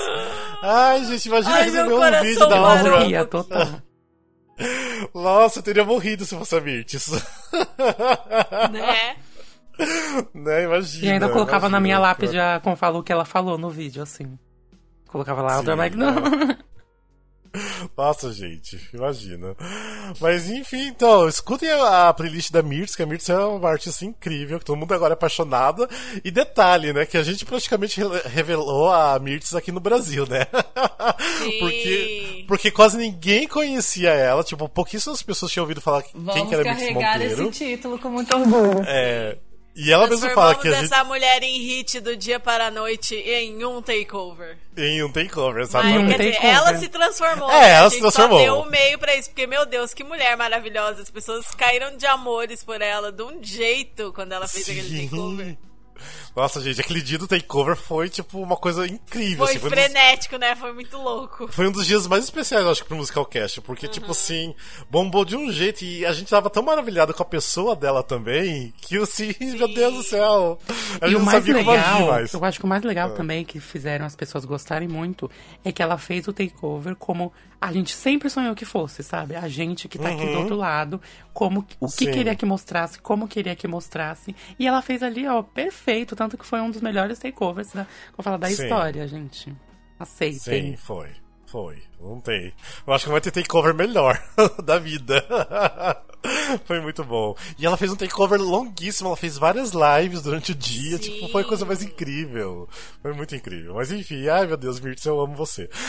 Ai, 0.62 1.06
gente, 1.06 1.26
imagina 1.28 1.56
Ai, 1.56 1.64
receber 1.64 1.88
meu 1.88 2.02
um 2.02 2.22
vídeo 2.22 2.46
da. 2.46 3.00
Ria 3.00 3.26
total. 3.26 3.82
Nossa, 5.16 5.60
eu 5.60 5.64
teria 5.64 5.86
morrido 5.86 6.26
se 6.26 6.36
fosse 6.36 6.54
a 6.54 6.60
Mirtz. 6.60 7.12
né? 8.72 9.16
né, 10.34 10.64
imagina. 10.66 11.06
E 11.06 11.12
ainda 11.12 11.30
colocava 11.30 11.70
na 11.70 11.78
imagina. 11.78 11.80
minha 11.80 12.00
lápide 12.00 12.38
a, 12.38 12.60
como 12.60 12.76
falou 12.76 13.00
o 13.00 13.04
que 13.04 13.12
ela 13.14 13.24
falou 13.24 13.58
no 13.58 13.70
vídeo, 13.70 14.04
assim. 14.04 14.38
Colocava 15.12 15.42
lá, 15.42 15.62
Sim, 15.62 15.72
McDonald. 15.72 16.58
Nossa, 17.98 18.32
gente, 18.32 18.80
imagina. 18.94 19.54
Mas 20.22 20.50
enfim, 20.50 20.88
então, 20.88 21.28
escutem 21.28 21.70
a, 21.70 22.08
a 22.08 22.14
playlist 22.14 22.50
da 22.50 22.62
Mirtz, 22.64 22.96
que 22.96 23.04
a 23.04 23.06
Mirtz 23.06 23.28
é 23.28 23.38
uma 23.38 23.70
artista 23.70 24.06
incrível, 24.06 24.58
que 24.58 24.64
todo 24.64 24.78
mundo 24.78 24.94
agora 24.94 25.12
é 25.14 25.16
apaixonada. 25.16 25.86
E 26.24 26.32
detalhe, 26.32 26.94
né, 26.94 27.06
que 27.06 27.18
a 27.18 27.24
gente 27.24 27.44
praticamente 27.44 28.00
re- 28.02 28.22
revelou 28.26 28.90
a 28.90 29.20
Mirtz 29.20 29.54
aqui 29.54 29.70
no 29.70 29.82
Brasil, 29.82 30.26
né? 30.28 30.48
Sim. 31.40 31.52
porque, 31.60 32.46
porque 32.48 32.72
quase 32.72 32.98
ninguém 32.98 33.46
conhecia 33.50 34.12
ela, 34.12 34.46
tipo, 34.46 34.70
pouquíssimas 34.70 35.22
pessoas 35.22 35.52
tinham 35.52 35.64
ouvido 35.66 35.82
falar 35.82 36.04
quem 36.04 36.22
Vamos 36.22 36.48
que 36.48 36.56
era 36.56 36.64
Mirtz 36.64 36.80
carregar 36.80 37.20
Monteiro. 37.20 37.50
esse 37.50 37.52
título 37.52 38.00
com 38.00 38.10
muito 38.10 38.34
orgulho. 38.34 38.82
É, 38.88 39.38
e 39.76 39.92
ela 39.92 40.08
mesma 40.08 40.30
fala 40.32 40.56
Transformamos 40.56 40.62
que 40.62 40.68
a 40.68 40.72
gente 40.72 40.94
essa 40.94 41.04
mulher 41.04 41.44
em 41.44 41.58
hit 41.60 42.00
do 42.00 42.18
dia 42.18 42.40
para 42.40 42.68
a 42.68 42.72
noite 42.72 43.16
em 43.16 43.64
um 43.66 43.82
takeover. 43.82 44.58
em 44.78 45.04
um 45.04 45.12
takeover, 45.12 45.62
Mas, 45.62 45.70
exatamente. 45.70 46.00
um 46.00 46.08
quer 46.08 46.18
dizer, 46.18 46.32
takeover. 46.34 46.56
ela 46.58 46.78
se 46.78 46.90
transformou. 46.90 47.52
É, 47.52 47.62
né? 47.62 47.70
ela 47.72 47.88
a 47.88 47.90
se 47.90 47.96
gente 47.96 48.02
transformou. 48.02 48.40
Só 48.40 48.44
deu 48.46 48.60
o 48.60 48.70
meio 48.70 49.00
pra 49.00 49.16
isso, 49.16 49.30
porque, 49.30 49.48
meu 49.48 49.66
Deus, 49.66 49.94
que 49.94 50.04
mulher 50.04 50.36
maravilhosa. 50.36 51.02
As 51.02 51.10
pessoas 51.10 51.46
caíram 51.52 51.96
de 51.96 52.06
amores 52.06 52.64
por 52.64 52.82
ela 52.82 53.12
de 53.12 53.24
um 53.24 53.42
jeito 53.42 54.12
quando 54.14 54.34
ela 54.34 54.48
fez 54.48 54.70
aquele 54.70 55.04
takeover. 55.08 55.58
Nossa, 56.36 56.62
gente, 56.62 56.80
aquele 56.82 57.02
dia 57.02 57.18
do 57.18 57.28
takeover 57.28 57.76
foi, 57.76 58.10
tipo, 58.10 58.40
uma 58.42 58.56
coisa 58.56 58.88
incrível. 58.88 59.46
Foi 59.46 59.56
assim, 59.56 59.66
um 59.66 59.70
dos- 59.70 59.80
frenético, 59.80 60.38
né? 60.38 60.56
Foi 60.56 60.72
muito 60.74 60.98
louco. 60.98 61.48
Foi 61.52 61.68
um 61.68 61.72
dos 61.72 61.86
dias 61.86 62.08
mais 62.08 62.24
especiais, 62.24 62.66
acho, 62.66 62.86
pro 62.86 62.96
Musicalcast, 62.96 63.62
porque, 63.62 63.86
Uhum. 63.88 63.92
tipo 63.92 64.12
assim, 64.12 64.56
bombou 64.90 65.26
de 65.26 65.36
um 65.36 65.52
jeito 65.52 65.84
e 65.84 66.06
a 66.06 66.14
gente 66.14 66.30
tava 66.30 66.50
tão 66.50 66.64
maravilhado 66.64 67.14
com 67.14 67.22
a 67.24 67.26
pessoa 67.26 67.76
dela 67.76 68.02
também, 68.04 68.74
que 68.82 68.98
assim, 68.98 69.34
meu 69.40 69.68
Deus 69.68 69.94
do 69.96 70.04
céu. 70.04 70.60
A 71.02 71.08
E 71.08 71.10
gente 71.10 71.16
o 71.16 71.20
não 71.20 71.26
mais 71.26 71.38
sabia 71.40 71.54
legal, 71.56 72.08
mais. 72.08 72.34
eu 72.34 72.44
acho 72.46 72.60
que 72.60 72.66
o 72.66 72.68
mais 72.68 72.84
legal 72.84 73.12
também 73.12 73.44
que 73.44 73.60
fizeram 73.60 74.06
as 74.06 74.16
pessoas 74.16 74.46
gostarem 74.46 74.88
muito 74.88 75.30
é 75.64 75.72
que 75.72 75.82
ela 75.82 75.98
fez 75.98 76.28
o 76.28 76.34
takeover 76.34 76.96
como 76.96 77.32
a 77.62 77.72
gente 77.72 77.94
sempre 77.94 78.28
sonhou 78.28 78.56
que 78.56 78.66
fosse, 78.66 79.04
sabe? 79.04 79.36
A 79.36 79.48
gente 79.48 79.88
que 79.88 80.00
tá 80.00 80.10
aqui 80.10 80.26
do 80.26 80.40
outro 80.40 80.56
lado, 80.56 81.00
como 81.32 81.60
o 81.60 81.64
que 81.64 81.78
Uhum. 81.80 81.88
Sim. 81.88 82.12
queria 82.12 82.36
que 82.36 82.44
mostrasse, 82.46 83.00
como 83.00 83.28
queria 83.28 83.56
que 83.56 83.68
mostrasse. 83.68 84.36
E 84.58 84.68
ela 84.68 84.82
fez 84.82 85.04
ali, 85.04 85.28
ó, 85.28 85.44
perfeito, 85.44 86.16
tanto 86.16 86.38
que 86.40 86.46
foi 86.46 86.60
um 86.60 86.72
dos 86.72 86.82
melhores 86.82 87.20
takeovers 87.20 87.72
da, 87.72 87.86
vou 88.18 88.24
falar 88.24 88.38
da 88.38 88.48
Sim. 88.48 88.64
história, 88.64 89.08
gente. 89.08 89.54
Aceitem. 90.00 90.40
Sim, 90.72 90.76
foi. 90.76 91.10
Foi. 91.52 91.84
Não 92.00 92.22
tem. 92.22 92.54
Eu 92.88 92.94
acho 92.94 93.04
que 93.04 93.12
vai 93.12 93.20
ter 93.20 93.30
takeover 93.30 93.74
melhor 93.76 94.18
da 94.64 94.80
vida. 94.80 95.22
foi 96.64 96.80
muito 96.80 97.04
bom. 97.04 97.36
E 97.60 97.66
ela 97.66 97.76
fez 97.76 97.92
um 97.92 97.96
takeover 97.98 98.40
longuíssimo, 98.42 99.10
ela 99.10 99.18
fez 99.18 99.38
várias 99.38 99.72
lives 99.74 100.22
durante 100.22 100.54
o 100.54 100.56
dia. 100.56 100.98
Sim. 100.98 101.04
Tipo, 101.04 101.28
foi 101.28 101.42
a 101.42 101.46
coisa 101.46 101.66
mais 101.66 101.84
incrível. 101.84 102.70
Foi 103.02 103.12
muito 103.12 103.36
incrível. 103.36 103.76
Mas 103.76 103.92
enfim, 103.92 104.30
ai 104.30 104.48
meu 104.48 104.56
Deus, 104.56 104.80
Mirtz, 104.80 105.06
eu 105.06 105.20
amo 105.20 105.36
você. 105.36 105.70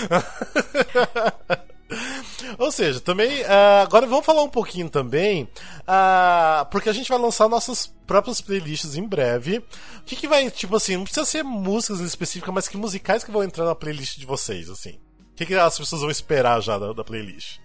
Ou 2.58 2.72
seja, 2.72 2.98
também. 3.00 3.44
ah, 3.44 3.82
agora 3.82 4.04
vamos 4.06 4.26
falar 4.26 4.42
um 4.42 4.48
pouquinho 4.48 4.90
também. 4.90 5.48
ah, 5.86 6.66
porque 6.72 6.88
a 6.88 6.92
gente 6.92 7.08
vai 7.08 7.18
lançar 7.18 7.48
nossas 7.48 7.86
próprias 8.04 8.40
playlists 8.40 8.96
em 8.96 9.06
breve. 9.06 9.58
O 9.58 10.02
que, 10.04 10.16
que 10.16 10.26
vai, 10.26 10.50
tipo 10.50 10.74
assim, 10.74 10.96
não 10.96 11.04
precisa 11.04 11.24
ser 11.24 11.44
músicas 11.44 12.00
em 12.00 12.04
específica, 12.04 12.50
mas 12.50 12.66
que 12.66 12.76
musicais 12.76 13.22
que 13.22 13.30
vão 13.30 13.44
entrar 13.44 13.64
na 13.64 13.76
playlist 13.76 14.18
de 14.18 14.26
vocês, 14.26 14.68
assim? 14.68 14.98
O 15.32 15.34
que, 15.34 15.46
que 15.46 15.54
as 15.54 15.78
pessoas 15.78 16.02
vão 16.02 16.10
esperar 16.10 16.60
já 16.60 16.78
da, 16.78 16.92
da 16.92 17.02
playlist? 17.02 17.58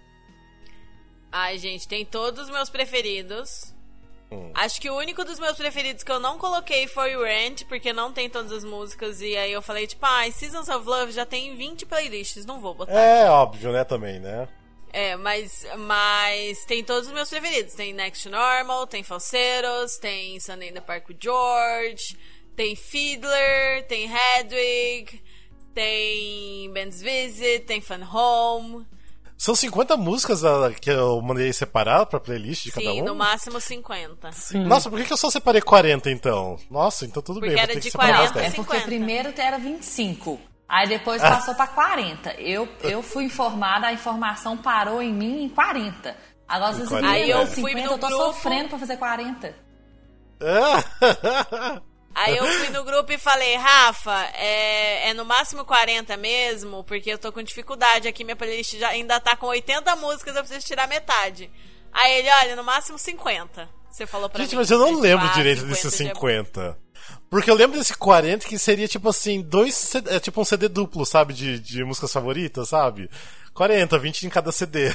Ai, 1.30 1.58
gente, 1.58 1.86
tem 1.86 2.04
todos 2.04 2.44
os 2.44 2.50
meus 2.50 2.70
preferidos. 2.70 3.74
Hum. 4.30 4.52
Acho 4.54 4.80
que 4.80 4.90
o 4.90 4.96
único 4.96 5.24
dos 5.24 5.38
meus 5.38 5.56
preferidos 5.56 6.02
que 6.02 6.12
eu 6.12 6.18
não 6.18 6.38
coloquei 6.38 6.86
foi 6.86 7.16
o 7.16 7.24
Rent, 7.24 7.64
porque 7.64 7.92
não 7.92 8.12
tem 8.12 8.28
todas 8.28 8.52
as 8.52 8.64
músicas. 8.64 9.20
E 9.20 9.36
aí 9.36 9.52
eu 9.52 9.62
falei, 9.62 9.86
tipo, 9.86 10.04
ai, 10.04 10.32
Seasons 10.32 10.68
of 10.68 10.86
Love 10.86 11.12
já 11.12 11.26
tem 11.26 11.56
20 11.56 11.86
playlists, 11.86 12.44
não 12.44 12.60
vou 12.60 12.74
botar. 12.74 12.92
É 12.92 13.28
óbvio, 13.28 13.72
né, 13.72 13.84
também, 13.84 14.18
né? 14.18 14.48
É, 14.90 15.16
mas, 15.16 15.66
mas 15.78 16.64
tem 16.64 16.82
todos 16.82 17.08
os 17.08 17.12
meus 17.12 17.28
preferidos. 17.28 17.74
Tem 17.74 17.92
Next 17.92 18.28
Normal, 18.28 18.86
tem 18.86 19.02
Falseros, 19.02 19.98
tem 19.98 20.40
Sunday 20.40 20.70
in 20.70 20.72
the 20.72 20.80
Park 20.80 21.08
with 21.08 21.18
George, 21.20 22.16
Tem 22.58 22.74
Fiddler, 22.74 23.86
tem 23.86 24.10
Hedwig, 24.10 25.22
tem 25.74 26.70
Ben's 26.72 27.00
Visit, 27.00 27.60
tem 27.66 27.80
Fun 27.80 28.00
Home. 28.12 28.86
São 29.36 29.54
50 29.54 29.96
músicas 29.96 30.44
ah, 30.44 30.72
que 30.72 30.90
eu 30.90 31.22
mandei 31.22 31.52
separar 31.52 32.04
pra 32.06 32.18
playlist 32.18 32.64
de 32.64 32.70
Sim, 32.72 32.80
cada 32.84 32.92
um? 32.94 33.04
no 33.04 33.14
máximo 33.14 33.60
50. 33.60 34.32
Sim. 34.32 34.64
Nossa, 34.64 34.90
por 34.90 35.00
que, 35.02 35.12
eu 35.12 35.16
só 35.16 35.30
separei 35.30 35.60
40 35.62 36.10
então? 36.10 36.58
Nossa, 36.68 37.04
então 37.06 37.22
tudo 37.22 37.38
Porque 37.38 37.54
bem. 37.54 37.56
vou 37.56 37.62
era 37.62 37.72
ter 37.72 37.78
de 37.78 37.86
que 37.86 37.90
separar 37.92 38.16
40 38.16 38.28
os 38.30 38.34
10. 38.34 38.52
É 38.52 38.56
porque 38.56 38.72
50. 38.72 38.86
primeiro 38.86 39.32
era 39.36 39.56
25. 39.58 40.40
Aí 40.68 40.88
depois 40.88 41.22
passou 41.22 41.54
pra 41.54 41.68
40. 41.68 42.32
Eu, 42.34 42.68
eu 42.82 43.00
fui 43.00 43.24
informada, 43.24 43.86
a 43.86 43.92
informação 43.92 44.56
parou 44.56 45.00
em 45.00 45.14
mim 45.14 45.44
em 45.44 45.48
40. 45.48 46.16
Agora 46.48 46.72
vocês 46.74 46.88
40, 46.88 47.12
Aí 47.12 47.30
eu 47.30 47.38
é. 47.38 47.46
fui 47.46 47.70
50, 47.70 47.86
no 47.86 47.92
eu 47.94 47.98
tô 47.98 48.06
grupo- 48.08 48.24
sofrendo 48.24 48.68
pra 48.70 48.78
fazer 48.78 48.96
40. 48.96 49.54
Aí 52.14 52.36
eu 52.36 52.44
fui 52.44 52.68
no 52.70 52.84
grupo 52.84 53.12
e 53.12 53.18
falei, 53.18 53.54
Rafa, 53.56 54.24
é, 54.34 55.10
é 55.10 55.14
no 55.14 55.24
máximo 55.24 55.64
40 55.64 56.16
mesmo, 56.16 56.82
porque 56.84 57.10
eu 57.12 57.18
tô 57.18 57.30
com 57.30 57.42
dificuldade 57.42 58.08
aqui, 58.08 58.24
minha 58.24 58.34
playlist 58.34 58.76
já 58.76 58.88
ainda 58.88 59.20
tá 59.20 59.36
com 59.36 59.46
80 59.46 59.94
músicas, 59.96 60.34
eu 60.34 60.42
preciso 60.42 60.66
tirar 60.66 60.88
metade. 60.88 61.50
Aí 61.92 62.18
ele, 62.18 62.28
olha, 62.42 62.56
no 62.56 62.64
máximo 62.64 62.98
50. 62.98 63.68
Você 63.90 64.06
falou 64.06 64.28
pra 64.28 64.42
Gente, 64.42 64.52
mim. 64.52 64.58
mas 64.58 64.70
eu 64.70 64.78
não 64.78 65.00
lembro 65.00 65.28
direito 65.30 65.64
desses 65.64 65.96
já 65.96 66.04
bom. 66.08 66.14
50. 66.14 66.78
Porque 67.30 67.50
eu 67.50 67.54
lembro 67.54 67.78
desse 67.78 67.94
40 67.94 68.46
que 68.46 68.58
seria 68.58 68.88
tipo 68.88 69.08
assim, 69.08 69.40
dois 69.42 69.94
é 70.06 70.20
tipo 70.20 70.40
um 70.40 70.44
CD 70.44 70.68
duplo, 70.68 71.06
sabe? 71.06 71.32
De, 71.32 71.58
de 71.58 71.84
músicas 71.84 72.12
favoritas, 72.12 72.68
sabe? 72.68 73.10
40, 73.58 73.98
20 73.98 74.22
em 74.22 74.28
cada 74.28 74.52
CD. 74.52 74.94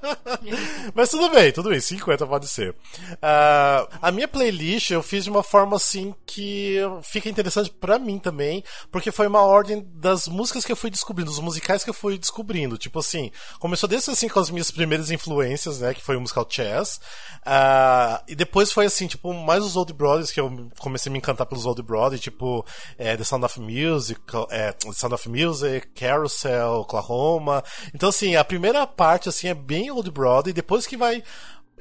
Mas 0.94 1.08
tudo 1.08 1.30
bem, 1.30 1.50
tudo 1.50 1.70
bem, 1.70 1.80
50 1.80 2.26
pode 2.26 2.46
ser. 2.46 2.74
Ah, 3.22 3.88
a 4.02 4.12
minha 4.12 4.28
playlist 4.28 4.90
eu 4.90 5.02
fiz 5.02 5.24
de 5.24 5.30
uma 5.30 5.42
forma 5.42 5.76
assim 5.76 6.14
que 6.26 6.76
fica 7.02 7.30
interessante 7.30 7.70
pra 7.70 7.98
mim 7.98 8.18
também, 8.18 8.62
porque 8.90 9.10
foi 9.10 9.26
uma 9.26 9.40
ordem 9.40 9.86
das 9.94 10.28
músicas 10.28 10.62
que 10.62 10.72
eu 10.72 10.76
fui 10.76 10.90
descobrindo, 10.90 11.30
dos 11.30 11.40
musicais 11.40 11.82
que 11.82 11.88
eu 11.88 11.94
fui 11.94 12.18
descobrindo. 12.18 12.76
Tipo 12.76 12.98
assim, 12.98 13.30
começou 13.58 13.88
desde 13.88 14.10
assim 14.10 14.28
com 14.28 14.40
as 14.40 14.50
minhas 14.50 14.70
primeiras 14.70 15.10
influências, 15.10 15.80
né? 15.80 15.94
Que 15.94 16.02
foi 16.02 16.16
o 16.16 16.20
musical 16.20 16.46
Chess. 16.48 17.00
Ah, 17.46 18.22
e 18.28 18.34
depois 18.34 18.70
foi 18.70 18.84
assim, 18.84 19.06
tipo, 19.06 19.32
mais 19.32 19.64
os 19.64 19.74
Old 19.74 19.94
Brothers, 19.94 20.30
que 20.30 20.40
eu 20.40 20.70
comecei 20.78 21.08
a 21.08 21.12
me 21.12 21.18
encantar 21.18 21.46
pelos 21.46 21.64
Old 21.64 21.82
Brothers, 21.82 22.20
tipo 22.20 22.62
é, 22.98 23.16
The 23.16 23.24
Sound 23.24 23.46
of 23.46 23.58
Music, 23.58 24.20
é, 24.50 24.72
The 24.72 24.92
Sound 24.92 25.14
of 25.14 25.28
Music, 25.30 25.88
Carousel, 25.94 26.80
Oklahoma. 26.80 27.64
Então, 27.94 28.08
assim, 28.08 28.36
a 28.36 28.44
primeira 28.44 28.86
parte, 28.86 29.28
assim, 29.28 29.48
é 29.48 29.54
bem 29.54 29.90
Old 29.90 30.10
e 30.46 30.52
depois 30.52 30.86
que 30.86 30.96
vai 30.96 31.22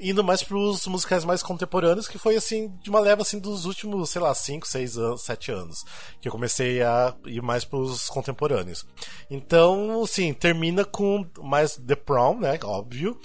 indo 0.02 0.24
mais 0.24 0.42
pros 0.42 0.88
musicais 0.88 1.26
mais 1.26 1.44
contemporâneos, 1.44 2.08
que 2.08 2.18
foi, 2.18 2.36
assim, 2.36 2.74
de 2.82 2.90
uma 2.90 3.00
leva, 3.00 3.22
assim, 3.22 3.38
dos 3.38 3.66
últimos, 3.66 4.10
sei 4.10 4.22
lá, 4.22 4.34
5, 4.34 4.68
6 4.68 4.98
anos, 4.98 5.24
7 5.24 5.52
anos, 5.52 5.84
que 6.22 6.28
eu 6.28 6.32
comecei 6.32 6.82
a 6.82 7.14
ir 7.26 7.42
mais 7.42 7.66
pros 7.66 8.08
contemporâneos. 8.08 8.86
Então, 9.30 10.02
assim, 10.04 10.34
termina 10.34 10.86
com 10.86 11.26
mais 11.42 11.76
The 11.76 11.96
Prom, 11.96 12.40
né, 12.40 12.58
óbvio, 12.64 13.20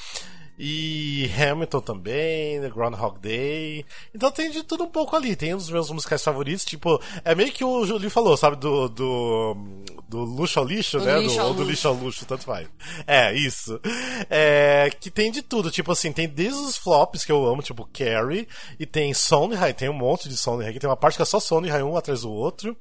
e 0.59 1.31
Hamilton 1.37 1.81
também, 1.81 2.61
The 2.61 2.69
Groundhog 2.69 3.19
Day. 3.19 3.85
Então 4.15 4.31
tem 4.31 4.51
de 4.51 4.63
tudo 4.63 4.85
um 4.85 4.89
pouco 4.89 5.17
ali. 5.17 5.35
Tem 5.35 5.53
um 5.53 5.57
dos 5.57 5.71
meus 5.71 5.91
musicais 5.91 6.23
favoritos, 6.23 6.65
tipo, 6.65 7.01
é 7.25 7.35
meio 7.35 7.51
que 7.51 7.65
o 7.65 7.85
Julinho 7.85 8.11
falou, 8.11 8.37
sabe? 8.37 8.57
Do, 8.57 8.89
do, 8.89 9.57
do 10.09 10.21
luxo 10.21 10.61
ao 10.61 10.65
lixo, 10.65 10.99
Do 10.99 11.05
né? 11.05 11.19
lixo 11.19 11.39
do, 11.39 11.45
ou 11.45 11.55
do 11.55 11.65
lixo 11.65 11.89
ao 11.89 11.95
luxo, 11.95 12.25
tanto 12.25 12.45
faz. 12.45 12.69
É, 13.07 13.33
isso. 13.35 13.81
É, 14.31 14.91
que 15.01 15.11
tem 15.11 15.31
de 15.31 15.43
tudo, 15.43 15.71
tipo 15.71 15.91
assim, 15.91 16.13
tem 16.13 16.29
desde 16.29 16.61
os 16.61 16.77
flops 16.77 17.25
que 17.25 17.33
eu 17.33 17.45
amo, 17.47 17.63
tipo 17.63 17.89
Carrie, 17.93 18.47
e 18.79 18.87
tem 18.87 19.13
Sondheim, 19.13 19.73
tem 19.73 19.89
um 19.89 19.95
monte 19.95 20.29
de 20.29 20.37
Sondheim, 20.37 20.73
que 20.73 20.79
tem 20.79 20.89
uma 20.89 20.97
parte 20.97 21.17
que 21.17 21.23
é 21.23 21.27
só 21.27 21.41
Sondheim, 21.41 21.83
um 21.83 21.97
atrás 21.97 22.23
do 22.23 22.31
outro. 22.31 22.77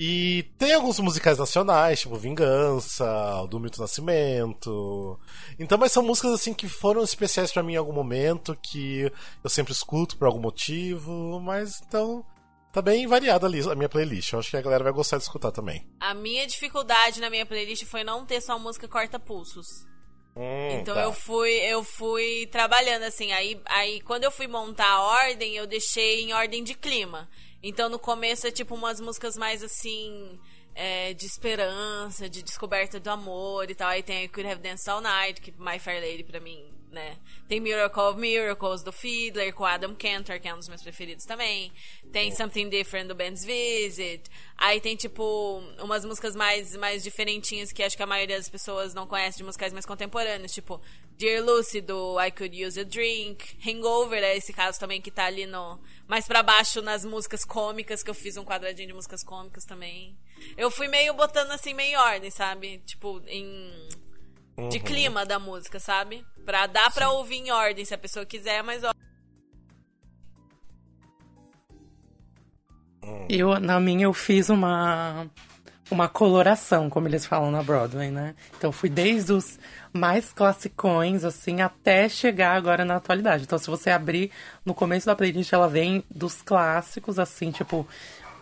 E 0.00 0.44
tem 0.56 0.74
alguns 0.74 1.00
musicais 1.00 1.38
nacionais, 1.38 1.98
tipo 1.98 2.14
Vingança, 2.14 3.04
o 3.42 3.48
do 3.48 3.58
Milton 3.58 3.82
Nascimento. 3.82 5.18
Então, 5.58 5.76
mas 5.76 5.90
são 5.90 6.04
músicas 6.04 6.34
assim 6.34 6.54
que 6.54 6.68
foram 6.68 7.02
especiais 7.02 7.50
pra 7.50 7.64
mim 7.64 7.72
em 7.72 7.78
algum 7.78 7.92
momento, 7.92 8.56
que 8.62 9.10
eu 9.42 9.50
sempre 9.50 9.72
escuto 9.72 10.16
por 10.16 10.26
algum 10.26 10.38
motivo, 10.38 11.40
mas 11.40 11.80
então 11.84 12.24
tá 12.72 12.80
bem 12.80 13.08
variada 13.08 13.44
ali 13.44 13.60
a 13.68 13.74
minha 13.74 13.88
playlist. 13.88 14.32
Eu 14.32 14.38
acho 14.38 14.50
que 14.50 14.56
a 14.56 14.62
galera 14.62 14.84
vai 14.84 14.92
gostar 14.92 15.16
de 15.16 15.24
escutar 15.24 15.50
também. 15.50 15.84
A 15.98 16.14
minha 16.14 16.46
dificuldade 16.46 17.20
na 17.20 17.28
minha 17.28 17.44
playlist 17.44 17.84
foi 17.84 18.04
não 18.04 18.24
ter 18.24 18.40
só 18.40 18.56
música 18.56 18.86
corta-pulsos. 18.86 19.66
Hum, 20.36 20.78
Então 20.80 20.94
tá. 20.94 21.02
eu 21.02 21.12
fui 21.12 21.50
eu 21.50 21.82
fui 21.82 22.46
trabalhando 22.52 23.02
assim, 23.02 23.32
aí, 23.32 23.60
aí 23.66 24.00
quando 24.02 24.22
eu 24.22 24.30
fui 24.30 24.46
montar 24.46 24.88
a 24.88 25.02
ordem, 25.02 25.56
eu 25.56 25.66
deixei 25.66 26.22
em 26.22 26.32
ordem 26.32 26.62
de 26.62 26.74
clima. 26.74 27.28
Então 27.62 27.88
no 27.88 27.98
começo 27.98 28.46
é 28.46 28.50
tipo 28.50 28.74
umas 28.74 29.00
músicas 29.00 29.36
mais 29.36 29.62
assim, 29.62 30.38
é, 30.74 31.12
de 31.12 31.26
esperança, 31.26 32.28
de 32.28 32.42
descoberta 32.42 33.00
do 33.00 33.10
amor 33.10 33.70
e 33.70 33.74
tal. 33.74 33.88
Aí 33.88 34.02
tem 34.02 34.24
I 34.24 34.28
Could 34.28 34.48
Have 34.48 34.62
Danced 34.62 34.88
All 34.88 35.00
Night, 35.00 35.40
que 35.40 35.52
My 35.58 35.78
Fair 35.78 36.00
Lady 36.00 36.22
pra 36.22 36.40
mim, 36.40 36.72
né? 36.90 37.16
Tem 37.48 37.60
Miracle 37.60 38.02
of 38.02 38.18
Miracles 38.18 38.82
do 38.82 38.92
Fiddler 38.92 39.54
com 39.54 39.64
Adam 39.64 39.94
Cantor, 39.94 40.40
que 40.40 40.48
é 40.48 40.54
um 40.54 40.58
dos 40.58 40.68
meus 40.68 40.82
preferidos 40.82 41.24
também. 41.24 41.72
Tem 42.12 42.34
Something 42.34 42.68
Different 42.68 43.08
do 43.08 43.14
Ben's 43.14 43.44
Visit. 43.44 44.22
Aí 44.56 44.80
tem 44.80 44.96
tipo 44.96 45.62
umas 45.80 46.04
músicas 46.04 46.34
mais 46.34 46.74
mais 46.76 47.02
diferentinhas 47.02 47.72
que 47.72 47.82
acho 47.82 47.96
que 47.96 48.02
a 48.02 48.06
maioria 48.06 48.36
das 48.36 48.48
pessoas 48.48 48.94
não 48.94 49.06
conhece 49.06 49.38
de 49.38 49.44
musicais 49.44 49.72
mais 49.72 49.86
contemporâneos, 49.86 50.52
tipo 50.52 50.80
Dear 51.16 51.44
Lucy 51.44 51.80
do 51.80 52.20
I 52.20 52.30
Could 52.30 52.64
Use 52.64 52.80
a 52.80 52.84
Drink. 52.84 53.58
Hangover 53.66 54.22
é 54.22 54.36
esse 54.36 54.52
caso 54.52 54.78
também 54.80 55.00
que 55.00 55.10
tá 55.10 55.26
ali 55.26 55.46
no 55.46 55.78
mais 56.06 56.26
pra 56.26 56.42
baixo 56.42 56.80
nas 56.80 57.04
músicas 57.04 57.44
cômicas 57.44 58.02
que 58.02 58.10
eu 58.10 58.14
fiz 58.14 58.36
um 58.36 58.44
quadradinho 58.44 58.88
de 58.88 58.94
músicas 58.94 59.22
cômicas 59.22 59.64
também. 59.64 60.16
Eu 60.56 60.70
fui 60.70 60.88
meio 60.88 61.12
botando 61.14 61.50
assim 61.50 61.74
meio 61.74 61.92
em 61.92 61.96
ordem, 61.96 62.30
sabe? 62.30 62.78
Tipo 62.86 63.22
em 63.26 63.88
de 64.68 64.80
clima 64.80 65.24
da 65.24 65.38
música, 65.38 65.78
sabe? 65.78 66.26
Pra 66.48 66.66
dar 66.66 66.90
pra 66.90 67.10
ouvir 67.10 67.36
em 67.36 67.50
ordem 67.50 67.84
se 67.84 67.92
a 67.92 67.98
pessoa 67.98 68.24
quiser, 68.24 68.62
mas 68.62 68.82
ó, 68.82 68.90
Eu, 73.28 73.60
na 73.60 73.78
minha, 73.78 74.04
eu 74.04 74.14
fiz 74.14 74.48
uma, 74.48 75.26
uma 75.90 76.08
coloração, 76.08 76.88
como 76.88 77.06
eles 77.06 77.26
falam 77.26 77.50
na 77.50 77.62
Broadway, 77.62 78.10
né? 78.10 78.34
Então, 78.56 78.72
fui 78.72 78.88
desde 78.88 79.34
os 79.34 79.58
mais 79.92 80.32
classicões, 80.32 81.22
assim, 81.22 81.60
até 81.60 82.08
chegar 82.08 82.56
agora 82.56 82.82
na 82.82 82.96
atualidade. 82.96 83.42
Então, 83.42 83.58
se 83.58 83.68
você 83.68 83.90
abrir 83.90 84.30
no 84.64 84.72
começo 84.72 85.04
da 85.04 85.14
playlist, 85.14 85.52
ela 85.52 85.68
vem 85.68 86.02
dos 86.10 86.40
clássicos, 86.40 87.18
assim, 87.18 87.50
tipo... 87.50 87.86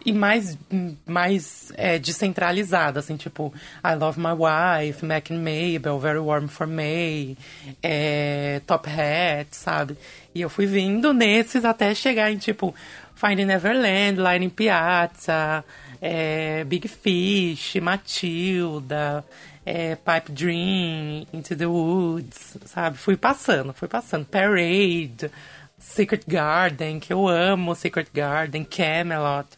E 0.06 0.12
mais, 0.12 0.56
mais 1.04 1.72
é, 1.76 1.98
descentralizada, 1.98 3.00
assim, 3.00 3.16
tipo 3.16 3.52
I 3.84 3.96
Love 3.96 4.20
My 4.20 4.28
Wife, 4.28 5.04
Mac 5.04 5.32
and 5.32 5.38
Mabel, 5.38 5.98
Very 5.98 6.20
Warm 6.20 6.46
for 6.46 6.64
May, 6.64 7.36
é, 7.82 8.60
Top 8.64 8.88
Hat, 8.88 9.48
sabe? 9.50 9.98
E 10.32 10.40
eu 10.40 10.48
fui 10.48 10.64
vindo 10.64 11.12
nesses 11.12 11.64
até 11.64 11.92
chegar 11.92 12.30
em, 12.30 12.38
tipo, 12.38 12.72
Finding 13.16 13.46
Neverland, 13.46 14.20
Line 14.20 14.48
Piazza, 14.48 15.64
é, 16.00 16.62
Big 16.62 16.86
Fish, 16.86 17.74
Matilda, 17.82 19.24
é, 19.64 19.96
Pipe 19.96 20.30
Dream, 20.30 21.26
Into 21.32 21.56
the 21.56 21.66
Woods, 21.66 22.58
sabe? 22.64 22.96
Fui 22.96 23.16
passando, 23.16 23.72
fui 23.72 23.88
passando. 23.88 24.24
Parade, 24.24 25.32
Secret 25.80 26.22
Garden, 26.28 27.00
que 27.00 27.12
eu 27.12 27.26
amo 27.26 27.74
Secret 27.74 28.08
Garden, 28.14 28.64
Camelot, 28.64 29.48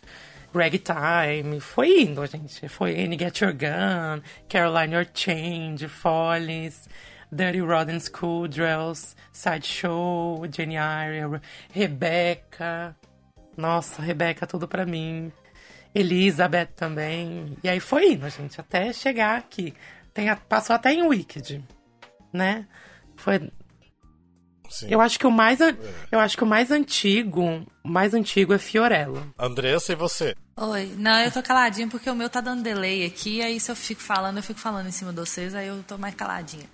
Ragtime, 0.55 1.61
foi 1.61 2.03
indo, 2.03 2.25
gente. 2.27 2.69
Foi 2.69 2.99
indo, 2.99 3.19
Get 3.19 3.41
Your 3.41 3.53
Gun, 3.53 4.23
Caroline 4.49 4.95
Your 4.95 5.07
Change, 5.13 5.87
Follies, 5.89 6.89
Dirty 7.31 7.61
Rotten 7.61 8.01
Schoolgirls, 8.01 9.15
Sideshow, 9.33 10.43
Jenny 10.51 10.77
Eyre, 10.77 11.41
Rebecca. 11.73 12.97
Nossa, 13.57 14.01
Rebecca, 14.03 14.47
tudo 14.47 14.67
pra 14.67 14.87
mim. 14.87 15.33
Elizabeth 15.95 16.69
também. 16.77 17.57
E 17.63 17.69
aí 17.69 17.81
foi 17.81 18.13
indo, 18.13 18.29
gente, 18.31 18.61
até 18.61 18.93
chegar 18.93 19.37
aqui. 19.39 19.75
Tem 20.15 20.29
a- 20.29 20.37
passou 20.37 20.75
até 20.77 20.93
em 20.93 21.03
Wicked, 21.03 21.63
né? 22.33 22.67
Foi 23.17 23.51
Sim. 24.69 24.87
eu 24.91 25.01
acho 25.01 25.19
que 25.19 25.27
o 25.27 25.31
mais 25.31 25.61
an- 25.61 25.77
eu 26.13 26.21
acho 26.21 26.37
que 26.37 26.45
o 26.45 26.47
mais 26.47 26.71
antigo, 26.71 27.67
o 27.83 27.89
mais 27.89 28.15
antigo 28.15 28.53
é 28.53 28.59
Fiorello. 28.59 29.33
Andressa 29.39 29.93
e 29.93 29.97
você? 29.97 30.35
Oi, 30.57 30.93
não, 30.99 31.19
eu 31.21 31.31
tô 31.31 31.43
caladinha 31.43 31.89
porque 31.89 32.11
o 32.11 32.15
meu 32.15 32.29
tá 32.29 32.41
dando 32.41 32.63
delay 32.63 33.05
aqui, 33.07 33.41
aí 33.43 33.59
se 33.61 33.71
eu 33.71 33.77
fico 33.77 34.01
falando, 34.03 34.37
eu 34.39 34.43
fico 34.43 34.59
falando 34.61 34.89
em 34.89 34.93
cima 34.93 35.13
de 35.13 35.21
vocês, 35.21 35.55
aí 35.55 35.69
eu 35.69 35.83
tô 35.87 35.97
mais 35.97 36.15
caladinha. 36.15 36.67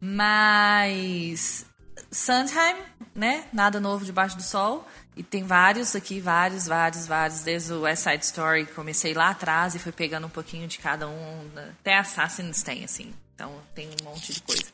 Mas. 0.00 1.66
Sondheim, 2.10 2.76
né? 3.14 3.44
Nada 3.52 3.80
novo 3.80 4.04
debaixo 4.04 4.36
do 4.36 4.42
sol. 4.42 4.86
E 5.16 5.22
tem 5.22 5.44
vários 5.44 5.94
aqui, 5.94 6.20
vários, 6.20 6.66
vários, 6.66 7.06
vários, 7.06 7.42
desde 7.42 7.72
o 7.72 7.82
West 7.82 8.02
Side 8.02 8.24
Story, 8.24 8.66
que 8.66 8.72
comecei 8.72 9.14
lá 9.14 9.30
atrás 9.30 9.74
e 9.74 9.78
fui 9.78 9.92
pegando 9.92 10.26
um 10.26 10.30
pouquinho 10.30 10.66
de 10.66 10.78
cada 10.78 11.08
um. 11.08 11.48
Até 11.80 11.96
Assassins 11.98 12.62
tem, 12.62 12.84
assim. 12.84 13.12
Então 13.34 13.52
tem 13.74 13.88
um 13.88 14.04
monte 14.04 14.32
de 14.32 14.42
coisa 14.42 14.64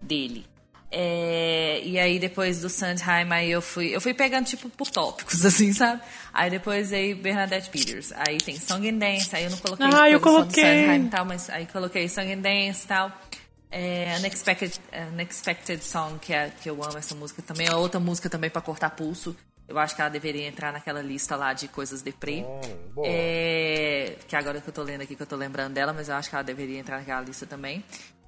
dele. 0.00 0.46
É, 0.94 1.80
e 1.82 1.98
aí 1.98 2.18
depois 2.18 2.60
do 2.60 2.68
Sondheim, 2.68 3.26
aí 3.30 3.50
eu 3.50 3.62
fui, 3.62 3.96
eu 3.96 4.00
fui 4.00 4.12
pegando 4.12 4.44
tipo 4.44 4.68
por 4.68 4.90
tópicos, 4.90 5.42
assim, 5.46 5.72
sabe? 5.72 6.02
Aí 6.34 6.50
depois 6.50 6.92
aí 6.92 7.14
Bernadette 7.14 7.70
Peters, 7.70 8.12
aí 8.12 8.36
tem 8.36 8.60
Song 8.60 8.86
and 8.86 8.98
Dance, 8.98 9.34
aí 9.34 9.44
eu 9.44 9.50
não 9.50 9.56
coloquei 9.56 9.86
Ah, 9.86 10.10
eu 10.10 10.20
produção 10.20 10.42
do 10.42 10.52
coloquei. 10.52 10.80
Sondheim 10.80 11.06
e 11.06 11.08
tal, 11.08 11.24
mas 11.24 11.48
aí 11.48 11.66
coloquei 11.66 12.08
Song 12.10 12.30
and 12.30 12.40
Dance 12.40 12.84
e 12.84 12.88
tal. 12.88 13.10
É, 13.70 14.16
Unexpected, 14.18 14.78
Unexpected 15.14 15.82
Song, 15.82 16.18
que, 16.18 16.34
é, 16.34 16.50
que 16.50 16.68
eu 16.68 16.84
amo 16.84 16.98
essa 16.98 17.14
música 17.14 17.40
também, 17.40 17.66
é 17.66 17.74
outra 17.74 17.98
música 17.98 18.28
também 18.28 18.50
pra 18.50 18.60
cortar 18.60 18.90
pulso. 18.90 19.34
Eu 19.66 19.78
acho 19.78 19.96
que 19.96 20.02
ela 20.02 20.10
deveria 20.10 20.46
entrar 20.46 20.70
naquela 20.74 21.00
lista 21.00 21.34
lá 21.36 21.54
de 21.54 21.68
coisas 21.68 22.02
deprê. 22.02 22.44
Hum. 22.44 23.02
É, 23.02 24.16
que 24.28 24.36
agora 24.36 24.60
que 24.60 24.68
eu 24.68 24.74
tô 24.74 24.82
lendo 24.82 25.00
aqui, 25.00 25.16
que 25.16 25.22
eu 25.22 25.26
tô 25.26 25.36
lembrando 25.36 25.72
dela, 25.72 25.94
mas 25.94 26.10
eu 26.10 26.14
acho 26.14 26.28
que 26.28 26.34
ela 26.34 26.44
deveria 26.44 26.78
entrar 26.78 26.98
naquela 26.98 27.22
lista 27.22 27.46
também. 27.46 27.82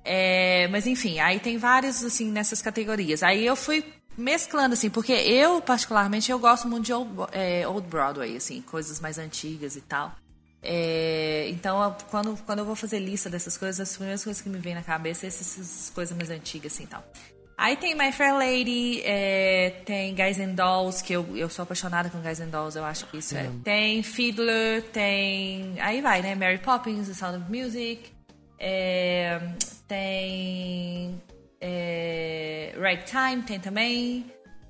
É, 0.04 0.68
mas 0.68 0.86
enfim, 0.86 1.18
aí 1.18 1.40
tem 1.40 1.56
vários, 1.56 2.04
assim, 2.04 2.30
nessas 2.30 2.60
categorias. 2.60 3.22
Aí 3.22 3.44
eu 3.44 3.56
fui 3.56 3.82
mesclando, 4.16 4.74
assim, 4.74 4.90
porque 4.90 5.12
eu, 5.12 5.60
particularmente, 5.62 6.30
eu 6.30 6.38
gosto 6.38 6.68
muito 6.68 6.84
de 6.84 6.92
Old, 6.92 7.10
é, 7.32 7.66
Old 7.66 7.88
Broadway, 7.88 8.36
assim, 8.36 8.60
coisas 8.62 9.00
mais 9.00 9.18
antigas 9.18 9.76
e 9.76 9.80
tal. 9.80 10.14
É, 10.62 11.48
então, 11.50 11.96
quando, 12.10 12.36
quando 12.44 12.60
eu 12.60 12.64
vou 12.64 12.76
fazer 12.76 12.98
lista 12.98 13.28
dessas 13.28 13.56
coisas, 13.56 13.80
as 13.80 13.96
primeiras 13.96 14.22
coisas 14.22 14.42
que 14.42 14.48
me 14.48 14.58
vem 14.58 14.74
na 14.74 14.82
cabeça 14.82 15.26
é 15.26 15.28
essas, 15.28 15.58
essas 15.58 15.90
coisas 15.90 16.16
mais 16.16 16.30
antigas, 16.30 16.72
assim, 16.72 16.86
tal. 16.86 17.04
Aí 17.56 17.76
tem 17.76 17.94
My 17.94 18.10
Fair 18.10 18.34
Lady, 18.34 19.00
é, 19.04 19.80
tem 19.84 20.14
Guys 20.14 20.40
and 20.40 20.54
Dolls, 20.54 21.02
que 21.02 21.12
eu, 21.12 21.36
eu 21.36 21.48
sou 21.48 21.62
apaixonada 21.62 22.10
com 22.10 22.20
Guys 22.20 22.40
and 22.40 22.48
Dolls, 22.48 22.76
eu 22.76 22.84
acho 22.84 23.06
que 23.06 23.18
isso 23.18 23.36
é. 23.36 23.48
Tem 23.62 24.02
Fiddler, 24.02 24.82
tem... 24.90 25.80
Aí 25.80 26.00
vai, 26.00 26.20
né? 26.20 26.34
Mary 26.34 26.58
Poppins, 26.58 27.06
The 27.06 27.14
Sound 27.14 27.38
of 27.38 27.50
Music, 27.50 28.10
é, 28.58 29.40
tem... 29.86 31.22
É, 31.60 32.74
Ragtime 32.78 33.42
tem 33.42 33.58
também. 33.58 34.26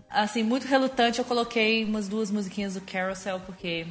Assim, 0.08 0.42
muito 0.42 0.66
relutante, 0.66 1.18
eu 1.18 1.24
coloquei 1.24 1.84
umas 1.84 2.08
duas 2.08 2.30
musiquinhas 2.30 2.74
do 2.74 2.80
Carousel, 2.82 3.40
porque 3.40 3.84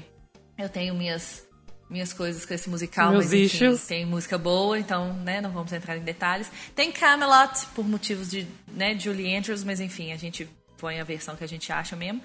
eu 0.57 0.69
tenho 0.69 0.95
minhas, 0.95 1.45
minhas 1.89 2.13
coisas 2.13 2.45
com 2.45 2.53
esse 2.53 2.69
musical, 2.69 3.11
Meus 3.11 3.25
mas 3.25 3.33
enfim, 3.33 3.65
issues. 3.65 3.85
tem 3.85 4.05
música 4.05 4.37
boa, 4.37 4.79
então, 4.79 5.11
né, 5.15 5.41
não 5.41 5.51
vamos 5.51 5.73
entrar 5.73 5.97
em 5.97 6.01
detalhes. 6.03 6.49
Tem 6.73 6.93
Camelot, 6.93 7.65
por 7.75 7.85
motivos 7.85 8.31
de, 8.31 8.47
né, 8.69 8.97
Julie 8.97 9.35
Andrews, 9.35 9.65
mas 9.65 9.81
enfim, 9.81 10.13
a 10.13 10.17
gente 10.17 10.47
põe 10.77 10.99
a 10.99 11.03
versão 11.03 11.35
que 11.35 11.43
a 11.43 11.47
gente 11.47 11.71
acha 11.73 11.95
mesmo. 11.95 12.21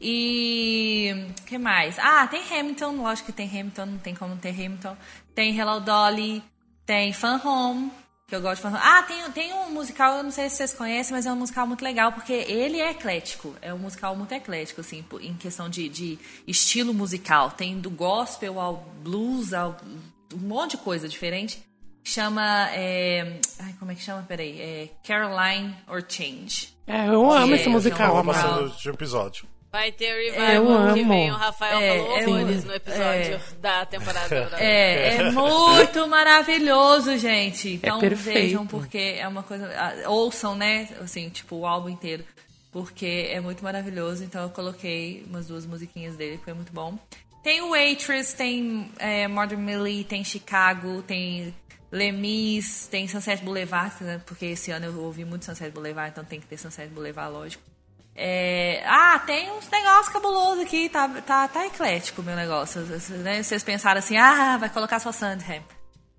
E 0.00 1.26
que 1.46 1.58
mais? 1.58 1.98
Ah, 1.98 2.26
tem 2.26 2.42
Hamilton, 2.42 3.02
lógico 3.02 3.26
que 3.26 3.32
tem 3.32 3.48
Hamilton, 3.48 3.86
não 3.86 3.98
tem 3.98 4.14
como 4.14 4.30
não 4.30 4.40
ter 4.40 4.50
Hamilton. 4.50 4.96
Tem 5.34 5.58
Hello 5.58 5.80
Dolly, 5.80 6.42
tem 6.86 7.12
Fan 7.12 7.40
Home, 7.44 7.90
que 8.30 8.36
eu 8.36 8.40
gosto 8.40 8.62
de 8.62 8.68
Home. 8.68 8.78
Ah, 8.80 9.02
tem, 9.02 9.30
tem 9.32 9.52
um 9.52 9.70
musical, 9.70 10.16
eu 10.16 10.22
não 10.22 10.30
sei 10.30 10.48
se 10.48 10.56
vocês 10.56 10.72
conhecem, 10.72 11.12
mas 11.12 11.26
é 11.26 11.32
um 11.32 11.36
musical 11.36 11.66
muito 11.66 11.82
legal, 11.84 12.12
porque 12.12 12.32
ele 12.32 12.80
é 12.80 12.92
eclético. 12.92 13.54
É 13.60 13.74
um 13.74 13.78
musical 13.78 14.14
muito 14.16 14.32
eclético, 14.32 14.80
assim, 14.80 15.04
em 15.20 15.34
questão 15.34 15.68
de, 15.68 15.88
de 15.88 16.18
estilo 16.46 16.94
musical. 16.94 17.50
Tem 17.50 17.78
do 17.78 17.90
gospel 17.90 18.58
ao 18.60 18.76
blues, 19.02 19.52
ao 19.52 19.76
um 20.32 20.38
monte 20.38 20.72
de 20.72 20.78
coisa 20.78 21.08
diferente. 21.08 21.62
Chama. 22.04 22.70
é, 22.70 23.40
Ai, 23.58 23.74
como 23.78 23.90
é 23.90 23.94
que 23.94 24.02
chama? 24.02 24.22
Peraí. 24.22 24.60
É 24.60 24.88
Caroline 25.04 25.74
or 25.88 26.02
Change. 26.08 26.72
É, 26.86 27.08
eu 27.08 27.30
amo 27.30 27.52
É, 27.52 27.56
esse 27.56 27.66
eu 27.66 27.72
musical, 27.72 28.16
amo. 28.16 28.32
Passando 28.32 28.70
de 28.70 28.90
um 28.90 28.94
episódio. 28.94 29.46
Vai 29.72 29.92
ter 29.92 30.12
revival 30.32 30.92
que 30.94 31.00
amo. 31.00 31.08
vem, 31.08 31.30
o 31.30 31.34
Rafael 31.36 31.78
É, 31.78 31.88
falou 31.98 32.06
é 32.18 32.26
horrores 32.26 32.46
muito- 32.46 32.66
no 32.66 32.74
episódio 32.74 33.40
da 33.60 33.86
temporada. 33.86 34.56
É, 34.58 35.16
é 35.18 35.30
muito 35.30 36.08
maravilhoso, 36.08 37.16
gente. 37.18 37.68
Então 37.74 38.00
perfeito. 38.00 38.34
vejam, 38.38 38.66
porque 38.66 39.16
é 39.18 39.28
uma 39.28 39.42
coisa. 39.44 39.70
ah, 39.76 40.10
Ouçam, 40.10 40.56
né? 40.56 40.88
Assim, 41.00 41.28
tipo, 41.28 41.54
o 41.56 41.66
álbum 41.66 41.88
inteiro. 41.88 42.24
Porque 42.72 43.28
é 43.30 43.40
muito 43.40 43.62
maravilhoso. 43.62 44.24
Então 44.24 44.42
eu 44.42 44.50
coloquei 44.50 45.24
umas 45.28 45.46
duas 45.46 45.64
musiquinhas 45.66 46.16
dele, 46.16 46.38
que 46.38 46.44
foi 46.44 46.52
muito 46.54 46.72
bom. 46.72 46.98
Tem 47.42 47.60
o 47.62 47.70
Waitress, 47.70 48.34
tem 48.34 48.90
é, 48.98 49.26
Modern 49.28 49.60
Millie, 49.62 50.04
tem 50.04 50.22
Chicago, 50.24 51.00
tem 51.02 51.54
Lemis, 51.92 52.86
tem 52.88 53.08
Sunset 53.08 53.42
Boulevard, 53.42 53.94
né? 54.02 54.20
porque 54.26 54.46
esse 54.46 54.70
ano 54.70 54.86
eu 54.86 55.00
ouvi 55.02 55.24
muito 55.24 55.44
Sunset 55.44 55.70
Boulevard, 55.70 56.10
então 56.10 56.24
tem 56.24 56.38
que 56.38 56.46
ter 56.46 56.56
Sunset 56.58 56.88
Boulevard, 56.88 57.32
lógico. 57.32 57.62
É, 58.22 58.82
ah, 58.84 59.18
tem 59.20 59.50
uns 59.50 59.66
negócios 59.70 60.10
cabulosos 60.10 60.62
aqui, 60.62 60.90
tá, 60.90 61.08
tá, 61.26 61.48
tá 61.48 61.66
eclético 61.66 62.20
o 62.20 62.24
meu 62.24 62.36
negócio. 62.36 62.82
né? 63.22 63.42
Vocês 63.42 63.64
pensaram 63.64 63.98
assim, 63.98 64.18
ah, 64.18 64.58
vai 64.58 64.68
colocar 64.68 65.00
só 65.00 65.10
Sandham. 65.10 65.64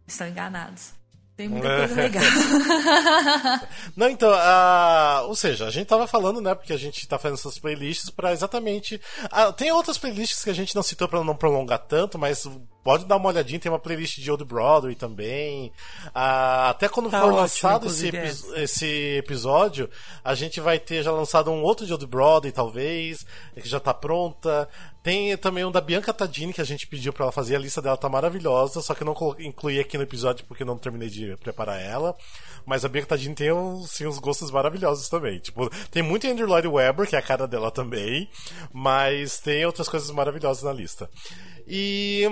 Estão 0.08 0.28
enganados. 0.28 0.93
Tem 1.38 1.47
muita 1.47 1.78
coisa 1.78 1.93
legal. 1.93 2.24
Não, 3.95 4.10
então, 4.10 4.32
ah, 4.34 5.26
ou 5.28 5.36
seja, 5.36 5.68
a 5.68 5.70
gente 5.70 5.86
tava 5.86 6.08
falando, 6.08 6.41
né, 6.41 6.56
porque 6.56 6.74
a 6.74 6.78
gente 6.78 7.08
tá 7.08 7.20
fazendo 7.20 7.38
essas 7.38 7.60
playlists 7.60 8.10
pra 8.10 8.34
exatamente. 8.34 8.99
Ah, 9.32 9.54
tem 9.54 9.72
outras 9.72 9.99
playlists 9.99 10.43
que 10.43 10.49
a 10.49 10.56
gente 10.56 10.76
não 10.76 10.82
citou 10.82 11.08
pra 11.08 11.24
não 11.24 11.36
prolongar 11.36 11.80
tanto, 11.80 12.18
mas 12.18 12.47
pode 12.84 13.05
dar 13.05 13.17
uma 13.17 13.29
olhadinha, 13.29 13.59
tem 13.59 13.71
uma 13.71 13.79
playlist 13.79 14.19
de 14.19 14.32
Old 14.32 14.43
Broadway 14.45 14.95
também. 14.95 15.71
Ah, 16.13 16.69
até 16.69 16.89
quando 16.89 17.09
Tá 17.09 17.19
for 17.19 17.27
ótimo, 17.27 17.41
lançado 17.41 17.88
esse, 17.88 18.07
inclusive, 18.07 18.51
epi- 18.51 18.61
esse 18.63 19.17
episódio, 19.17 19.89
a 20.23 20.34
gente 20.36 20.59
vai 20.59 20.79
ter 20.79 21.03
já 21.03 21.11
lançado 21.11 21.51
um 21.51 21.61
outro 21.61 21.86
de 21.86 21.91
Old 21.93 22.05
Broadway, 22.05 22.51
talvez, 22.51 23.25
que 23.55 23.67
já 23.67 23.79
tá 23.79 23.93
pronta. 23.93 24.67
Tem 25.03 25.36
também 25.38 25.65
um 25.65 25.71
da 25.71 25.82
Bianca 25.82 26.13
Tadini, 26.13 26.53
que 26.53 26.61
a 26.61 26.65
gente 26.65 26.86
pediu 26.86 27.11
pra 27.11 27.23
ela 27.25 27.32
fazer, 27.32 27.55
a 27.55 27.59
lista 27.59 27.82
dela 27.82 27.97
tá 27.97 28.07
maravilhosa, 28.07 28.82
só 28.82 28.93
que 28.93 29.01
eu 29.01 29.05
não 29.07 29.15
incluí 29.39 29.79
aqui 29.79 29.97
no 29.97 30.03
episódio 30.03 30.45
porque 30.45 30.63
não 30.63 30.77
terminei 30.77 31.09
de 31.09 31.36
preparar 31.38 31.82
ela. 31.82 32.15
Mas 32.67 32.86
a 32.86 32.89
Bianca 32.89 33.07
Tadini 33.07 33.34
tem 33.34 33.47
sim, 33.88 34.05
uns 34.05 34.19
gostos 34.19 34.51
maravilhosos 34.51 35.09
também. 35.09 35.39
Tipo, 35.39 35.67
tem 35.89 36.03
muito 36.03 36.27
Andrew 36.27 36.47
Lloyd 36.47 36.67
Webber, 36.67 37.07
que 37.09 37.15
é 37.15 37.19
a 37.19 37.21
cara 37.23 37.47
dela 37.47 37.71
também, 37.71 38.29
mas 38.71 39.39
tem 39.39 39.65
outras 39.65 39.89
coisas 39.89 40.11
maravilhosas 40.11 40.61
na 40.61 40.71
lista. 40.71 41.09
E 41.67 42.29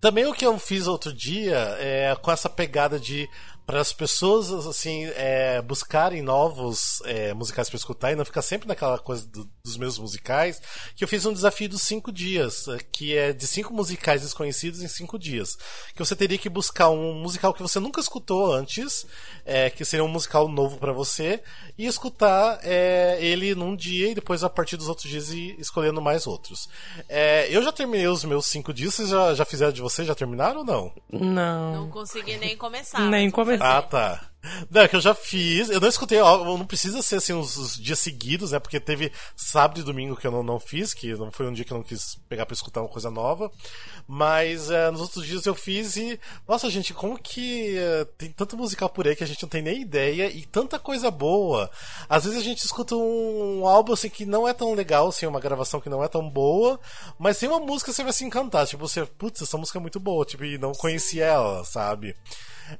também 0.00 0.26
o 0.26 0.32
que 0.32 0.46
eu 0.46 0.58
fiz 0.58 0.86
outro 0.86 1.12
dia 1.12 1.58
é 1.78 2.16
com 2.20 2.32
essa 2.32 2.48
pegada 2.48 2.98
de 2.98 3.28
para 3.66 3.80
as 3.80 3.92
pessoas 3.92 4.50
assim 4.66 5.04
é, 5.14 5.60
buscarem 5.62 6.22
novos 6.22 7.00
é, 7.04 7.32
musicais 7.34 7.68
para 7.68 7.76
escutar 7.76 8.12
e 8.12 8.16
não 8.16 8.24
ficar 8.24 8.42
sempre 8.42 8.66
naquela 8.66 8.98
coisa 8.98 9.26
do- 9.26 9.48
dos 9.64 9.76
meus 9.76 9.98
musicais 9.98 10.60
que 10.96 11.04
eu 11.04 11.08
fiz 11.08 11.24
um 11.26 11.32
desafio 11.32 11.68
dos 11.68 11.82
cinco 11.82 12.10
dias 12.10 12.66
é, 12.68 12.78
que 12.90 13.16
é 13.16 13.32
de 13.32 13.46
cinco 13.46 13.72
musicais 13.72 14.22
desconhecidos 14.22 14.82
em 14.82 14.88
cinco 14.88 15.18
dias 15.18 15.56
que 15.94 15.98
você 15.98 16.16
teria 16.16 16.38
que 16.38 16.48
buscar 16.48 16.90
um 16.90 17.14
musical 17.14 17.54
que 17.54 17.62
você 17.62 17.78
nunca 17.78 18.00
escutou 18.00 18.52
antes 18.52 19.06
é, 19.44 19.70
que 19.70 19.84
seria 19.84 20.04
um 20.04 20.08
musical 20.08 20.48
novo 20.48 20.78
para 20.78 20.92
você 20.92 21.40
e 21.78 21.86
escutar 21.86 22.58
é, 22.62 23.18
ele 23.20 23.54
num 23.54 23.76
dia 23.76 24.10
e 24.10 24.14
depois 24.14 24.42
a 24.42 24.50
partir 24.50 24.76
dos 24.76 24.88
outros 24.88 25.08
dias 25.08 25.30
ir 25.30 25.54
escolhendo 25.58 26.00
mais 26.00 26.26
outros 26.26 26.68
É, 27.08 27.46
eu 27.54 27.62
já 27.62 27.70
terminei 27.72 28.08
os 28.08 28.24
meus 28.24 28.46
cinco 28.46 28.72
dias 28.74 28.94
vocês 28.94 29.08
já, 29.10 29.34
já 29.34 29.44
fizeram 29.44 29.72
de 29.72 29.80
vocês 29.80 30.08
já 30.08 30.14
terminaram 30.14 30.60
ou 30.60 30.64
não 30.64 30.92
Não. 31.12 31.72
Não 31.74 31.90
consegui 31.90 32.36
nem 32.36 32.56
começar. 32.56 33.00
Nem 33.08 33.30
mas 33.30 33.32
ah, 33.60 33.82
tá. 33.82 34.30
Não, 34.70 34.80
é 34.82 34.88
que 34.88 34.96
eu 34.96 35.00
já 35.00 35.14
fiz. 35.14 35.68
Eu 35.68 35.80
não 35.80 35.88
escutei, 35.88 36.18
não 36.18 36.64
precisa 36.64 37.02
ser 37.02 37.16
assim 37.16 37.34
os, 37.34 37.56
os 37.56 37.74
dias 37.76 37.98
seguidos, 37.98 38.52
né? 38.52 38.58
Porque 38.58 38.80
teve 38.80 39.12
sábado 39.36 39.80
e 39.80 39.84
domingo 39.84 40.16
que 40.16 40.26
eu 40.26 40.30
não, 40.30 40.42
não 40.42 40.58
fiz, 40.58 40.94
que 40.94 41.12
não 41.14 41.30
foi 41.30 41.46
um 41.46 41.52
dia 41.52 41.64
que 41.64 41.72
eu 41.72 41.76
não 41.76 41.84
quis 41.84 42.18
pegar 42.28 42.46
pra 42.46 42.54
escutar 42.54 42.80
uma 42.80 42.88
coisa 42.88 43.10
nova. 43.10 43.50
Mas 44.08 44.70
é, 44.70 44.90
nos 44.90 45.02
outros 45.02 45.26
dias 45.26 45.44
eu 45.44 45.54
fiz 45.54 45.96
e. 45.96 46.18
Nossa, 46.48 46.70
gente, 46.70 46.94
como 46.94 47.18
que 47.18 47.76
é, 47.76 48.04
tem 48.16 48.32
tanto 48.32 48.56
musical 48.56 48.88
por 48.88 49.06
aí 49.06 49.14
que 49.14 49.24
a 49.24 49.26
gente 49.26 49.42
não 49.42 49.48
tem 49.48 49.62
nem 49.62 49.82
ideia 49.82 50.30
e 50.30 50.46
tanta 50.46 50.78
coisa 50.78 51.10
boa. 51.10 51.70
Às 52.08 52.24
vezes 52.24 52.38
a 52.38 52.42
gente 52.42 52.64
escuta 52.64 52.96
um, 52.96 53.66
álbum 53.66 53.92
assim 53.92 54.08
que 54.08 54.24
não 54.24 54.48
é 54.48 54.54
tão 54.54 54.72
legal, 54.72 55.08
assim, 55.08 55.26
uma 55.26 55.40
gravação 55.40 55.80
que 55.80 55.90
não 55.90 56.02
é 56.02 56.08
tão 56.08 56.28
boa, 56.28 56.80
mas 57.18 57.38
tem 57.38 57.48
uma 57.48 57.60
música 57.60 57.90
que 57.90 57.96
você 57.96 58.02
vai 58.02 58.12
se 58.12 58.24
encantar. 58.24 58.66
Tipo, 58.66 58.88
você, 58.88 59.04
putz, 59.04 59.42
essa 59.42 59.58
música 59.58 59.78
é 59.78 59.82
muito 59.82 60.00
boa, 60.00 60.24
tipo, 60.24 60.44
e 60.44 60.56
não 60.56 60.72
conhecia 60.72 61.26
ela, 61.26 61.64
sabe? 61.64 62.16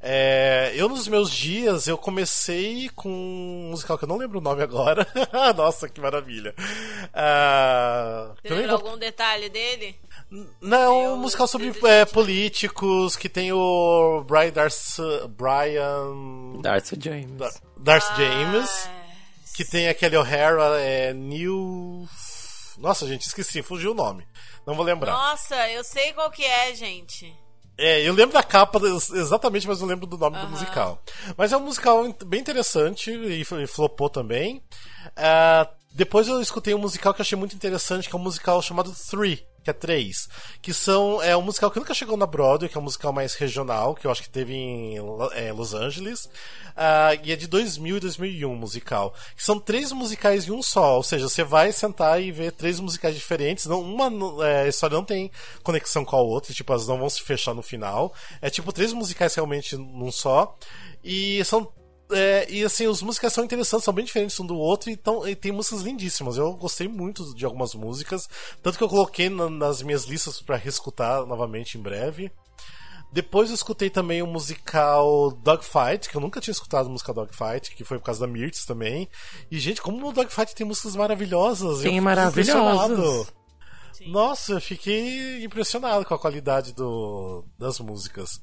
É, 0.00 0.72
eu, 0.74 0.88
nos 0.88 1.08
meus 1.08 1.30
dias, 1.30 1.86
eu 1.88 1.96
comecei 1.98 2.88
com 2.94 3.08
um 3.08 3.70
musical 3.70 3.96
que 3.98 4.04
eu 4.04 4.08
não 4.08 4.16
lembro 4.16 4.38
o 4.38 4.42
nome 4.42 4.62
agora. 4.62 5.06
Nossa, 5.56 5.88
que 5.88 6.00
maravilha. 6.00 6.54
Você 6.56 8.48
também 8.48 8.58
lembra 8.66 8.72
algum 8.76 8.96
detalhe 8.98 9.48
dele? 9.48 9.98
Não, 10.60 11.02
Eu- 11.06 11.14
um 11.14 11.16
musical 11.16 11.46
sobre 11.48 11.72
é, 11.88 12.04
políticos, 12.04 13.16
que 13.16 13.28
tem 13.28 13.52
o 13.52 14.22
Brian 14.26 14.50
Darcy, 14.52 15.02
Brian 15.30 16.60
Darcy 16.62 16.96
James. 17.00 17.32
Dar- 17.36 17.52
Darcy 17.76 18.12
James, 18.16 18.70
Ah, 18.88 18.90
que 19.56 19.64
tem 19.64 19.88
aquele 19.88 20.16
O'Hara, 20.16 20.78
é, 20.80 21.12
New... 21.12 22.06
Nossa, 22.78 23.06
gente, 23.06 23.22
esqueci, 23.26 23.62
fugiu 23.62 23.90
o 23.90 23.94
nome. 23.94 24.26
Não 24.66 24.74
vou 24.74 24.84
lembrar. 24.84 25.12
Nossa, 25.12 25.68
eu 25.70 25.82
sei 25.82 26.12
qual 26.12 26.30
que 26.30 26.44
é, 26.44 26.74
gente. 26.74 27.34
É, 27.82 28.06
eu 28.08 28.12
lembro 28.12 28.34
da 28.34 28.42
capa 28.42 28.78
ex- 28.86 29.10
exatamente, 29.10 29.66
mas 29.66 29.80
não 29.80 29.88
lembro 29.88 30.06
do 30.06 30.18
nome 30.18 30.38
do 30.38 30.48
musical. 30.48 31.02
Mas 31.36 31.52
é 31.52 31.56
um 31.56 31.60
musical 31.64 32.04
bem 32.26 32.40
interessante 32.40 33.10
e, 33.10 33.40
e 33.42 33.66
flopou 33.66 34.08
também. 34.10 34.62
Ah, 35.16 35.66
Depois 35.92 36.28
eu 36.28 36.40
escutei 36.40 36.74
um 36.74 36.78
musical 36.78 37.12
que 37.14 37.20
eu 37.20 37.24
achei 37.24 37.36
muito 37.38 37.56
interessante, 37.56 38.08
que 38.08 38.14
é 38.14 38.18
um 38.18 38.22
musical 38.22 38.60
chamado 38.62 38.92
Three, 39.10 39.44
que 39.62 39.70
é 39.70 39.72
três, 39.72 40.28
que 40.62 40.72
são 40.72 41.22
é 41.22 41.36
um 41.36 41.42
musical 41.42 41.70
que 41.70 41.78
nunca 41.78 41.94
chegou 41.94 42.16
na 42.16 42.26
Broadway, 42.26 42.68
que 42.68 42.76
é 42.76 42.80
um 42.80 42.84
musical 42.84 43.12
mais 43.12 43.34
regional, 43.34 43.94
que 43.94 44.06
eu 44.06 44.10
acho 44.10 44.22
que 44.22 44.30
teve 44.30 44.54
em 44.54 44.96
é, 45.32 45.52
Los 45.52 45.74
Angeles, 45.74 46.24
uh, 46.24 47.20
e 47.22 47.32
é 47.32 47.36
de 47.36 47.46
2000 47.46 47.96
e 47.96 48.00
2001 48.00 48.54
musical. 48.54 49.14
Que 49.36 49.42
são 49.42 49.58
três 49.58 49.92
musicais 49.92 50.48
em 50.48 50.52
um 50.52 50.62
só, 50.62 50.96
ou 50.96 51.02
seja, 51.02 51.28
você 51.28 51.44
vai 51.44 51.72
sentar 51.72 52.22
e 52.22 52.32
ver 52.32 52.52
três 52.52 52.80
musicais 52.80 53.14
diferentes, 53.14 53.66
não 53.66 53.80
uma 53.82 54.10
é, 54.46 54.68
história 54.68 54.96
não 54.96 55.04
tem 55.04 55.30
conexão 55.62 56.04
com 56.04 56.16
a 56.16 56.20
outra, 56.20 56.54
tipo 56.54 56.72
elas 56.72 56.86
não 56.86 56.98
vão 56.98 57.10
se 57.10 57.22
fechar 57.22 57.54
no 57.54 57.62
final. 57.62 58.14
É 58.40 58.48
tipo 58.48 58.72
três 58.72 58.92
musicais 58.92 59.34
realmente 59.34 59.76
num 59.76 60.10
só. 60.10 60.56
E 61.02 61.42
são 61.44 61.70
é, 62.12 62.46
e 62.50 62.64
assim, 62.64 62.86
os 62.86 63.02
músicas 63.02 63.32
são 63.32 63.44
interessantes, 63.44 63.84
são 63.84 63.94
bem 63.94 64.04
diferentes 64.04 64.38
um 64.40 64.46
do 64.46 64.56
outro 64.56 64.90
e, 64.90 64.96
tão, 64.96 65.26
e 65.28 65.34
tem 65.34 65.52
músicas 65.52 65.82
lindíssimas. 65.82 66.36
Eu 66.36 66.52
gostei 66.54 66.88
muito 66.88 67.34
de 67.34 67.44
algumas 67.44 67.74
músicas, 67.74 68.28
tanto 68.62 68.78
que 68.78 68.84
eu 68.84 68.88
coloquei 68.88 69.28
na, 69.28 69.48
nas 69.48 69.82
minhas 69.82 70.04
listas 70.04 70.40
para 70.40 70.56
reescutar 70.56 71.24
novamente 71.26 71.78
em 71.78 71.82
breve. 71.82 72.30
Depois 73.12 73.48
eu 73.48 73.54
escutei 73.56 73.90
também 73.90 74.22
o 74.22 74.26
musical 74.26 75.32
Dogfight, 75.42 76.08
que 76.08 76.16
eu 76.16 76.20
nunca 76.20 76.40
tinha 76.40 76.52
escutado 76.52 76.86
o 76.86 76.90
musical 76.90 77.14
Dogfight, 77.14 77.74
que 77.74 77.84
foi 77.84 77.98
por 77.98 78.04
causa 78.04 78.20
da 78.20 78.26
Mirtz 78.26 78.64
também. 78.64 79.08
E, 79.50 79.58
gente, 79.58 79.82
como 79.82 80.08
o 80.08 80.12
Dogfight 80.12 80.54
tem 80.54 80.64
músicas 80.64 80.94
maravilhosas. 80.94 81.80
Tem 81.80 82.00
maravilhosas. 82.00 83.32
Nossa, 84.06 84.52
eu 84.52 84.60
fiquei 84.60 85.44
impressionado 85.44 86.04
com 86.04 86.14
a 86.14 86.18
qualidade 86.18 86.72
do, 86.72 87.44
das 87.58 87.80
músicas. 87.80 88.40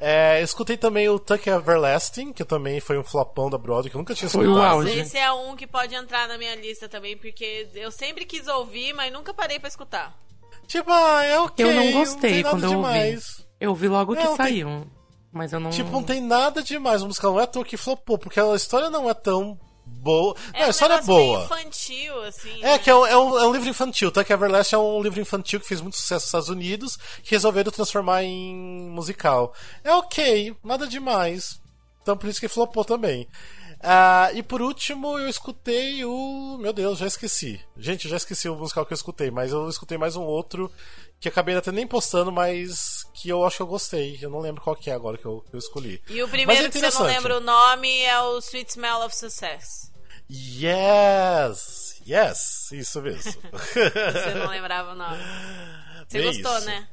É, 0.00 0.40
escutei 0.42 0.76
também 0.76 1.08
o 1.08 1.18
Tuck 1.18 1.48
Everlasting, 1.48 2.32
que 2.32 2.44
também 2.44 2.80
foi 2.80 2.98
um 2.98 3.04
flopão 3.04 3.50
da 3.50 3.58
Broadway, 3.58 3.90
que 3.90 3.96
eu 3.96 3.98
nunca 3.98 4.14
tinha 4.14 4.26
escutado. 4.26 4.52
Foi 4.52 4.60
o 4.60 4.62
auge. 4.62 4.98
Esse 4.98 5.18
é 5.18 5.30
um 5.32 5.54
que 5.54 5.66
pode 5.66 5.94
entrar 5.94 6.26
na 6.28 6.38
minha 6.38 6.54
lista 6.54 6.88
também, 6.88 7.16
porque 7.16 7.68
eu 7.74 7.90
sempre 7.90 8.24
quis 8.24 8.48
ouvir, 8.48 8.92
mas 8.92 9.12
nunca 9.12 9.34
parei 9.34 9.58
para 9.58 9.68
escutar. 9.68 10.16
Tipo, 10.66 10.90
ah, 10.90 11.24
é 11.24 11.38
ok. 11.38 11.64
Eu 11.64 11.74
não 11.74 11.92
gostei 11.92 12.42
não 12.42 12.50
quando 12.50 12.64
eu 12.64 12.78
ouvi. 12.78 13.20
Eu 13.60 13.74
vi 13.74 13.88
logo 13.88 14.16
que 14.16 14.36
saiu. 14.36 14.68
Tem... 14.68 14.92
Mas 15.32 15.52
eu 15.52 15.60
não. 15.60 15.70
Tipo, 15.70 15.90
não 15.90 16.02
tem 16.02 16.20
nada 16.20 16.62
demais. 16.62 17.02
O 17.02 17.06
musical 17.06 17.32
não 17.32 17.40
é 17.40 17.42
à 17.42 17.46
toa 17.46 17.64
que 17.64 17.76
flopou, 17.76 18.16
porque 18.16 18.38
a 18.38 18.54
história 18.54 18.88
não 18.88 19.10
é 19.10 19.14
tão 19.14 19.58
boa. 19.86 20.36
É 20.52 20.60
não, 20.60 20.66
a 20.66 20.70
história 20.70 20.94
é 20.94 21.02
boa. 21.02 21.44
infantil, 21.44 22.22
assim. 22.22 22.58
É, 22.60 22.72
né? 22.72 22.78
que 22.78 22.90
é 22.90 22.94
um, 22.94 23.06
é, 23.06 23.16
um, 23.16 23.38
é 23.38 23.46
um, 23.46 23.52
livro 23.52 23.68
infantil. 23.68 24.10
Tuck 24.10 24.30
Everlast 24.30 24.74
é 24.74 24.78
um 24.78 25.02
livro 25.02 25.20
infantil 25.20 25.60
que 25.60 25.66
fez 25.66 25.80
muito 25.80 25.96
sucesso 25.96 26.22
nos 26.22 26.24
Estados 26.24 26.48
Unidos, 26.48 26.98
que 27.22 27.32
resolveram 27.32 27.70
transformar 27.70 28.22
em 28.22 28.54
musical. 28.90 29.54
É 29.82 29.92
ok, 29.92 30.56
nada 30.62 30.86
demais. 30.86 31.60
Então 32.02 32.16
por 32.16 32.28
isso 32.28 32.40
que 32.40 32.48
flopou 32.48 32.84
também. 32.84 33.26
Uh, 33.84 34.34
e 34.34 34.42
por 34.42 34.62
último, 34.62 35.18
eu 35.18 35.28
escutei 35.28 36.04
o. 36.06 36.56
Meu 36.58 36.72
Deus, 36.72 36.98
já 36.98 37.06
esqueci. 37.06 37.60
Gente, 37.76 38.06
eu 38.06 38.10
já 38.10 38.16
esqueci 38.16 38.48
o 38.48 38.56
musical 38.56 38.86
que 38.86 38.94
eu 38.94 38.96
escutei, 38.96 39.30
mas 39.30 39.52
eu 39.52 39.68
escutei 39.68 39.98
mais 39.98 40.16
um 40.16 40.22
outro 40.22 40.72
que 41.24 41.28
acabei 41.30 41.56
até 41.56 41.72
nem 41.72 41.86
postando, 41.86 42.30
mas 42.30 43.02
que 43.14 43.30
eu 43.30 43.46
acho 43.46 43.56
que 43.56 43.62
eu 43.62 43.66
gostei. 43.66 44.18
Eu 44.20 44.28
não 44.28 44.40
lembro 44.40 44.60
qual 44.60 44.76
que 44.76 44.90
é 44.90 44.92
agora 44.92 45.16
que 45.16 45.24
eu, 45.24 45.42
que 45.48 45.56
eu 45.56 45.58
escolhi. 45.58 46.02
E 46.06 46.22
o 46.22 46.28
primeiro 46.28 46.66
é 46.66 46.68
que 46.68 46.78
você 46.78 46.98
não 46.98 47.06
lembra 47.06 47.38
o 47.38 47.40
nome 47.40 48.02
é 48.02 48.20
o 48.20 48.38
Sweet 48.38 48.72
Smell 48.72 49.00
of 49.00 49.16
Success. 49.16 49.90
Yes! 50.30 52.02
Yes! 52.06 52.70
Isso 52.72 53.00
mesmo. 53.00 53.32
você 53.52 54.34
não 54.34 54.50
lembrava 54.50 54.92
o 54.92 54.94
nome. 54.94 55.16
Você 56.06 56.18
Bem 56.18 56.26
gostou, 56.26 56.58
isso. 56.58 56.66
né? 56.66 56.88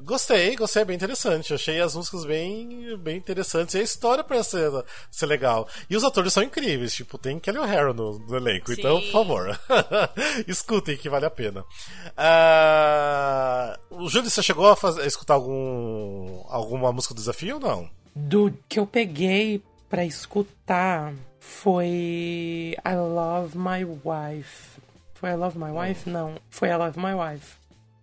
Gostei, 0.00 0.56
gostei, 0.56 0.82
é 0.82 0.84
bem 0.84 0.96
interessante. 0.96 1.54
Achei 1.54 1.80
as 1.80 1.94
músicas 1.94 2.24
bem, 2.24 2.96
bem 2.98 3.16
interessantes 3.16 3.74
e 3.74 3.78
a 3.78 3.82
história 3.82 4.24
parece 4.24 4.50
ser, 4.50 4.84
ser 5.10 5.26
legal. 5.26 5.68
E 5.88 5.96
os 5.96 6.04
atores 6.04 6.32
são 6.32 6.42
incríveis, 6.42 6.94
tipo, 6.94 7.16
tem 7.16 7.38
Kelly 7.38 7.58
O'Hara 7.58 7.94
no, 7.94 8.18
no 8.18 8.36
elenco, 8.36 8.74
Sim. 8.74 8.80
então, 8.80 9.00
por 9.00 9.10
favor, 9.12 9.60
escutem 10.46 10.96
que 10.96 11.08
vale 11.08 11.26
a 11.26 11.30
pena. 11.30 11.64
Uh, 12.10 14.04
o 14.04 14.08
Júlio, 14.08 14.28
você 14.28 14.42
chegou 14.42 14.66
a, 14.68 14.76
fazer, 14.76 15.02
a, 15.02 15.06
escutar 15.06 15.34
algum, 15.34 16.42
alguma 16.48 16.92
música 16.92 17.14
do 17.14 17.18
desafio 17.18 17.54
ou 17.54 17.60
não? 17.60 17.90
Do 18.14 18.52
que 18.68 18.78
eu 18.78 18.86
peguei 18.86 19.62
para 19.88 20.04
escutar 20.04 21.14
foi 21.40 22.76
I 22.84 22.94
Love 22.94 23.56
My 23.56 23.84
Wife. 23.84 24.80
Foi 25.14 25.30
I 25.30 25.36
Love 25.36 25.58
My 25.58 25.70
Wife? 25.70 26.10
Não, 26.10 26.34
foi 26.50 26.68
I 26.68 26.76
Love 26.76 26.98
My 26.98 27.14
Wife. 27.14 27.56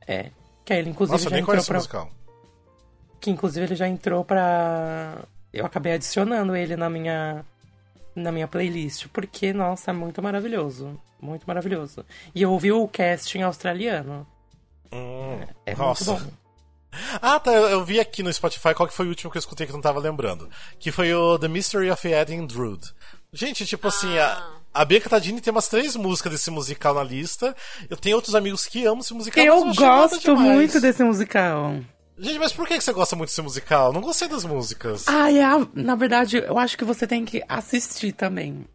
É. 0.08 0.32
Que 0.66 0.74
ele, 0.74 0.90
inclusive, 0.90 1.14
Nossa, 1.18 1.24
já 1.26 1.30
nem 1.32 1.42
entrou 1.42 1.64
pra... 1.64 1.76
musical. 1.78 2.10
Que 3.20 3.30
inclusive 3.32 3.66
ele 3.66 3.76
já 3.76 3.88
entrou 3.88 4.24
pra. 4.24 5.24
Eu 5.54 5.66
acabei 5.66 5.94
adicionando 5.94 6.56
ele 6.56 6.76
na 6.76 6.90
minha. 6.90 7.46
Na 8.16 8.32
minha 8.32 8.48
playlist, 8.48 9.08
porque, 9.14 9.54
nossa, 9.54 9.92
é 9.92 9.94
muito 9.94 10.22
maravilhoso. 10.22 11.00
Muito 11.22 11.46
maravilhoso. 11.46 12.06
E 12.36 12.42
eu 12.42 12.52
ouvi 12.52 12.72
o 12.72 12.86
casting 12.88 13.42
australiano. 13.42 14.28
Hum, 14.92 15.40
é, 15.66 15.72
é 15.72 15.76
nossa. 15.76 16.12
muito 16.14 16.26
bom. 16.26 16.32
Ah, 17.22 17.40
tá. 17.40 17.52
Eu 17.54 17.86
vi 17.86 18.02
aqui 18.02 18.22
no 18.22 18.34
Spotify 18.34 18.74
qual 18.74 18.86
que 18.86 18.94
foi 18.94 19.06
o 19.06 19.10
último 19.10 19.32
que 19.32 19.38
eu 19.38 19.40
escutei 19.40 19.66
que 19.66 19.72
eu 19.72 19.76
não 19.78 19.82
tava 19.82 19.98
lembrando. 19.98 20.50
Que 20.78 20.92
foi 20.92 21.14
o 21.14 21.40
The 21.40 21.48
Mystery 21.48 21.90
of 21.90 22.06
Eddie 22.06 22.46
Drood. 22.46 22.94
Gente, 23.32 23.66
tipo 23.66 23.88
assim, 23.88 24.18
a, 24.18 24.34
Ah. 24.34 24.61
A 24.74 24.86
Bianca 24.86 25.10
Tadini 25.10 25.42
tem 25.42 25.52
umas 25.52 25.68
três 25.68 25.96
músicas 25.96 26.32
desse 26.32 26.50
musical 26.52 26.94
na 26.94 27.04
lista. 27.04 27.56
Eu 27.90 27.98
tenho 27.98 28.16
outros 28.16 28.36
amigos 28.36 28.66
que 28.66 28.86
amam 28.86 29.00
esse 29.00 29.14
musical. 29.14 29.44
Eu 29.44 29.68
eu 29.68 29.74
gosto 29.76 30.36
muito 30.36 30.80
desse 30.80 31.04
musical. 31.04 31.76
Gente, 32.18 32.38
mas 32.40 32.54
por 32.54 32.68
que 32.68 32.80
você 32.80 32.94
gosta 32.94 33.16
muito 33.16 33.30
desse 33.30 33.42
musical? 33.42 33.92
Não 33.92 34.02
gostei 34.02 34.28
das 34.28 34.46
músicas. 34.46 35.06
Ah, 35.08 35.32
é, 35.32 35.42
na 35.74 35.96
verdade, 35.96 36.38
eu 36.38 36.58
acho 36.58 36.78
que 36.78 36.86
você 36.86 37.08
tem 37.08 37.26
que 37.26 37.44
assistir 37.50 38.12
também. 38.12 38.66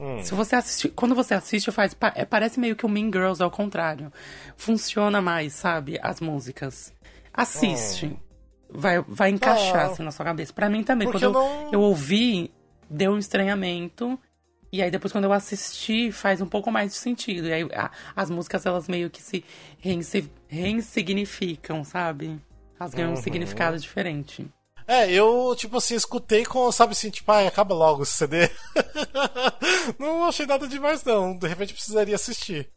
Hum. 0.00 0.18
Se 0.22 0.34
você 0.34 0.56
assistir, 0.56 0.88
quando 0.88 1.14
você 1.14 1.34
assiste, 1.34 1.70
faz, 1.70 1.94
é, 2.14 2.24
parece 2.24 2.58
meio 2.58 2.74
que 2.74 2.86
o 2.86 2.88
Mean 2.88 3.06
Girls 3.12 3.42
ao 3.42 3.50
contrário. 3.50 4.10
Funciona 4.56 5.20
mais, 5.20 5.52
sabe? 5.52 5.98
As 6.02 6.20
músicas. 6.20 6.92
Assiste. 7.32 8.16
Vai, 8.70 9.00
vai 9.06 9.30
encaixar 9.30 9.76
Ah. 9.76 9.86
assim 9.92 10.02
na 10.02 10.10
sua 10.10 10.24
cabeça. 10.24 10.52
Pra 10.52 10.68
mim 10.68 10.82
também. 10.82 11.10
Quando 11.10 11.22
eu 11.22 11.30
não- 11.32 11.72
eu 11.72 11.80
ouvi, 11.80 12.50
deu 12.88 13.12
um 13.12 13.18
estranhamento. 13.18 14.18
E 14.72 14.82
aí 14.82 14.90
depois 14.90 15.12
quando 15.12 15.24
eu 15.24 15.32
assisti, 15.32 16.10
faz 16.10 16.40
um 16.40 16.46
pouco 16.46 16.70
mais 16.72 16.92
de 16.92 16.98
sentido. 16.98 17.46
E 17.48 17.52
aí 17.52 17.62
a- 17.74 17.90
as 18.16 18.30
músicas, 18.30 18.64
elas 18.64 18.88
meio 18.88 19.10
que 19.10 19.22
se 19.22 19.44
reinsi- 19.78 20.30
reinsignificam, 20.48 21.84
sabe? 21.84 22.40
Elas 22.80 22.94
ganham 22.94 23.10
um 23.12 23.14
Uhum. 23.16 23.22
significado 23.22 23.78
diferente. 23.78 24.46
É, 24.88 25.10
eu, 25.12 25.54
tipo 25.56 25.76
assim, 25.76 25.94
escutei 25.94 26.44
com, 26.44 26.70
sabe 26.72 26.92
assim, 26.92 27.10
tipo, 27.10 27.30
ai, 27.30 27.46
acaba 27.46 27.74
logo 27.74 28.02
esse 28.02 28.12
CD. 28.14 28.50
não 29.98 30.24
achei 30.24 30.46
nada 30.46 30.66
demais, 30.66 31.04
não. 31.04 31.36
De 31.36 31.46
repente 31.46 31.72
precisaria 31.74 32.14
assistir. 32.14 32.68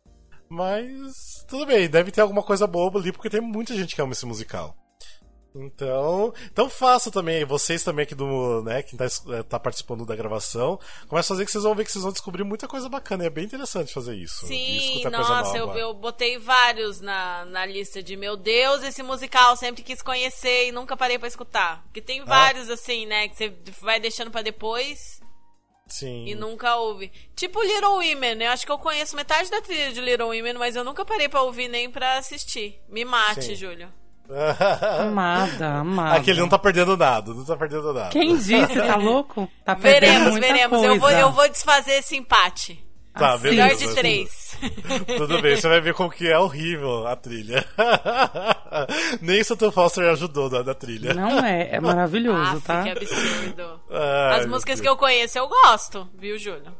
Mas, 0.49 1.43
tudo 1.47 1.65
bem, 1.65 1.89
deve 1.89 2.11
ter 2.11 2.21
alguma 2.21 2.43
coisa 2.43 2.67
boba 2.67 2.99
ali, 2.99 3.11
porque 3.11 3.29
tem 3.29 3.41
muita 3.41 3.73
gente 3.73 3.95
que 3.95 4.01
ama 4.01 4.11
esse 4.13 4.25
musical. 4.25 4.75
Então, 5.55 6.33
então 6.51 6.69
faça 6.69 7.09
também, 7.09 7.45
vocês 7.45 7.81
também 7.81 8.03
aqui 8.03 8.13
do, 8.13 8.61
né, 8.63 8.83
quem 8.83 8.97
tá, 8.97 9.05
eh, 9.05 9.43
tá 9.43 9.57
participando 9.57 10.05
da 10.05 10.13
gravação, 10.15 10.77
começa 11.07 11.31
a 11.31 11.35
fazer 11.35 11.45
que 11.45 11.51
vocês 11.51 11.63
vão 11.63 11.73
ver 11.73 11.85
que 11.85 11.91
vocês 11.93 12.03
vão 12.03 12.11
descobrir 12.11 12.43
muita 12.43 12.67
coisa 12.67 12.89
bacana, 12.89 13.25
é 13.25 13.29
bem 13.29 13.45
interessante 13.45 13.93
fazer 13.93 14.15
isso. 14.15 14.45
Sim, 14.47 15.01
nossa, 15.09 15.57
eu, 15.57 15.69
eu 15.77 15.93
botei 15.93 16.37
vários 16.37 16.99
na, 16.99 17.45
na 17.45 17.65
lista 17.65 18.03
de 18.03 18.17
meu 18.17 18.35
Deus, 18.35 18.83
esse 18.83 19.01
musical 19.01 19.55
sempre 19.55 19.81
quis 19.81 20.01
conhecer 20.01 20.67
e 20.67 20.71
nunca 20.73 20.97
parei 20.97 21.17
pra 21.17 21.27
escutar. 21.27 21.81
Porque 21.83 22.01
tem 22.01 22.19
Ah. 22.21 22.25
vários 22.25 22.69
assim, 22.69 23.05
né, 23.05 23.29
que 23.29 23.35
você 23.37 23.53
vai 23.81 23.97
deixando 23.99 24.31
pra 24.31 24.41
depois 24.41 25.21
Sim. 25.87 26.25
e 26.27 26.35
nunca 26.35 26.75
ouve. 26.75 27.11
Tipo 27.35 27.61
Little 27.61 27.93
Women, 27.95 28.43
eu 28.43 28.51
acho 28.51 28.65
que 28.65 28.71
eu 28.71 28.77
conheço 28.77 29.15
metade 29.15 29.49
da 29.49 29.61
trilha 29.61 29.93
de 29.93 30.01
Little 30.01 30.27
Women, 30.27 30.55
mas 30.55 30.75
eu 30.75 30.83
nunca 30.83 31.05
parei 31.05 31.29
pra 31.29 31.43
ouvir 31.43 31.69
nem 31.69 31.89
pra 31.89 32.17
assistir. 32.17 32.81
Me 32.89 33.05
mate, 33.05 33.43
Sim. 33.45 33.55
Júlio. 33.55 33.89
Amada, 34.99 35.67
amada. 35.79 36.15
Aquele 36.17 36.39
não 36.39 36.49
tá 36.49 36.57
perdendo 36.59 36.95
nada, 36.97 37.33
não 37.33 37.45
tá 37.45 37.55
perdendo 37.55 37.93
nada. 37.93 38.09
Quem 38.09 38.35
disse? 38.37 38.75
Tá 38.81 38.95
louco? 38.95 39.49
Tá 39.63 39.75
perdendo 39.75 40.11
Veremos, 40.11 40.31
muita 40.31 40.47
veremos. 40.47 40.79
Coisa. 40.79 40.93
Eu 40.93 40.99
vou, 40.99 41.09
eu 41.11 41.31
vou 41.31 41.49
desfazer 41.49 41.93
esse 41.99 42.15
empate. 42.15 42.83
Tá, 43.13 43.35
Assim. 43.35 43.49
Melhor 43.49 43.69
beleza. 43.69 43.87
de 43.87 43.95
três. 43.95 44.57
Tudo 45.17 45.41
bem, 45.41 45.55
você 45.55 45.69
vai 45.69 45.79
ver 45.79 45.93
como 45.93 46.09
que 46.09 46.27
é 46.27 46.37
horrível 46.37 47.07
a 47.07 47.15
trilha. 47.15 47.65
Nem 49.21 49.39
o 49.39 49.45
Santo 49.45 49.71
Foster 49.71 50.09
ajudou 50.11 50.49
na, 50.49 50.63
na 50.63 50.73
trilha. 50.73 51.13
Não 51.13 51.39
é, 51.39 51.75
é 51.75 51.79
maravilhoso, 51.79 52.57
Aff, 52.57 52.61
tá? 52.65 52.83
que 52.83 52.89
absurdo. 52.89 53.79
Ai, 53.89 54.39
As 54.41 54.45
músicas 54.45 54.81
que 54.81 54.87
eu 54.89 54.97
conheço, 54.97 55.37
eu 55.37 55.47
gosto, 55.47 56.09
viu, 56.17 56.37
Júlio? 56.37 56.73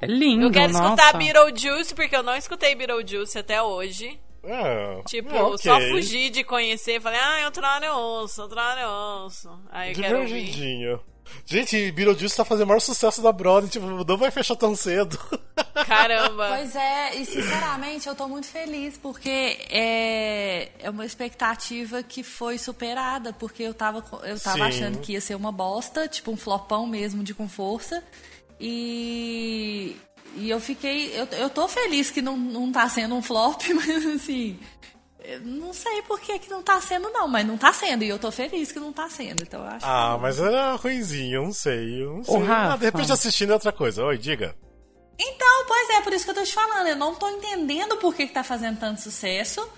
É 0.00 0.06
lindo, 0.06 0.46
Eu 0.46 0.50
quero 0.50 0.72
nossa. 0.72 0.84
escutar 0.94 1.16
Beetlejuice, 1.16 1.94
porque 1.94 2.16
eu 2.16 2.22
não 2.24 2.34
escutei 2.34 2.74
Beetlejuice 2.74 3.38
até 3.38 3.62
hoje. 3.62 4.18
É, 4.48 5.02
Tipo, 5.06 5.34
é, 5.34 5.42
ok. 5.42 5.58
só 5.58 5.80
fugi 5.90 6.30
de 6.30 6.42
conhecer. 6.42 7.00
Falei, 7.00 7.20
ah, 7.20 7.44
outro 7.44 7.64
hora 7.64 7.84
eu 7.86 7.94
ouço, 7.94 8.42
outro 8.42 8.58
hora 8.58 8.80
eu 8.80 8.88
ouço. 8.88 9.50
Aí 9.70 9.92
eu 9.92 10.00
quero 10.00 10.20
ouvir. 10.20 11.00
Gente, 11.44 11.92
Beetlejuice 11.92 12.36
tá 12.36 12.44
fazendo 12.44 12.64
o 12.64 12.68
maior 12.68 12.80
sucesso 12.80 13.20
da 13.20 13.30
Broadway, 13.30 13.70
tipo, 13.70 13.86
não 13.86 14.16
vai 14.16 14.30
fechar 14.30 14.56
tão 14.56 14.74
cedo. 14.74 15.18
Caramba. 15.86 16.48
Pois 16.48 16.74
é, 16.74 17.16
e 17.16 17.24
sinceramente 17.26 18.08
eu 18.08 18.14
tô 18.14 18.26
muito 18.26 18.46
feliz 18.46 18.96
porque 18.96 19.58
é, 19.70 20.70
é 20.78 20.90
uma 20.90 21.04
expectativa 21.04 22.02
que 22.02 22.22
foi 22.22 22.56
superada, 22.58 23.32
porque 23.32 23.62
eu 23.62 23.74
tava, 23.74 24.02
eu 24.24 24.40
tava 24.40 24.56
Sim. 24.56 24.62
achando 24.62 24.98
que 25.00 25.12
ia 25.12 25.20
ser 25.20 25.34
uma 25.34 25.52
bosta, 25.52 26.08
tipo 26.08 26.30
um 26.30 26.36
flopão 26.36 26.86
mesmo 26.86 27.22
de 27.22 27.34
com 27.34 27.48
força. 27.48 28.02
E 28.60 29.96
E 30.36 30.48
eu 30.50 30.60
fiquei. 30.60 31.12
Eu, 31.18 31.26
eu 31.38 31.50
tô 31.50 31.66
feliz 31.68 32.10
que 32.10 32.22
não, 32.22 32.36
não 32.36 32.70
tá 32.70 32.88
sendo 32.88 33.14
um 33.14 33.22
flop, 33.22 33.62
mas 33.74 34.06
assim. 34.06 34.58
Não 35.44 35.74
sei 35.74 36.00
por 36.02 36.18
que, 36.20 36.38
que 36.38 36.48
não 36.48 36.62
tá 36.62 36.80
sendo, 36.80 37.10
não, 37.10 37.28
mas 37.28 37.46
não 37.46 37.58
tá 37.58 37.70
sendo. 37.72 38.02
E 38.02 38.08
eu 38.08 38.18
tô 38.18 38.30
feliz 38.30 38.72
que 38.72 38.80
não 38.80 38.92
tá 38.92 39.10
sendo. 39.10 39.42
Então 39.42 39.60
eu 39.60 39.66
acho 39.66 39.84
Ah, 39.84 40.14
que... 40.14 40.22
mas 40.22 40.38
era 40.38 40.74
ruimzinho, 40.76 41.34
eu 41.36 41.42
não 41.42 41.52
sei. 41.52 42.02
Eu 42.02 42.14
não 42.14 42.24
sei. 42.24 42.38
Rafa. 42.38 42.74
Ah, 42.74 42.76
de 42.78 42.84
repente 42.86 43.12
assistindo 43.12 43.50
é 43.50 43.54
outra 43.54 43.72
coisa. 43.72 44.04
Oi, 44.04 44.16
diga. 44.16 44.54
Então, 45.18 45.64
pois 45.66 45.90
é, 45.90 46.00
por 46.00 46.12
isso 46.14 46.24
que 46.24 46.30
eu 46.30 46.34
tô 46.34 46.42
te 46.44 46.54
falando. 46.54 46.86
Eu 46.86 46.96
não 46.96 47.14
tô 47.14 47.28
entendendo 47.28 47.96
por 47.98 48.14
que, 48.14 48.26
que 48.26 48.32
tá 48.32 48.42
fazendo 48.44 48.78
tanto 48.78 49.02
sucesso. 49.02 49.68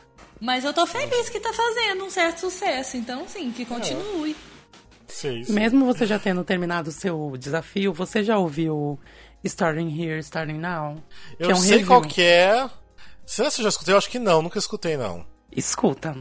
Mas 0.41 0.65
eu 0.65 0.73
tô 0.73 0.87
feliz 0.87 1.29
que 1.29 1.41
tá 1.41 1.53
fazendo 1.53 2.05
um 2.05 2.11
certo 2.11 2.41
sucesso. 2.41 2.97
Então, 2.97 3.27
sim, 3.27 3.51
que 3.51 3.65
continue. 3.65 4.37
Sei, 5.09 5.45
sim. 5.45 5.53
Mesmo 5.53 5.85
você 5.85 6.07
já 6.07 6.19
tendo 6.19 6.45
terminado 6.45 6.91
o 6.91 6.93
seu 6.93 7.35
desafio, 7.37 7.93
você 7.93 8.23
já 8.23 8.39
ouviu 8.39 8.99
Starting 9.45 9.89
Here, 9.89 10.19
Starting 10.21 10.59
Now? 10.59 10.97
Eu 11.39 11.47
que 11.47 11.53
é 11.53 11.55
um 11.55 11.59
sei 11.61 11.71
review. 11.79 11.87
qual 11.87 12.03
que 12.03 12.23
é. 12.23 12.69
Será 13.27 13.51
que 13.51 13.61
eu 13.61 13.63
já 13.65 13.69
escutei? 13.69 13.95
Eu 13.95 13.99
acho 13.99 14.11
que 14.11 14.19
não, 14.19 14.43
nunca 14.43 14.59
escutei, 14.59 14.97
não. 14.97 15.25
Escuta. 15.55 16.17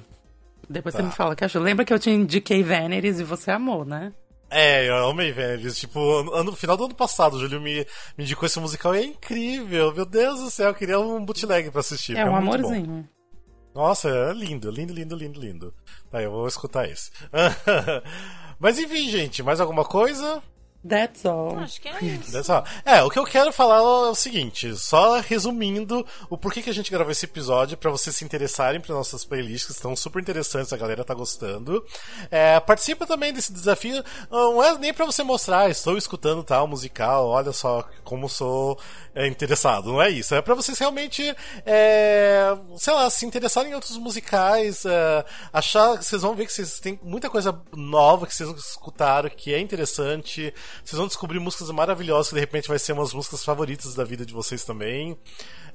Depois 0.69 0.93
Tá. 0.93 1.01
você 1.01 1.07
me 1.07 1.11
fala 1.13 1.35
que 1.35 1.43
achou. 1.43 1.61
Lembra 1.61 1.83
que 1.83 1.93
eu 1.93 1.99
te 1.99 2.09
indiquei 2.09 2.61
Veneris 2.63 3.19
e 3.19 3.23
você 3.23 3.51
amou, 3.51 3.83
né? 3.83 4.13
É, 4.51 4.87
eu 4.89 5.09
amei, 5.09 5.31
velho. 5.31 5.71
Tipo, 5.71 6.23
no 6.43 6.55
final 6.55 6.75
do 6.77 6.85
ano 6.85 6.95
passado, 6.95 7.35
o 7.35 7.39
Júlio 7.39 7.61
me, 7.61 7.85
me 8.17 8.23
indicou 8.23 8.45
esse 8.47 8.59
musical 8.59 8.95
e 8.95 8.99
é 8.99 9.03
incrível. 9.05 9.93
Meu 9.93 10.05
Deus 10.05 10.39
do 10.39 10.49
céu, 10.49 10.67
eu 10.69 10.73
queria 10.75 10.99
um 10.99 11.23
bootleg 11.23 11.69
pra 11.71 11.81
assistir. 11.81 12.15
é 12.17 12.23
porque 12.25 12.29
um 12.37 12.45
bom. 12.45 12.53
amorzinho. 12.55 13.09
Nossa, 13.75 14.09
é 14.09 14.33
lindo, 14.33 14.71
lindo, 14.71 14.91
lindo, 14.93 15.15
lindo, 15.15 15.39
lindo. 15.39 15.73
Tá, 16.09 16.21
eu 16.21 16.31
vou 16.31 16.47
escutar 16.47 16.89
esse. 16.89 17.11
Mas 18.59 18.77
enfim, 18.79 19.09
gente, 19.09 19.41
mais 19.43 19.59
alguma 19.59 19.85
coisa? 19.85 20.41
That's 20.87 21.25
all. 21.25 21.59
Acho 21.59 21.81
que 21.81 21.89
é 21.89 22.03
isso. 22.05 22.31
Dessa- 22.31 22.59
Assim, 22.59 22.81
É, 22.85 23.03
o 23.03 23.09
que 23.09 23.19
eu 23.19 23.25
quero 23.25 23.51
falar 23.51 23.77
é 23.77 23.81
o 23.81 24.15
seguinte, 24.15 24.73
só 24.77 25.19
resumindo 25.19 26.05
o 26.29 26.37
porquê 26.37 26.61
que 26.61 26.69
a 26.69 26.73
gente 26.73 26.89
gravou 26.89 27.11
esse 27.11 27.25
episódio, 27.25 27.77
pra 27.77 27.91
vocês 27.91 28.15
se 28.15 28.23
interessarem 28.23 28.79
para 28.79 28.95
nossas 28.95 29.25
playlists, 29.25 29.65
que 29.67 29.71
estão 29.73 29.93
super 29.95 30.21
interessantes, 30.21 30.71
a 30.71 30.77
galera 30.77 31.03
tá 31.03 31.13
gostando. 31.13 31.85
É, 32.31 32.59
participa 32.61 33.05
também 33.05 33.33
desse 33.33 33.51
desafio, 33.51 34.01
não 34.31 34.63
é 34.63 34.77
nem 34.77 34.93
pra 34.93 35.05
você 35.05 35.21
mostrar, 35.21 35.69
estou 35.69 35.97
escutando 35.97 36.43
tal 36.43 36.65
musical, 36.67 37.27
olha 37.27 37.51
só 37.51 37.83
como 38.03 38.29
sou 38.29 38.79
é, 39.13 39.27
interessado, 39.27 39.91
não 39.91 40.01
é 40.01 40.09
isso, 40.09 40.33
é 40.33 40.41
pra 40.41 40.55
vocês 40.55 40.77
realmente, 40.79 41.23
é, 41.65 42.57
sei 42.77 42.93
lá, 42.93 43.09
se 43.09 43.25
interessarem 43.25 43.71
em 43.71 43.75
outros 43.75 43.97
musicais, 43.97 44.85
é, 44.85 45.25
achar, 45.51 45.97
vocês 46.01 46.21
vão 46.21 46.35
ver 46.35 46.45
que 46.45 46.53
vocês 46.53 46.79
têm 46.79 46.97
muita 47.03 47.29
coisa 47.29 47.59
nova 47.75 48.25
que 48.25 48.33
vocês 48.33 48.49
escutaram, 48.49 49.29
que 49.29 49.53
é 49.53 49.59
interessante, 49.59 50.53
vocês 50.83 50.97
vão 50.97 51.07
descobrir 51.07 51.39
músicas 51.39 51.69
maravilhosas 51.71 52.29
que 52.29 52.35
de 52.35 52.39
repente 52.39 52.67
vai 52.67 52.79
ser 52.79 52.93
umas 52.93 53.13
músicas 53.13 53.43
favoritas 53.43 53.93
da 53.95 54.03
vida 54.03 54.25
de 54.25 54.33
vocês 54.33 54.63
também. 54.63 55.17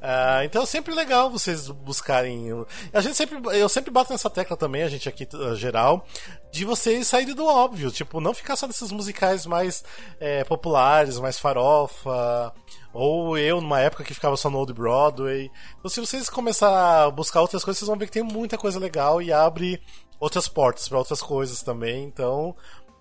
Ah, 0.06 0.44
então 0.44 0.62
é 0.62 0.66
sempre 0.66 0.94
legal 0.94 1.30
vocês 1.30 1.68
buscarem. 1.68 2.48
A 2.92 3.00
gente 3.00 3.16
sempre, 3.16 3.38
eu 3.58 3.68
sempre 3.68 3.90
bato 3.90 4.12
nessa 4.12 4.28
tecla 4.28 4.56
também, 4.56 4.82
a 4.82 4.88
gente 4.88 5.08
aqui 5.08 5.26
uh, 5.32 5.56
geral, 5.56 6.06
de 6.52 6.64
vocês 6.64 7.08
saírem 7.08 7.34
do 7.34 7.46
óbvio, 7.46 7.90
tipo, 7.90 8.20
não 8.20 8.34
ficar 8.34 8.54
só 8.54 8.66
nesses 8.66 8.92
musicais 8.92 9.46
mais 9.46 9.82
é, 10.20 10.44
populares, 10.44 11.18
mais 11.18 11.38
farofa. 11.38 12.52
Ou 12.92 13.36
eu, 13.36 13.60
numa 13.60 13.80
época 13.80 14.04
que 14.04 14.14
ficava 14.14 14.36
só 14.36 14.48
no 14.48 14.58
Old 14.58 14.72
Broadway. 14.72 15.50
Então, 15.78 15.90
se 15.90 15.98
vocês 15.98 16.30
começar 16.30 17.04
a 17.06 17.10
buscar 17.10 17.40
outras 17.40 17.64
coisas, 17.64 17.78
vocês 17.78 17.88
vão 17.88 17.98
ver 17.98 18.06
que 18.06 18.12
tem 18.12 18.22
muita 18.22 18.56
coisa 18.56 18.78
legal 18.78 19.20
e 19.20 19.32
abre 19.32 19.82
outras 20.20 20.46
portas 20.46 20.88
para 20.88 20.98
outras 20.98 21.20
coisas 21.20 21.60
também. 21.60 22.04
Então, 22.04 22.54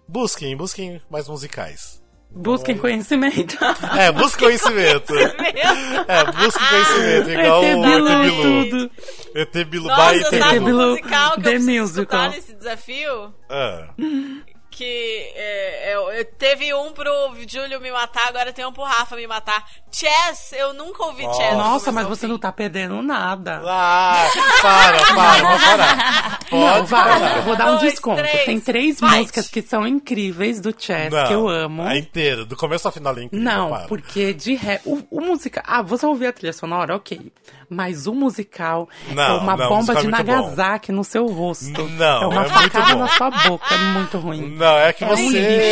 busquem, 0.07 0.55
busquem 0.55 1.01
mais 1.09 1.27
musicais. 1.27 2.01
Busquem 2.35 2.75
conhecimento. 2.77 3.55
É, 3.95 4.11
busca 4.11 4.39
conhecimento. 4.45 5.13
É, 5.15 6.31
busca 6.31 6.59
conhecimento, 6.67 7.29
igual 7.39 7.63
ET 7.63 7.75
o 7.75 7.81
Bilu 7.83 8.09
ET 8.09 8.13
e 8.25 8.31
Bilu. 8.31 8.41
tudo. 8.69 8.91
ET 9.35 9.65
Bilu 9.67 9.87
Nossa, 9.87 10.11
by 10.13 10.19
ET 10.35 10.59
Bilu. 10.63 10.89
musical 10.89 11.31
que 11.35 11.41
The 11.41 11.49
eu 11.49 11.53
preciso 11.53 11.81
Musical. 11.81 12.01
escutar 12.03 12.29
nesse 12.31 12.53
desafio? 12.55 13.33
Ah, 13.49 13.93
Que 14.75 15.31
é, 15.35 15.93
eu- 15.95 16.11
eu- 16.11 16.25
teve 16.25 16.73
um 16.73 16.91
pro 16.93 17.11
Júlio 17.47 17.79
me 17.79 17.91
matar, 17.91 18.27
agora 18.27 18.51
tem 18.51 18.65
um 18.65 18.73
pro 18.73 18.83
Rafa 18.83 19.15
me 19.15 19.27
matar. 19.27 19.63
Chess, 19.91 20.53
eu 20.53 20.73
nunca 20.73 21.03
ouvi 21.05 21.23
Nossa. 21.23 21.39
Chess. 21.41 21.53
Nossa, 21.55 21.91
mas 21.91 22.07
você 22.07 22.25
não 22.27 22.39
tá 22.39 22.51
perdendo 22.51 22.99
nada. 23.03 23.61
Ah, 23.65 24.27
para, 24.61 24.97
para, 25.05 25.43
vamos 25.43 25.63
parar. 25.63 26.39
Não, 26.51 26.59
Pode 26.59 26.87
vai, 26.87 27.03
parar. 27.19 27.37
eu 27.37 27.43
vou 27.43 27.55
dar 27.55 27.65
um 27.67 27.77
Dois, 27.77 27.91
desconto. 27.91 28.21
três, 28.21 28.45
Tem 28.45 28.59
três 28.59 28.99
fight. 28.99 29.15
músicas 29.17 29.47
que 29.47 29.61
são 29.61 29.85
incríveis 29.87 30.59
do 30.59 30.73
Chess, 30.75 31.11
Não, 31.13 31.27
que 31.27 31.33
eu 31.33 31.47
amo. 31.47 31.83
A 31.83 31.95
inteira, 31.95 32.43
do 32.45 32.55
começo 32.55 32.87
ao 32.87 32.91
final 32.91 33.15
é 33.15 33.23
incrível. 33.23 33.45
Não, 33.45 33.69
para. 33.69 33.87
porque 33.87 34.33
de 34.33 34.55
ré. 34.55 34.81
O, 34.85 35.03
o 35.11 35.21
musical. 35.21 35.63
Ah, 35.67 35.83
você 35.83 36.05
ouvir 36.05 36.27
a 36.27 36.33
trilha 36.33 36.53
sonora? 36.53 36.95
Ok. 36.95 37.31
Mas 37.69 38.07
o 38.07 38.13
musical 38.13 38.87
é 39.09 39.13
Não, 39.13 39.37
uma 39.39 39.55
não, 39.57 39.69
bomba 39.69 39.93
musical 39.93 40.01
de 40.01 40.07
é 40.07 40.11
muito 40.11 40.23
bom. 40.25 40.33
Nagasaki 40.33 40.91
no 40.91 41.03
seu 41.03 41.25
rosto. 41.27 41.87
Não, 41.89 42.23
é 42.23 42.27
uma 42.27 42.45
é 42.45 42.49
facada 42.49 42.95
na 42.95 43.07
sua 43.07 43.29
boca. 43.31 43.73
É 43.73 43.77
muito 43.77 44.17
ruim. 44.17 44.55
Não, 44.55 44.77
é 44.77 44.93
que 44.93 45.03
é 45.03 45.07
um 45.07 45.15
você. 45.15 45.23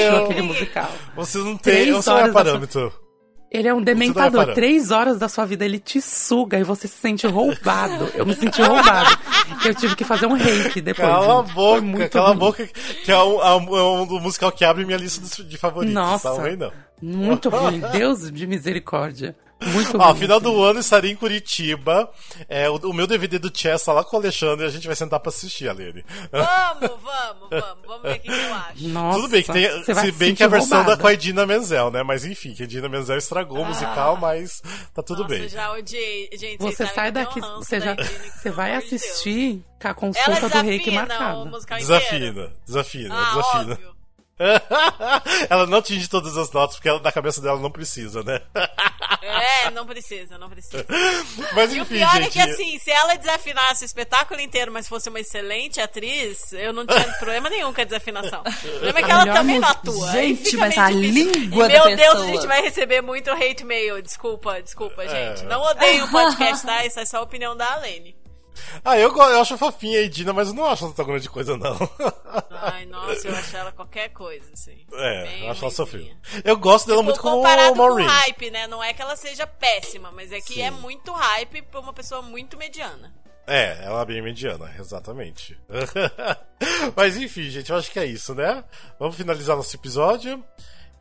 lixo 0.10 0.24
aquele 0.24 0.42
musical. 0.42 0.92
Você 1.16 1.38
não 1.40 1.58
tem. 1.58 1.74
Três 1.84 1.96
Você 1.96 2.10
não 2.10 2.18
é 2.20 2.32
parâmetro. 2.32 2.94
Ele 3.54 3.68
é 3.68 3.74
um 3.74 3.82
é 3.82 3.84
dementador. 3.84 4.54
Três 4.54 4.92
horas 4.92 5.20
da 5.20 5.28
sua 5.28 5.46
vida 5.46 5.66
ele 5.66 5.78
te 5.78 6.02
suga 6.02 6.58
e 6.58 6.64
você 6.64 6.88
se 6.88 6.96
sente 6.96 7.28
roubado. 7.28 8.10
Eu 8.14 8.26
me 8.26 8.34
senti 8.34 8.62
roubado. 8.62 9.10
Eu 9.66 9.76
tive 9.76 9.94
que 9.94 10.06
fazer 10.06 10.26
um 10.26 10.34
reiki 10.36 10.80
depois. 10.80 11.06
Cala 11.06 11.42
a 11.42 11.44
gente. 11.44 11.54
Foi 11.54 11.64
boca, 11.66 11.82
muito 11.82 12.10
cala 12.12 12.26
a 12.26 12.30
ruim. 12.30 12.40
boca, 12.40 12.66
que 13.04 13.12
é 13.12 13.18
um, 13.18 13.42
é 13.42 13.56
um- 13.58 13.78
é 13.78 13.84
um 13.84 14.20
musical 14.22 14.54
que 14.54 14.64
abre 14.64 14.86
minha 14.86 14.98
lista 14.98 15.44
de- 15.44 15.50
de 15.50 15.58
favoritos. 15.58 15.94
Nossa. 15.94 16.34
Tá 16.34 16.42
ruim, 16.42 16.56
não. 16.56 16.72
Muito 17.02 17.50
ruim. 17.50 17.82
Deus 17.92 18.32
de 18.32 18.48
misericórdia. 18.48 19.36
Muito 19.62 19.98
Ó, 20.00 20.16
final 20.16 20.40
do 20.40 20.64
ano 20.64 20.80
estarei 20.80 21.12
em 21.12 21.16
Curitiba. 21.16 22.10
É, 22.50 22.70
o, 22.70 22.76
o 22.78 22.94
meu 22.94 23.06
DVD 23.06 23.38
do 23.38 23.52
Chess 23.56 23.84
tá 23.86 23.94
lá 23.94 24.04
com 24.04 24.16
o 24.18 24.20
Alexandre 24.20 24.66
e 24.66 24.68
a 24.68 24.72
gente 24.72 24.88
vai 24.88 24.96
sentar 24.96 25.20
pra 25.20 25.30
assistir, 25.30 25.70
Alene. 25.70 26.04
Vamos, 26.32 26.90
vamos, 27.02 27.50
vamos. 27.50 27.78
Vamos 27.86 28.02
ver 28.04 28.16
o 28.16 28.20
que, 28.20 28.32
eu 28.32 28.54
acho. 28.54 28.88
Nossa, 28.88 29.18
Tudo 29.20 29.30
bem 29.30 29.44
que 29.44 29.52
tem. 29.54 29.84
Se 29.84 30.12
bem 30.14 30.36
que 30.36 30.44
a 30.44 30.48
versão 30.48 30.70
da 30.70 30.78
roubada. 30.78 31.02
com 31.02 31.08
a 31.08 31.14
Edina 31.14 31.46
Menzel, 31.46 31.92
né? 31.92 32.02
Mas 32.04 32.26
enfim, 32.26 32.54
que 32.54 32.64
a 32.64 32.66
Edina 32.66 32.90
Menzel 32.90 33.18
estragou 33.18 33.60
o 33.62 33.66
musical, 33.66 34.18
mas 34.18 34.62
tá 34.94 35.04
tudo 35.04 35.24
Nossa, 35.24 35.36
bem. 35.36 35.50
já 35.50 35.72
odiei. 35.74 36.30
Gente, 36.34 36.58
Você 36.60 36.86
sai 36.88 37.10
eu 37.10 37.12
daqui, 37.12 37.40
um 37.40 37.58
você 37.58 37.80
da 37.80 37.86
já, 37.86 37.96
você 37.96 38.50
vai 38.50 38.72
Deus. 38.72 38.86
assistir 38.86 39.64
com 39.82 39.88
a 39.88 39.94
consulta 39.94 40.50
do 40.50 40.62
reiki 40.62 40.92
marcada. 40.92 41.50
Desafina, 41.78 42.52
desafina, 42.66 43.16
Ah, 43.16 43.30
desafina. 43.36 43.74
óbvio. 43.74 44.01
ela 45.50 45.66
não 45.68 45.78
atinge 45.80 46.08
todas 46.08 46.38
as 46.38 46.52
notas 46.52 46.76
porque 46.76 46.90
ela, 46.90 47.00
na 47.00 47.12
cabeça 47.12 47.42
dela 47.42 47.60
não 47.60 47.72
precisa, 47.72 48.24
né? 48.24 48.42
É, 49.22 49.70
não 49.72 49.86
precisa, 49.86 50.38
não 50.38 50.50
precisa. 50.50 50.86
Mas 51.54 51.74
E 51.74 51.80
o 51.80 51.82
enfim, 51.84 51.96
pior 51.96 52.12
gente. 52.14 52.28
é 52.28 52.30
que, 52.30 52.40
assim, 52.52 52.80
se 52.80 52.92
ela 52.92 53.16
desafinasse 53.16 53.84
o 53.84 53.86
espetáculo 53.86 54.40
inteiro, 54.40 54.72
mas 54.72 54.88
fosse 54.88 55.10
uma 55.10 55.20
excelente 55.20 55.80
atriz, 55.80 56.52
eu 56.54 56.74
não 56.74 56.86
tinha 56.86 57.02
problema 57.20 57.50
nenhum 57.50 57.74
com 57.74 57.82
a 57.82 57.84
desafinação. 57.84 58.42
O 58.42 58.70
problema 58.72 59.00
é 59.00 59.04
que 59.04 59.12
ela 59.12 59.26
também 59.34 59.60
não 59.60 59.68
atua. 59.70 60.12
Gente, 60.12 60.44
fica 60.52 60.58
mas 60.58 60.78
a 60.78 60.90
difícil. 60.92 61.32
língua 61.32 61.66
e, 61.66 61.74
da 61.74 61.86
Meu 61.86 61.96
Deus, 61.98 62.10
a 62.10 62.14
pessoa. 62.16 62.28
gente 62.28 62.48
vai 62.48 62.62
receber 62.62 63.02
muito 63.02 63.30
hate 63.32 63.64
mail. 63.64 64.02
Desculpa, 64.02 64.62
desculpa, 64.62 65.04
É. 65.04 65.36
gente. 65.36 65.46
Não 65.46 65.62
odeiem 65.62 66.02
o 66.04 66.10
podcast, 66.12 66.66
tá? 66.66 66.86
Isso 66.86 67.00
é 67.00 67.06
só 67.06 67.18
a 67.18 67.22
opinião 67.22 67.56
da 67.56 67.72
Alene. 67.74 68.16
Ah, 68.84 68.98
eu, 68.98 69.16
eu 69.16 69.42
acho 69.42 69.58
fofinha 69.58 70.00
a 70.00 70.04
Edina, 70.04 70.34
mas 70.34 70.50
eu 70.50 70.54
não 70.54 70.66
acho 70.66 70.86
ela 70.86 70.94
tão 70.94 71.06
grande 71.06 71.30
coisa, 71.30 71.58
não. 71.58 71.78
Ai, 72.52 72.86
nossa, 72.86 73.28
eu 73.28 73.36
acho 73.36 73.58
ela 73.58 73.72
qualquer 73.72 74.10
coisa, 74.10 74.52
assim. 74.54 74.86
É, 74.94 75.24
Bem 75.24 75.46
eu 75.46 75.52
acho 75.52 75.64
ela 75.64 75.72
sofrida. 75.72 76.16
Eu 76.44 76.58
gosto 76.58 76.88
dela 76.88 77.02
muito 77.04 77.20
como 77.20 77.38
Comparado 77.38 77.70
com 77.70 77.74
o 77.74 77.78
Maureen. 77.78 78.08
hype, 78.08 78.52
né? 78.52 78.68
Não 78.68 78.84
é 78.84 78.94
que 78.94 79.02
ela 79.02 79.16
seja 79.16 79.46
péssima, 79.48 80.12
mas 80.12 80.32
é 80.32 80.40
que 80.40 80.56
Sim. 80.56 80.62
é 80.62 80.72
muito 80.72 81.12
hype 81.12 81.62
pra 81.64 81.80
uma 81.80 81.94
pessoa 81.94 82.22
muito 82.22 82.58
mediana. 82.58 83.14
É, 83.48 83.84
ela 83.84 84.02
é 84.02 84.06
bem 84.06 84.22
mediana, 84.22 84.72
exatamente. 84.80 85.58
Mas 86.96 87.18
enfim, 87.18 87.50
gente, 87.50 87.72
eu 87.72 87.78
acho 87.78 87.92
que 87.92 88.00
é 88.00 88.06
isso, 88.06 88.36
né? 88.36 88.64
Vamos 89.00 89.16
finalizar 89.16 89.58
nosso 89.58 89.76
episódio. 89.76 90.44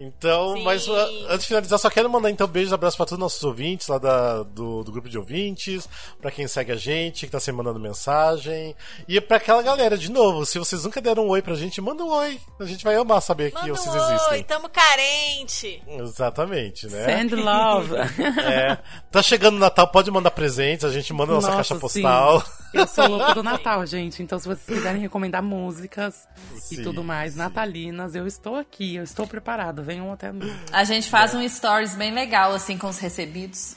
Então, 0.02 0.55
Sim. 0.55 0.64
mas 0.64 0.89
uh, 0.89 0.94
antes 1.28 1.40
de 1.43 1.48
finalizar, 1.48 1.78
só 1.78 1.90
quero 1.90 2.09
mandar 2.09 2.31
então 2.31 2.47
beijos, 2.47 2.72
abraços 2.72 2.97
pra 2.97 3.05
todos 3.05 3.18
os 3.18 3.20
nossos 3.20 3.44
ouvintes 3.44 3.86
lá 3.86 3.98
da- 3.98 4.43
do, 4.44 4.82
do 4.82 4.90
grupo 4.90 5.10
de 5.10 5.18
ouvintes, 5.18 5.86
pra 6.22 6.31
quem 6.31 6.48
segue 6.48 6.72
a 6.72 6.77
gente, 6.77 7.27
que 7.27 7.32
tá 7.32 7.39
sempre 7.39 7.59
mandando 7.59 7.78
mensagem. 7.78 8.74
E 9.06 9.20
pra 9.20 9.36
aquela 9.36 9.60
galera, 9.62 9.98
de 9.98 10.10
novo, 10.10 10.47
se 10.47 10.59
vocês 10.59 10.85
nunca 10.85 11.02
deram 11.02 11.27
um 11.27 11.28
oi 11.28 11.43
pra 11.43 11.55
gente, 11.55 11.82
manda 11.82 12.02
um 12.02 12.09
oi. 12.09 12.40
A 12.59 12.64
gente 12.64 12.82
vai 12.82 12.97
amar 12.97 13.20
saber 13.20 13.51
que 13.51 13.60
Manda 13.60 13.74
vocês 13.74 13.94
um 13.94 13.98
oi, 13.98 14.14
existem. 14.14 14.43
tamo 14.44 14.70
carente. 14.70 15.82
Exatamente, 15.86 16.86
né? 16.89 17.05
Send 17.05 17.35
love. 17.35 17.90
É. 18.40 18.78
Tá 19.10 19.22
chegando 19.22 19.56
o 19.56 19.60
Natal, 19.60 19.86
pode 19.89 20.10
mandar 20.10 20.31
presentes, 20.31 20.85
a 20.85 20.90
gente 20.90 21.12
manda 21.12 21.32
nossa, 21.35 21.48
Nossa, 21.48 21.56
caixa 21.59 21.74
sim. 21.74 21.81
postal. 21.81 22.43
Eu 22.72 22.86
sou 22.86 23.06
louca 23.09 23.35
do 23.35 23.43
Natal, 23.43 23.85
gente. 23.85 24.22
Então, 24.22 24.39
se 24.39 24.47
vocês 24.48 24.78
quiserem 24.78 25.01
recomendar 25.01 25.43
músicas 25.43 26.27
Sim, 26.56 26.77
e 26.81 26.82
tudo 26.82 27.02
mais, 27.05 27.32
sim. 27.32 27.39
natalinas, 27.39 28.14
eu 28.14 28.27
estou 28.27 28.56
aqui, 28.56 28.97
eu 28.97 29.02
estou 29.05 29.27
preparado. 29.27 29.82
Venham 29.91 30.12
até 30.12 30.31
mim. 30.31 30.49
A 30.73 30.85
gente 30.85 31.11
faz 31.11 31.35
um 31.35 31.49
stories 31.49 31.97
bem 31.97 32.15
legal, 32.15 32.53
assim, 32.55 32.79
com 32.79 32.87
os 32.87 32.99
recebidos. 33.01 33.75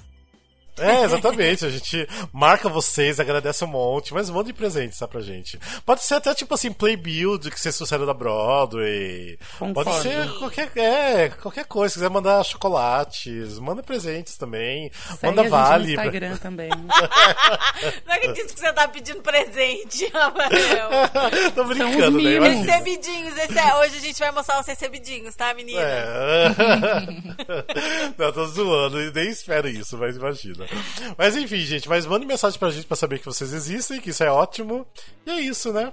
É, 0.77 1.03
exatamente. 1.03 1.65
A 1.65 1.69
gente 1.69 2.07
marca 2.31 2.67
vocês, 2.67 3.19
agradece 3.19 3.63
um 3.63 3.67
monte, 3.67 4.13
mas 4.13 4.29
mande 4.29 4.53
presentes 4.53 4.97
tá, 4.97 5.07
pra 5.07 5.21
gente. 5.21 5.59
Pode 5.85 6.03
ser 6.03 6.15
até 6.15 6.33
tipo 6.33 6.53
assim, 6.53 6.71
Playbuild, 6.71 7.49
que 7.51 7.59
vocês 7.59 7.75
trouxeram 7.75 8.05
da 8.05 8.13
Broadway. 8.13 9.37
Concordo. 9.59 9.91
Pode 9.91 10.01
ser 10.03 10.29
qualquer, 10.39 10.71
é, 10.75 11.29
qualquer 11.29 11.65
coisa. 11.65 11.93
Se 11.93 11.99
quiser 11.99 12.09
mandar 12.09 12.43
chocolates, 12.43 13.59
manda 13.59 13.83
presentes 13.83 14.35
também. 14.35 14.91
Segue 14.93 15.27
manda 15.27 15.41
a 15.41 15.43
gente 15.43 15.51
vale. 15.51 15.85
no 15.85 15.91
Instagram 15.91 16.37
também. 16.37 16.69
Não 18.05 18.15
acredito 18.15 18.53
que 18.53 18.59
você 18.59 18.73
tá 18.73 18.87
pedindo 18.87 19.21
presente, 19.21 20.09
Rafael. 20.13 20.89
Tô 21.53 21.63
São 21.63 21.67
brincando, 21.67 22.17
os 22.17 22.23
né? 22.23 22.39
Recebidinhos, 22.39 23.37
esse 23.37 23.59
é- 23.59 23.75
hoje 23.75 23.97
a 23.97 24.01
gente 24.01 24.19
vai 24.19 24.31
mostrar 24.31 24.59
os 24.59 24.65
recebidinhos, 24.65 25.35
tá, 25.35 25.53
menina? 25.53 25.81
É. 25.81 26.49
Não, 28.17 28.31
tô 28.31 28.45
zoando, 28.47 29.01
e 29.01 29.11
nem 29.11 29.29
espero 29.29 29.67
isso, 29.67 29.97
mas 29.97 30.15
imagina. 30.15 30.62
Mas 31.18 31.35
enfim, 31.35 31.57
gente, 31.60 31.88
mas 31.90 32.06
mande 32.06 32.26
mensagem 32.26 32.57
pra 32.60 32.69
gente 32.72 32.85
pra 32.85 32.95
saber 32.98 33.19
que 33.19 33.26
vocês 33.26 33.53
existem, 33.53 33.99
que 33.99 34.10
isso 34.11 34.23
é 34.23 34.31
ótimo. 34.31 34.85
E 35.26 35.31
é 35.31 35.40
isso, 35.41 35.72
né? 35.73 35.91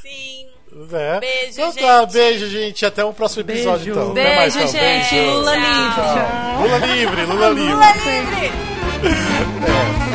Sim. 0.00 0.46
É. 0.92 1.20
Beijo, 1.20 1.50
então 1.52 1.72
tá, 1.72 2.00
gente. 2.00 2.12
beijo, 2.12 2.46
gente. 2.48 2.86
Até 2.86 3.04
o 3.04 3.12
próximo 3.12 3.42
episódio, 3.42 3.94
Beijo. 3.94 4.00
então. 4.00 4.10
Até 4.12 4.36
mais, 4.36 4.56
Beijo, 4.56 4.76
então. 4.76 4.80
gente. 4.88 5.14
Beijo. 5.14 5.32
Lula 5.32 5.56
livre. 5.56 6.62
Lula 6.62 6.78
livre, 6.86 7.24
Lula 7.26 7.48
livre. 7.50 7.72
Lula 7.72 7.92
livre! 7.92 8.52
É. 10.08 10.11